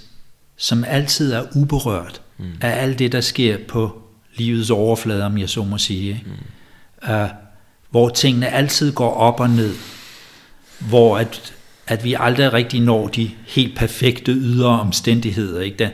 som 0.57 0.85
altid 0.89 1.33
er 1.33 1.43
uberørt 1.57 2.21
mm. 2.39 2.45
af 2.61 2.83
alt 2.83 2.99
det, 2.99 3.13
der 3.13 3.21
sker 3.21 3.57
på 3.69 4.03
livets 4.37 4.71
overflade, 4.71 5.25
om 5.27 5.39
jeg 5.39 5.49
så 5.49 5.65
må 5.65 5.79
sige. 5.79 6.25
Mm. 6.27 7.13
Uh, 7.15 7.29
hvor 7.91 8.09
tingene 8.09 8.49
altid 8.49 8.93
går 8.93 9.15
op 9.15 9.41
og 9.41 9.51
ned, 9.51 9.75
hvor 10.79 11.19
at, 11.19 11.55
at 11.87 12.05
vi 12.05 12.17
aldrig 12.19 12.53
rigtig 12.53 12.81
når 12.81 13.09
de 13.09 13.31
helt 13.47 13.79
perfekte 13.79 14.33
ydre 14.33 14.81
omstændigheder. 14.81 15.61
Ikke? 15.61 15.77
Der, 15.77 15.89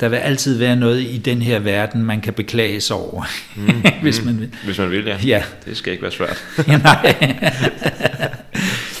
der 0.00 0.08
vil 0.08 0.16
altid 0.16 0.58
være 0.58 0.76
noget 0.76 1.00
i 1.00 1.18
den 1.18 1.42
her 1.42 1.58
verden, 1.58 2.02
man 2.02 2.20
kan 2.20 2.32
beklage 2.32 2.80
sig 2.80 2.96
over, 2.96 3.24
mm. 3.56 3.82
hvis 4.02 4.24
man 4.24 4.40
vil. 4.40 4.54
Hvis 4.64 4.78
man 4.78 4.90
vil, 4.90 5.04
ja. 5.04 5.18
Ja. 5.24 5.42
Det 5.64 5.76
skal 5.76 5.92
ikke 5.92 6.02
være 6.02 6.12
svært. 6.12 6.44
Ja, 6.68 6.76
nej. 6.76 7.14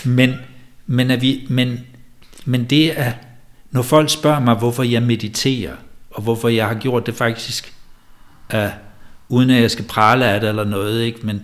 men, 0.04 0.34
men, 0.86 1.10
er 1.10 1.16
vi, 1.16 1.46
men, 1.48 1.80
men 2.44 2.64
det 2.64 3.00
er, 3.00 3.12
når 3.70 3.82
folk 3.82 4.10
spørger 4.10 4.40
mig, 4.40 4.54
hvorfor 4.54 4.82
jeg 4.82 5.02
mediterer, 5.02 5.72
og 6.10 6.22
hvorfor 6.22 6.48
jeg 6.48 6.66
har 6.66 6.74
gjort 6.74 7.06
det 7.06 7.14
faktisk, 7.14 7.72
uh, 8.54 8.60
uden 9.28 9.50
at 9.50 9.62
jeg 9.62 9.70
skal 9.70 9.84
prale 9.84 10.26
af 10.26 10.40
det 10.40 10.48
eller 10.48 10.64
noget, 10.64 11.02
ikke? 11.02 11.18
men, 11.22 11.40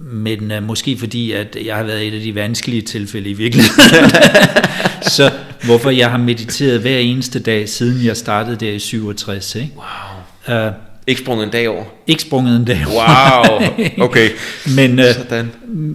men 0.00 0.52
uh, 0.52 0.62
måske 0.62 0.98
fordi, 0.98 1.32
at 1.32 1.56
jeg 1.64 1.76
har 1.76 1.82
været 1.82 2.06
et 2.06 2.14
af 2.14 2.20
de 2.20 2.34
vanskelige 2.34 2.82
tilfælde 2.82 3.30
i 3.30 3.32
virkeligheden. 3.32 4.10
Så 5.02 5.30
hvorfor 5.64 5.90
jeg 5.90 6.10
har 6.10 6.18
mediteret 6.18 6.80
hver 6.80 6.98
eneste 6.98 7.40
dag, 7.40 7.68
siden 7.68 8.06
jeg 8.06 8.16
startede 8.16 8.56
der 8.56 8.70
i 8.72 8.78
67. 8.78 9.54
Ikke? 9.54 9.72
Wow. 10.48 10.66
Uh, 10.66 10.72
Ikke 11.06 11.20
sprunget 11.20 11.44
en 11.44 11.50
dag 11.50 11.68
over. 11.68 11.84
ikke 12.06 12.22
sprunget 12.22 12.56
en 12.56 12.64
dag. 12.64 12.84
Wow, 12.86 13.60
okay. 14.06 14.30
Men, 14.76 15.00
Sådan. 15.14 15.52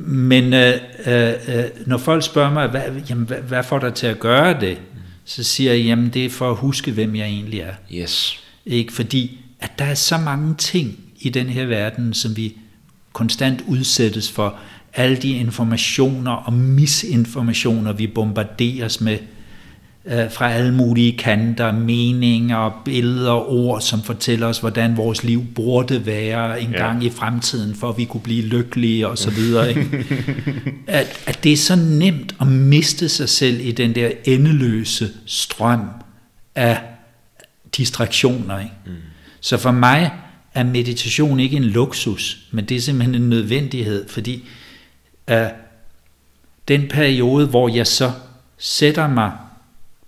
men 0.08 0.54
øh, 0.54 0.74
øh, 1.08 1.28
øh, 1.28 1.64
når 1.86 1.98
folk 1.98 2.24
spørger 2.24 2.52
mig, 2.54 2.68
hvad, 2.68 2.82
jamen, 3.10 3.26
hvad, 3.28 3.38
hvad 3.38 3.64
får 3.64 3.80
dig 3.80 3.94
til 3.94 4.08
at 4.08 4.20
gøre 4.20 4.60
det, 4.62 4.78
så 5.26 5.44
siger 5.44 5.74
jeg, 5.74 5.82
jamen 5.82 6.10
det 6.10 6.26
er 6.26 6.30
for 6.30 6.50
at 6.52 6.58
huske, 6.58 6.92
hvem 6.92 7.16
jeg 7.16 7.26
egentlig 7.26 7.60
er. 7.60 7.74
Yes. 7.94 8.40
Ikke? 8.66 8.94
Fordi 8.94 9.40
at 9.66 9.80
der 9.80 9.86
er 9.86 9.94
så 9.94 10.18
mange 10.18 10.56
ting 10.56 10.96
i 11.20 11.30
den 11.30 11.46
her 11.48 11.66
verden, 11.66 12.14
som 12.14 12.38
vi 12.38 12.54
konstant 13.14 13.64
udsættes 13.68 14.32
for. 14.32 14.56
Alle 14.94 15.16
de 15.18 15.30
informationer 15.32 16.32
og 16.32 16.54
misinformationer, 16.54 17.94
vi 17.94 18.08
bombarderes 18.08 19.02
med 19.02 19.18
øh, 20.06 20.32
fra 20.32 20.52
alle 20.52 20.74
mulige 20.74 21.18
kanter, 21.18 21.72
meninger, 21.72 22.82
billeder, 22.86 23.50
ord, 23.52 23.82
som 23.82 24.04
fortæller 24.04 24.48
os, 24.48 24.60
hvordan 24.60 24.98
vores 24.98 25.24
liv 25.24 25.46
burde 25.56 26.06
være 26.06 26.62
en 26.62 26.72
Ja. 26.72 26.78
gang 26.78 27.04
i 27.04 27.10
fremtiden, 27.10 27.76
for 27.76 27.90
at 27.90 27.98
vi 27.98 28.06
kunne 28.06 28.22
blive 28.22 28.46
lykkelige 28.46 29.08
og 29.08 29.18
så 29.18 29.32
videre. 29.32 29.70
Ikke? 29.70 30.06
At, 30.88 31.08
at 31.26 31.44
det 31.44 31.54
er 31.54 31.58
så 31.58 31.76
nemt 31.76 32.36
at 32.42 32.48
miste 32.48 33.10
sig 33.10 33.30
selv 33.30 33.60
i 33.62 33.72
den 33.72 33.96
der 33.96 34.10
endeløse 34.26 35.10
strøm 35.26 35.82
af 36.56 36.78
distraktioner. 37.78 38.60
Ikke? 38.60 38.72
Mm. 38.86 38.92
Så 39.46 39.58
for 39.58 39.72
mig 39.72 40.12
er 40.54 40.64
meditation 40.64 41.40
ikke 41.40 41.58
en 41.58 41.64
luksus, 41.64 42.48
men 42.52 42.66
det 42.66 42.78
er 42.78 42.82
simpelthen 42.82 43.16
en 43.16 43.30
nødvendighed, 43.30 44.10
fordi 44.10 44.48
uh, 45.32 45.38
den 46.68 46.88
periode, 46.88 47.48
hvor 47.48 47.70
jeg 47.70 47.88
så 47.88 48.12
sætter 48.58 49.08
mig 49.08 49.32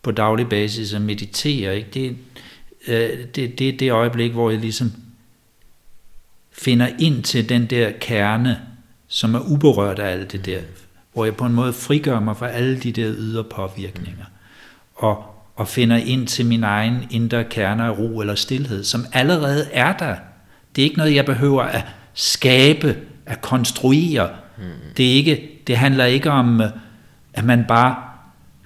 på 0.01 0.11
daglig 0.11 0.49
basis 0.49 0.93
og 0.93 1.01
mediterer, 1.01 1.71
Ikke? 1.71 1.89
Det, 1.93 2.17
øh, 2.87 3.25
det, 3.35 3.59
det 3.59 3.69
er 3.69 3.77
det 3.77 3.91
øjeblik, 3.91 4.31
hvor 4.31 4.49
jeg 4.49 4.59
ligesom 4.59 4.91
finder 6.51 6.87
ind 6.99 7.23
til 7.23 7.49
den 7.49 7.65
der 7.65 7.91
kerne, 8.01 8.61
som 9.07 9.35
er 9.35 9.39
uberørt 9.39 9.99
af 9.99 10.11
alt 10.11 10.31
det 10.31 10.45
der, 10.45 10.61
hvor 11.13 11.25
jeg 11.25 11.35
på 11.35 11.45
en 11.45 11.53
måde 11.53 11.73
frigør 11.73 12.19
mig 12.19 12.37
fra 12.37 12.49
alle 12.49 12.79
de 12.79 12.91
der 12.91 13.13
ydre 13.17 13.43
påvirkninger, 13.43 14.25
og, 14.95 15.36
og 15.57 15.67
finder 15.67 15.97
ind 15.97 16.27
til 16.27 16.45
min 16.45 16.63
egen 16.63 17.07
indre 17.09 17.43
kerne 17.43 17.83
af 17.83 17.97
ro 17.97 18.19
eller 18.19 18.35
stillhed, 18.35 18.83
som 18.83 19.05
allerede 19.13 19.67
er 19.71 19.97
der. 19.97 20.15
Det 20.75 20.81
er 20.81 20.83
ikke 20.83 20.97
noget, 20.97 21.15
jeg 21.15 21.25
behøver 21.25 21.63
at 21.63 21.85
skabe, 22.13 22.97
at 23.25 23.41
konstruere. 23.41 24.29
Det, 24.97 25.09
er 25.09 25.13
ikke, 25.13 25.49
det 25.67 25.77
handler 25.77 26.05
ikke 26.05 26.31
om, 26.31 26.61
at 27.33 27.45
man 27.45 27.65
bare 27.67 27.95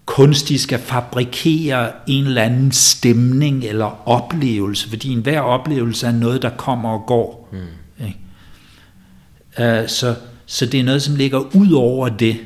kunstigt 0.05 0.61
skal 0.61 0.79
fabrikere 0.79 1.91
en 2.07 2.25
eller 2.25 2.41
anden 2.41 2.71
stemning 2.71 3.63
eller 3.63 4.07
oplevelse, 4.09 4.89
fordi 4.89 5.09
enhver 5.09 5.41
oplevelse 5.41 6.07
er 6.07 6.11
noget, 6.11 6.41
der 6.41 6.49
kommer 6.49 6.89
og 6.89 7.05
går. 7.07 7.49
Mm. 7.51 8.05
Ikke? 8.05 9.81
Uh, 9.81 9.89
så, 9.89 10.15
så 10.45 10.65
det 10.65 10.79
er 10.79 10.83
noget, 10.83 11.01
som 11.01 11.15
ligger 11.15 11.55
ud 11.55 11.71
over 11.71 12.09
det, 12.09 12.37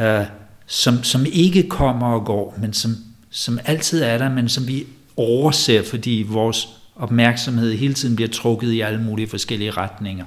uh, 0.00 0.26
som, 0.66 1.02
som 1.02 1.26
ikke 1.32 1.68
kommer 1.68 2.06
og 2.06 2.24
går, 2.24 2.58
men 2.60 2.72
som, 2.72 2.96
som 3.36 3.58
altid 3.64 4.02
er 4.02 4.18
der, 4.18 4.28
men 4.28 4.48
som 4.48 4.68
vi 4.68 4.86
overser, 5.16 5.82
fordi 5.82 6.26
vores 6.28 6.68
opmærksomhed 6.96 7.76
hele 7.76 7.94
tiden 7.94 8.16
bliver 8.16 8.28
trukket 8.28 8.72
i 8.72 8.80
alle 8.80 9.02
mulige 9.02 9.28
forskellige 9.28 9.70
retninger, 9.70 10.24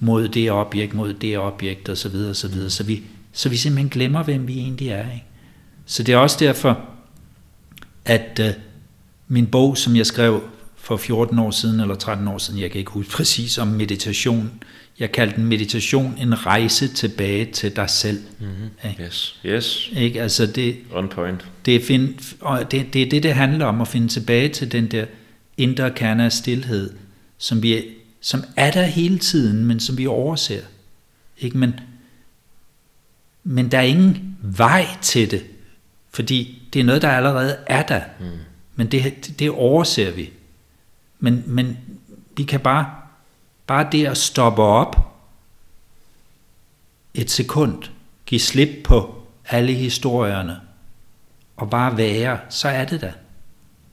mod 0.00 0.28
det 0.28 0.50
objekt, 0.50 0.94
mod 0.94 1.14
det 1.14 1.38
objekt 1.38 1.88
osv. 1.88 2.10
Så, 2.34 2.48
videre, 2.48 2.70
så, 2.70 2.84
vi, 2.84 3.02
så 3.32 3.48
vi 3.48 3.56
simpelthen 3.56 3.88
glemmer, 3.88 4.22
hvem 4.22 4.48
vi 4.48 4.58
egentlig 4.58 4.88
er. 4.88 5.12
Ikke? 5.12 5.24
Så 5.86 6.02
det 6.02 6.12
er 6.12 6.18
også 6.18 6.36
derfor, 6.40 6.80
at 8.04 8.40
uh, 8.42 8.62
min 9.28 9.46
bog, 9.46 9.78
som 9.78 9.96
jeg 9.96 10.06
skrev 10.06 10.42
for 10.76 10.96
14 10.96 11.38
år 11.38 11.50
siden 11.50 11.80
eller 11.80 11.94
13 11.94 12.28
år 12.28 12.38
siden, 12.38 12.60
jeg 12.60 12.70
kan 12.70 12.78
ikke 12.78 12.90
huske 12.90 13.12
præcis 13.12 13.58
om 13.58 13.68
meditation, 13.68 14.50
jeg 14.98 15.12
kaldte 15.12 15.40
meditation 15.40 16.18
en 16.18 16.46
rejse 16.46 16.88
tilbage 16.88 17.44
til 17.44 17.76
dig 17.76 17.90
selv. 17.90 18.22
Mm-hmm. 18.38 18.90
Ikke? 18.90 19.02
Yes, 19.02 19.40
yes. 19.46 19.90
Ikke? 19.96 20.22
Altså 20.22 20.46
det, 20.46 20.76
On 20.92 21.08
point. 21.08 21.46
Det 21.66 21.76
er, 21.76 21.84
find, 21.84 22.14
og 22.40 22.70
det, 22.70 22.92
det 22.92 23.02
er 23.02 23.08
det, 23.10 23.22
det 23.22 23.34
handler 23.34 23.66
om, 23.66 23.80
at 23.80 23.88
finde 23.88 24.08
tilbage 24.08 24.48
til 24.48 24.72
den 24.72 24.86
der 24.86 25.06
indre 25.56 25.90
kerne 25.90 26.24
af 26.24 26.32
stillhed, 26.32 26.90
som, 27.38 27.62
vi, 27.62 27.84
som 28.20 28.44
er 28.56 28.70
der 28.70 28.82
hele 28.82 29.18
tiden, 29.18 29.64
men 29.64 29.80
som 29.80 29.98
vi 29.98 30.06
overser. 30.06 30.60
Ikke? 31.38 31.58
Men, 31.58 31.80
men 33.44 33.70
der 33.70 33.78
er 33.78 33.82
ingen 33.82 34.36
vej 34.42 34.86
til 35.02 35.30
det, 35.30 35.44
fordi 36.10 36.62
det 36.72 36.80
er 36.80 36.84
noget, 36.84 37.02
der 37.02 37.08
allerede 37.08 37.56
er 37.66 37.82
der. 37.82 38.00
Mm. 38.20 38.26
Men 38.76 38.86
det, 38.86 39.34
det 39.38 39.50
overser 39.50 40.10
vi. 40.10 40.30
Men, 41.20 41.42
men 41.46 41.78
vi 42.36 42.42
kan 42.42 42.60
bare, 42.60 42.86
bare 43.68 43.88
det 43.92 44.06
at 44.06 44.16
stoppe 44.16 44.62
op 44.62 44.96
et 47.14 47.30
sekund, 47.30 47.82
give 48.26 48.40
slip 48.40 48.68
på 48.84 49.22
alle 49.48 49.72
historierne, 49.72 50.56
og 51.56 51.70
bare 51.70 51.96
være, 51.96 52.38
så 52.48 52.68
er 52.68 52.84
det 52.84 53.00
der. 53.00 53.12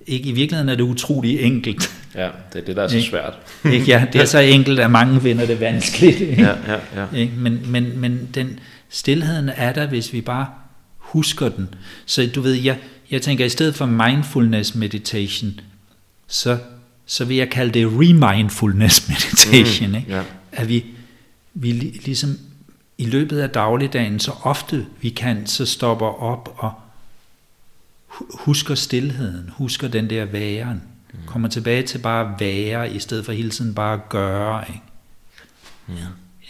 Ikke, 0.07 0.29
I 0.29 0.31
virkeligheden 0.31 0.69
er 0.69 0.75
det 0.75 0.83
utrolig 0.83 1.41
enkelt. 1.41 1.95
Ja, 2.15 2.29
det 2.53 2.61
er 2.61 2.65
det, 2.65 2.75
der 2.75 2.83
er 2.83 2.87
så 2.87 3.01
svært. 3.01 3.33
ikke? 3.73 3.85
Ja, 3.85 4.05
det 4.13 4.21
er 4.21 4.25
så 4.25 4.39
enkelt, 4.39 4.79
at 4.79 4.91
mange 4.91 5.21
finder 5.21 5.45
det 5.45 5.59
vanskeligt. 5.59 6.19
Ikke? 6.19 6.41
Ja, 6.41 6.55
ja, 6.67 6.79
ja. 6.95 7.05
Ikke? 7.15 7.33
Men, 7.37 7.71
men, 7.71 7.99
men 7.99 8.29
den 8.33 8.59
stillheden 8.89 9.49
er 9.49 9.73
der, 9.73 9.87
hvis 9.87 10.13
vi 10.13 10.21
bare 10.21 10.47
husker 10.97 11.49
den. 11.49 11.73
Så 12.05 12.29
du 12.35 12.41
ved, 12.41 12.53
jeg, 12.53 12.77
jeg 13.11 13.21
tænker, 13.21 13.45
i 13.45 13.49
stedet 13.49 13.75
for 13.75 13.85
mindfulness 13.85 14.75
meditation, 14.75 15.59
så, 16.27 16.57
så 17.05 17.25
vil 17.25 17.37
jeg 17.37 17.49
kalde 17.49 17.79
det 17.79 17.87
remindfulness 17.87 19.07
meditation. 19.09 19.89
Mm, 19.89 19.95
ikke? 19.95 20.11
ja. 20.11 20.23
At 20.51 20.69
vi, 20.69 20.85
vi 21.53 21.71
ligesom 22.05 22.39
i 22.97 23.05
løbet 23.05 23.39
af 23.39 23.49
dagligdagen, 23.49 24.19
så 24.19 24.31
ofte 24.41 24.85
vi 25.01 25.09
kan, 25.09 25.47
så 25.47 25.65
stopper 25.65 26.23
op 26.23 26.55
og 26.57 26.73
husker 28.33 28.75
stillheden, 28.75 29.49
husker 29.49 29.87
den 29.87 30.09
der 30.09 30.25
væren, 30.25 30.83
mm. 31.13 31.19
kommer 31.25 31.47
tilbage 31.47 31.83
til 31.83 31.97
bare 31.99 32.33
at 32.33 32.39
være, 32.39 32.91
i 32.91 32.99
stedet 32.99 33.25
for 33.25 33.31
hele 33.31 33.49
tiden 33.49 33.75
bare 33.75 33.93
at 33.93 34.09
gøre. 34.09 34.65
Ikke? 34.67 34.81
Mm. 35.87 35.95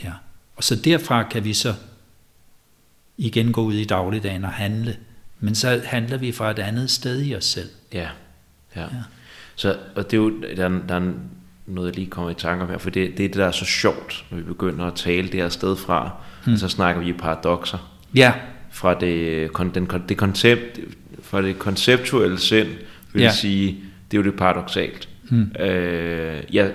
Ja. 0.04 0.12
Og 0.56 0.64
så 0.64 0.76
derfra 0.76 1.24
kan 1.24 1.44
vi 1.44 1.54
så 1.54 1.74
igen 3.18 3.52
gå 3.52 3.62
ud 3.62 3.74
i 3.74 3.86
dagligdagen 3.86 4.46
og 4.46 4.52
handle. 4.52 4.98
Men 5.40 5.56
så 5.56 5.82
handler 5.86 6.18
vi 6.18 6.32
fra 6.32 6.52
et 6.52 6.60
andet 6.60 6.92
sted 6.92 7.22
i 7.22 7.36
os 7.36 7.46
selv. 7.46 7.70
Ja, 7.94 8.10
ja. 8.76 8.82
ja. 8.82 8.88
Så, 9.56 9.78
og 9.96 10.12
det 10.12 10.18
er 10.18 10.22
jo, 10.22 10.34
der, 10.58 10.70
der 10.88 10.96
er 10.96 11.12
noget, 11.66 11.88
jeg 11.88 11.96
lige 11.96 12.10
kommer 12.10 12.32
i 12.32 12.34
tanke 12.34 12.64
om 12.64 12.70
her, 12.70 12.78
for 12.78 12.90
det, 12.90 13.18
det 13.18 13.26
er 13.26 13.30
det, 13.30 13.38
der 13.38 13.46
er 13.46 13.52
så 13.52 13.66
sjovt, 13.66 14.26
når 14.30 14.38
vi 14.38 14.44
begynder 14.44 14.86
at 14.86 14.94
tale 14.96 15.28
det 15.28 15.42
her 15.42 15.50
sted 15.50 15.76
fra, 15.76 16.12
hmm. 16.46 16.58
så 16.58 16.68
snakker 16.68 17.02
vi 17.02 17.14
paradoxer. 17.14 17.78
Ja. 18.16 18.34
Fra 18.72 18.94
det, 18.94 19.50
den, 19.76 19.90
det 20.10 20.18
koncept, 20.18 20.80
fra 21.24 21.42
det 21.42 21.60
konceptuelle 21.60 22.40
sind, 22.40 22.68
vil 23.14 23.22
ja. 23.22 23.32
sige, 23.32 23.78
det 24.12 24.18
er 24.18 24.22
jo 24.22 24.32
det 24.32 24.38
paradoxalt. 24.38 25.10
Hmm. 25.30 25.52
Øh, 25.60 26.44
jeg, 26.54 26.74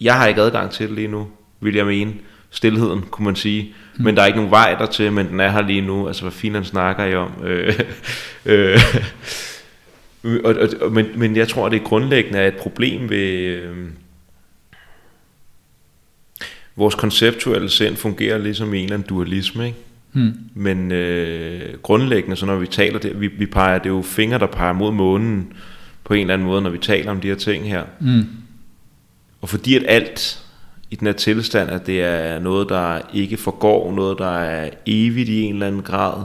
jeg 0.00 0.14
har 0.14 0.26
ikke 0.26 0.40
adgang 0.40 0.70
til 0.70 0.86
det 0.86 0.94
lige 0.94 1.08
nu, 1.08 1.28
vil 1.60 1.74
jeg 1.74 1.86
mene. 1.86 2.12
Stilheden, 2.50 3.02
kunne 3.10 3.24
man 3.24 3.36
sige. 3.36 3.74
Hmm. 3.94 4.04
Men 4.04 4.16
der 4.16 4.22
er 4.22 4.26
ikke 4.26 4.36
nogen 4.36 4.50
vej 4.50 4.74
der 4.74 4.86
til, 4.86 5.12
men 5.12 5.28
den 5.28 5.40
er 5.40 5.50
her 5.50 5.62
lige 5.62 5.80
nu. 5.80 6.06
Altså, 6.06 6.22
hvad 6.22 6.32
fint 6.32 6.66
snakker 6.66 7.04
I 7.04 7.14
om? 7.14 7.30
Øh, 7.44 7.80
øh, 8.46 8.78
og, 10.24 10.54
og, 10.54 10.68
og, 10.80 10.92
men, 10.92 11.06
men 11.16 11.36
jeg 11.36 11.48
tror, 11.48 11.68
det 11.68 11.80
er 11.80 11.84
grundlæggende 11.84 12.38
er 12.38 12.48
et 12.48 12.56
problem 12.56 13.10
ved... 13.10 13.18
Øh, 13.18 13.86
vores 16.76 16.94
konceptuelle 16.94 17.68
sind 17.68 17.96
fungerer 17.96 18.38
ligesom 18.38 18.74
i 18.74 18.78
en 18.78 18.84
eller 18.84 18.94
anden 18.94 19.08
dualisme, 19.08 19.66
ikke? 19.66 19.78
Hmm. 20.12 20.32
Men 20.54 20.92
øh, 20.92 21.78
grundlæggende, 21.82 22.36
så 22.36 22.46
når 22.46 22.56
vi 22.56 22.66
taler 22.66 22.98
det, 22.98 23.20
vi, 23.20 23.26
vi 23.26 23.46
peger, 23.46 23.78
det 23.78 23.86
er 23.86 23.94
jo 23.94 24.02
fingre, 24.02 24.38
der 24.38 24.46
peger 24.46 24.72
mod 24.72 24.92
månen 24.92 25.52
på 26.04 26.14
en 26.14 26.20
eller 26.20 26.34
anden 26.34 26.46
måde, 26.46 26.62
når 26.62 26.70
vi 26.70 26.78
taler 26.78 27.10
om 27.10 27.20
de 27.20 27.28
her 27.28 27.34
ting 27.34 27.68
her. 27.68 27.84
Hmm. 28.00 28.26
Og 29.40 29.48
fordi 29.48 29.76
at 29.76 29.82
alt 29.86 30.44
i 30.90 30.96
den 30.96 31.06
her 31.06 31.14
tilstand, 31.14 31.70
at 31.70 31.86
det 31.86 32.02
er 32.02 32.38
noget, 32.38 32.68
der 32.68 33.00
ikke 33.14 33.36
forgår, 33.36 33.94
noget, 33.94 34.18
der 34.18 34.38
er 34.38 34.70
evigt 34.86 35.28
i 35.28 35.42
en 35.42 35.54
eller 35.54 35.66
anden 35.66 35.82
grad, 35.82 36.24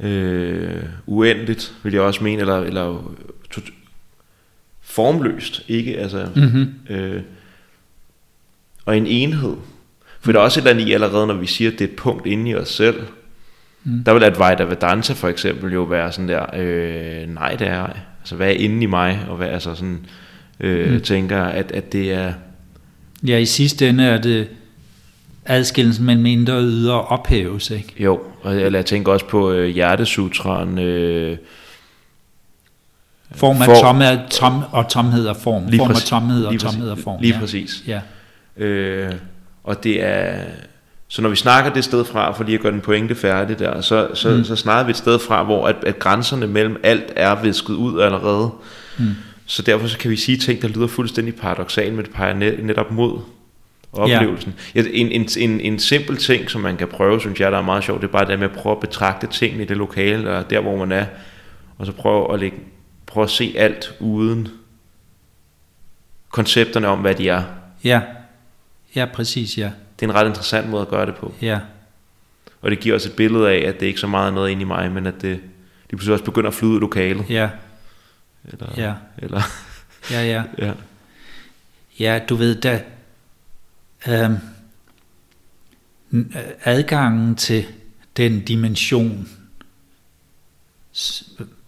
øh, 0.00 0.82
uendeligt, 1.06 1.74
vil 1.82 1.92
jeg 1.92 2.02
også 2.02 2.24
mene, 2.24 2.40
eller, 2.40 2.58
eller 2.58 3.14
formløst, 4.80 5.64
ikke? 5.68 5.98
Altså, 5.98 6.28
mm-hmm. 6.36 6.74
øh, 6.90 7.22
og 8.84 8.96
en 8.96 9.06
enhed. 9.06 9.56
For 10.20 10.32
der 10.32 10.38
er 10.38 10.44
også 10.44 10.60
et 10.60 10.62
eller 10.62 10.70
andet 10.70 10.88
i 10.88 10.92
allerede, 10.92 11.26
når 11.26 11.34
vi 11.34 11.46
siger, 11.46 11.70
at 11.70 11.78
det 11.78 11.84
er 11.84 11.88
et 11.88 11.96
punkt 11.96 12.26
inde 12.26 12.50
i 12.50 12.54
os 12.54 12.68
selv. 12.68 13.02
Mm. 13.84 14.04
Der 14.04 14.12
vil 14.12 14.24
Advaita 14.24 14.64
Vedanta 14.64 15.12
for 15.12 15.28
eksempel 15.28 15.72
jo 15.72 15.82
være 15.82 16.12
sådan 16.12 16.28
der, 16.28 16.46
øh, 16.56 17.34
nej 17.34 17.54
det 17.54 17.66
er 17.66 17.88
Altså 18.22 18.36
hvad 18.36 18.48
er 18.48 18.52
inde 18.52 18.82
i 18.82 18.86
mig, 18.86 19.26
og 19.28 19.36
hvad 19.36 19.48
altså 19.48 19.74
sådan, 19.74 20.06
øh, 20.60 20.92
mm. 20.92 21.00
tænker, 21.00 21.42
at, 21.42 21.72
at 21.72 21.92
det 21.92 22.12
er... 22.12 22.32
Ja, 23.26 23.38
i 23.38 23.44
sidste 23.44 23.88
ende 23.88 24.04
er 24.04 24.18
det 24.18 24.48
adskillelsen 25.46 26.06
mellem 26.06 26.26
indre 26.26 26.52
og 26.52 26.62
ydre 26.62 27.00
ophæves, 27.00 27.70
ikke? 27.70 27.94
Jo, 27.98 28.20
og 28.42 28.60
jeg, 28.60 28.72
jeg 28.72 28.86
tænker 28.86 29.12
også 29.12 29.26
på 29.26 29.52
øh, 29.52 29.68
hjertesutraen, 29.68 30.78
øh, 30.78 31.36
Form 33.34 33.62
af 33.62 33.66
for, 33.66 33.74
tom, 33.74 34.00
er, 34.00 34.18
tom 34.30 34.62
og 34.72 34.88
tomhed 34.88 35.26
af 35.26 35.36
form. 35.36 35.66
Lige 35.66 35.78
form 35.78 35.90
af 35.90 35.96
tomhed 35.96 36.44
og 36.44 36.58
tomhed 36.58 36.90
af 36.90 36.98
form. 36.98 37.20
Lige 37.20 37.34
ja. 37.34 37.40
præcis. 37.40 37.84
Ja. 37.86 38.00
Øh, 38.56 39.12
og 39.64 39.84
det 39.84 40.04
er... 40.04 40.44
Så 41.08 41.22
når 41.22 41.28
vi 41.28 41.36
snakker 41.36 41.72
det 41.72 41.84
sted 41.84 42.04
fra, 42.04 42.32
for 42.32 42.44
lige 42.44 42.54
at 42.54 42.60
gøre 42.60 42.72
den 42.72 42.80
pointe 42.80 43.14
færdig 43.14 43.58
der, 43.58 43.80
så, 43.80 44.08
så, 44.14 44.30
mm. 44.30 44.44
så 44.44 44.56
snakker 44.56 44.84
vi 44.84 44.90
et 44.90 44.96
sted 44.96 45.18
fra, 45.18 45.42
hvor 45.42 45.66
at, 45.66 45.76
at 45.86 45.98
grænserne 45.98 46.46
mellem 46.46 46.76
alt 46.82 47.12
er 47.16 47.42
visket 47.42 47.74
ud 47.74 48.00
allerede. 48.00 48.50
Mm. 48.98 49.04
Så 49.46 49.62
derfor 49.62 49.86
så 49.86 49.98
kan 49.98 50.10
vi 50.10 50.16
sige 50.16 50.38
ting, 50.38 50.62
der 50.62 50.68
lyder 50.68 50.86
fuldstændig 50.86 51.34
paradoxalt, 51.34 51.94
men 51.94 52.04
det 52.04 52.14
peger 52.14 52.34
net, 52.34 52.64
netop 52.64 52.90
mod 52.90 53.18
oplevelsen. 53.92 54.54
Ja. 54.74 54.82
En, 54.92 55.12
en, 55.12 55.28
en, 55.38 55.60
en 55.60 55.78
simpel 55.78 56.16
ting, 56.16 56.50
som 56.50 56.60
man 56.60 56.76
kan 56.76 56.88
prøve, 56.88 57.20
synes 57.20 57.40
jeg, 57.40 57.52
der 57.52 57.58
er 57.58 57.62
meget 57.62 57.84
sjovt, 57.84 58.00
det 58.00 58.08
er 58.08 58.12
bare 58.12 58.26
det 58.26 58.38
med 58.38 58.48
at 58.48 58.56
prøve 58.56 58.72
at 58.76 58.80
betragte 58.80 59.26
tingene 59.26 59.62
i 59.62 59.66
det 59.66 59.76
lokale, 59.76 60.30
og 60.30 60.50
der 60.50 60.60
hvor 60.60 60.76
man 60.76 60.92
er, 60.92 61.06
og 61.78 61.86
så 61.86 61.92
prøve 61.92 62.34
at, 62.34 62.40
lægge, 62.40 62.56
prøve 63.06 63.24
at 63.24 63.30
se 63.30 63.54
alt 63.56 63.94
uden 64.00 64.48
koncepterne 66.30 66.88
om, 66.88 66.98
hvad 66.98 67.14
de 67.14 67.28
er. 67.28 67.42
Ja, 67.84 68.00
ja 68.94 69.04
præcis, 69.04 69.58
ja. 69.58 69.70
Det 70.00 70.06
er 70.06 70.10
en 70.10 70.14
ret 70.14 70.26
interessant 70.26 70.68
måde 70.68 70.82
at 70.82 70.88
gøre 70.88 71.06
det 71.06 71.14
på. 71.14 71.34
Ja. 71.42 71.58
Og 72.62 72.70
det 72.70 72.80
giver 72.80 72.96
os 72.96 73.06
et 73.06 73.12
billede 73.12 73.50
af, 73.50 73.68
at 73.68 73.80
det 73.80 73.86
ikke 73.86 74.00
så 74.00 74.06
meget 74.06 74.34
noget 74.34 74.50
ind 74.50 74.60
i 74.60 74.64
mig, 74.64 74.92
men 74.92 75.06
at 75.06 75.14
det, 75.14 75.40
det 75.82 75.88
pludselig 75.88 76.12
også 76.12 76.24
begynder 76.24 76.48
at 76.48 76.54
flyde 76.54 76.76
i 76.76 76.80
lokalet. 76.80 77.24
Ja. 77.30 77.48
Eller, 78.44 78.66
ja. 78.76 78.92
Eller, 79.18 79.42
ja, 80.10 80.24
ja. 80.24 80.42
ja. 80.66 80.72
Ja, 81.98 82.20
du 82.28 82.34
ved, 82.34 82.60
da 82.60 82.82
øhm, 84.08 84.36
adgangen 86.64 87.34
til 87.34 87.64
den 88.16 88.40
dimension, 88.40 89.28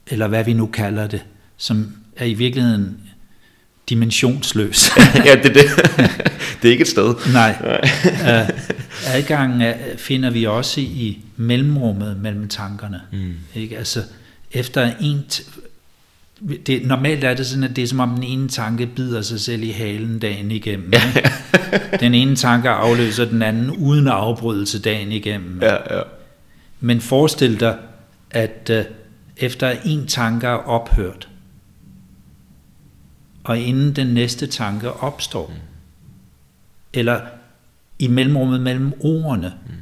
eller 0.07 0.29
hvad 0.29 0.45
vi 0.45 0.53
nu 0.53 0.67
kalder 0.67 1.07
det, 1.07 1.25
som 1.57 1.93
er 2.17 2.25
i 2.25 2.35
virkeligheden 2.35 3.01
dimensionsløs. 3.89 4.91
ja, 5.27 5.35
det 5.35 5.47
er 5.47 5.53
det. 5.53 5.67
det 6.63 6.69
er 6.69 6.73
ikke 6.73 6.83
et 6.83 6.89
sted. 6.89 7.33
Nej. 7.33 7.57
Øh, 8.05 8.49
adgangen 9.07 9.61
er, 9.61 9.75
finder 9.97 10.31
vi 10.31 10.45
også 10.45 10.81
i 10.81 11.25
mellemrummet 11.37 12.17
mellem 12.17 12.49
tankerne. 12.49 13.01
Mm. 13.13 13.35
Ikke? 13.55 13.79
Altså, 13.79 14.03
efter 14.53 14.93
en... 15.01 15.25
Det, 16.67 16.87
normalt 16.87 17.25
er 17.25 17.35
det 17.35 17.47
sådan, 17.47 17.65
at 17.65 17.77
det 17.77 17.85
er 17.85 17.89
som 17.89 18.01
om 18.01 18.15
den 18.15 18.23
ene 18.23 18.49
tanke 18.49 18.87
bider 18.87 19.23
sig 19.23 19.41
selv 19.41 19.63
i 19.63 19.71
halen 19.71 20.19
dagen 20.19 20.51
igennem. 20.51 20.93
ikke? 20.93 21.31
den 22.01 22.15
ene 22.15 22.37
tanke 22.37 22.69
afløser 22.69 23.25
den 23.25 23.43
anden 23.43 23.71
uden 23.71 24.09
afbrydelse 24.09 24.83
dagen 24.83 25.13
igennem. 25.13 25.63
Ja, 25.63 25.97
ja. 25.97 26.03
Men 26.81 27.01
forestil 27.01 27.61
dig, 27.61 27.79
at 28.31 28.71
øh, 28.71 28.85
efter 29.37 29.71
en 29.85 30.07
tanke 30.07 30.47
er 30.47 30.51
ophørt, 30.51 31.29
og 33.45 33.59
inden 33.59 33.97
den 33.97 34.07
næste 34.07 34.47
tanke 34.47 34.93
opstår, 34.93 35.47
mm. 35.47 35.55
eller 36.93 37.21
i 37.99 38.09
mellemrummet 38.09 38.61
mellem 38.61 38.93
ordene, 39.01 39.53
mm. 39.67 39.73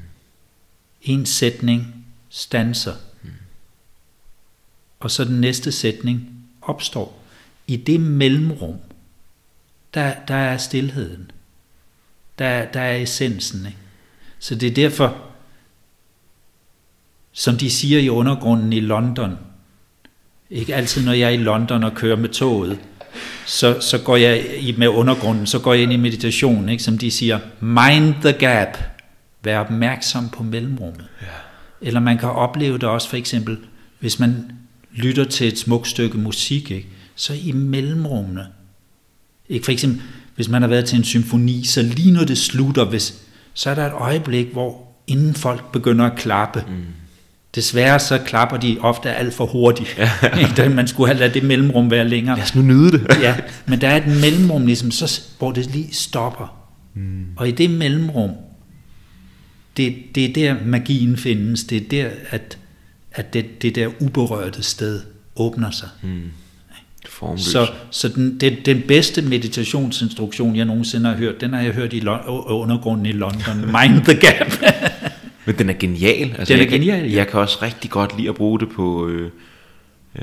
en 1.02 1.26
sætning 1.26 2.04
stanser, 2.28 2.94
mm. 3.22 3.30
og 5.00 5.10
så 5.10 5.24
den 5.24 5.40
næste 5.40 5.72
sætning 5.72 6.31
opstår. 6.62 7.22
I 7.66 7.76
det 7.76 8.00
mellemrum, 8.00 8.76
der, 9.94 10.12
der 10.28 10.34
er 10.34 10.56
stillheden. 10.56 11.30
Der, 12.38 12.64
der 12.64 12.80
er 12.80 12.96
essensen. 12.96 13.66
Ikke? 13.66 13.78
Så 14.38 14.54
det 14.54 14.66
er 14.66 14.74
derfor, 14.74 15.16
som 17.32 17.56
de 17.56 17.70
siger 17.70 17.98
i 17.98 18.08
undergrunden 18.08 18.72
i 18.72 18.80
London. 18.80 19.38
Ikke 20.50 20.74
altid, 20.74 21.04
når 21.04 21.12
jeg 21.12 21.26
er 21.26 21.34
i 21.34 21.36
London 21.36 21.84
og 21.84 21.94
kører 21.94 22.16
med 22.16 22.28
toget, 22.28 22.78
så, 23.46 23.80
så 23.80 23.98
går 23.98 24.16
jeg 24.16 24.44
i, 24.58 24.74
med 24.78 24.88
undergrunden, 24.88 25.46
så 25.46 25.58
går 25.58 25.72
jeg 25.72 25.82
ind 25.82 25.92
i 25.92 25.96
meditation, 25.96 26.68
ikke? 26.68 26.82
som 26.82 26.98
de 26.98 27.10
siger, 27.10 27.38
mind 27.60 28.14
the 28.14 28.32
gap, 28.32 28.78
vær 29.42 29.58
opmærksom 29.58 30.28
på 30.28 30.42
mellemrummet. 30.42 31.08
Ja. 31.22 31.26
Eller 31.80 32.00
man 32.00 32.18
kan 32.18 32.28
opleve 32.28 32.78
det 32.78 32.88
også 32.88 33.08
for 33.08 33.16
eksempel, 33.16 33.58
hvis 33.98 34.18
man 34.18 34.52
lytter 34.94 35.24
til 35.24 35.48
et 35.48 35.58
smukt 35.58 35.88
stykke 35.88 36.18
musik, 36.18 36.70
ikke? 36.70 36.88
så 37.14 37.34
i 37.34 37.52
mellemrummene. 37.52 38.46
Ikke? 39.48 39.64
For 39.64 39.72
eksempel, 39.72 40.02
hvis 40.36 40.48
man 40.48 40.62
har 40.62 40.68
været 40.68 40.84
til 40.84 40.98
en 40.98 41.04
symfoni, 41.04 41.64
så 41.64 41.82
lige 41.82 42.12
når 42.12 42.24
det 42.24 42.38
slutter, 42.38 42.84
hvis, 42.84 43.14
så 43.54 43.70
er 43.70 43.74
der 43.74 43.86
et 43.86 43.92
øjeblik, 43.92 44.46
hvor 44.52 44.88
inden 45.06 45.34
folk 45.34 45.72
begynder 45.72 46.04
at 46.04 46.18
klappe, 46.18 46.64
mm. 46.68 46.84
Desværre 47.54 47.98
så 47.98 48.18
klapper 48.18 48.56
de 48.56 48.76
ofte 48.80 49.14
alt 49.14 49.34
for 49.34 49.46
hurtigt. 49.46 49.98
Ja. 49.98 50.68
Man 50.76 50.88
skulle 50.88 51.08
have 51.08 51.18
ladet 51.18 51.34
det 51.34 51.42
mellemrum 51.42 51.90
være 51.90 52.08
længere. 52.08 52.36
Lad 52.36 52.44
os 52.44 52.54
nu 52.54 52.62
nyde 52.62 52.92
det. 52.92 53.06
ja, 53.20 53.36
men 53.66 53.80
der 53.80 53.88
er 53.88 53.96
et 53.96 54.20
mellemrum, 54.20 54.66
ligesom, 54.66 54.90
så, 54.90 55.22
hvor 55.38 55.52
det 55.52 55.70
lige 55.70 55.94
stopper. 55.94 56.56
Mm. 56.94 57.24
Og 57.36 57.48
i 57.48 57.50
det 57.50 57.70
mellemrum, 57.70 58.30
det, 59.76 59.94
det 60.14 60.24
er 60.24 60.32
der 60.32 60.56
magien 60.64 61.16
findes. 61.16 61.64
Det 61.64 61.76
er 61.76 61.88
der, 61.90 62.10
at, 62.30 62.58
at 63.14 63.32
det, 63.34 63.62
det 63.62 63.74
der 63.74 63.88
uberørte 64.00 64.62
sted 64.62 65.00
åbner 65.36 65.70
sig. 65.70 65.88
Mm. 66.02 66.20
Formløs. 67.08 67.40
Så, 67.40 67.66
så 67.90 68.08
den, 68.08 68.40
det, 68.40 68.66
den 68.66 68.82
bedste 68.88 69.22
meditationsinstruktion, 69.22 70.56
jeg 70.56 70.64
nogensinde 70.64 71.10
har 71.10 71.16
hørt, 71.16 71.40
den 71.40 71.52
har 71.52 71.60
jeg 71.60 71.72
hørt 71.72 71.92
i 71.92 72.00
Lon- 72.00 72.28
undergrunden 72.52 73.06
i 73.06 73.12
London. 73.12 73.56
Mind 73.80 74.02
the 74.04 74.14
gap. 74.20 74.52
Men 75.46 75.58
den 75.58 75.70
er 75.70 75.74
genial. 75.74 76.34
Altså, 76.38 76.54
Den 76.54 76.60
er 76.60 76.64
jeg, 76.64 76.68
genial, 76.72 77.10
ja. 77.10 77.16
Jeg 77.16 77.28
kan 77.28 77.40
også 77.40 77.58
rigtig 77.62 77.90
godt 77.90 78.16
lide 78.16 78.28
at 78.28 78.34
bruge 78.34 78.60
det 78.60 78.68
på, 78.68 79.08
øh, 79.08 79.30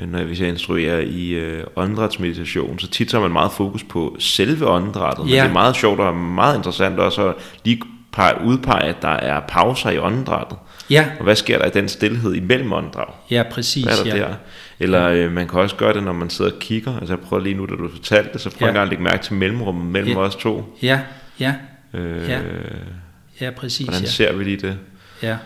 øh, 0.00 0.10
når 0.10 0.18
jeg, 0.18 0.26
hvis 0.26 0.40
jeg 0.40 0.48
instruerer 0.48 1.00
i 1.00 1.28
øh, 1.28 1.64
åndedrætsmeditation, 1.76 2.78
så 2.78 2.88
tit 2.88 3.10
så 3.10 3.16
har 3.16 3.22
man 3.22 3.32
meget 3.32 3.52
fokus 3.52 3.84
på 3.84 4.16
selve 4.18 4.66
åndedrættet. 4.66 5.24
Men 5.24 5.34
Ja. 5.34 5.42
det 5.42 5.48
er 5.48 5.52
meget 5.52 5.76
sjovt 5.76 6.00
og 6.00 6.14
meget 6.16 6.56
interessant 6.56 6.98
også 6.98 7.28
at 7.28 7.34
lige 7.64 7.82
pege, 8.12 8.34
udpege, 8.44 8.82
at 8.84 9.02
der 9.02 9.08
er 9.08 9.40
pauser 9.48 9.90
i 9.90 9.98
åndedrættet. 9.98 10.58
Ja, 10.90 11.06
Og 11.18 11.24
hvad 11.24 11.36
sker 11.36 11.58
der 11.58 11.66
i 11.66 11.70
den 11.70 11.88
stillhed 11.88 12.34
imellem 12.34 12.72
åndedrag? 12.72 13.12
ja, 13.30 13.42
præcis. 13.50 13.84
Hvad 13.84 13.98
er 13.98 14.04
der 14.04 14.16
ja. 14.16 14.22
der? 14.22 14.34
Eller 14.80 15.08
øh, 15.08 15.32
man 15.32 15.48
kan 15.48 15.60
også 15.60 15.76
gøre 15.76 15.94
det, 15.94 16.02
når 16.02 16.12
man 16.12 16.30
sidder 16.30 16.50
og 16.52 16.58
kigger. 16.58 16.98
Altså 16.98 17.14
jeg 17.14 17.20
prøver 17.20 17.42
lige 17.42 17.54
nu, 17.54 17.66
da 17.66 17.74
du 17.74 17.90
fortalte 17.90 18.30
det, 18.32 18.40
så 18.40 18.50
prøv 18.50 18.66
Ja. 18.66 18.68
engang 18.68 18.82
at 18.82 18.88
lægge 18.88 19.04
mærke 19.04 19.22
til 19.24 19.34
mellemrummet 19.34 19.86
mellem 19.86 20.12
Ja. 20.12 20.18
os 20.18 20.36
to. 20.36 20.78
Ja, 20.82 21.00
ja, 21.40 21.54
Øh, 21.94 22.28
Ja. 22.28 22.40
ja, 23.40 23.50
præcis. 23.50 23.86
Hvordan 23.86 24.02
Ja. 24.02 24.08
ser 24.08 24.32
vi 24.32 24.44
lige 24.44 24.56
det? 24.56 24.78
Ja, 25.22 25.36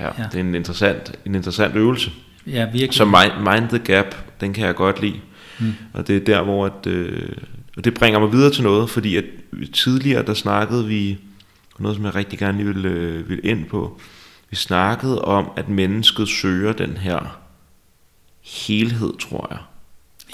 Ja, 0.00 0.08
det 0.32 0.34
er 0.36 0.40
en 0.40 0.54
interessant, 0.54 1.12
en 1.26 1.34
interessant 1.34 1.76
øvelse. 1.76 2.10
ja, 2.46 2.64
virkelig. 2.64 2.94
Så 2.94 3.04
mind, 3.04 3.32
mind 3.52 3.68
the 3.68 3.78
gap, 3.94 4.14
den 4.40 4.52
kan 4.52 4.66
jeg 4.66 4.74
godt 4.74 5.00
lide. 5.00 5.20
Mm. 5.58 5.72
Og 5.92 6.08
det 6.08 6.16
er 6.16 6.20
der, 6.20 6.42
hvor 6.42 6.66
at, 6.66 6.86
øh, 6.86 7.28
og 7.76 7.84
det 7.84 7.94
bringer 7.94 8.20
mig 8.20 8.32
videre 8.32 8.50
til 8.50 8.62
noget, 8.62 8.90
fordi 8.90 9.16
at 9.16 9.24
tidligere, 9.72 10.22
der 10.22 10.34
snakkede 10.34 10.86
vi, 10.86 11.18
noget 11.78 11.96
som 11.96 12.04
jeg 12.04 12.14
rigtig 12.14 12.38
gerne 12.38 12.58
lige 12.58 12.74
vil, 12.74 12.86
øh, 12.86 13.28
vil 13.28 13.40
ind 13.44 13.64
på, 13.64 14.00
vi 14.54 14.58
snakkede 14.58 15.22
om, 15.22 15.50
at 15.56 15.68
mennesket 15.68 16.28
søger 16.28 16.72
den 16.72 16.96
her 16.96 17.40
helhed, 18.42 19.18
tror 19.18 19.46
jeg. 19.50 19.58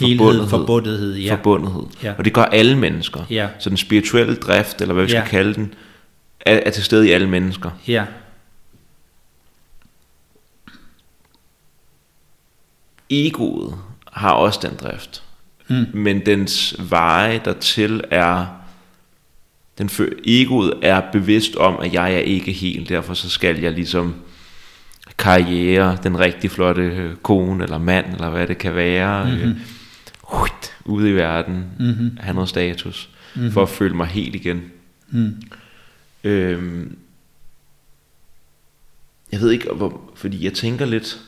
Helhed, 0.00 0.18
Forbundethed. 0.18 0.48
forbundethed, 0.50 1.14
ja. 1.16 1.34
Forbundethed. 1.34 1.82
Ja. 2.02 2.14
Og 2.18 2.24
det 2.24 2.32
gør 2.34 2.42
alle 2.44 2.78
mennesker. 2.78 3.20
Ja. 3.30 3.48
Så 3.58 3.68
den 3.70 3.76
spirituelle 3.76 4.36
drift, 4.36 4.80
eller 4.80 4.94
hvad 4.94 5.04
vi 5.04 5.12
Ja. 5.12 5.20
skal 5.20 5.30
kalde 5.30 5.54
den, 5.54 5.74
er, 6.40 6.60
er 6.66 6.70
til 6.70 6.84
stede 6.84 7.08
i 7.08 7.10
alle 7.10 7.28
mennesker. 7.28 7.70
Ja, 7.88 8.06
Egoet 13.10 13.74
har 14.12 14.30
også 14.32 14.60
den 14.62 14.76
drift. 14.76 15.22
Mm. 15.68 15.86
Men 15.94 16.26
dens 16.26 16.74
veje 16.78 17.40
dertil 17.44 18.04
er, 18.10 18.46
den 19.80 19.90
egoet 20.24 20.74
er 20.82 21.02
bevidst 21.12 21.56
om, 21.56 21.80
at 21.80 21.92
jeg 21.92 22.14
er 22.14 22.18
ikke 22.18 22.52
helt, 22.52 22.88
derfor 22.88 23.14
så 23.14 23.30
skal 23.30 23.60
jeg 23.60 23.72
ligesom 23.72 24.14
karriere, 25.18 25.98
den 26.02 26.18
rigtig 26.18 26.50
flotte 26.50 26.82
øh, 26.82 27.16
kone 27.16 27.64
eller 27.64 27.78
mand, 27.78 28.06
eller 28.14 28.30
hvad 28.30 28.46
det 28.46 28.58
kan 28.58 28.74
være, 28.74 29.24
mm-hmm. 29.24 29.50
øh, 29.50 29.56
huit, 30.22 30.76
ude 30.84 31.10
i 31.10 31.12
verden, 31.12 31.64
mm-hmm. 31.78 32.16
have 32.20 32.34
noget 32.34 32.48
status, 32.48 33.10
mm-hmm. 33.34 33.52
for 33.52 33.62
at 33.62 33.68
føle 33.68 33.96
mig 33.96 34.06
helt 34.06 34.34
igen. 34.34 34.62
Mm. 35.08 35.42
Øhm, 36.24 36.98
jeg 39.32 39.40
ved 39.40 39.50
ikke, 39.50 39.72
hvor, 39.72 40.10
fordi 40.14 40.44
jeg 40.44 40.52
tænker 40.52 40.84
lidt, 40.84 41.20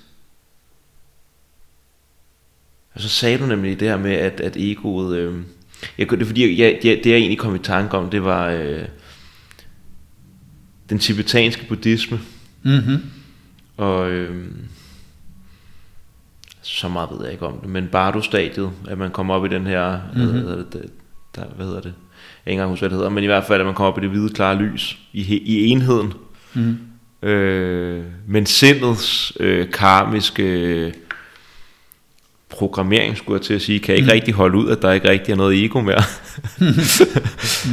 og 2.94 3.00
så 3.00 3.08
sagde 3.08 3.38
du 3.38 3.46
nemlig 3.46 3.80
det 3.80 3.88
her 3.88 3.96
med, 3.96 4.12
at, 4.12 4.40
at 4.40 4.56
egoet, 4.56 5.16
øh, 5.16 5.42
jeg, 5.98 6.10
det 6.10 6.22
er 6.22 6.26
fordi, 6.26 6.62
jeg, 6.62 6.78
jeg, 6.84 7.00
det 7.04 7.10
jeg 7.10 7.16
egentlig 7.16 7.38
kom 7.38 7.54
i 7.54 7.58
tanke 7.58 7.96
om, 7.96 8.10
det 8.10 8.24
var 8.24 8.48
øh, 8.48 8.84
den 10.88 10.98
tibetanske 10.98 11.66
buddhisme, 11.68 12.20
Mm-hmm. 12.64 12.98
og 13.76 14.10
øh, 14.10 14.44
så 16.62 16.88
meget 16.88 17.08
ved 17.12 17.22
jeg 17.22 17.32
ikke 17.32 17.46
om 17.46 17.58
det, 17.58 17.68
men 17.68 17.88
Bardo-stadiet, 17.92 18.70
at 18.88 18.98
man 18.98 19.10
kommer 19.10 19.34
op 19.34 19.44
i 19.44 19.48
den 19.48 19.66
her, 19.66 20.00
mm-hmm. 20.14 20.30
hvad, 20.30 20.40
hedder 20.40 20.64
det, 20.72 20.90
der, 21.36 21.44
hvad 21.56 21.66
hedder 21.66 21.80
det, 21.80 21.94
jeg 22.46 22.52
ikke 22.52 22.52
engang 22.52 22.70
huske, 22.70 22.80
hvad 22.82 22.90
det 22.90 22.96
hedder, 22.96 23.10
men 23.10 23.24
i 23.24 23.26
hvert 23.26 23.44
fald, 23.44 23.60
at 23.60 23.66
man 23.66 23.74
kommer 23.74 23.92
op 23.92 23.98
i 23.98 24.00
det 24.00 24.10
hvide, 24.10 24.28
klare 24.28 24.58
lys, 24.62 24.98
i, 25.12 25.36
i 25.36 25.66
enheden, 25.66 26.12
Mm. 26.54 26.78
Øh, 27.28 28.04
men 28.26 28.46
sindets 28.46 29.32
øh, 29.40 29.70
karmiske 29.70 30.42
øh, 30.42 30.92
programmering, 32.52 33.16
skulle 33.16 33.38
jeg 33.38 33.46
til 33.46 33.54
at 33.54 33.62
sige, 33.62 33.78
kan 33.78 33.94
ikke 33.94 34.06
mm. 34.06 34.12
rigtig 34.12 34.34
holde 34.34 34.58
ud, 34.58 34.68
at 34.68 34.82
der 34.82 34.92
ikke 34.92 35.08
rigtig 35.08 35.32
er 35.32 35.36
noget 35.36 35.64
ego 35.64 35.80
mere. 35.80 36.02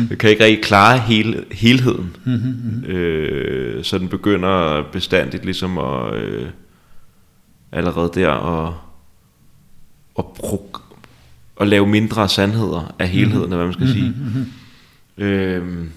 det 0.09 0.17
kan 0.19 0.29
ikke 0.29 0.43
rigtig 0.43 0.63
klare 0.63 0.97
hele, 0.99 1.45
helheden. 1.51 2.15
Mm-hmm. 2.25 2.83
Øh, 2.85 3.83
så 3.83 3.97
den 3.97 4.07
begynder 4.07 4.83
bestandigt 4.91 5.45
ligesom 5.45 5.77
at 5.77 6.15
øh, 6.15 6.49
allerede 7.71 8.11
der 8.13 8.31
at, 8.31 8.73
at, 10.19 10.25
pro- 10.43 10.79
at 11.61 11.67
lave 11.67 11.87
mindre 11.87 12.29
sandheder 12.29 12.95
af 12.99 13.07
helheden, 13.07 13.39
mm-hmm. 13.39 13.55
hvad 13.55 13.65
man 13.65 13.73
skal 13.73 13.87
sige. 13.87 14.13
Mm-hmm. 14.17 15.23
Øh, 15.23 15.87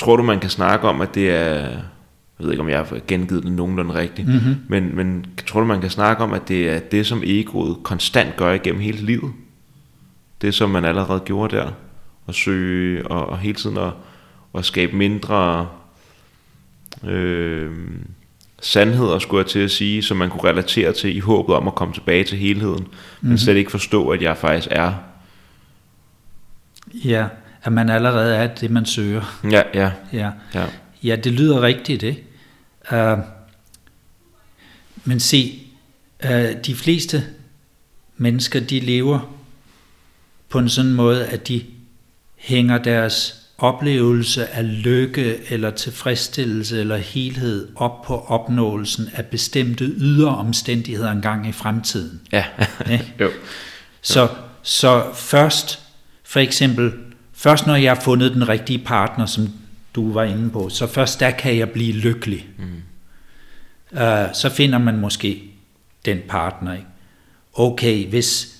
Tror 0.00 0.16
du, 0.16 0.22
man 0.22 0.40
kan 0.40 0.50
snakke 0.50 0.88
om, 0.88 1.00
at 1.00 1.14
det 1.14 1.30
er... 1.30 1.78
Jeg 2.40 2.44
ved 2.44 2.52
ikke, 2.52 2.62
om 2.62 2.68
jeg 2.68 2.78
har 2.78 2.98
gengivet 3.06 3.42
det 3.42 3.52
nogenlunde 3.52 3.94
rigtigt. 3.94 4.28
Mm-hmm. 4.28 4.56
Men, 4.68 4.96
men 4.96 5.26
tror 5.46 5.60
du, 5.60 5.66
man 5.66 5.80
kan 5.80 5.90
snakke 5.90 6.22
om, 6.22 6.32
at 6.32 6.48
det 6.48 6.68
er 6.68 6.78
det, 6.78 7.06
som 7.06 7.22
egoet 7.24 7.76
konstant 7.82 8.36
gør 8.36 8.52
igennem 8.52 8.80
hele 8.80 8.98
livet? 8.98 9.32
Det, 10.42 10.54
som 10.54 10.70
man 10.70 10.84
allerede 10.84 11.20
gjorde 11.20 11.56
der. 11.56 11.72
At 12.28 12.34
søge 12.34 13.06
og, 13.06 13.26
og 13.26 13.38
hele 13.38 13.54
tiden 13.54 13.78
at, 13.78 13.92
at 14.54 14.64
skabe 14.64 14.96
mindre 14.96 15.68
øh, 17.04 17.70
sandheder, 18.60 19.18
skulle 19.18 19.42
jeg 19.42 19.50
til 19.50 19.58
at 19.58 19.70
sige, 19.70 20.02
som 20.02 20.16
man 20.16 20.30
kunne 20.30 20.50
relatere 20.50 20.92
til 20.92 21.16
i 21.16 21.20
håbet 21.20 21.54
om 21.54 21.68
at 21.68 21.74
komme 21.74 21.94
tilbage 21.94 22.24
til 22.24 22.38
helheden. 22.38 22.82
Mm-hmm. 22.82 23.28
Men 23.28 23.38
slet 23.38 23.56
ikke 23.56 23.70
forstå, 23.70 24.08
at 24.08 24.22
jeg 24.22 24.36
faktisk 24.36 24.68
er. 24.70 24.94
Ja, 27.04 27.26
at 27.62 27.72
man 27.72 27.88
allerede 27.90 28.36
er 28.36 28.46
det, 28.46 28.70
man 28.70 28.86
søger. 28.86 29.40
Ja, 29.50 29.62
ja, 29.74 29.90
Ja, 30.12 30.30
ja. 30.54 30.64
ja, 31.02 31.16
det 31.16 31.32
lyder 31.32 31.62
rigtigt, 31.62 32.02
ikke? 32.02 32.29
Uh, 32.92 33.18
men 35.04 35.20
se, 35.20 35.62
uh, 36.24 36.30
de 36.66 36.74
fleste 36.74 37.24
mennesker, 38.16 38.60
de 38.60 38.80
lever 38.80 39.34
på 40.48 40.58
en 40.58 40.68
sådan 40.68 40.92
måde, 40.92 41.26
at 41.26 41.48
de 41.48 41.64
hænger 42.36 42.78
deres 42.78 43.40
oplevelse 43.58 44.46
af 44.46 44.82
lykke 44.82 45.52
eller 45.52 45.70
tilfredsstillelse 45.70 46.80
eller 46.80 46.96
helhed 46.96 47.68
op 47.76 48.02
på 48.02 48.20
opnåelsen 48.20 49.08
af 49.14 49.26
bestemte 49.26 49.84
ydre 49.84 50.36
omstændigheder 50.36 51.10
engang 51.10 51.48
i 51.48 51.52
fremtiden. 51.52 52.20
Ja, 52.32 52.44
jo. 53.20 53.30
Så, 54.02 54.28
så 54.62 55.04
først, 55.14 55.80
for 56.24 56.40
eksempel, 56.40 56.92
først 57.32 57.66
når 57.66 57.76
jeg 57.76 57.94
har 57.94 58.00
fundet 58.00 58.34
den 58.34 58.48
rigtige 58.48 58.78
partner, 58.78 59.26
som 59.26 59.48
du 59.94 60.12
var 60.12 60.24
inde 60.24 60.50
på, 60.50 60.68
så 60.68 60.86
først 60.86 61.20
der 61.20 61.30
kan 61.30 61.56
jeg 61.56 61.70
blive 61.70 61.92
lykkelig. 61.92 62.46
Mm. 62.58 62.64
Uh, 63.92 64.32
så 64.32 64.50
finder 64.56 64.78
man 64.78 64.96
måske 64.96 65.42
den 66.04 66.18
partner. 66.28 66.72
Ikke? 66.72 66.86
Okay, 67.54 68.06
hvis 68.06 68.56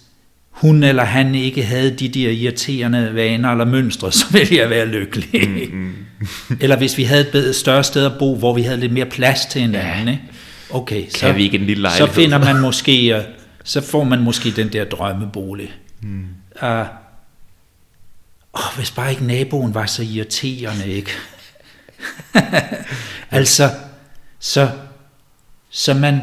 hun 0.51 0.83
eller 0.83 1.05
han 1.05 1.35
ikke 1.35 1.63
havde 1.63 1.91
de 1.91 2.09
der 2.09 2.31
irriterende 2.31 3.15
vaner 3.15 3.51
eller 3.51 3.65
mønstre, 3.65 4.13
så 4.21 4.25
ville 4.33 4.57
jeg 4.57 4.71
være 4.71 4.87
lykkelig. 4.87 5.49
Mm, 5.49 5.79
mm. 5.79 6.59
eller 6.61 6.77
hvis 6.77 6.99
vi 6.99 7.05
havde 7.05 7.49
et 7.49 7.55
større 7.55 7.85
sted 7.85 8.07
at 8.07 8.13
bo, 8.19 8.37
hvor 8.37 8.55
vi 8.55 8.63
havde 8.63 8.81
lidt 8.81 8.93
mere 8.93 9.07
plads 9.07 9.47
til 9.47 9.61
hinanden. 9.61 10.07
Ja. 10.07 10.11
Ikke? 10.11 10.23
Okay, 10.71 11.09
så, 11.09 11.33
vi 11.33 11.43
ikke 11.45 11.59
en 11.59 11.67
lille 11.67 11.91
så 11.91 12.07
finder 12.07 12.39
man 12.39 12.61
måske, 12.61 13.17
øh, 13.17 13.23
så 13.65 13.81
får 13.81 14.05
man 14.05 14.21
måske 14.21 14.51
den 14.51 14.69
der 14.69 14.85
drømmebolig. 14.85 15.73
Mm. 16.03 16.25
Uh, 16.63 16.69
oh, 18.53 18.77
hvis 18.77 18.91
bare 18.91 19.11
ikke 19.11 19.27
naboen 19.27 19.75
var 19.75 19.87
så 19.87 20.03
irriterende, 20.03 20.87
ikke? 20.87 21.11
altså, 23.31 23.71
så, 24.39 24.71
så 25.71 25.95
man, 25.95 26.21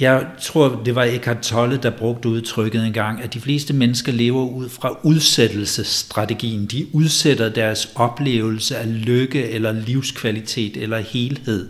jeg 0.00 0.26
tror, 0.42 0.82
det 0.84 0.94
var 0.94 1.04
Eckhart 1.04 1.40
Tolle, 1.40 1.76
der 1.76 1.90
brugte 1.90 2.28
udtrykket 2.28 2.86
engang, 2.86 3.22
at 3.22 3.34
de 3.34 3.40
fleste 3.40 3.74
mennesker 3.74 4.12
lever 4.12 4.44
ud 4.44 4.68
fra 4.68 4.96
udsættelsesstrategien. 5.02 6.66
De 6.66 6.86
udsætter 6.92 7.48
deres 7.48 7.88
oplevelse 7.94 8.76
af 8.76 9.04
lykke 9.06 9.48
eller 9.50 9.72
livskvalitet 9.72 10.76
eller 10.76 10.98
helhed 10.98 11.68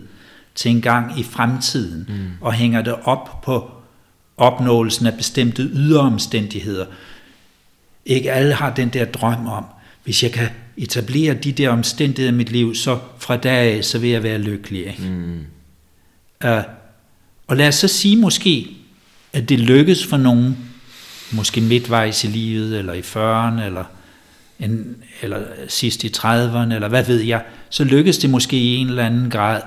til 0.55 0.71
en 0.71 0.81
gang 0.81 1.19
i 1.19 1.23
fremtiden, 1.23 2.05
mm. 2.09 2.31
og 2.41 2.53
hænger 2.53 2.81
det 2.81 2.95
op 3.03 3.41
på 3.43 3.71
opnåelsen 4.37 5.05
af 5.05 5.13
bestemte 5.13 5.63
ydre 5.63 5.99
omstændigheder. 5.99 6.85
Ikke 8.05 8.31
alle 8.31 8.53
har 8.53 8.73
den 8.73 8.89
der 8.89 9.05
drøm 9.05 9.47
om, 9.47 9.65
hvis 10.03 10.23
jeg 10.23 10.31
kan 10.31 10.47
etablere 10.77 11.33
de 11.33 11.51
der 11.51 11.69
omstændigheder 11.69 12.33
i 12.33 12.37
mit 12.37 12.51
liv, 12.51 12.75
så 12.75 12.99
fra 13.19 13.37
dag 13.37 13.75
af, 13.77 13.85
så 13.85 13.99
vil 13.99 14.09
jeg 14.09 14.23
være 14.23 14.37
lykkelig. 14.37 14.95
Mm. 14.99 15.39
Uh, 16.45 16.63
og 17.47 17.57
lad 17.57 17.67
os 17.67 17.75
så 17.75 17.87
sige 17.87 18.17
måske, 18.17 18.67
at 19.33 19.49
det 19.49 19.59
lykkes 19.59 20.05
for 20.05 20.17
nogen, 20.17 20.57
måske 21.31 21.61
midtvejs 21.61 22.23
i 22.23 22.27
livet, 22.27 22.79
eller 22.79 22.93
i 22.93 22.99
40'erne, 22.99 23.65
eller, 23.65 23.83
en, 24.59 24.95
eller 25.21 25.41
sidst 25.67 26.03
i 26.03 26.07
30'erne, 26.07 26.73
eller 26.73 26.87
hvad 26.87 27.03
ved 27.03 27.21
jeg, 27.21 27.43
så 27.69 27.83
lykkes 27.83 28.17
det 28.17 28.29
måske 28.29 28.57
i 28.57 28.75
en 28.75 28.87
eller 28.87 29.05
anden 29.05 29.29
grad 29.29 29.61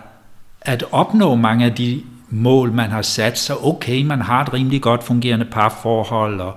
at 0.60 0.84
opnå 0.90 1.34
mange 1.34 1.64
af 1.64 1.74
de 1.74 2.02
mål, 2.30 2.72
man 2.72 2.90
har 2.90 3.02
sat, 3.02 3.38
så 3.38 3.56
okay, 3.62 4.02
man 4.02 4.20
har 4.20 4.42
et 4.42 4.52
rimelig 4.52 4.82
godt 4.82 5.04
fungerende 5.04 5.44
parforhold, 5.44 6.40
og 6.40 6.54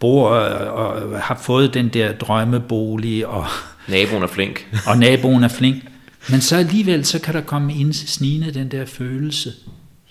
bor 0.00 0.28
og 0.28 1.20
har 1.20 1.40
fået 1.42 1.74
den 1.74 1.88
der 1.88 2.12
drømmebolig, 2.12 3.26
og 3.26 3.46
naboen 3.88 4.22
er 4.22 4.26
flink. 4.26 4.68
og 4.86 4.98
naboen 4.98 5.44
er 5.44 5.48
flink. 5.48 5.84
Men 6.30 6.40
så 6.40 6.56
alligevel, 6.56 7.04
så 7.04 7.20
kan 7.20 7.34
der 7.34 7.40
komme 7.40 7.74
ind 7.74 7.92
snigende 7.92 8.50
den 8.54 8.70
der 8.70 8.86
følelse, 8.86 9.52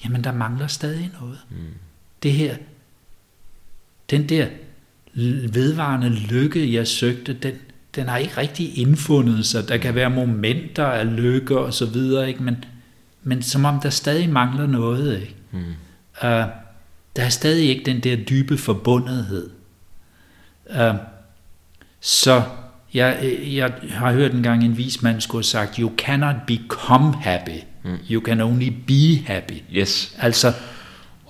jamen 0.04 0.24
der 0.24 0.32
mangler 0.32 0.68
stadig 0.68 1.12
noget. 1.22 1.40
Mm. 1.50 1.58
Det 2.24 2.32
her, 2.32 2.56
den 4.10 4.30
der 4.30 4.48
vedvarende 5.54 6.10
lykke, 6.10 6.74
jeg 6.74 6.88
søgte, 6.88 7.34
den, 7.34 7.54
den 7.96 8.08
har 8.08 8.18
ikke 8.18 8.38
rigtig 8.38 8.78
indfundet 8.78 9.46
sig. 9.46 9.70
Der 9.70 9.78
kan 9.78 9.96
være 9.96 10.10
momenter 10.10 10.86
af 10.86 11.16
lykke 11.16 11.60
og 11.60 11.74
så 11.74 11.86
videre, 11.86 12.28
ikke? 12.28 12.44
Men, 12.44 12.66
men 13.24 13.42
som 13.42 13.66
om 13.66 13.80
der 13.80 13.90
stadig 13.90 14.30
mangler 14.30 14.68
noget. 14.68 15.22
Ikke? 15.22 15.36
Mm. 15.52 15.60
Uh, 16.24 16.30
der 17.16 17.24
er 17.26 17.30
stadig 17.30 17.70
ikke 17.70 17.84
den 17.86 18.00
der 18.00 18.16
dybe 18.16 18.58
forbundethed. 18.58 19.50
Uh, 20.70 20.96
så 22.00 22.42
jeg, 22.94 23.38
jeg 23.54 23.72
har 23.90 24.14
hørt 24.14 24.32
en 24.32 24.44
gang 24.44 24.66
en 24.66 24.78
vis 24.78 25.02
mand 25.02 25.22
skulle 25.22 25.40
have 25.40 25.44
sagt, 25.44 25.76
you 25.76 25.92
cannot 25.98 26.36
become 26.48 27.14
happy. 27.22 27.64
Mm. 27.84 27.98
You 28.12 28.22
can 28.22 28.42
only 28.42 28.70
be 28.88 29.24
happy. 29.26 29.62
Yes. 29.74 30.16
Altså, 30.20 30.54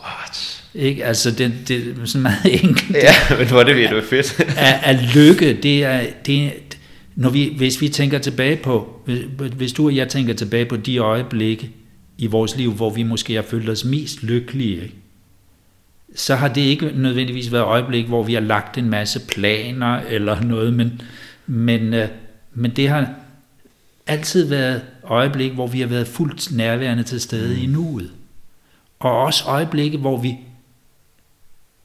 What? 0.06 0.64
Ikke? 0.74 1.06
Altså, 1.06 1.32
det, 1.32 1.54
det 1.68 1.96
er 2.02 2.06
sådan 2.06 2.22
meget 2.22 2.40
enkelt. 2.64 2.94
Ja, 2.94 3.38
men 3.38 3.48
hvor 3.48 3.64
det 3.64 3.76
virkelig 3.76 4.04
fedt. 4.04 4.40
at, 4.58 4.80
at 4.84 5.16
lykke, 5.16 5.54
det 5.64 5.84
er, 5.84 6.02
det, 6.26 6.52
når 7.16 7.30
vi, 7.30 7.54
hvis 7.58 7.82
vi 7.82 7.90
tænker 7.90 8.20
tilbage 8.20 8.56
på, 8.56 9.02
hvis 9.56 9.74
du 9.74 9.86
og 9.86 9.96
jeg 9.96 10.10
tænker 10.10 10.34
tilbage 10.34 10.66
på 10.66 10.78
de 10.78 10.98
øjeblikke 10.98 11.72
i 12.18 12.28
vores 12.28 12.58
liv, 12.58 12.74
hvor 12.74 12.90
vi 12.90 13.04
måske 13.04 13.34
har 13.34 13.42
følt 13.42 13.70
os 13.70 13.86
mest 13.86 14.24
lykkelige, 14.24 14.84
ikke? 14.84 14.96
Så 16.16 16.36
har 16.36 16.48
det 16.48 16.62
ikke 16.62 16.92
nødvendigvis 16.96 17.52
været 17.52 17.64
øjeblik, 17.64 18.08
hvor 18.08 18.24
vi 18.24 18.34
har 18.34 18.42
lagt 18.42 18.78
en 18.78 18.90
masse 18.90 19.20
planer 19.28 20.00
eller 20.00 20.42
noget, 20.42 20.74
men, 20.74 21.02
men, 21.48 21.94
øh, 21.94 22.10
men 22.54 22.72
det 22.72 22.90
har 22.90 23.14
altid 24.08 24.46
været 24.46 24.82
øjeblikke, 25.04 25.56
hvor 25.56 25.68
vi 25.68 25.80
har 25.80 25.88
været 25.88 26.08
fuldt 26.08 26.56
nærværende 26.56 27.04
til 27.04 27.22
stede 27.22 27.56
mm. 27.56 27.64
i 27.64 27.66
nuet. 27.66 28.12
Og 29.00 29.20
også 29.22 29.44
øjeblikke, 29.48 29.98
hvor 29.98 30.18
vi 30.18 30.38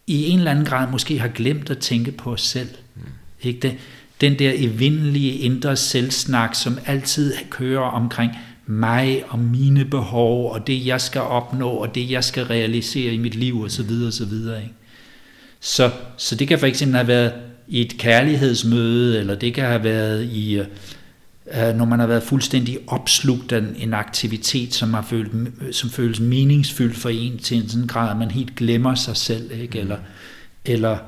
i 0.06 0.28
en 0.28 0.38
eller 0.38 0.50
anden 0.50 0.64
grad 0.64 0.90
måske 0.90 1.18
har 1.18 1.28
glemt 1.28 1.70
at 1.70 1.78
tænke 1.78 2.12
på 2.12 2.32
os 2.32 2.42
selv. 2.42 2.68
Mm. 2.94 3.02
Ikke 3.42 3.60
det? 3.60 3.76
Den 4.20 4.38
der 4.38 4.52
evindelige 4.54 5.32
indre 5.32 5.76
selvsnak, 5.76 6.54
som 6.54 6.78
altid 6.86 7.34
kører 7.50 7.82
omkring 7.82 8.32
mig 8.66 9.24
og 9.28 9.38
mine 9.38 9.84
behov, 9.84 10.52
og 10.52 10.66
det 10.66 10.86
jeg 10.86 11.00
skal 11.00 11.20
opnå, 11.20 11.68
og 11.68 11.94
det 11.94 12.10
jeg 12.10 12.24
skal 12.24 12.44
realisere 12.44 13.14
i 13.14 13.18
mit 13.18 13.34
liv, 13.34 13.62
osv. 13.62 13.90
osv. 14.08 14.32
Ikke? 14.32 14.72
Så, 15.60 15.90
så 16.16 16.34
det 16.34 16.48
kan 16.48 16.58
for 16.58 16.66
eksempel 16.66 16.96
have 16.96 17.08
været 17.08 17.32
i 17.68 17.80
et 17.80 17.98
kærlighedsmøde, 17.98 19.18
eller 19.18 19.34
det 19.34 19.54
kan 19.54 19.64
have 19.64 19.84
været 19.84 20.24
i 20.24 20.60
Øh, 21.52 21.76
når 21.76 21.84
man 21.84 21.98
har 22.00 22.06
været 22.06 22.22
fuldstændig 22.22 22.78
opslugt 22.86 23.52
af 23.52 23.62
en 23.76 23.94
aktivitet, 23.94 24.74
som, 24.74 24.94
har 24.94 25.02
følt, 25.02 25.32
som 25.70 25.90
føles 25.90 26.20
meningsfyldt 26.20 26.96
for 26.96 27.08
en 27.08 27.38
til 27.38 27.56
en 27.56 27.68
sådan 27.68 27.86
grad, 27.86 28.10
at 28.10 28.16
man 28.16 28.30
helt 28.30 28.56
glemmer 28.56 28.94
sig 28.94 29.16
selv, 29.16 29.50
ikke? 29.60 29.78
Eller, 29.78 29.96
eller 30.64 30.98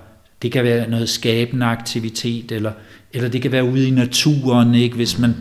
det 0.42 0.52
kan 0.52 0.64
være 0.64 0.90
noget 0.90 1.08
skabende 1.08 1.66
aktivitet, 1.66 2.52
eller, 2.52 2.72
eller 3.12 3.28
det 3.28 3.42
kan 3.42 3.52
være 3.52 3.64
ude 3.64 3.88
i 3.88 3.90
naturen, 3.90 4.74
ikke? 4.74 4.96
Hvis 4.96 5.18
man, 5.18 5.34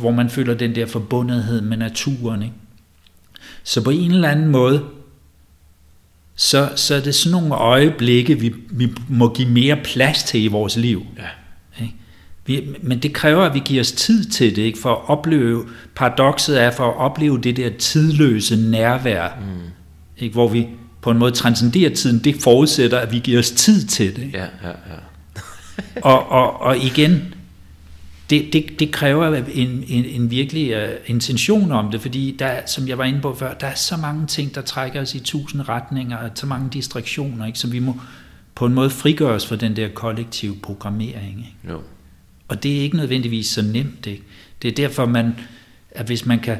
hvor 0.00 0.10
man 0.10 0.30
føler 0.30 0.54
den 0.54 0.74
der 0.74 0.86
forbundethed 0.86 1.60
med 1.60 1.76
naturen. 1.76 2.42
Ikke? 2.42 2.54
Så 3.64 3.84
på 3.84 3.90
en 3.90 4.10
eller 4.10 4.28
anden 4.28 4.48
måde, 4.48 4.84
så, 6.36 6.70
så 6.76 6.94
er 6.94 7.00
det 7.00 7.14
sådan 7.14 7.40
nogle 7.40 7.54
øjeblikke, 7.54 8.40
vi, 8.40 8.54
vi 8.70 8.92
må 9.08 9.34
give 9.34 9.48
mere 9.48 9.76
plads 9.84 10.22
til 10.22 10.44
i 10.44 10.46
vores 10.46 10.76
liv. 10.76 11.06
Ja. 11.18 11.28
Vi, 12.46 12.76
men 12.82 12.98
det 12.98 13.12
kræver, 13.12 13.42
at 13.42 13.54
vi 13.54 13.62
giver 13.64 13.80
os 13.80 13.92
tid 13.92 14.24
til 14.24 14.56
det, 14.56 14.62
ikke? 14.62 14.78
for 14.78 14.92
at 14.92 15.08
opleve, 15.08 15.64
paradokset 15.94 16.62
er 16.62 16.70
for 16.70 16.88
at 16.88 16.96
opleve 16.96 17.40
det 17.40 17.56
der 17.56 17.70
tidløse 17.78 18.56
nærvær, 18.56 19.28
mm. 19.40 19.70
ikke? 20.18 20.32
hvor 20.32 20.48
vi 20.48 20.68
på 21.00 21.10
en 21.10 21.18
måde 21.18 21.32
transcenderer 21.32 21.94
tiden, 21.94 22.18
det 22.18 22.42
forudsætter, 22.42 22.98
at 22.98 23.12
vi 23.12 23.18
giver 23.18 23.38
os 23.38 23.50
tid 23.50 23.86
til 23.86 24.16
det. 24.16 24.22
Ikke? 24.22 24.38
Ja, 24.38 24.44
ja, 24.62 24.68
ja. 24.68 25.42
og, 26.02 26.30
og, 26.30 26.60
og 26.60 26.78
igen, 26.78 27.34
det, 28.30 28.52
det, 28.52 28.78
det 28.78 28.92
kræver 28.92 29.34
en, 29.54 29.84
en, 29.88 30.04
en 30.04 30.30
virkelig 30.30 30.76
uh, 30.76 30.90
intention 31.06 31.72
om 31.72 31.90
det, 31.90 32.00
fordi 32.00 32.36
der, 32.38 32.66
som 32.66 32.88
jeg 32.88 32.98
var 32.98 33.04
inde 33.04 33.20
på 33.20 33.34
før, 33.34 33.54
der 33.54 33.66
er 33.66 33.74
så 33.74 33.96
mange 33.96 34.26
ting, 34.26 34.54
der 34.54 34.60
trækker 34.60 35.00
os 35.00 35.14
i 35.14 35.20
tusind 35.20 35.68
retninger, 35.68 36.16
og 36.16 36.30
så 36.34 36.46
mange 36.46 36.70
distraktioner, 36.72 37.46
ikke? 37.46 37.58
så 37.58 37.68
vi 37.68 37.78
må 37.78 38.00
på 38.54 38.66
en 38.66 38.74
måde 38.74 38.90
frigøre 38.90 39.32
os 39.32 39.46
fra 39.46 39.56
den 39.56 39.76
der 39.76 39.88
kollektive 39.88 40.56
programmering. 40.62 41.38
Ikke? 41.38 41.72
Jo. 41.74 41.80
Og 42.48 42.62
det 42.62 42.76
er 42.76 42.80
ikke 42.80 42.96
nødvendigvis 42.96 43.46
så 43.46 43.62
nemt. 43.62 44.06
Ikke? 44.06 44.22
Det 44.62 44.68
er 44.68 44.72
derfor, 44.72 45.06
man, 45.06 45.34
at 45.90 46.06
hvis 46.06 46.26
man 46.26 46.38
kan 46.38 46.58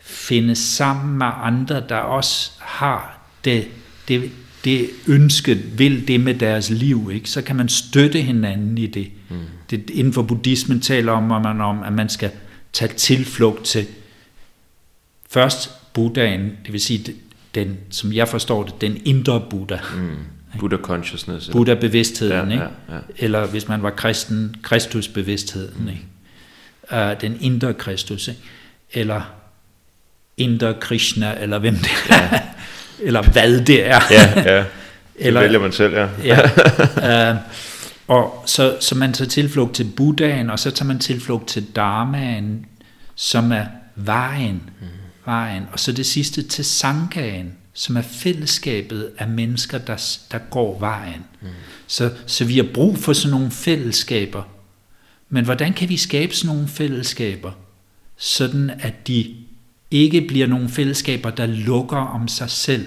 finde 0.00 0.54
sammen 0.54 1.18
med 1.18 1.26
andre, 1.42 1.82
der 1.88 1.96
også 1.96 2.50
har 2.58 3.20
det, 3.44 3.68
det, 4.08 4.30
det 4.64 4.90
ønske, 5.06 5.54
vil 5.54 6.08
det 6.08 6.20
med 6.20 6.34
deres 6.34 6.70
liv, 6.70 7.10
ikke? 7.14 7.30
så 7.30 7.42
kan 7.42 7.56
man 7.56 7.68
støtte 7.68 8.20
hinanden 8.20 8.78
i 8.78 8.86
det. 8.86 9.08
Mm. 9.28 9.36
det 9.70 9.90
inden 9.90 10.12
for 10.12 10.22
buddhismen 10.22 10.80
taler 10.80 11.12
om, 11.12 11.22
man 11.22 11.60
om, 11.60 11.82
at 11.82 11.92
man 11.92 12.08
skal 12.08 12.30
tage 12.72 12.92
tilflugt 12.94 13.64
til 13.64 13.86
først 15.30 15.70
Buddhaen, 15.94 16.52
det 16.64 16.72
vil 16.72 16.80
sige 16.80 17.14
den, 17.54 17.76
som 17.90 18.12
jeg 18.12 18.28
forstår 18.28 18.62
det, 18.62 18.80
den 18.80 19.00
indre 19.04 19.44
Buddha. 19.50 19.78
Mm. 19.96 20.16
Buddha 20.58 20.78
consciousness. 20.78 21.48
Buddha 21.48 21.74
bevidstheden, 21.74 22.48
ja, 22.48 22.52
ikke? 22.54 22.64
Ja, 22.88 22.94
ja. 22.94 23.00
Eller 23.18 23.46
hvis 23.46 23.68
man 23.68 23.82
var 23.82 23.90
kristen, 23.90 24.56
Kristus 24.62 25.08
bevidstheden, 25.08 25.82
mm. 25.82 25.88
ikke? 25.88 26.04
Uh, 26.92 27.20
den 27.20 27.36
indre 27.40 27.74
Kristus, 27.74 28.28
ikke? 28.28 28.40
eller 28.92 29.22
Indre 30.36 30.74
Krishna, 30.80 31.40
eller 31.40 31.58
hvem 31.58 31.74
det 31.74 31.90
er, 32.08 32.14
ja. 32.32 32.40
Eller 33.02 33.22
hvad 33.22 33.60
det 33.60 33.86
er. 33.86 34.00
Ja, 34.10 34.42
ja. 34.54 34.56
Det 34.58 34.66
eller, 35.26 35.40
vælger 35.40 35.58
man 35.58 35.72
selv, 35.72 35.94
ja. 35.94 36.08
ja 36.24 37.32
uh, 37.32 37.38
og 38.16 38.42
så, 38.46 38.76
så 38.80 38.94
man 38.94 39.12
tager 39.12 39.28
tilflugt 39.28 39.74
til 39.74 39.84
Buddhaen, 39.96 40.50
og 40.50 40.58
så 40.58 40.70
tager 40.70 40.86
man 40.86 40.98
tilflugt 40.98 41.48
til 41.48 41.66
Dharmaen, 41.76 42.66
som 43.14 43.52
er 43.52 43.64
vejen. 43.96 44.62
Mm. 44.80 44.86
vejen. 45.24 45.62
Og 45.72 45.80
så 45.80 45.92
det 45.92 46.06
sidste 46.06 46.42
til 46.42 46.64
Sanghaen, 46.64 47.52
som 47.74 47.96
er 47.96 48.02
fællesskabet 48.02 49.10
af 49.18 49.28
mennesker, 49.28 49.78
der, 49.78 50.18
der 50.32 50.38
går 50.50 50.78
vejen. 50.78 51.24
Mm. 51.40 51.48
Så, 51.86 52.10
så 52.26 52.44
vi 52.44 52.56
har 52.56 52.66
brug 52.74 52.98
for 52.98 53.12
sådan 53.12 53.30
nogle 53.30 53.50
fællesskaber. 53.50 54.42
Men 55.28 55.44
hvordan 55.44 55.72
kan 55.72 55.88
vi 55.88 55.96
skabe 55.96 56.34
sådan 56.34 56.54
nogle 56.56 56.68
fællesskaber, 56.68 57.52
sådan 58.16 58.70
at 58.80 59.08
de 59.08 59.34
ikke 59.92 60.20
bliver 60.20 60.46
nogle 60.46 60.68
fællesskaber, 60.68 61.30
der 61.30 61.46
lukker 61.46 61.96
om 61.96 62.28
sig 62.28 62.50
selv, 62.50 62.86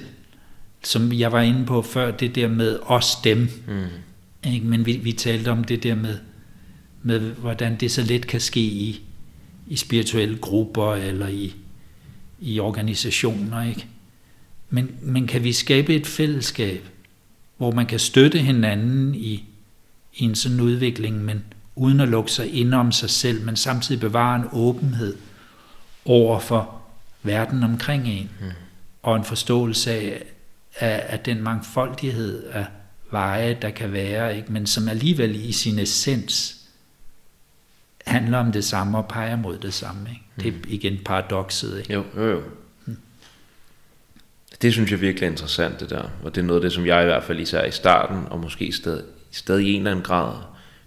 som 0.83 1.13
jeg 1.13 1.31
var 1.31 1.41
inde 1.41 1.65
på 1.65 1.81
før, 1.81 2.11
det 2.11 2.35
der 2.35 2.47
med 2.47 2.79
os 2.85 3.15
dem. 3.23 3.49
Mm. 3.67 4.51
Ikke? 4.51 4.65
Men 4.65 4.85
vi, 4.85 4.97
vi 4.97 5.11
talte 5.11 5.51
om 5.51 5.63
det 5.63 5.83
der 5.83 5.95
med, 5.95 6.17
med, 7.03 7.19
hvordan 7.19 7.75
det 7.79 7.91
så 7.91 8.01
let 8.01 8.27
kan 8.27 8.41
ske 8.41 8.59
i, 8.59 9.01
i 9.67 9.75
spirituelle 9.75 10.37
grupper 10.37 10.93
eller 10.93 11.27
i, 11.27 11.55
i 12.39 12.59
organisationer. 12.59 13.63
Ikke? 13.63 13.85
Men, 14.69 14.91
men 15.01 15.27
kan 15.27 15.43
vi 15.43 15.53
skabe 15.53 15.95
et 15.95 16.07
fællesskab, 16.07 16.83
hvor 17.57 17.71
man 17.71 17.85
kan 17.85 17.99
støtte 17.99 18.39
hinanden 18.39 19.15
i, 19.15 19.43
i 20.13 20.23
en 20.23 20.35
sådan 20.35 20.61
udvikling, 20.61 21.25
men 21.25 21.43
uden 21.75 21.99
at 21.99 22.07
lukke 22.07 22.31
sig 22.31 22.53
ind 22.53 22.73
om 22.73 22.91
sig 22.91 23.09
selv, 23.09 23.45
men 23.45 23.55
samtidig 23.55 24.01
bevare 24.01 24.35
en 24.35 24.45
åbenhed 24.51 25.17
over 26.05 26.39
for 26.39 26.84
verden 27.25 27.63
omkring 27.63 28.07
en, 28.07 28.29
mm. 28.41 28.51
og 29.03 29.15
en 29.15 29.23
forståelse 29.23 29.91
af, 29.91 30.23
af, 30.79 31.05
af 31.07 31.19
den 31.19 31.43
mangfoldighed 31.43 32.43
af 32.43 32.65
veje, 33.11 33.57
der 33.61 33.69
kan 33.69 33.93
være, 33.93 34.37
ikke? 34.37 34.51
men 34.51 34.65
som 34.65 34.87
alligevel 34.89 35.49
i 35.49 35.51
sin 35.51 35.79
essens 35.79 36.55
handler 38.05 38.37
om 38.37 38.51
det 38.51 38.65
samme 38.65 38.97
og 38.97 39.07
peger 39.07 39.35
mod 39.35 39.57
det 39.57 39.73
samme. 39.73 40.09
Ikke? 40.09 40.21
Mm. 40.35 40.43
Det 40.43 40.53
er 40.53 40.73
igen 40.73 40.99
paradokset. 41.05 41.79
Ikke? 41.79 41.93
Jo, 41.93 42.03
jo, 42.15 42.29
jo. 42.29 42.41
Mm. 42.85 42.97
Det 44.61 44.73
synes 44.73 44.91
jeg 44.91 45.01
virkelig 45.01 45.27
er 45.27 45.31
interessant, 45.31 45.79
det 45.79 45.89
der. 45.89 46.09
Og 46.23 46.35
det 46.35 46.41
er 46.41 46.45
noget 46.45 46.59
af 46.59 46.61
det, 46.61 46.71
som 46.73 46.85
jeg 46.85 47.01
i 47.01 47.05
hvert 47.05 47.23
fald 47.23 47.39
især 47.39 47.63
i 47.63 47.71
starten, 47.71 48.25
og 48.29 48.39
måske 48.39 48.71
stadig, 48.71 49.03
stadig 49.31 49.67
i 49.67 49.73
en 49.73 49.77
eller 49.77 49.91
anden 49.91 50.05
grad, 50.05 50.33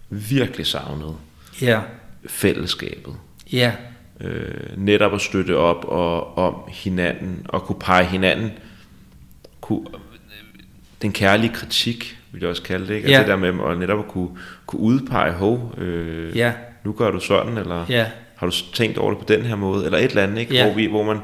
virkelig 0.09 0.65
savnede. 0.65 1.15
Ja. 1.61 1.81
Fællesskabet. 2.27 3.15
Ja 3.51 3.75
øh, 4.21 4.77
netop 4.77 5.13
at 5.13 5.21
støtte 5.21 5.57
op 5.57 5.85
og 5.85 6.37
om 6.37 6.55
hinanden 6.67 7.45
og 7.49 7.63
kunne 7.63 7.79
pege 7.79 8.05
hinanden 8.05 8.51
kunne, 9.61 9.85
den 11.01 11.13
kærlige 11.13 11.53
kritik 11.53 12.19
vil 12.31 12.39
jeg 12.39 12.49
også 12.49 12.63
kalde 12.63 12.87
det, 12.87 12.95
ikke? 12.95 13.05
Altså 13.05 13.13
ja. 13.15 13.19
det 13.19 13.27
der 13.27 13.53
med 13.53 13.71
at 13.71 13.79
netop 13.79 13.99
at 13.99 14.07
kunne, 14.07 14.29
kunne 14.65 14.79
udpege, 14.79 15.31
hov, 15.31 15.73
øh, 15.77 16.37
ja. 16.37 16.53
nu 16.83 16.91
gør 16.91 17.11
du 17.11 17.19
sådan, 17.19 17.57
eller 17.57 17.85
ja. 17.89 18.05
har 18.35 18.47
du 18.47 18.53
tænkt 18.73 18.97
over 18.97 19.11
det 19.11 19.19
på 19.19 19.25
den 19.27 19.41
her 19.41 19.55
måde, 19.55 19.85
eller 19.85 19.97
et 19.97 20.09
eller 20.09 20.23
andet, 20.23 20.37
ikke? 20.37 20.53
Ja. 20.53 20.65
Hvor, 20.65 20.75
vi, 20.75 20.85
hvor 20.85 21.03
man 21.03 21.17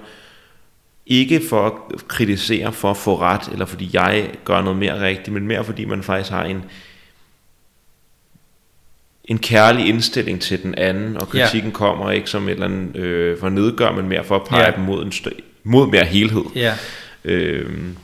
ikke 1.05 1.41
for 1.49 1.65
at 1.65 2.07
kritisere 2.07 2.71
for 2.71 2.91
at 2.91 2.97
få 2.97 3.19
ret, 3.19 3.49
eller 3.51 3.65
fordi 3.65 3.89
jeg 3.93 4.29
gør 4.45 4.61
noget 4.61 4.79
mere 4.79 5.01
rigtigt, 5.01 5.33
men 5.33 5.47
mere 5.47 5.63
fordi 5.63 5.85
man 5.85 6.03
faktisk 6.03 6.31
har 6.31 6.43
en, 6.43 6.63
en 9.25 9.37
kærlig 9.37 9.87
indstilling 9.87 10.41
til 10.41 10.63
den 10.63 10.75
anden, 10.75 11.17
og 11.17 11.29
kritikken 11.29 11.71
ja. 11.71 11.77
kommer 11.77 12.11
ikke 12.11 12.29
som 12.29 12.47
et 12.47 12.51
eller 12.51 12.65
andet 12.65 12.95
øh, 12.95 13.39
for 13.39 13.49
nedgør, 13.49 13.91
men 13.91 14.07
mere 14.07 14.23
for 14.23 14.35
at 14.35 14.43
pege 14.43 14.65
ja. 14.65 14.71
dem 14.71 14.83
mod, 14.83 15.05
en 15.05 15.11
stø- 15.11 15.41
mod 15.63 15.87
mere 15.87 16.05
helhed. 16.05 16.43
Ja. 16.55 16.73
Øhm, 17.23 17.97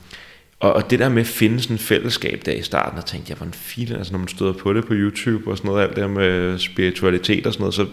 og, 0.60 0.74
og 0.74 0.90
det 0.90 1.00
der 1.00 1.10
med 1.10 1.22
at 1.22 1.28
finde 1.28 1.62
sådan 1.62 1.76
et 1.76 1.82
fællesskab 1.82 2.42
der 2.46 2.52
i 2.52 2.62
starten, 2.62 2.98
der 2.98 3.04
tænkte 3.04 3.30
jeg, 3.30 3.38
hvor 3.38 3.46
en 3.46 3.54
fil, 3.54 3.96
altså 3.96 4.14
når 4.14 4.20
man 4.20 4.28
støder 4.28 4.54
på 4.54 4.74
det 4.74 4.86
på 4.86 4.94
YouTube 4.94 5.52
og 5.52 5.58
sådan 5.58 5.70
noget, 5.70 5.84
alt 5.84 5.96
det 5.96 6.02
der 6.02 6.08
med 6.08 6.60
spiritualitet 6.60 7.48
og 7.48 7.54
sådan 7.54 7.62
noget, 7.62 7.76
så 7.76 7.86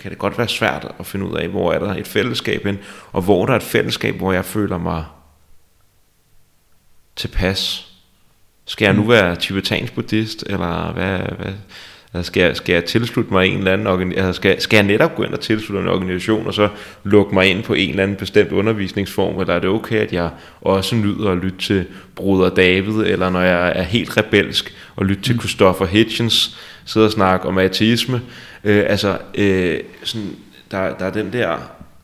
kan 0.00 0.10
det 0.10 0.18
godt 0.18 0.38
være 0.38 0.48
svært 0.48 0.94
at 0.98 1.06
finde 1.06 1.26
ud 1.26 1.36
af, 1.36 1.48
hvor 1.48 1.72
er 1.72 1.78
der 1.78 1.94
et 1.94 2.06
fællesskab 2.06 2.64
hen, 2.64 2.78
og 3.12 3.22
hvor 3.22 3.46
der 3.46 3.52
er 3.52 3.56
et 3.56 3.62
fællesskab, 3.62 4.14
hvor 4.14 4.32
jeg 4.32 4.44
føler 4.44 4.78
mig 4.78 5.04
tilpas. 7.16 7.90
Skal 8.66 8.84
jeg 8.84 8.94
nu 8.94 9.02
mm. 9.02 9.08
være 9.08 9.36
tibetansk 9.36 9.94
buddhist, 9.94 10.44
eller 10.46 10.92
hvad, 10.92 11.18
hvad, 11.18 11.52
Altså 12.14 12.30
skal, 12.30 12.42
jeg, 12.42 12.56
skal 12.56 12.72
jeg 12.72 12.84
tilslutte 12.84 13.32
mig 13.32 13.48
en 13.48 13.58
eller 13.58 13.72
anden 13.72 14.12
altså 14.12 14.32
skal, 14.32 14.60
skal 14.60 14.76
jeg 14.76 14.86
netop 14.86 15.14
gå 15.14 15.22
ind 15.22 15.32
og 15.32 15.40
tilslutte 15.40 15.82
en 15.82 15.88
organisation, 15.88 16.46
og 16.46 16.54
så 16.54 16.68
lukke 17.04 17.34
mig 17.34 17.46
ind 17.46 17.62
på 17.62 17.74
en 17.74 17.90
eller 17.90 18.02
anden 18.02 18.16
bestemt 18.16 18.52
undervisningsform, 18.52 19.40
eller 19.40 19.54
er 19.54 19.58
det 19.58 19.70
okay, 19.70 19.96
at 19.96 20.12
jeg 20.12 20.30
også 20.60 20.96
nyder 20.96 21.30
at 21.30 21.38
lytte 21.38 21.58
til 21.58 21.84
Bruder 22.14 22.50
David, 22.50 22.94
eller 22.94 23.30
når 23.30 23.40
jeg 23.40 23.72
er 23.76 23.82
helt 23.82 24.16
rebelsk, 24.16 24.74
og 24.96 25.06
lytte 25.06 25.22
til 25.22 25.34
mm. 25.34 25.40
Christopher 25.40 25.86
Hitchens, 25.86 26.58
sidde 26.84 27.06
og 27.06 27.12
snakke 27.12 27.48
om 27.48 27.58
ateisme. 27.58 28.22
Øh, 28.64 28.84
altså, 28.86 29.18
øh, 29.34 29.80
sådan, 30.02 30.30
der, 30.70 30.94
der 30.94 31.04
er 31.04 31.10
den 31.10 31.32
der, 31.32 31.58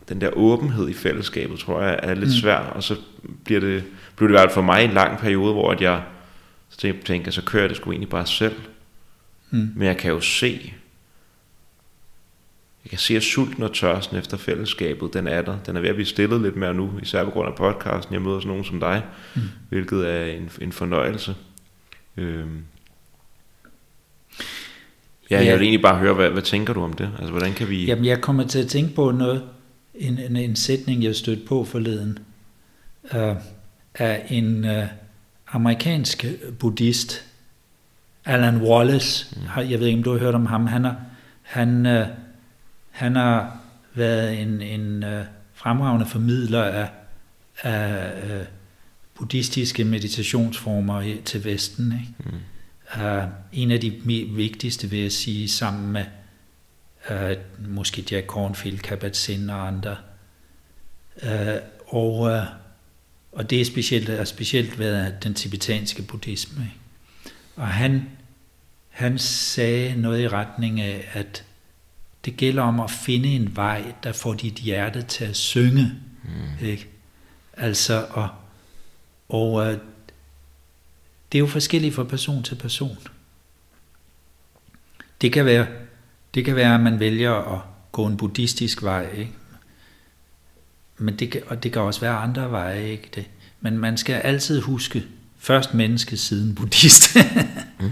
den 0.08 0.20
der 0.20 0.30
åbenhed 0.36 0.88
i 0.88 0.94
fællesskabet, 0.94 1.58
tror 1.58 1.82
jeg, 1.82 2.00
er 2.02 2.14
lidt 2.14 2.24
mm. 2.24 2.30
svær, 2.30 2.56
og 2.56 2.82
så 2.82 2.96
bliver 3.44 3.60
det, 3.60 3.84
bliver 4.16 4.28
det 4.28 4.34
i 4.34 4.38
hvert 4.38 4.50
fald 4.50 4.54
for 4.54 4.62
mig 4.62 4.84
en 4.84 4.92
lang 4.92 5.18
periode, 5.18 5.52
hvor 5.52 5.70
at 5.70 5.80
jeg 5.80 6.00
så 6.68 6.92
tænker, 7.04 7.30
så 7.30 7.42
kører 7.42 7.62
jeg 7.62 7.68
det 7.68 7.76
sgu 7.76 7.90
egentlig 7.90 8.08
bare 8.08 8.26
selv. 8.26 8.54
Mm. 9.50 9.72
Men 9.76 9.86
jeg 9.86 9.96
kan 9.96 10.10
jo 10.10 10.20
se, 10.20 10.74
jeg 12.84 12.90
kan 12.90 12.98
se, 12.98 13.16
at 13.16 13.22
sulten 13.22 13.62
og 13.62 13.74
tørsten 13.74 14.16
efter 14.16 14.36
fællesskabet, 14.36 15.14
den 15.14 15.26
er 15.26 15.42
der. 15.42 15.58
Den 15.66 15.76
er 15.76 15.80
ved 15.80 15.88
at 15.88 15.94
blive 15.94 16.06
stillet 16.06 16.40
lidt 16.40 16.56
mere 16.56 16.74
nu, 16.74 16.90
især 17.02 17.24
på 17.24 17.30
grund 17.30 17.48
af 17.48 17.54
podcasten. 17.54 18.14
Jeg 18.14 18.22
møder 18.22 18.38
sådan 18.38 18.48
nogen 18.48 18.64
som 18.64 18.80
dig, 18.80 19.02
mm. 19.36 19.42
hvilket 19.68 20.08
er 20.08 20.24
en, 20.24 20.50
en 20.60 20.72
fornøjelse. 20.72 21.34
Øhm. 22.16 22.64
Ja, 25.30 25.44
jeg 25.44 25.54
vil 25.54 25.62
egentlig 25.62 25.82
bare 25.82 25.98
høre, 25.98 26.14
hvad, 26.14 26.30
hvad 26.30 26.42
tænker 26.42 26.72
du 26.72 26.82
om 26.82 26.92
det? 26.92 27.10
Altså, 27.18 27.30
hvordan 27.30 27.52
kan 27.52 27.68
vi... 27.68 27.84
Jamen, 27.84 28.04
jeg 28.04 28.20
kommer 28.20 28.46
til 28.46 28.58
at 28.58 28.68
tænke 28.68 28.94
på 28.94 29.10
noget, 29.10 29.42
en, 29.94 30.18
en, 30.18 30.36
en 30.36 30.56
sætning, 30.56 31.02
jeg 31.02 31.16
stødte 31.16 31.42
på 31.46 31.64
forleden, 31.64 32.18
uh, 33.14 33.36
af 33.94 34.26
en 34.28 34.64
uh, 34.64 34.84
amerikansk 35.48 36.24
buddhist, 36.58 37.24
Alan 38.30 38.62
Wallace, 38.62 39.36
mm. 39.36 39.70
jeg 39.70 39.80
ved 39.80 39.86
ikke, 39.86 39.98
om 39.98 40.02
du 40.02 40.12
har 40.12 40.18
hørt 40.18 40.34
om 40.34 40.46
ham, 40.46 40.66
han 40.66 40.84
har, 40.84 40.96
han, 41.42 41.86
øh, 41.86 42.06
han 42.90 43.16
har 43.16 43.58
været 43.94 44.42
en, 44.42 44.62
en 44.62 45.04
øh, 45.04 45.24
fremragende 45.54 46.06
formidler 46.06 46.62
af, 46.62 46.88
af 47.62 48.12
øh, 48.30 48.46
buddhistiske 49.14 49.84
meditationsformer 49.84 51.16
til 51.24 51.44
Vesten. 51.44 51.92
Ikke? 51.92 52.30
Mm. 52.30 52.38
Uh, 52.94 53.24
en 53.52 53.70
af 53.70 53.80
de 53.80 53.90
vigtigste, 54.34 54.90
vil 54.90 54.98
jeg 54.98 55.12
sige, 55.12 55.48
sammen 55.48 55.92
med 55.92 56.04
uh, 57.10 57.68
måske 57.68 58.04
Jack 58.10 58.26
Kornfield, 58.26 58.78
Kabat-Zinn 58.78 59.52
og 59.52 59.66
andre. 59.66 59.96
Uh, 61.22 61.28
og, 61.86 62.20
uh, 62.20 62.42
og 63.32 63.50
det 63.50 63.60
er 63.60 63.64
specielt, 63.64 64.08
er 64.08 64.24
specielt 64.24 64.78
været 64.78 65.24
den 65.24 65.34
tibetanske 65.34 66.02
buddhisme. 66.02 66.62
Ikke? 66.62 66.80
Og 67.56 67.68
han, 67.68 68.08
han 68.90 69.18
sagde 69.18 70.00
noget 70.00 70.22
i 70.22 70.28
retning 70.28 70.80
af, 70.80 71.08
at 71.12 71.44
det 72.24 72.36
gælder 72.36 72.62
om 72.62 72.80
at 72.80 72.90
finde 72.90 73.28
en 73.28 73.56
vej, 73.56 73.94
der 74.02 74.12
får 74.12 74.34
dit 74.34 74.54
hjerte 74.54 75.02
til 75.02 75.24
at 75.24 75.36
synge. 75.36 75.92
Mm. 76.24 76.66
Ikke? 76.66 76.88
Altså, 77.52 78.06
og, 78.10 78.28
og 79.28 79.52
uh, 79.52 79.66
det 81.32 81.38
er 81.38 81.40
jo 81.40 81.46
forskelligt 81.46 81.94
fra 81.94 82.04
person 82.04 82.42
til 82.42 82.54
person. 82.54 82.98
Det 85.20 85.32
kan 85.32 85.44
være, 85.44 85.66
det 86.34 86.44
kan 86.44 86.56
være 86.56 86.74
at 86.74 86.80
man 86.80 87.00
vælger 87.00 87.54
at 87.54 87.60
gå 87.92 88.06
en 88.06 88.16
buddhistisk 88.16 88.82
vej, 88.82 89.10
ikke? 89.16 89.32
Men 90.98 91.16
det 91.16 91.30
kan, 91.30 91.42
og 91.46 91.62
det 91.62 91.72
kan 91.72 91.82
også 91.82 92.00
være 92.00 92.16
andre 92.16 92.50
veje, 92.50 92.88
ikke? 92.88 93.10
Det, 93.14 93.26
men 93.60 93.78
man 93.78 93.96
skal 93.96 94.14
altid 94.14 94.60
huske, 94.60 95.04
først 95.38 95.74
menneske 95.74 96.16
siden 96.16 96.54
buddhist. 96.54 97.16
mm, 97.80 97.90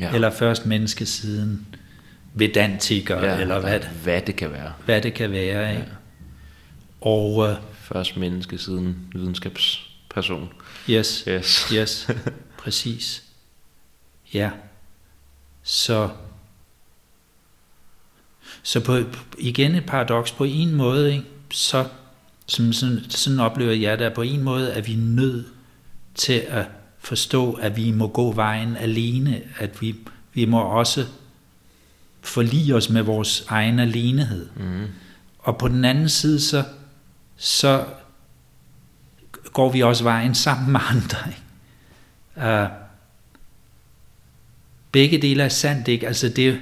ja. 0.00 0.14
Eller 0.14 0.30
først 0.30 0.66
menneske 0.66 1.06
siden 1.06 1.66
vedantiker, 2.34 3.24
ja, 3.24 3.40
eller 3.40 3.60
hvad, 3.60 3.80
hvad 3.80 4.20
det 4.20 4.36
kan 4.36 4.52
være. 4.52 4.72
Hvad 4.84 5.02
det 5.02 5.14
kan 5.14 5.30
være, 5.30 5.70
ikke? 5.70 5.82
Ja. 5.82 7.08
Og, 7.08 7.36
uh, 7.36 7.48
først 7.74 8.16
menneske 8.16 8.58
siden 8.58 8.96
videnskabsperson. 9.12 10.52
Yes, 10.90 11.24
yes, 11.28 11.68
yes 11.72 12.10
præcis. 12.62 13.22
Ja, 14.34 14.50
så, 15.62 16.08
så 18.62 18.80
på, 18.80 18.98
igen 19.38 19.74
et 19.74 19.86
paradoks 19.86 20.32
på 20.32 20.44
en 20.44 20.74
måde, 20.74 21.12
ikke? 21.12 21.24
så 21.52 21.84
som 22.46 22.72
sådan, 22.72 23.00
sådan 23.08 23.40
oplever 23.40 23.72
jeg 23.72 24.00
at 24.00 24.14
på 24.14 24.22
en 24.22 24.42
måde 24.42 24.70
er 24.70 24.80
vi 24.80 24.94
nødt 24.94 25.46
til 26.14 26.44
at 26.48 26.64
forstå, 27.06 27.52
at 27.52 27.76
vi 27.76 27.90
må 27.90 28.08
gå 28.08 28.32
vejen 28.32 28.76
alene, 28.76 29.42
at 29.58 29.80
vi, 29.82 29.96
vi 30.34 30.44
må 30.44 30.60
også 30.60 31.06
forlige 32.20 32.74
os 32.74 32.90
med 32.90 33.02
vores 33.02 33.44
egen 33.48 33.78
alenehed. 33.78 34.48
Mm. 34.56 34.86
og 35.38 35.58
på 35.58 35.68
den 35.68 35.84
anden 35.84 36.08
side, 36.08 36.40
så, 36.40 36.64
så 37.36 37.84
går 39.52 39.72
vi 39.72 39.82
også 39.82 40.04
vejen 40.04 40.34
sammen 40.34 40.72
med 40.72 40.80
andre. 40.88 41.18
Ikke? 41.28 42.62
Uh, 42.62 42.68
begge 44.92 45.22
dele 45.22 45.42
er 45.42 45.48
sandt, 45.48 45.88
ikke? 45.88 46.06
Altså 46.06 46.28
det, 46.28 46.60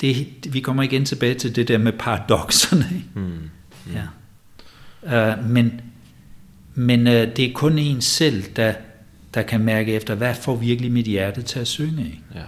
det, 0.00 0.26
vi 0.52 0.60
kommer 0.60 0.82
igen 0.82 1.04
tilbage 1.04 1.34
til 1.34 1.56
det 1.56 1.68
der 1.68 1.78
med 1.78 1.92
paradoxerne. 1.92 2.86
Ikke? 2.94 3.08
Mm. 3.14 3.22
Mm. 3.22 3.92
Ja. 5.02 5.32
Uh, 5.38 5.50
men 5.50 5.80
men 6.74 7.06
uh, 7.06 7.12
det 7.12 7.38
er 7.38 7.52
kun 7.54 7.78
en 7.78 8.00
selv, 8.00 8.44
der, 8.56 8.74
der 9.34 9.42
kan 9.42 9.60
mærke 9.60 9.92
efter, 9.92 10.14
hvad 10.14 10.34
får 10.34 10.56
virkelig 10.56 10.92
mit 10.92 11.06
hjerte 11.06 11.42
til 11.42 11.60
at 11.60 11.66
synge. 11.66 12.04
Ikke? 12.04 12.22
Ja, 12.34 12.40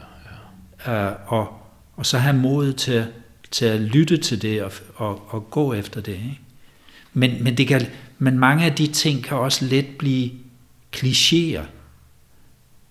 ja. 0.87 1.11
Uh, 1.11 1.33
og, 1.33 1.49
og 1.97 2.07
så 2.07 2.19
have 2.19 2.37
mod 2.37 2.73
til, 2.73 3.07
til 3.51 3.65
at 3.65 3.81
lytte 3.81 4.17
til 4.17 4.43
det 4.43 4.63
og, 4.63 4.73
og, 4.95 5.23
og 5.29 5.51
gå 5.51 5.73
efter 5.73 6.01
det. 6.01 6.13
Ikke? 6.13 6.41
Men, 7.13 7.45
men, 7.45 7.57
det 7.57 7.69
kan, 7.69 7.87
men 8.19 8.39
mange 8.39 8.65
af 8.65 8.73
de 8.73 8.87
ting 8.87 9.25
kan 9.25 9.37
også 9.37 9.65
let 9.65 9.87
blive 9.99 10.31
klichéer. 10.97 11.63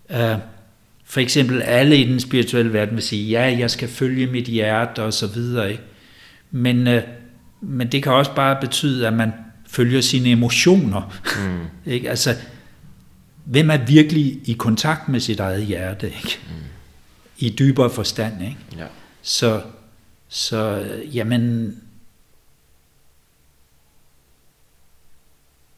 Uh, 0.09 0.39
for 1.05 1.19
eksempel 1.19 1.61
alle 1.61 1.97
i 1.97 2.03
den 2.03 2.19
spirituelle 2.19 2.73
verden 2.73 2.95
vil 2.95 3.03
sige, 3.03 3.29
ja, 3.29 3.57
jeg 3.59 3.71
skal 3.71 3.89
følge 3.89 4.27
mit 4.27 4.45
hjerte 4.45 5.03
og 5.03 5.13
så 5.13 5.27
videre. 5.27 5.71
Ikke? 5.71 5.83
Men, 6.51 6.87
uh, 6.87 7.01
men 7.61 7.87
det 7.87 8.03
kan 8.03 8.11
også 8.11 8.35
bare 8.35 8.57
betyde, 8.61 9.07
at 9.07 9.13
man 9.13 9.31
følger 9.67 10.01
sine 10.01 10.29
emotioner. 10.29 11.17
Mm. 11.39 11.65
ikke? 11.91 12.09
Altså, 12.09 12.35
hvem 13.43 13.69
er 13.69 13.77
virkelig 13.77 14.49
i 14.49 14.53
kontakt 14.53 15.09
med 15.09 15.19
sit 15.19 15.39
eget 15.39 15.65
hjerte? 15.65 16.07
Ikke? 16.07 16.39
Mm. 16.47 16.55
I 17.37 17.49
dybere 17.49 17.89
forstand. 17.89 18.41
Ikke? 18.41 18.57
Ja. 18.77 18.85
Så, 19.21 19.61
så 20.27 20.87
jamen, 21.13 21.75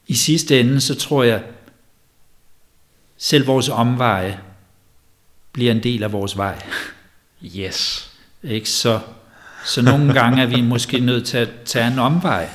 i 0.07 0.13
sidste 0.13 0.59
ende, 0.59 0.81
så 0.81 0.95
tror 0.95 1.23
jeg, 1.23 1.43
selv 3.17 3.47
vores 3.47 3.69
omveje 3.69 4.39
bliver 5.51 5.71
en 5.71 5.83
del 5.83 6.03
af 6.03 6.11
vores 6.11 6.37
vej. 6.37 6.61
Yes. 7.45 8.11
Ikke? 8.43 8.69
Så, 8.69 8.99
så 9.65 9.81
nogle 9.81 10.13
gange 10.13 10.41
er 10.41 10.45
vi 10.45 10.61
måske 10.61 10.99
nødt 10.99 11.27
til 11.27 11.37
at 11.37 11.49
tage 11.65 11.87
en 11.87 11.99
omvej, 11.99 12.49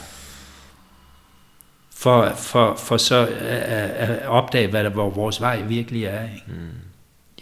for, 1.98 2.32
for, 2.36 2.74
for 2.76 2.96
så 2.96 3.26
at, 3.26 3.90
at 3.90 4.26
opdage, 4.26 4.68
hvad 4.68 4.84
der, 4.84 4.90
hvor 4.90 5.10
vores 5.10 5.40
vej 5.40 5.62
virkelig 5.62 6.04
er. 6.04 6.22
Ikke? 6.22 6.44
Mm. 6.46 6.68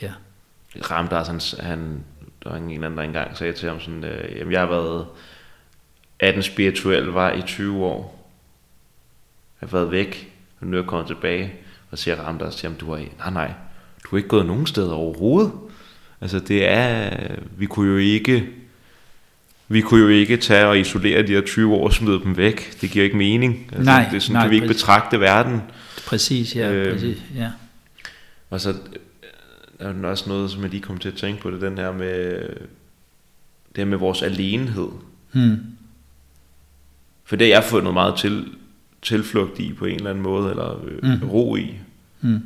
Ja. 0.02 0.12
Ramdas, 0.90 1.28
han, 1.28 1.40
han, 1.60 2.04
der 2.42 2.50
var 2.50 2.56
en 2.56 2.70
eller 2.70 2.86
anden, 2.86 2.98
der 2.98 3.04
engang 3.04 3.36
sagde 3.36 3.52
til 3.52 3.68
ham 3.68 3.80
sådan, 3.80 4.04
øh, 4.04 4.38
jamen 4.38 4.52
jeg 4.52 4.60
har 4.60 4.66
været 4.66 5.06
af 6.20 6.32
den 6.32 6.42
spirituelle 6.42 7.12
vej 7.12 7.32
i 7.32 7.42
20 7.42 7.84
år. 7.84 8.28
Jeg 9.60 9.68
har 9.68 9.78
været 9.78 9.90
væk, 9.90 10.32
og 10.60 10.66
nu 10.66 10.76
er 10.76 10.80
jeg 10.80 10.88
kommet 10.88 11.06
tilbage, 11.06 11.52
og 11.90 11.98
siger 11.98 12.16
Ramdas 12.16 12.56
til 12.56 12.68
ham, 12.68 12.78
du 12.78 12.94
har, 12.94 13.04
nej 13.18 13.30
nej, 13.30 13.52
du 14.04 14.08
har 14.10 14.16
ikke 14.16 14.28
gået 14.28 14.46
nogen 14.46 14.66
steder 14.66 14.94
overhovedet. 14.94 15.52
Altså 16.20 16.38
det 16.38 16.68
er, 16.68 17.10
vi 17.56 17.66
kunne 17.66 17.90
jo 17.90 17.96
ikke, 17.96 18.48
vi 19.68 19.80
kunne 19.80 20.00
jo 20.00 20.08
ikke 20.08 20.36
tage 20.36 20.66
og 20.66 20.78
isolere 20.78 21.22
de 21.22 21.32
her 21.32 21.40
20 21.40 21.74
år 21.74 21.84
og 21.86 21.92
smide 21.92 22.20
dem 22.24 22.36
væk. 22.36 22.80
Det 22.80 22.90
giver 22.90 23.04
ikke 23.04 23.16
mening. 23.16 23.68
Altså, 23.72 23.84
nej, 23.84 24.06
det 24.10 24.16
er 24.16 24.20
sådan, 24.20 24.32
nej, 24.32 24.42
kan 24.42 24.50
vi 24.50 24.56
ikke 24.56 24.66
præcis. 24.66 24.82
betragte 24.82 25.20
verden. 25.20 25.60
Præcis, 26.06 26.56
ja. 26.56 26.72
Øh, 26.72 26.92
præcis, 26.92 27.22
ja. 27.34 27.50
Og 28.50 28.60
så 28.60 28.74
er 29.78 29.92
der 29.92 30.08
også 30.08 30.28
noget, 30.28 30.50
som 30.50 30.62
jeg 30.62 30.70
lige 30.70 30.80
kom 30.82 30.98
til 30.98 31.08
at 31.08 31.14
tænke 31.14 31.42
på, 31.42 31.50
det 31.50 31.60
den 31.60 31.78
her 31.78 31.92
med, 31.92 32.40
det 33.68 33.76
her 33.76 33.84
med 33.84 33.98
vores 33.98 34.22
alenehed. 34.22 34.88
Hmm. 35.32 35.56
For 37.24 37.36
det 37.36 37.46
har 37.46 37.54
jeg 37.54 37.64
fundet 37.64 37.94
meget 37.94 38.16
til, 38.18 38.44
tilflugt 39.02 39.58
i 39.58 39.72
på 39.72 39.84
en 39.84 39.96
eller 39.96 40.10
anden 40.10 40.22
måde, 40.22 40.50
eller 40.50 40.84
øh, 40.84 41.20
mm. 41.22 41.28
ro 41.28 41.56
i. 41.56 41.74
Mm. 42.20 42.40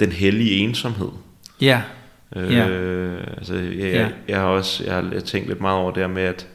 Den 0.00 0.12
hellige 0.12 0.50
ensomhed. 0.50 1.08
Ja. 1.60 1.82
Øh, 2.36 2.52
ja. 2.52 2.66
altså, 3.36 3.54
jeg, 3.54 3.78
jeg, 3.78 3.92
ja. 3.92 4.08
jeg, 4.28 4.40
har 4.40 4.46
også 4.46 4.84
jeg 4.84 4.94
har 4.94 5.20
tænkt 5.20 5.48
lidt 5.48 5.60
meget 5.60 5.78
over 5.78 5.90
det 5.90 6.02
her 6.02 6.08
med, 6.08 6.22
at 6.22 6.46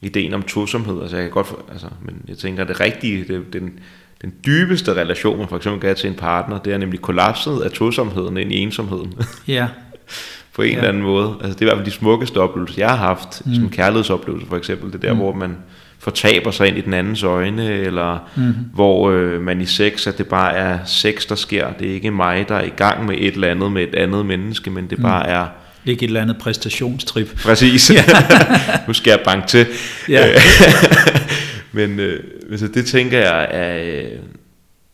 ideen 0.00 0.34
om 0.34 0.42
tosomhed, 0.42 1.02
altså 1.02 1.16
jeg 1.16 1.24
kan 1.24 1.32
godt, 1.32 1.52
altså, 1.72 1.86
men 2.02 2.22
jeg 2.28 2.38
tænker, 2.38 2.62
at 2.62 2.68
det 2.68 2.80
rigtige, 2.80 3.24
det, 3.24 3.52
den, 3.52 3.78
den 4.22 4.34
dybeste 4.46 4.94
relation, 4.94 5.38
man 5.38 5.48
for 5.48 5.56
eksempel 5.56 5.80
kan 5.80 5.88
have 5.88 5.94
til 5.94 6.10
en 6.10 6.16
partner, 6.16 6.58
det 6.58 6.72
er 6.72 6.78
nemlig 6.78 7.00
kollapset 7.00 7.60
af 7.60 7.70
tosomheden 7.70 8.36
ind 8.36 8.52
i 8.52 8.56
ensomheden. 8.56 9.14
Ja. 9.48 9.68
på 10.54 10.62
en 10.62 10.70
ja. 10.70 10.76
eller 10.76 10.88
anden 10.88 11.02
måde. 11.02 11.34
Altså 11.40 11.58
det 11.58 11.62
er 11.62 11.62
i 11.62 11.64
hvert 11.64 11.76
fald 11.76 11.86
de 11.86 11.90
smukkeste 11.90 12.40
oplevelser, 12.40 12.82
jeg 12.82 12.90
har 12.90 12.96
haft, 12.96 13.46
mm. 13.46 13.54
som 13.54 13.70
kærlighedsoplevelse 13.70 14.46
for 14.46 14.56
eksempel, 14.56 14.92
det 14.92 14.94
er 14.94 15.08
der, 15.08 15.12
mm. 15.12 15.18
hvor 15.18 15.34
man 15.34 15.56
fortaber 16.00 16.50
sig 16.50 16.68
ind 16.68 16.78
i 16.78 16.80
den 16.80 16.94
andens 16.94 17.22
øjne, 17.22 17.72
eller 17.72 18.28
mm-hmm. 18.36 18.54
hvor 18.74 19.10
øh, 19.10 19.40
man 19.40 19.60
i 19.60 19.66
sex, 19.66 20.06
at 20.06 20.18
det 20.18 20.26
bare 20.26 20.54
er 20.54 20.78
sex, 20.84 21.26
der 21.26 21.34
sker. 21.34 21.72
Det 21.72 21.90
er 21.90 21.94
ikke 21.94 22.10
mig, 22.10 22.48
der 22.48 22.54
er 22.54 22.64
i 22.64 22.72
gang 22.76 23.06
med 23.06 23.16
et 23.18 23.34
eller 23.34 23.48
andet 23.48 23.72
med 23.72 23.82
et 23.82 23.94
andet 23.94 24.26
menneske, 24.26 24.70
men 24.70 24.90
det 24.90 24.98
mm. 24.98 25.02
bare 25.02 25.26
er... 25.26 25.46
Ikke 25.86 26.02
et 26.02 26.06
eller 26.06 26.22
andet 26.22 26.38
præstationstrip. 26.38 27.36
Præcis. 27.44 27.92
nu 28.88 28.92
skal 28.92 29.10
jeg 29.10 29.20
banke 29.24 29.48
til. 29.48 29.66
Ja. 30.08 30.26
men 31.72 32.00
øh, 32.00 32.24
altså, 32.50 32.68
det 32.68 32.86
tænker 32.86 33.18
jeg 33.18 33.48
er, 33.50 34.06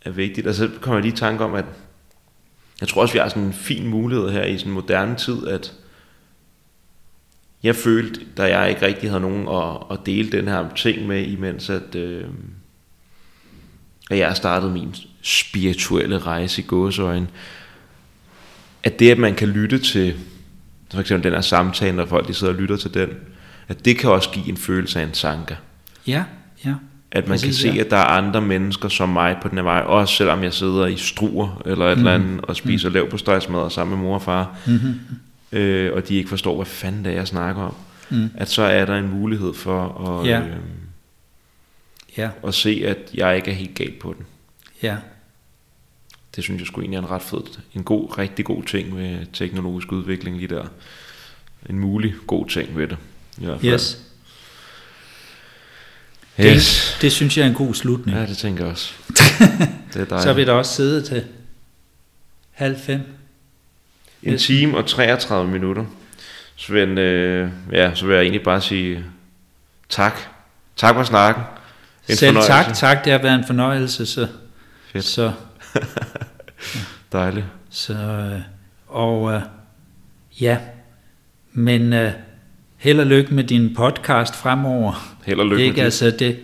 er 0.05 0.11
vigtigt. 0.11 0.47
Og 0.47 0.55
så 0.55 0.69
kommer 0.81 0.99
jeg 0.99 1.03
lige 1.03 1.13
i 1.13 1.17
tanke 1.17 1.45
om, 1.45 1.55
at 1.55 1.65
jeg 2.81 2.89
tror 2.89 3.03
også, 3.03 3.13
vi 3.13 3.19
har 3.19 3.29
sådan 3.29 3.43
en 3.43 3.53
fin 3.53 3.87
mulighed 3.87 4.31
her 4.31 4.45
i 4.45 4.59
sådan 4.59 4.71
en 4.71 4.75
moderne 4.75 5.15
tid, 5.15 5.47
at 5.47 5.73
jeg 7.67 7.77
følte, 7.77 8.21
da 8.37 8.59
jeg 8.59 8.71
ikke 8.71 8.87
rigtig 8.87 9.11
havde 9.11 9.21
nogen 9.21 9.49
at, 9.49 9.99
at 9.99 10.07
dele 10.07 10.33
den 10.33 10.49
her 10.49 10.65
ting 10.77 11.07
med, 11.07 11.27
imens 11.27 11.71
at, 11.71 11.95
øh, 11.95 12.25
at 14.11 14.19
jeg 14.19 14.37
startede 14.37 14.73
min 14.73 14.95
spirituelle 15.23 16.19
rejse 16.19 16.63
i 16.63 16.65
gåsøjen, 16.65 17.29
at 18.83 18.99
det, 18.99 19.11
at 19.11 19.19
man 19.19 19.35
kan 19.35 19.49
lytte 19.49 19.79
til, 19.79 20.15
for 20.93 21.01
eksempel 21.01 21.25
den 21.25 21.33
her 21.33 21.41
samtale, 21.41 21.97
når 21.97 22.07
folk 22.07 22.29
de 22.29 22.35
sidder 22.35 22.53
og 22.53 22.61
lytter 22.61 22.77
til 22.77 22.95
den, 22.95 23.09
at 23.69 23.85
det 23.85 23.99
kan 23.99 24.11
også 24.11 24.31
give 24.31 24.49
en 24.49 24.57
følelse 24.57 25.01
af 25.01 25.05
en 25.05 25.15
sanka. 25.15 25.55
Ja, 26.07 26.25
ja. 26.65 26.75
At 27.11 27.29
man 27.29 27.35
Præcis, 27.35 27.63
kan 27.63 27.71
se, 27.71 27.77
ja. 27.77 27.85
at 27.85 27.91
der 27.91 27.97
er 27.97 28.05
andre 28.05 28.41
mennesker 28.41 28.89
som 28.89 29.09
mig 29.09 29.37
på 29.43 29.49
den 29.49 29.59
her 29.59 29.63
vej, 29.63 29.81
også 29.81 30.15
selvom 30.15 30.43
jeg 30.43 30.53
sidder 30.53 30.87
i 30.87 30.97
struer 30.97 31.63
eller 31.67 31.87
et 31.87 31.99
mm. 31.99 32.07
eller 32.07 32.15
andet, 32.15 32.41
og 32.41 32.57
spiser 32.57 32.89
mm. 32.89 32.95
lav 32.95 33.11
på 33.11 33.19
støjsmad 33.19 33.71
sammen 33.71 33.97
med 33.99 34.05
mor 34.07 34.15
og 34.15 34.23
far. 34.23 34.57
Mm-hmm 34.67 34.95
øh, 35.53 35.93
og 35.93 36.09
de 36.09 36.15
ikke 36.15 36.29
forstår, 36.29 36.57
hvad 36.57 36.67
fanden 36.67 37.05
det 37.05 37.13
er, 37.13 37.17
jeg 37.17 37.29
snakker 37.29 37.63
om, 37.63 37.75
mm. 38.11 38.31
at 38.35 38.49
så 38.49 38.63
er 38.63 38.85
der 38.85 38.95
en 38.99 39.09
mulighed 39.09 39.55
for 39.55 40.09
at, 40.09 40.29
ja. 40.29 40.41
Øh, 40.41 40.57
ja. 42.17 42.31
at 42.47 42.55
se, 42.55 42.83
at 42.87 42.99
jeg 43.15 43.37
ikke 43.37 43.51
er 43.51 43.55
helt 43.55 43.75
galt 43.75 43.99
på 43.99 44.15
den. 44.19 44.27
Ja. 44.83 44.97
Det 46.37 46.45
synes 46.45 46.61
jeg 46.61 46.67
skulle 46.67 46.85
egentlig 46.85 46.97
er 46.97 47.03
en 47.03 47.11
ret 47.11 47.23
fed, 47.23 47.59
en 47.75 47.85
god, 47.85 48.19
rigtig 48.19 48.45
god 48.45 48.63
ting 48.63 48.95
med 48.95 49.27
teknologisk 49.33 49.93
udvikling 49.93 50.37
lige 50.37 50.49
der. 50.49 50.67
En 51.71 51.79
mulig 51.79 52.15
god 52.27 52.49
ting 52.49 52.77
ved 52.77 52.89
det. 52.89 52.97
I 53.39 53.45
hvert 53.45 53.61
fald. 53.61 53.73
Yes. 53.73 54.07
Yes. 56.41 56.93
Det, 56.93 57.03
det 57.03 57.13
synes 57.13 57.37
jeg 57.37 57.45
er 57.45 57.49
en 57.49 57.55
god 57.55 57.75
slutning. 57.75 58.19
Ja, 58.19 58.27
det 58.27 58.37
tænker 58.37 58.65
jeg 58.65 58.73
også. 58.73 58.93
det 59.95 60.13
er 60.13 60.21
Så 60.21 60.33
vil 60.33 60.47
der 60.47 60.53
også 60.53 60.75
sidde 60.75 61.03
til 61.03 61.25
halv 62.51 62.79
fem. 62.79 63.01
En 64.33 64.39
time 64.39 64.77
og 64.77 64.87
33 64.87 65.51
minutter. 65.51 65.85
Svend, 66.57 66.99
øh, 66.99 67.49
ja, 67.73 67.95
så 67.95 68.07
vil 68.07 68.15
jeg 68.15 68.23
egentlig 68.23 68.43
bare 68.43 68.61
sige 68.61 69.05
tak. 69.89 70.19
Tak 70.77 70.95
for 70.95 71.03
snakken. 71.03 71.43
En 72.09 72.17
Selv 72.17 72.29
fornøjelse. 72.29 72.53
tak, 72.53 72.75
tak. 72.75 73.05
Det 73.05 73.13
har 73.13 73.19
været 73.19 73.35
en 73.35 73.47
fornøjelse. 73.47 74.07
Så, 74.07 74.29
Fedt. 74.93 75.05
Så, 75.05 75.33
Dejligt. 77.13 77.47
Så, 77.71 77.93
øh, 77.93 78.41
og 78.89 79.33
øh, 79.33 79.41
ja, 80.41 80.59
men 81.53 81.93
øh, 81.93 82.13
held 82.77 83.01
og 83.01 83.07
lykke 83.07 83.35
med 83.35 83.45
din 83.45 83.75
podcast 83.75 84.37
fremover. 84.37 85.17
Held 85.25 85.41
og 85.41 85.47
lykke 85.47 85.65
Ikke? 85.65 85.77
med 85.77 85.85
altså, 85.85 86.11
det. 86.11 86.39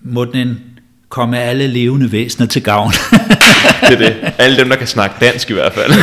Må 0.00 0.24
den 0.24 0.77
komme 1.08 1.40
alle 1.40 1.66
levende 1.66 2.12
væsener 2.12 2.46
til 2.46 2.62
gavn. 2.62 2.92
det 3.88 3.92
er 3.92 3.96
det. 3.96 4.16
Alle 4.38 4.56
dem, 4.56 4.68
der 4.68 4.76
kan 4.76 4.86
snakke 4.86 5.16
dansk 5.20 5.50
i 5.50 5.52
hvert 5.52 5.74
fald. 5.74 5.92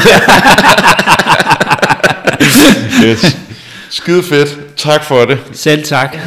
yes. 3.06 3.38
Skide 3.90 4.24
fedt. 4.24 4.78
Tak 4.78 5.04
for 5.04 5.26
det. 5.26 5.40
Selv 5.54 5.84
tak. 5.84 6.18